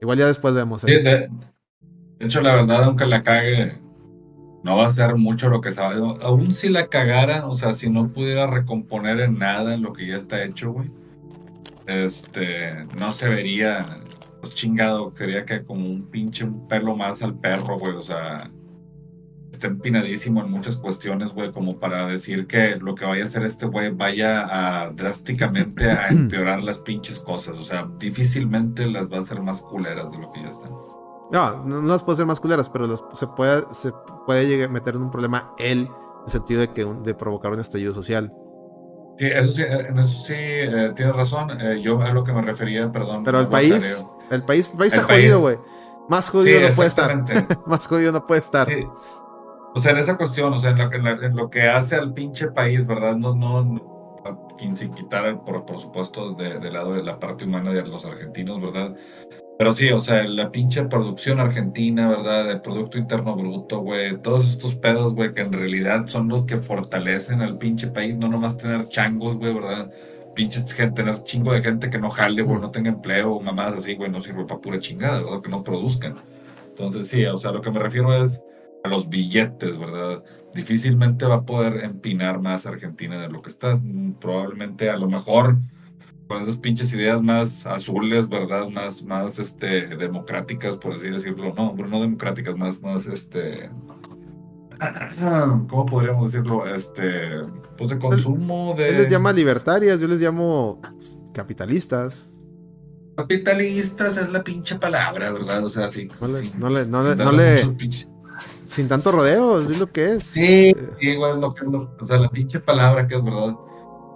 Igual 0.00 0.18
ya 0.18 0.26
después 0.26 0.52
vemos. 0.52 0.82
¿eh? 0.84 1.00
de, 1.00 2.26
hecho, 2.26 2.40
la 2.40 2.56
verdad, 2.56 2.82
aunque 2.82 3.06
la 3.06 3.22
cague, 3.22 3.72
no 4.64 4.76
va 4.76 4.88
a 4.88 4.92
ser 4.92 5.14
mucho 5.14 5.48
lo 5.48 5.60
que 5.60 5.72
sabe. 5.72 5.96
Aún 6.22 6.52
si 6.54 6.68
la 6.68 6.88
cagara, 6.88 7.46
o 7.46 7.56
sea, 7.56 7.76
si 7.76 7.88
no 7.88 8.08
pudiera 8.08 8.48
recomponer 8.48 9.20
en 9.20 9.38
nada 9.38 9.76
lo 9.76 9.92
que 9.92 10.08
ya 10.08 10.16
está 10.16 10.42
hecho, 10.42 10.72
güey. 10.72 10.90
Este, 11.86 12.84
no 12.98 13.12
se 13.12 13.28
vería 13.28 13.86
pues 14.40 14.56
chingado, 14.56 15.14
quería 15.14 15.46
que 15.46 15.62
como 15.62 15.88
un 15.88 16.10
pinche 16.10 16.46
pelo 16.68 16.96
más 16.96 17.22
al 17.22 17.36
perro, 17.38 17.78
güey, 17.78 17.94
o 17.94 18.02
sea, 18.02 18.50
está 19.62 19.68
empinadísimo 19.68 20.40
en 20.40 20.50
muchas 20.50 20.76
cuestiones, 20.76 21.28
güey, 21.32 21.52
como 21.52 21.78
para 21.78 22.06
decir 22.06 22.48
que 22.48 22.76
lo 22.80 22.96
que 22.96 23.06
vaya 23.06 23.22
a 23.22 23.26
hacer 23.26 23.44
este 23.44 23.66
güey 23.66 23.90
vaya 23.90 24.46
a 24.84 24.90
drásticamente 24.90 25.88
a 25.90 26.08
empeorar 26.10 26.64
las 26.64 26.78
pinches 26.78 27.20
cosas, 27.20 27.56
o 27.56 27.62
sea, 27.62 27.88
difícilmente 27.98 28.86
las 28.86 29.10
va 29.10 29.18
a 29.18 29.20
hacer 29.20 29.40
más 29.40 29.60
culeras 29.60 30.10
de 30.10 30.18
lo 30.18 30.32
que 30.32 30.42
ya 30.42 30.48
están. 30.48 30.72
No, 31.30 31.64
no, 31.64 31.80
las 31.82 32.02
puede 32.02 32.14
hacer 32.14 32.26
más 32.26 32.40
culeras, 32.40 32.68
pero 32.68 32.94
se 33.14 33.26
puede, 33.28 33.64
se 33.70 33.92
puede 34.26 34.46
llegar 34.46 34.68
a 34.68 34.72
meter 34.72 34.96
en 34.96 35.02
un 35.02 35.10
problema 35.10 35.54
él, 35.58 35.88
en 35.88 36.24
el 36.26 36.30
sentido 36.30 36.60
de 36.60 36.72
que 36.72 36.84
de 36.84 37.14
provocar 37.14 37.52
un 37.52 37.60
estallido 37.60 37.94
social. 37.94 38.32
Sí, 39.18 39.26
eso 39.26 39.50
sí, 39.52 39.62
en 39.62 39.98
eso 39.98 40.24
sí 40.24 40.34
eh, 40.34 40.92
tienes 40.96 41.14
razón. 41.14 41.50
Eh, 41.60 41.80
yo 41.80 42.02
a 42.02 42.12
lo 42.12 42.24
que 42.24 42.32
me 42.32 42.42
refería, 42.42 42.90
perdón. 42.90 43.22
Pero 43.24 43.40
el 43.40 43.46
país, 43.46 44.04
el 44.30 44.42
país, 44.42 44.72
está 44.80 45.04
jodido, 45.04 45.40
güey. 45.40 45.58
Más 46.08 46.28
jodido 46.28 46.68
no 46.68 46.74
puede 46.74 46.88
estar. 46.88 47.24
Más 47.66 47.86
jodido 47.86 48.12
no 48.12 48.26
puede 48.26 48.40
estar. 48.40 48.68
O 49.74 49.80
sea, 49.80 49.92
en 49.92 49.98
esa 49.98 50.16
cuestión, 50.16 50.52
o 50.52 50.58
sea, 50.58 50.70
en 50.70 51.36
lo, 51.36 51.50
que 51.50 51.62
hace 51.62 51.96
al 51.96 52.12
pinche 52.12 52.48
país, 52.48 52.86
¿verdad? 52.86 53.16
No, 53.16 53.34
no, 53.34 54.58
sin 54.76 54.92
quitar, 54.92 55.44
por, 55.44 55.64
por 55.64 55.80
supuesto, 55.80 56.34
de, 56.34 56.70
lado 56.70 56.94
de 56.94 57.02
la 57.02 57.18
parte 57.18 57.44
humana 57.44 57.72
de 57.72 57.86
los 57.86 58.04
argentinos, 58.04 58.60
¿verdad? 58.60 58.94
Pero 59.58 59.74
sí, 59.74 59.90
o 59.90 60.00
sea, 60.00 60.24
la 60.24 60.50
pinche 60.50 60.82
producción 60.84 61.40
argentina, 61.40 62.08
¿verdad? 62.08 62.50
El 62.50 62.60
Producto 62.60 62.98
Interno 62.98 63.36
Bruto, 63.36 63.80
güey. 63.80 64.16
Todos 64.18 64.50
estos 64.50 64.74
pedos, 64.74 65.14
güey, 65.14 65.32
que 65.32 65.42
en 65.42 65.52
realidad 65.52 66.06
son 66.06 66.28
los 66.28 66.46
que 66.46 66.56
fortalecen 66.58 67.42
al 67.42 67.58
pinche 67.58 67.88
país. 67.88 68.16
No 68.16 68.28
nomás 68.28 68.58
tener 68.58 68.88
changos, 68.88 69.36
güey, 69.36 69.54
¿verdad? 69.54 69.88
pinches 70.34 70.64
tener 70.94 71.22
chingo 71.24 71.52
de 71.52 71.62
gente 71.62 71.90
que 71.90 71.98
no 71.98 72.10
jale, 72.10 72.42
güey, 72.42 72.58
no 72.60 72.70
tenga 72.70 72.88
empleo, 72.88 73.40
mamadas 73.40 73.78
así, 73.78 73.94
güey, 73.94 74.10
no 74.10 74.22
sirve 74.22 74.44
para 74.44 74.60
pura 74.60 74.80
chingada, 74.80 75.22
¿verdad? 75.22 75.42
Que 75.42 75.50
no 75.50 75.62
produzcan. 75.62 76.16
Entonces, 76.70 77.08
sí, 77.08 77.24
o 77.26 77.36
sea, 77.36 77.52
lo 77.52 77.60
que 77.60 77.70
me 77.70 77.78
refiero 77.78 78.12
es 78.14 78.42
los 78.88 79.08
billetes, 79.08 79.78
¿verdad? 79.78 80.22
Difícilmente 80.54 81.24
va 81.24 81.36
a 81.36 81.46
poder 81.46 81.84
empinar 81.84 82.40
más 82.40 82.66
Argentina 82.66 83.20
de 83.20 83.28
lo 83.28 83.42
que 83.42 83.50
está. 83.50 83.78
Probablemente, 84.20 84.90
a 84.90 84.96
lo 84.96 85.08
mejor, 85.08 85.56
con 86.28 86.42
esas 86.42 86.56
pinches 86.56 86.92
ideas 86.92 87.22
más 87.22 87.66
azules, 87.66 88.28
¿verdad? 88.28 88.68
Más, 88.68 89.04
más, 89.04 89.38
este, 89.38 89.96
democráticas, 89.96 90.76
por 90.76 90.94
así 90.94 91.08
decirlo. 91.10 91.54
No, 91.56 91.74
pero 91.76 91.88
no 91.88 92.00
democráticas, 92.00 92.56
más, 92.56 92.80
más, 92.82 93.06
este... 93.06 93.70
¿Cómo 95.68 95.86
podríamos 95.86 96.32
decirlo? 96.32 96.66
Este, 96.66 97.42
pues 97.78 97.90
de 97.90 97.98
consumo 97.98 98.74
de... 98.76 98.88
Él 98.88 98.98
les 98.98 99.10
llama 99.10 99.32
libertarias, 99.32 100.00
yo 100.00 100.08
les 100.08 100.20
llamo 100.20 100.80
capitalistas. 101.32 102.28
Capitalistas 103.16 104.16
es 104.16 104.30
la 104.30 104.42
pinche 104.42 104.76
palabra, 104.76 105.30
¿verdad? 105.30 105.64
O 105.64 105.70
sea, 105.70 105.88
sí. 105.88 106.08
No 106.20 106.28
le, 106.68 106.86
no 106.86 107.02
le, 107.02 107.14
no 107.14 107.32
le, 107.32 107.62
sin 108.72 108.88
tanto 108.88 109.12
rodeo, 109.12 109.60
es 109.60 109.78
lo 109.78 109.86
que 109.86 110.14
es. 110.14 110.24
Sí, 110.24 110.74
sí, 110.98 111.16
güey, 111.16 111.38
lo 111.38 111.54
que, 111.54 111.64
lo, 111.64 111.94
o 112.00 112.06
sea, 112.06 112.18
la 112.18 112.30
pinche 112.30 112.60
palabra 112.60 113.06
que 113.06 113.16
es 113.16 113.24
verdad. 113.24 113.56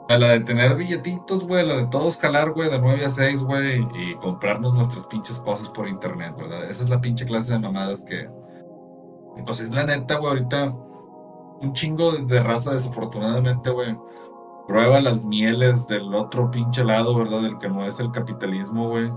A 0.09 0.19
la 0.19 0.29
de 0.29 0.41
tener 0.41 0.77
billetitos, 0.77 1.45
güey, 1.45 1.67
la 1.67 1.77
de 1.77 1.87
todos 1.87 2.17
jalar, 2.19 2.53
güey, 2.53 2.71
de 2.71 2.79
9 2.79 3.05
a 3.05 3.11
6, 3.11 3.41
güey, 3.41 3.81
y 3.99 4.15
comprarnos 4.15 4.75
nuestras 4.75 5.05
pinches 5.07 5.39
cosas 5.41 5.69
por 5.71 5.89
internet, 5.89 6.33
¿verdad? 6.39 6.71
Esa 6.71 6.85
es 6.85 6.91
la 6.91 7.01
pinche 7.01 7.27
clase 7.27 7.53
de 7.53 7.59
mamadas 7.59 8.03
que. 8.03 8.29
Pues 9.45 9.61
es 9.61 9.71
la 9.71 9.85
neta, 9.85 10.17
güey, 10.17 10.31
ahorita 10.31 10.73
un 11.61 11.73
chingo 11.73 12.13
de, 12.13 12.43
raza, 12.43 12.73
desafortunadamente, 12.73 13.71
güey, 13.71 13.97
prueba 14.69 15.01
las 15.01 15.25
mieles 15.25 15.87
del 15.87 16.15
otro 16.15 16.51
pinche 16.51 16.85
lado, 16.85 17.17
¿verdad? 17.17 17.41
Del 17.41 17.59
que 17.59 17.69
no 17.69 17.85
es 17.85 17.99
el 18.01 18.11
capitalismo, 18.11 18.89
güey. 18.89 19.11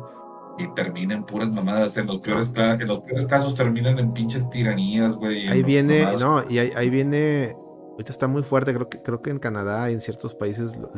Y 0.59 0.73
termina 0.75 1.15
en 1.15 1.23
puras 1.23 1.49
mamadas. 1.49 1.97
En 1.97 2.07
los 2.07 2.19
peores, 2.19 2.51
en 2.55 2.87
los 2.87 2.99
peores 2.99 3.25
casos 3.25 3.55
terminan 3.55 3.97
en 3.97 4.13
pinches 4.13 4.49
tiranías, 4.49 5.15
güey. 5.15 5.47
Ahí 5.47 5.63
viene, 5.63 6.05
no, 6.19 6.43
y 6.49 6.59
ahí 6.59 6.89
viene 6.89 7.55
Ahorita 7.99 8.13
está 8.13 8.29
muy 8.29 8.43
fuerte, 8.43 8.73
creo 8.73 8.87
que, 8.87 9.01
creo 9.01 9.21
que 9.21 9.29
en 9.29 9.39
Canadá 9.39 9.91
y 9.91 9.93
en 9.93 9.99
ciertos 9.99 10.33
países 10.33 10.77
lo, 10.77 10.89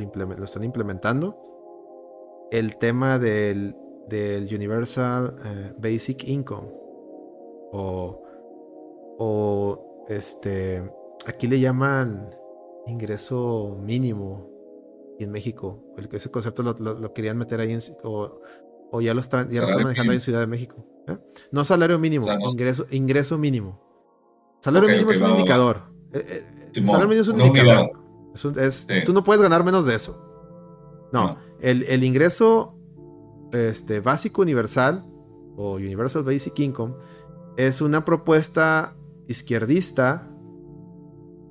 están 0.45 0.63
implementando. 0.63 1.35
El 2.51 2.77
tema 2.77 3.17
del, 3.17 3.75
Universal 4.07 5.35
eh, 5.43 5.73
Basic 5.79 6.23
Income. 6.25 6.67
O, 7.71 8.21
o 9.17 10.05
este, 10.09 10.83
aquí 11.25 11.47
le 11.47 11.59
llaman 11.59 12.35
ingreso 12.85 13.79
mínimo 13.81 14.47
en 15.17 15.31
México. 15.31 15.83
El, 15.97 16.07
ese 16.11 16.29
concepto 16.29 16.61
lo, 16.61 17.13
querían 17.13 17.39
meter 17.39 17.61
ahí 17.61 17.75
o, 18.03 18.41
ya 18.99 19.13
lo 19.13 19.22
están, 19.22 19.49
ya 19.49 19.61
manejando 19.61 20.11
ahí 20.11 20.18
en 20.18 20.22
Ciudad 20.22 20.41
de 20.41 20.47
México. 20.47 20.85
¿eh? 21.07 21.18
No 21.51 21.63
salario 21.63 21.97
mínimo, 21.97 22.27
ingreso, 22.51 22.85
ingreso 22.91 23.38
mínimo. 23.38 23.80
Salario 24.61 24.89
mínimo 24.89 25.11
es 25.11 25.22
un 25.22 25.30
indicador. 25.30 25.84
Eh, 26.11 26.73
salario 26.73 27.07
mínimo 27.07 27.22
es 27.22 27.27
un 27.30 27.41
indicador. 27.41 27.91
Tú 29.05 29.13
no 29.13 29.23
puedes 29.23 29.41
ganar 29.41 29.63
menos 29.63 29.85
de 29.85 29.95
eso. 29.95 30.27
No, 31.13 31.38
El, 31.59 32.03
ingreso 32.03 32.76
este, 33.51 33.99
básico 33.99 34.41
universal 34.41 35.05
o 35.57 35.73
Universal 35.73 36.23
Basic 36.23 36.57
Income 36.59 36.95
es 37.57 37.81
una 37.81 38.05
propuesta 38.05 38.95
izquierdista 39.27 40.27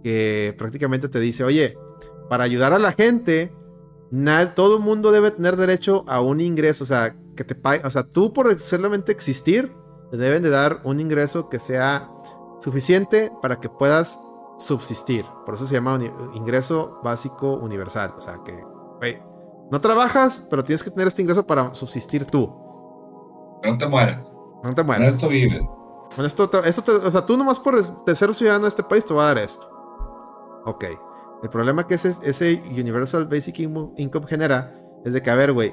que 0.03 0.55
prácticamente 0.57 1.09
te 1.11 1.21
dice, 1.21 1.45
oye, 1.45 1.77
para 2.31 2.45
ayudar 2.45 2.73
a 2.73 2.79
la 2.79 2.93
gente, 2.93 3.53
todo 4.55 4.79
el 4.79 4.83
mundo 4.83 5.13
debe 5.13 5.31
tener 5.31 5.57
derecho 5.57 6.05
a 6.09 6.21
un 6.23 6.41
ingreso, 6.41 6.85
o 6.85 6.87
sea, 6.87 7.17
que 7.41 7.45
te 7.45 7.55
pague, 7.55 7.87
o 7.87 7.91
sea, 7.91 8.03
tú 8.03 8.35
por 8.35 8.55
solamente 8.59 9.13
existir, 9.13 9.75
te 10.11 10.19
deben 10.19 10.43
de 10.43 10.51
dar 10.51 10.83
un 10.85 11.01
ingreso 11.01 11.49
que 11.49 11.59
sea 11.59 12.11
suficiente 12.61 13.33
para 13.41 13.59
que 13.59 13.71
puedas 13.71 14.21
subsistir. 14.59 15.25
Por 15.47 15.55
eso 15.55 15.67
se 15.67 15.73
llama 15.73 15.99
ingreso 16.35 17.01
básico 17.03 17.55
universal. 17.55 18.13
O 18.15 18.21
sea 18.21 18.41
que, 18.45 18.63
no 19.71 19.81
trabajas, 19.81 20.47
pero 20.51 20.63
tienes 20.63 20.83
que 20.83 20.91
tener 20.91 21.09
este 21.09 21.23
ingreso 21.23 21.47
para 21.47 21.73
subsistir 21.73 22.27
tú. 22.27 22.53
no 23.65 23.79
te 23.79 23.87
mueras. 23.87 24.31
No 24.63 24.75
te 24.75 24.83
mueras. 24.83 25.07
Con 25.07 25.15
esto 25.15 25.29
vives. 25.29 25.63
Con 26.15 26.27
esto, 26.27 26.51
o 27.07 27.11
sea, 27.11 27.25
tú 27.25 27.39
nomás 27.39 27.59
por 27.59 27.83
ser 27.83 28.35
ciudadano 28.35 28.65
de 28.65 28.69
este 28.69 28.83
país 28.83 29.07
te 29.07 29.15
va 29.15 29.23
a 29.23 29.27
dar 29.29 29.39
esto. 29.39 29.67
Ok. 30.67 30.85
El 31.43 31.49
problema 31.49 31.87
que 31.87 31.95
ese, 31.95 32.15
ese 32.23 32.63
Universal 32.67 33.25
Basic 33.29 33.61
Income 33.61 34.27
genera 34.27 34.77
es 35.07 35.15
de 35.15 35.23
que, 35.23 35.31
a 35.31 35.35
ver, 35.35 35.55
güey, 35.55 35.73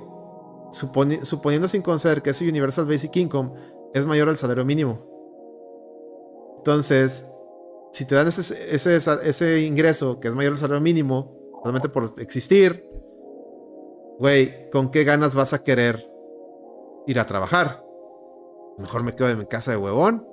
suponiendo 0.72 1.68
sin 1.68 1.82
conceder 1.82 2.22
que 2.22 2.32
ese 2.32 2.48
Universal 2.48 2.86
Basic 2.86 3.16
Income 3.16 3.52
es 3.94 4.06
mayor 4.06 4.30
al 4.30 4.38
salario 4.38 4.66
mínimo. 4.66 5.06
Entonces, 6.58 7.26
si 7.92 8.06
te 8.06 8.16
dan 8.16 8.28
ese, 8.28 8.76
ese, 8.76 8.98
ese 9.24 9.62
ingreso 9.62 10.20
que 10.20 10.28
es 10.28 10.36
mayor 10.36 10.54
al 10.54 10.58
salario 10.58 10.82
mínimo, 10.82 11.34
solamente 11.62 11.90
por 11.90 12.14
existir, 12.18 12.88
güey, 14.20 14.70
¿con 14.70 14.92
qué 14.92 15.04
ganas 15.04 15.36
vas 15.36 15.54
a 15.54 15.64
querer 15.64 16.10
ir 17.08 17.20
a 17.20 17.26
trabajar? 17.26 17.84
Mejor 18.78 19.04
me 19.04 19.16
quedo 19.16 19.30
en 19.30 19.40
mi 19.40 19.46
casa 19.46 19.72
de 19.72 19.78
huevón. 19.78 20.26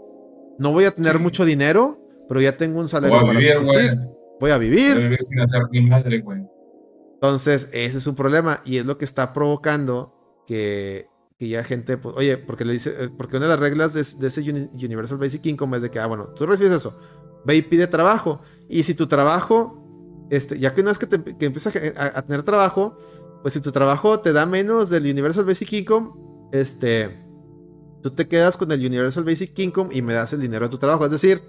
No 0.59 0.73
voy 0.73 0.85
a 0.85 0.90
tener 0.90 1.19
mucho 1.19 1.44
dinero, 1.44 1.98
pero 2.28 2.40
ya 2.40 2.56
tengo 2.56 2.81
un 2.81 2.89
salario 2.89 3.20
para 3.20 3.40
subsistir. 3.40 3.98
Voy 4.40 4.51
a 4.51 4.59
vivir. 4.59 4.94
Voy 4.94 5.05
a 5.05 5.09
vivir 5.09 5.24
sin 5.24 5.40
hacer 5.40 5.62
mi 5.70 5.81
madre, 5.81 6.20
güey. 6.20 6.47
Entonces, 7.15 7.69
ese 7.73 7.98
es 7.98 8.06
un 8.06 8.15
problema 8.15 8.61
y 8.65 8.78
es 8.78 8.85
lo 8.85 8.98
que 8.98 9.05
está 9.05 9.32
provocando 9.32 10.14
que, 10.47 11.09
ya 11.39 11.62
gente, 11.62 11.99
pues, 11.99 12.16
oye, 12.16 12.39
porque 12.39 12.65
le 12.65 12.73
dice, 12.73 12.95
eh, 12.99 13.11
porque 13.15 13.37
una 13.37 13.47
de 13.47 13.53
las 13.53 13.61
reglas 13.61 13.93
de, 13.93 14.01
ese 14.01 14.41
Universal 14.41 15.19
Basic 15.19 15.45
Income 15.45 15.77
es 15.77 15.83
de 15.83 15.91
que, 15.91 15.99
ah, 15.99 16.07
bueno, 16.07 16.29
tú 16.29 16.47
recibes 16.47 16.73
eso, 16.73 16.97
ve 17.45 17.57
y 17.57 17.62
pide 17.62 17.87
trabajo. 17.87 18.41
Y 18.69 18.83
si 18.85 18.95
tu 18.95 19.07
trabajo, 19.07 20.27
este, 20.31 20.59
ya 20.59 20.73
que 20.73 20.81
una 20.81 20.91
vez 20.91 20.99
que, 20.99 21.07
te, 21.07 21.47
empiezas 21.47 21.75
a, 21.97 22.23
tener 22.23 22.43
trabajo, 22.43 22.97
pues 23.43 23.53
si 23.53 23.61
tu 23.61 23.73
trabajo 23.73 24.21
te 24.21 24.33
da 24.33 24.47
menos 24.47 24.89
del 24.89 25.05
Universal 25.05 25.45
Basic 25.45 25.73
Income, 25.75 26.12
este, 26.53 27.25
tú 28.03 28.11
te 28.11 28.27
quedas 28.27 28.57
con 28.57 28.73
el 28.73 28.85
Universal 28.85 29.25
Basic 29.25 29.59
Income 29.59 29.91
y 29.93 30.03
me 30.03 30.15
das 30.15 30.33
el 30.33 30.41
dinero 30.41 30.66
de 30.66 30.71
tu 30.71 30.79
trabajo. 30.79 31.05
Es 31.05 31.11
decir, 31.11 31.43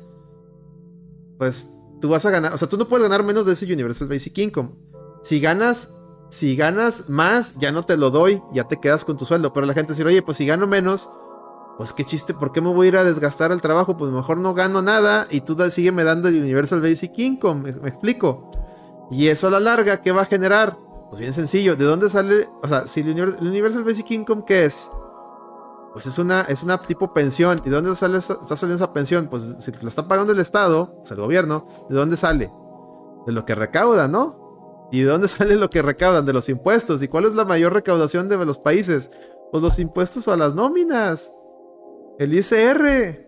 pues 1.37 1.69
tú 2.01 2.09
vas 2.09 2.25
a 2.25 2.31
ganar, 2.31 2.53
o 2.53 2.57
sea, 2.57 2.67
tú 2.67 2.77
no 2.77 2.87
puedes 2.87 3.07
ganar 3.07 3.25
menos 3.25 3.45
de 3.45 3.53
ese 3.53 3.71
Universal 3.71 4.07
Basic 4.07 4.37
Income. 4.37 4.71
Si 5.23 5.39
ganas, 5.39 5.93
si 6.35 6.55
ganas 6.55 7.09
más, 7.09 7.55
ya 7.57 7.71
no 7.71 7.83
te 7.83 7.97
lo 7.97 8.09
doy, 8.09 8.41
ya 8.51 8.65
te 8.65 8.79
quedas 8.79 9.05
con 9.05 9.17
tu 9.17 9.25
sueldo. 9.25 9.53
Pero 9.53 9.65
la 9.65 9.73
gente 9.73 9.93
dice, 9.93 10.03
oye, 10.03 10.21
pues 10.21 10.37
si 10.37 10.45
gano 10.45 10.67
menos, 10.67 11.09
pues 11.77 11.93
qué 11.93 12.03
chiste, 12.03 12.33
¿por 12.33 12.51
qué 12.51 12.61
me 12.61 12.73
voy 12.73 12.87
a 12.87 12.89
ir 12.89 12.97
a 12.97 13.03
desgastar 13.03 13.51
el 13.51 13.61
trabajo? 13.61 13.97
Pues 13.97 14.11
mejor 14.11 14.37
no 14.37 14.53
gano 14.53 14.81
nada 14.81 15.27
y 15.29 15.41
tú 15.41 15.57
sígueme 15.69 16.03
dando 16.03 16.27
el 16.27 16.41
Universal 16.41 16.81
Basic 16.81 17.17
Income, 17.17 17.73
me, 17.81 17.89
explico. 17.89 18.51
Y 19.11 19.27
eso 19.27 19.47
a 19.47 19.51
la 19.51 19.59
larga, 19.59 20.01
¿qué 20.01 20.11
va 20.11 20.23
a 20.23 20.25
generar? 20.25 20.77
Pues 21.09 21.19
bien 21.19 21.33
sencillo, 21.33 21.75
¿de 21.75 21.85
dónde 21.85 22.09
sale? 22.09 22.47
O 22.61 22.67
sea, 22.67 22.87
si 22.87 23.01
el, 23.01 23.37
Universal 23.39 23.83
Basic 23.83 24.11
Income, 24.11 24.43
¿qué 24.45 24.65
es? 24.65 24.89
Pues 25.93 26.05
es 26.07 26.17
una, 26.17 26.41
es 26.41 26.63
una 26.63 26.77
tipo 26.81 27.13
pensión. 27.13 27.61
¿Y 27.63 27.69
de 27.69 27.75
dónde 27.75 27.95
sale, 27.95 28.17
está 28.17 28.35
saliendo 28.57 28.75
esa 28.83 28.91
pensión? 28.91 29.27
Pues 29.29 29.55
si 29.59 29.71
lo 29.71 29.87
está 29.87 30.07
pagando 30.07 30.33
el 30.33 30.39
Estado, 30.39 30.93
o 31.01 31.05
sea, 31.05 31.15
el 31.15 31.21
gobierno, 31.21 31.67
¿de 31.89 31.95
dónde 31.95 32.17
sale? 32.17 32.51
De 33.25 33.31
lo 33.31 33.45
que 33.45 33.55
recauda, 33.55 34.07
¿no? 34.07 34.44
¿Y 34.91 35.01
de 35.01 35.09
dónde 35.09 35.27
sale 35.27 35.55
lo 35.55 35.69
que 35.69 35.81
recaudan? 35.81 36.25
De 36.25 36.33
los 36.33 36.49
impuestos. 36.49 37.01
¿Y 37.01 37.07
cuál 37.07 37.25
es 37.25 37.33
la 37.33 37.45
mayor 37.45 37.73
recaudación 37.73 38.29
de 38.29 38.37
los 38.45 38.59
países? 38.59 39.09
Pues 39.51 39.63
los 39.63 39.79
impuestos 39.79 40.27
a 40.27 40.37
las 40.37 40.55
nóminas. 40.55 41.31
El 42.19 42.33
ICR. 42.33 43.25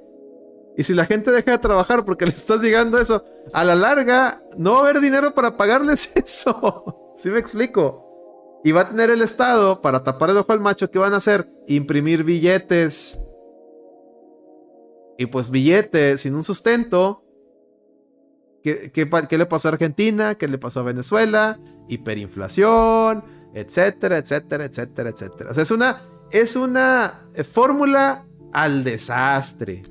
Y 0.77 0.83
si 0.83 0.93
la 0.93 1.05
gente 1.05 1.31
deja 1.31 1.51
de 1.51 1.57
trabajar 1.57 2.05
porque 2.05 2.25
le 2.27 2.31
estás 2.31 2.61
llegando 2.61 2.99
eso, 2.99 3.23
a 3.51 3.63
la 3.63 3.75
larga 3.75 4.43
no 4.57 4.71
va 4.71 4.77
a 4.77 4.81
haber 4.81 5.01
dinero 5.01 5.31
para 5.31 5.57
pagarles 5.57 6.11
eso. 6.15 7.13
¿Sí 7.15 7.29
me 7.29 7.39
explico? 7.39 8.03
Y 8.63 8.71
va 8.71 8.81
a 8.81 8.89
tener 8.89 9.09
el 9.09 9.21
Estado 9.21 9.81
para 9.81 10.03
tapar 10.03 10.29
el 10.29 10.37
ojo 10.37 10.51
al 10.51 10.59
macho. 10.59 10.89
¿Qué 10.89 10.99
van 10.99 11.13
a 11.13 11.17
hacer? 11.17 11.49
Imprimir 11.67 12.23
billetes. 12.23 13.17
Y 15.17 15.25
pues 15.27 15.49
billetes 15.49 16.21
sin 16.21 16.35
un 16.35 16.43
sustento. 16.43 17.23
¿Qué, 18.91 19.07
qué 19.29 19.37
le 19.37 19.45
pasó 19.45 19.67
a 19.67 19.71
Argentina? 19.71 20.35
¿Qué 20.35 20.47
le 20.47 20.57
pasó 20.57 20.81
a 20.81 20.83
Venezuela? 20.83 21.59
Hiperinflación, 21.87 23.23
etcétera, 23.53 24.17
etcétera, 24.17 24.65
etcétera, 24.65 25.09
etcétera. 25.09 25.51
O 25.51 25.53
sea, 25.53 25.63
es 25.63 25.71
una, 25.71 26.01
es 26.31 26.55
una 26.55 27.27
fórmula 27.51 28.25
al 28.51 28.83
desastre. 28.83 29.83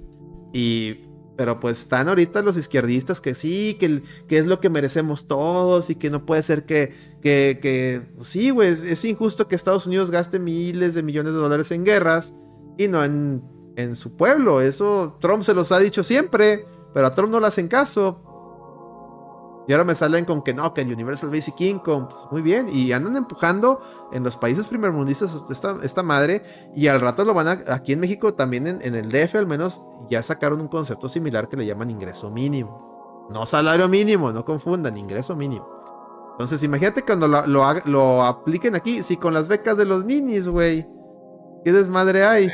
Y 0.52 1.06
pero 1.36 1.60
pues 1.60 1.78
están 1.80 2.08
ahorita 2.08 2.42
los 2.42 2.56
izquierdistas 2.56 3.20
que 3.20 3.34
sí, 3.34 3.76
que, 3.78 4.02
que, 4.26 4.38
es 4.38 4.46
lo 4.46 4.58
que 4.58 4.70
merecemos 4.70 5.28
todos 5.28 5.90
y 5.90 5.94
que 5.94 6.10
no 6.10 6.24
puede 6.24 6.42
ser 6.42 6.64
que, 6.64 6.94
que, 7.20 7.58
que 7.60 8.02
pues 8.16 8.28
sí, 8.28 8.50
güey, 8.50 8.70
es, 8.70 9.04
injusto 9.04 9.46
que 9.46 9.54
Estados 9.54 9.86
Unidos 9.86 10.10
gaste 10.10 10.38
miles 10.38 10.94
de 10.94 11.02
millones 11.02 11.32
de 11.32 11.38
dólares 11.38 11.70
en 11.72 11.84
guerras 11.84 12.34
y 12.78 12.88
no 12.88 13.04
en, 13.04 13.42
en 13.76 13.94
su 13.96 14.16
pueblo. 14.16 14.62
Eso 14.62 15.18
Trump 15.20 15.42
se 15.42 15.52
los 15.52 15.72
ha 15.72 15.78
dicho 15.78 16.02
siempre, 16.02 16.64
pero 16.94 17.06
a 17.06 17.10
Trump 17.10 17.32
no 17.32 17.40
le 17.40 17.46
hacen 17.46 17.68
caso. 17.68 18.22
Y 19.68 19.72
ahora 19.72 19.84
me 19.84 19.94
salen 19.94 20.24
con 20.24 20.42
que 20.42 20.54
no, 20.54 20.72
que 20.72 20.82
el 20.82 20.92
Universal 20.92 21.30
Basic 21.30 21.60
Income, 21.60 22.06
pues 22.10 22.22
muy 22.30 22.42
bien, 22.42 22.68
y 22.68 22.92
andan 22.92 23.16
empujando 23.16 23.80
en 24.12 24.22
los 24.22 24.36
países 24.36 24.68
primermundistas 24.68 25.42
esta, 25.50 25.76
esta 25.82 26.02
madre, 26.04 26.42
y 26.74 26.86
al 26.86 27.00
rato 27.00 27.24
lo 27.24 27.34
van 27.34 27.48
a, 27.48 27.58
aquí 27.68 27.92
en 27.92 28.00
México 28.00 28.34
también 28.34 28.66
en, 28.66 28.94
el 28.94 29.10
DF 29.10 29.34
al 29.34 29.46
menos, 29.46 29.82
ya 30.08 30.22
sacaron 30.22 30.60
un 30.60 30.68
concepto 30.68 31.08
similar 31.08 31.48
que 31.48 31.56
le 31.56 31.66
llaman 31.66 31.90
ingreso 31.90 32.30
mínimo. 32.30 33.26
No 33.30 33.44
salario 33.44 33.88
mínimo, 33.88 34.30
no 34.30 34.44
confundan, 34.44 34.96
ingreso 34.96 35.34
mínimo. 35.34 35.68
Entonces, 36.32 36.62
imagínate 36.62 37.02
cuando 37.02 37.26
lo, 37.26 37.44
lo, 37.86 38.22
apliquen 38.22 38.76
aquí, 38.76 39.02
si 39.02 39.16
con 39.16 39.34
las 39.34 39.48
becas 39.48 39.76
de 39.76 39.84
los 39.84 40.04
ninis, 40.04 40.46
güey. 40.48 40.86
¿Qué 41.64 41.72
desmadre 41.72 42.24
hay? 42.24 42.50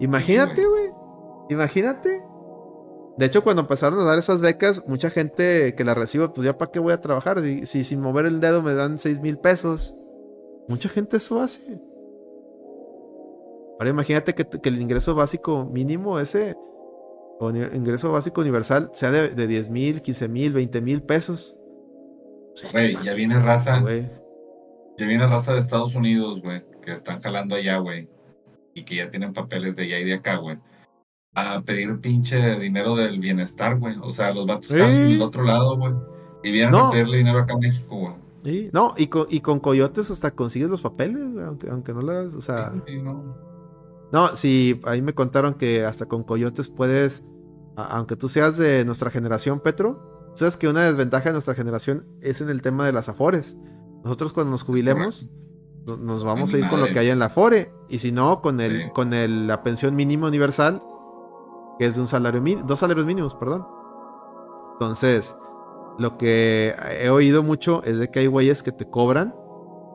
Imagínate, 0.00 0.64
güey. 0.64 0.90
Imagínate. 1.50 2.31
De 3.16 3.26
hecho, 3.26 3.44
cuando 3.44 3.62
empezaron 3.62 3.98
a 4.00 4.04
dar 4.04 4.18
esas 4.18 4.40
becas, 4.40 4.84
mucha 4.86 5.10
gente 5.10 5.74
que 5.74 5.84
las 5.84 5.96
recibe, 5.96 6.28
pues 6.28 6.46
ya 6.46 6.56
para 6.56 6.70
qué 6.70 6.78
voy 6.78 6.92
a 6.92 7.00
trabajar. 7.00 7.40
Si, 7.40 7.84
sin 7.84 8.00
mover 8.00 8.26
el 8.26 8.40
dedo 8.40 8.62
me 8.62 8.74
dan 8.74 8.98
6 8.98 9.20
mil 9.20 9.38
pesos. 9.38 9.94
Mucha 10.68 10.88
gente 10.88 11.18
eso 11.18 11.40
hace. 11.40 11.80
Ahora 13.78 13.90
imagínate 13.90 14.34
que, 14.34 14.46
el 14.68 14.80
ingreso 14.80 15.14
básico 15.14 15.64
mínimo 15.64 16.18
ese, 16.20 16.56
o 17.38 17.50
ingreso 17.50 18.12
básico 18.12 18.40
universal, 18.40 18.90
sea 18.94 19.10
de, 19.10 19.28
de 19.30 19.46
10 19.46 19.70
mil, 19.70 20.00
15 20.00 20.28
mil, 20.28 20.52
20 20.52 20.80
mil 20.80 21.02
pesos. 21.02 21.58
Güey, 22.70 22.96
ya 23.02 23.12
viene 23.12 23.38
raza. 23.40 23.82
Ya 24.98 25.06
viene 25.06 25.26
raza 25.26 25.52
de 25.52 25.58
Estados 25.58 25.94
Unidos, 25.94 26.40
güey, 26.40 26.62
que 26.82 26.92
están 26.92 27.20
jalando 27.20 27.56
allá, 27.56 27.78
güey. 27.78 28.08
Y 28.74 28.84
que 28.84 28.96
ya 28.96 29.10
tienen 29.10 29.34
papeles 29.34 29.74
de 29.76 29.82
allá 29.82 29.98
y 29.98 30.04
de 30.04 30.14
acá, 30.14 30.36
güey 30.36 30.58
a 31.34 31.62
pedir 31.62 31.98
pinche 32.00 32.58
dinero 32.58 32.94
del 32.94 33.18
bienestar, 33.18 33.78
güey. 33.78 33.96
O 34.02 34.10
sea, 34.10 34.32
los 34.32 34.46
vatos 34.46 34.70
están 34.70 34.90
del 34.90 35.22
otro 35.22 35.42
lado, 35.42 35.76
güey. 35.76 35.94
Y 36.42 36.52
vienen 36.52 36.74
a 36.74 36.90
pedirle 36.90 37.18
dinero 37.18 37.38
acá 37.38 37.54
a 37.54 37.58
México, 37.58 37.96
güey. 37.96 38.14
Sí. 38.44 38.70
No, 38.72 38.94
y 38.96 39.06
con, 39.06 39.26
y 39.30 39.40
con 39.40 39.60
coyotes 39.60 40.10
hasta 40.10 40.32
consigues 40.32 40.68
los 40.68 40.82
papeles, 40.82 41.32
güey, 41.32 41.44
aunque, 41.44 41.70
aunque 41.70 41.94
no 41.94 42.02
las, 42.02 42.34
o 42.34 42.42
sea... 42.42 42.72
no. 43.02 43.38
no, 44.10 44.36
sí, 44.36 44.80
ahí 44.84 45.00
me 45.00 45.14
contaron 45.14 45.54
que 45.54 45.84
hasta 45.84 46.06
con 46.06 46.24
coyotes 46.24 46.68
puedes, 46.68 47.22
aunque 47.76 48.16
tú 48.16 48.28
seas 48.28 48.56
de 48.56 48.84
nuestra 48.84 49.10
generación, 49.10 49.60
Petro, 49.60 50.32
sabes 50.34 50.56
que 50.56 50.66
una 50.66 50.82
desventaja 50.82 51.26
de 51.26 51.34
nuestra 51.34 51.54
generación 51.54 52.04
es 52.20 52.40
en 52.40 52.50
el 52.50 52.62
tema 52.62 52.84
de 52.84 52.92
las 52.92 53.08
afores. 53.08 53.56
Nosotros 54.02 54.32
cuando 54.32 54.50
nos 54.50 54.64
jubilemos, 54.64 55.30
nos 55.86 56.24
vamos 56.24 56.52
a 56.52 56.58
ir 56.58 56.68
con 56.68 56.80
lo 56.80 56.86
que 56.88 56.98
hay 56.98 57.10
en 57.10 57.20
la 57.20 57.26
afore, 57.26 57.72
y 57.88 58.00
si 58.00 58.10
no, 58.10 58.42
con 58.42 58.60
el, 58.60 58.90
con 58.92 59.14
el, 59.14 59.46
la 59.46 59.62
pensión 59.62 59.94
mínima 59.94 60.26
universal, 60.26 60.82
que 61.82 61.88
es 61.88 61.96
de 61.96 62.00
un 62.00 62.06
salario 62.06 62.40
mínimo, 62.40 62.64
dos 62.64 62.78
salarios 62.78 63.04
mínimos, 63.04 63.34
perdón. 63.34 63.66
Entonces, 64.74 65.36
lo 65.98 66.16
que 66.16 66.76
he 67.00 67.10
oído 67.10 67.42
mucho 67.42 67.82
es 67.82 67.98
de 67.98 68.08
que 68.08 68.20
hay 68.20 68.28
güeyes 68.28 68.62
que 68.62 68.70
te 68.70 68.88
cobran 68.88 69.34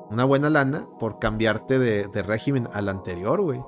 una 0.09 0.25
buena 0.25 0.49
lana 0.49 0.85
por 0.99 1.17
cambiarte 1.17 1.79
de, 1.79 2.21
régimen 2.23 2.67
al 2.73 2.89
anterior, 2.89 3.39
güey. 3.39 3.63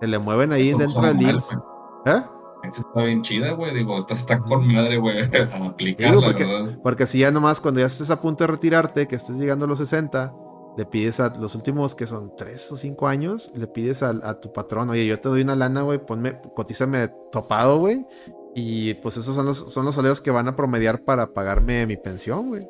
Se 0.00 0.06
le 0.06 0.20
mueven 0.20 0.52
ahí 0.52 0.72
dentro 0.72 1.02
del 1.02 1.20
IMSS. 1.20 1.58
¿Eh? 2.06 2.22
Esa 2.62 2.80
está 2.80 3.02
bien 3.02 3.22
chida, 3.22 3.54
güey. 3.54 3.74
Digo, 3.74 3.98
está, 3.98 4.14
está 4.14 4.38
con 4.38 4.68
madre, 4.72 4.98
güey, 4.98 5.18
aplicarla, 5.68 6.20
porque, 6.24 6.44
¿verdad? 6.44 6.78
Porque 6.80 7.08
si 7.08 7.18
ya 7.18 7.32
nomás 7.32 7.60
cuando 7.60 7.80
ya 7.80 7.86
estés 7.86 8.10
a 8.10 8.20
punto 8.20 8.44
de 8.44 8.52
retirarte, 8.52 9.08
que 9.08 9.16
estés 9.16 9.36
llegando 9.36 9.64
a 9.64 9.68
los 9.68 9.78
60, 9.78 10.32
le 10.76 10.86
pides 10.86 11.20
a 11.20 11.34
los 11.36 11.54
últimos 11.54 11.94
que 11.94 12.06
son 12.06 12.34
tres 12.36 12.70
o 12.72 12.76
cinco 12.76 13.08
años, 13.08 13.50
le 13.54 13.66
pides 13.66 14.02
a, 14.02 14.40
tu 14.40 14.52
patrón, 14.52 14.90
oye, 14.90 15.06
yo 15.06 15.20
te 15.20 15.28
doy 15.28 15.42
una 15.42 15.56
lana, 15.56 15.82
güey, 15.82 16.04
ponme, 16.04 16.40
cotízame 16.54 17.08
topado, 17.32 17.78
güey. 17.78 18.06
Y 18.54 18.94
pues 18.94 19.16
esos 19.16 19.34
son 19.34 19.46
los, 19.46 19.58
son 19.58 19.84
los 19.84 19.94
salarios 19.94 20.20
que 20.20 20.30
van 20.30 20.48
a 20.48 20.56
promediar 20.56 21.04
para 21.04 21.32
pagarme 21.32 21.86
mi 21.86 21.96
pensión, 21.96 22.48
güey. 22.48 22.68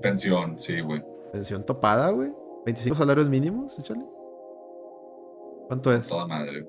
Pensión, 0.00 0.58
sí, 0.60 0.80
güey. 0.80 1.02
Pensión 1.32 1.64
topada, 1.64 2.10
güey. 2.10 2.32
25 2.64 2.96
salarios 2.96 3.28
mínimos, 3.28 3.78
échale. 3.78 4.04
¿Cuánto 5.66 5.92
es? 5.92 6.08
Toda 6.08 6.26
madre. 6.26 6.66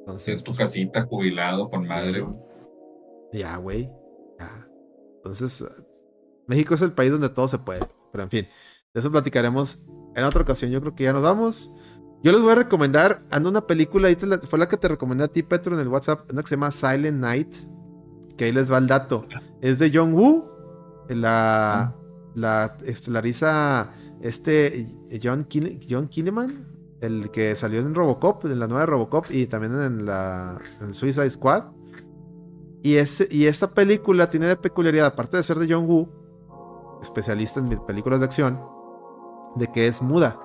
Entonces, 0.00 0.36
es 0.36 0.42
tu 0.42 0.54
casita 0.54 1.04
jubilado 1.04 1.68
con 1.68 1.86
madre, 1.86 2.20
güey. 2.20 2.38
Ya, 3.32 3.56
güey. 3.56 3.90
Ya. 4.38 4.68
Entonces, 5.16 5.64
México 6.46 6.74
es 6.74 6.82
el 6.82 6.92
país 6.92 7.10
donde 7.10 7.28
todo 7.28 7.48
se 7.48 7.58
puede. 7.58 7.86
Pero 8.12 8.24
en 8.24 8.30
fin. 8.30 8.48
De 8.94 9.00
eso 9.00 9.10
platicaremos 9.10 9.86
en 10.14 10.22
otra 10.22 10.42
ocasión. 10.42 10.70
Yo 10.70 10.80
creo 10.80 10.94
que 10.94 11.02
ya 11.02 11.12
nos 11.12 11.22
vamos. 11.22 11.72
Yo 12.22 12.30
les 12.30 12.40
voy 12.40 12.52
a 12.52 12.54
recomendar, 12.54 13.26
ando 13.28 13.50
una 13.50 13.66
película, 13.66 14.06
ahí 14.06 14.14
fue 14.14 14.58
la 14.58 14.68
que 14.68 14.76
te 14.76 14.86
recomendé 14.86 15.24
a 15.24 15.28
ti, 15.28 15.42
Petro, 15.42 15.74
en 15.74 15.80
el 15.80 15.88
WhatsApp, 15.88 16.30
una 16.30 16.42
que 16.42 16.48
se 16.48 16.54
llama 16.54 16.70
Silent 16.70 17.20
Night, 17.20 17.56
que 18.36 18.44
ahí 18.44 18.52
les 18.52 18.72
va 18.72 18.78
el 18.78 18.86
dato. 18.86 19.26
Es 19.60 19.80
de 19.80 19.90
John 19.92 20.14
Woo, 20.14 20.46
la, 21.08 21.94
la 22.34 22.78
estelariza 22.86 23.90
este 24.22 24.86
John, 25.22 25.46
John 25.86 26.08
Kinneman, 26.08 26.66
el 27.00 27.30
que 27.32 27.56
salió 27.56 27.80
en 27.80 27.94
Robocop, 27.94 28.44
en 28.46 28.60
la 28.60 28.68
nueva 28.68 28.86
Robocop 28.86 29.26
y 29.28 29.46
también 29.46 29.78
en 29.82 30.06
la 30.06 30.56
en 30.80 30.94
Suicide 30.94 31.28
Squad. 31.28 31.64
Y, 32.82 32.94
ese, 32.94 33.26
y 33.30 33.46
esta 33.46 33.74
película 33.74 34.30
tiene 34.30 34.46
de 34.46 34.56
peculiaridad, 34.56 35.06
aparte 35.06 35.36
de 35.36 35.42
ser 35.42 35.58
de 35.58 35.66
John 35.68 35.84
Woo, 35.86 37.00
especialista 37.02 37.58
en 37.60 37.68
películas 37.84 38.20
de 38.20 38.26
acción, 38.26 38.73
de 39.54 39.68
que 39.68 39.86
es 39.86 40.02
muda. 40.02 40.38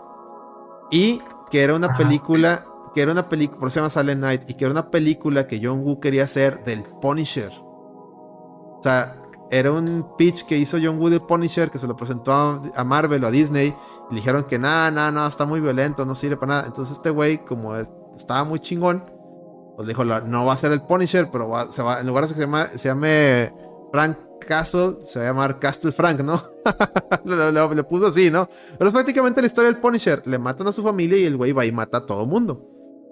Y 0.92 1.22
que 1.50 1.64
era 1.64 1.76
una 1.76 1.98
película, 1.98 2.66
que 2.94 3.02
era 3.02 3.12
una 3.12 3.28
película, 3.28 3.60
por 3.60 3.68
eso 3.68 3.76
se 3.76 3.80
llama 3.80 3.90
Silent 3.90 4.22
Night, 4.22 4.50
y 4.50 4.54
que 4.54 4.66
era 4.66 4.72
una 4.72 4.90
película 4.90 5.48
que 5.48 5.60
John 5.62 5.84
Woo 5.84 6.00
quería 6.00 6.24
hacer 6.24 6.64
del 6.64 6.84
Punisher. 6.84 7.52
O 7.52 8.80
sea, 8.82 9.22
era 9.52 9.72
un 9.72 10.16
pitch 10.18 10.46
que 10.46 10.58
hizo 10.58 10.78
John 10.82 11.00
Woo 11.00 11.10
de 11.10 11.20
Punisher, 11.20 11.72
que 11.72 11.80
se 11.80 11.88
lo 11.88 11.96
presentó 11.96 12.32
a, 12.32 12.84
Marvel 12.84 13.24
o 13.24 13.28
a 13.28 13.32
Disney, 13.32 13.76
y 14.10 14.14
le 14.14 14.20
dijeron 14.20 14.44
que 14.44 14.60
nada, 14.60 14.92
nada, 14.92 15.12
nada, 15.12 15.28
está 15.28 15.46
muy 15.46 15.60
violento, 15.60 16.06
no 16.06 16.16
sirve 16.16 16.38
para 16.38 16.54
nada. 16.54 16.68
Entonces 16.68 16.98
este 16.98 17.10
güey, 17.10 17.40
como 17.40 17.76
estaba 17.76 18.44
muy 18.44 18.60
chingón, 18.60 19.12
pues 19.76 19.88
dijo, 19.88 20.04
no 20.06 20.46
va 20.46 20.54
a 20.54 20.58
ser 20.58 20.72
el 20.72 20.82
Punisher, 20.82 21.30
pero 21.32 21.72
se 21.72 21.82
va, 21.82 22.00
en 22.00 22.08
lugar 22.08 22.26
de 22.26 22.30
que 22.30 22.36
se 22.36 22.42
llame, 22.42 22.66
se 22.76 22.90
llame 22.90 23.54
Frank 23.92 24.18
Castle, 24.40 24.98
se 25.02 25.20
va 25.20 25.26
a 25.26 25.28
llamar 25.30 25.60
Castle 25.60 25.92
Frank, 25.92 26.22
¿no? 26.22 26.42
le, 27.26 27.84
puso 27.84 28.08
así, 28.08 28.32
¿no? 28.32 28.50
Pero 28.78 28.88
es 28.88 28.94
prácticamente 28.94 29.42
la 29.42 29.48
historia 29.48 29.72
del 29.72 29.80
Punisher. 29.80 30.26
Le 30.26 30.40
matan 30.40 30.68
a 30.68 30.72
su 30.72 30.84
familia 30.84 31.18
y 31.18 31.26
el 31.26 31.38
güey 31.38 31.52
va 31.52 31.66
y 31.66 31.72
mata 31.72 32.00
a 32.00 32.06
todo 32.06 32.26
mundo. 32.26 32.66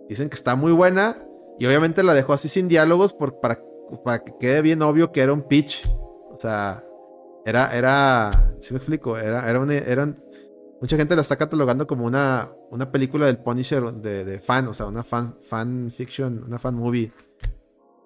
Dicen 0.10 0.30
que 0.30 0.36
está 0.36 0.56
muy 0.56 0.72
buena 0.72 1.24
y 1.60 1.66
obviamente 1.66 2.04
la 2.04 2.14
dejó 2.14 2.34
así 2.34 2.48
sin 2.48 2.68
diálogos 2.68 3.14
por, 3.14 3.40
para, 3.40 3.62
para 4.04 4.24
que 4.24 4.34
quede 4.40 4.62
bien 4.62 4.82
obvio 4.82 5.12
que 5.12 5.22
era 5.22 5.34
un 5.34 5.44
pitch. 5.44 5.88
O 6.32 6.38
sea, 6.40 6.84
era, 7.46 7.76
era, 7.76 8.54
si 8.60 8.74
me 8.74 8.78
explico, 8.78 9.18
era, 9.18 9.50
era, 9.50 9.74
eran, 9.74 10.18
mucha 10.82 10.98
gente 10.98 11.16
la 11.16 11.22
está 11.22 11.36
catalogando 11.36 11.88
como 11.88 12.06
una, 12.06 12.52
una 12.72 12.92
película 12.92 13.26
del 13.26 13.38
Punisher 13.38 13.84
de, 13.94 14.26
de, 14.26 14.40
fan, 14.40 14.68
o 14.68 14.74
sea, 14.74 14.86
una 14.86 15.04
fan, 15.04 15.36
fan 15.42 15.90
fiction, 15.90 16.44
una 16.46 16.60
fan 16.60 16.76
movie. 16.76 17.12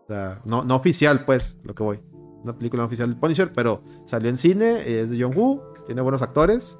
O 0.04 0.08
sea, 0.08 0.42
no, 0.46 0.64
no 0.64 0.76
oficial, 0.76 1.26
pues, 1.26 1.60
lo 1.64 1.74
que 1.74 1.84
voy 1.84 2.11
una 2.44 2.58
película 2.58 2.86
oficial 2.86 3.14
de 3.14 3.20
Punisher, 3.20 3.54
pero 3.54 3.82
salió 4.06 4.30
en 4.30 4.38
cine, 4.38 5.00
es 5.00 5.10
de 5.10 5.22
John 5.22 5.36
Woo, 5.36 5.62
tiene 5.86 6.02
buenos 6.02 6.22
actores. 6.22 6.80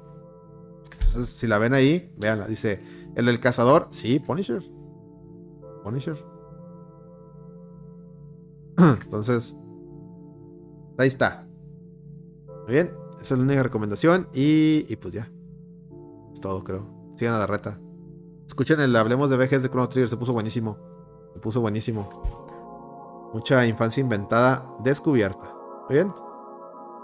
Entonces, 0.92 1.28
si 1.28 1.46
la 1.46 1.58
ven 1.58 1.74
ahí, 1.74 2.12
véanla. 2.16 2.46
Dice, 2.46 2.82
el 3.14 3.26
del 3.26 3.40
cazador, 3.40 3.88
sí, 3.90 4.18
Punisher. 4.18 4.62
Punisher. 5.84 6.16
Entonces, 8.78 9.56
ahí 10.98 11.08
está. 11.08 11.46
Muy 12.64 12.74
bien, 12.74 12.94
esa 13.20 13.34
es 13.34 13.38
la 13.38 13.44
única 13.44 13.62
recomendación 13.62 14.28
y, 14.32 14.86
y 14.88 14.96
pues 14.96 15.14
ya. 15.14 15.30
Es 16.32 16.40
todo, 16.40 16.62
creo. 16.64 16.86
Sigan 17.16 17.34
a 17.34 17.38
la 17.38 17.46
reta. 17.46 17.78
Escuchen 18.46 18.80
el 18.80 18.94
Hablemos 18.96 19.30
de 19.30 19.36
VGs 19.36 19.62
de 19.62 19.68
Chrono 19.68 19.88
Trigger, 19.88 20.08
se 20.08 20.16
puso 20.16 20.32
buenísimo. 20.32 20.78
Se 21.32 21.40
puso 21.40 21.60
buenísimo. 21.60 23.30
Mucha 23.32 23.66
infancia 23.66 24.00
inventada 24.00 24.76
descubierta. 24.82 25.51
¿Muy 25.92 25.98
bien? 25.98 26.14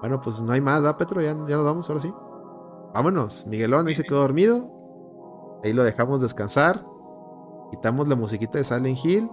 Bueno, 0.00 0.18
pues 0.18 0.40
no 0.40 0.50
hay 0.50 0.62
más, 0.62 0.80
¿verdad, 0.80 0.96
Petro? 0.96 1.20
Ya, 1.20 1.32
ya 1.46 1.56
nos 1.56 1.64
vamos, 1.66 1.90
ahora 1.90 2.00
sí. 2.00 2.10
Vámonos. 2.94 3.46
Miguelón 3.46 3.86
ahí 3.86 3.94
se 3.94 4.02
quedó 4.02 4.20
dormido. 4.20 5.60
Ahí 5.62 5.74
lo 5.74 5.84
dejamos 5.84 6.22
descansar. 6.22 6.86
Quitamos 7.70 8.08
la 8.08 8.16
musiquita 8.16 8.56
de 8.56 8.64
Silent 8.64 8.98
Hill. 9.04 9.30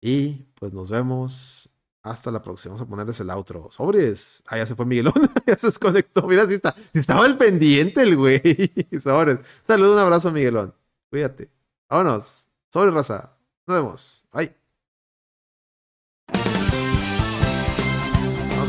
Y 0.00 0.48
pues 0.58 0.72
nos 0.72 0.90
vemos 0.90 1.70
hasta 2.02 2.32
la 2.32 2.42
próxima. 2.42 2.74
Vamos 2.74 2.84
a 2.84 2.90
ponerles 2.90 3.20
el 3.20 3.30
outro. 3.30 3.70
Sobres. 3.70 4.42
Ah, 4.48 4.56
ya 4.56 4.66
se 4.66 4.74
fue 4.74 4.84
Miguelón. 4.84 5.14
ya 5.46 5.56
se 5.56 5.68
desconectó. 5.68 6.26
Mira, 6.26 6.44
si, 6.48 6.54
está, 6.54 6.74
estaba 6.92 7.26
el 7.26 7.38
pendiente 7.38 8.02
el 8.02 8.16
güey. 8.16 8.42
Sobres. 9.00 9.46
Saludos, 9.62 9.94
un 9.94 10.00
abrazo, 10.00 10.32
Miguelón. 10.32 10.74
Cuídate. 11.08 11.52
Vámonos. 11.88 12.48
Sobres, 12.68 12.94
raza. 12.94 13.38
Nos 13.68 13.76
vemos. 13.76 14.24
Bye. 14.32 14.63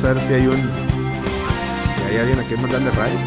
saber 0.06 0.22
si 0.22 0.34
hay 0.34 0.46
un. 0.46 0.56
si 1.88 2.02
hay 2.04 2.18
alguien 2.18 2.40
a 2.40 2.44
quien 2.44 2.62
mandarle 2.62 2.92
raid. 2.92 3.18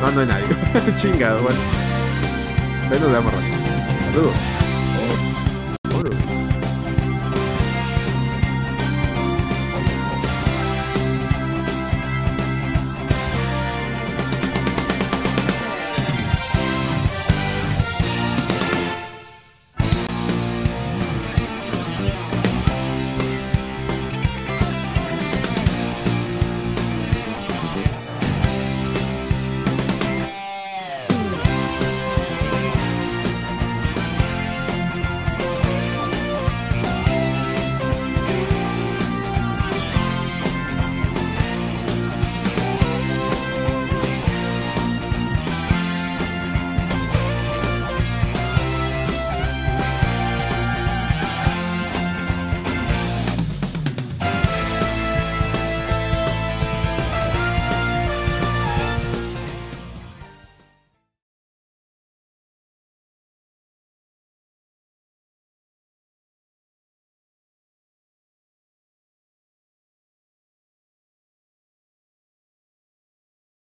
No, 0.00 0.12
no 0.12 0.20
hay 0.20 0.26
nadie. 0.26 0.46
Chingado, 0.96 1.42
bueno. 1.42 1.58
Pues 2.80 2.92
ahí 2.92 3.00
nos 3.00 3.12
damos 3.12 3.34
razón. 3.34 3.58
Saludos. 4.12 4.34
Oh, 5.92 6.33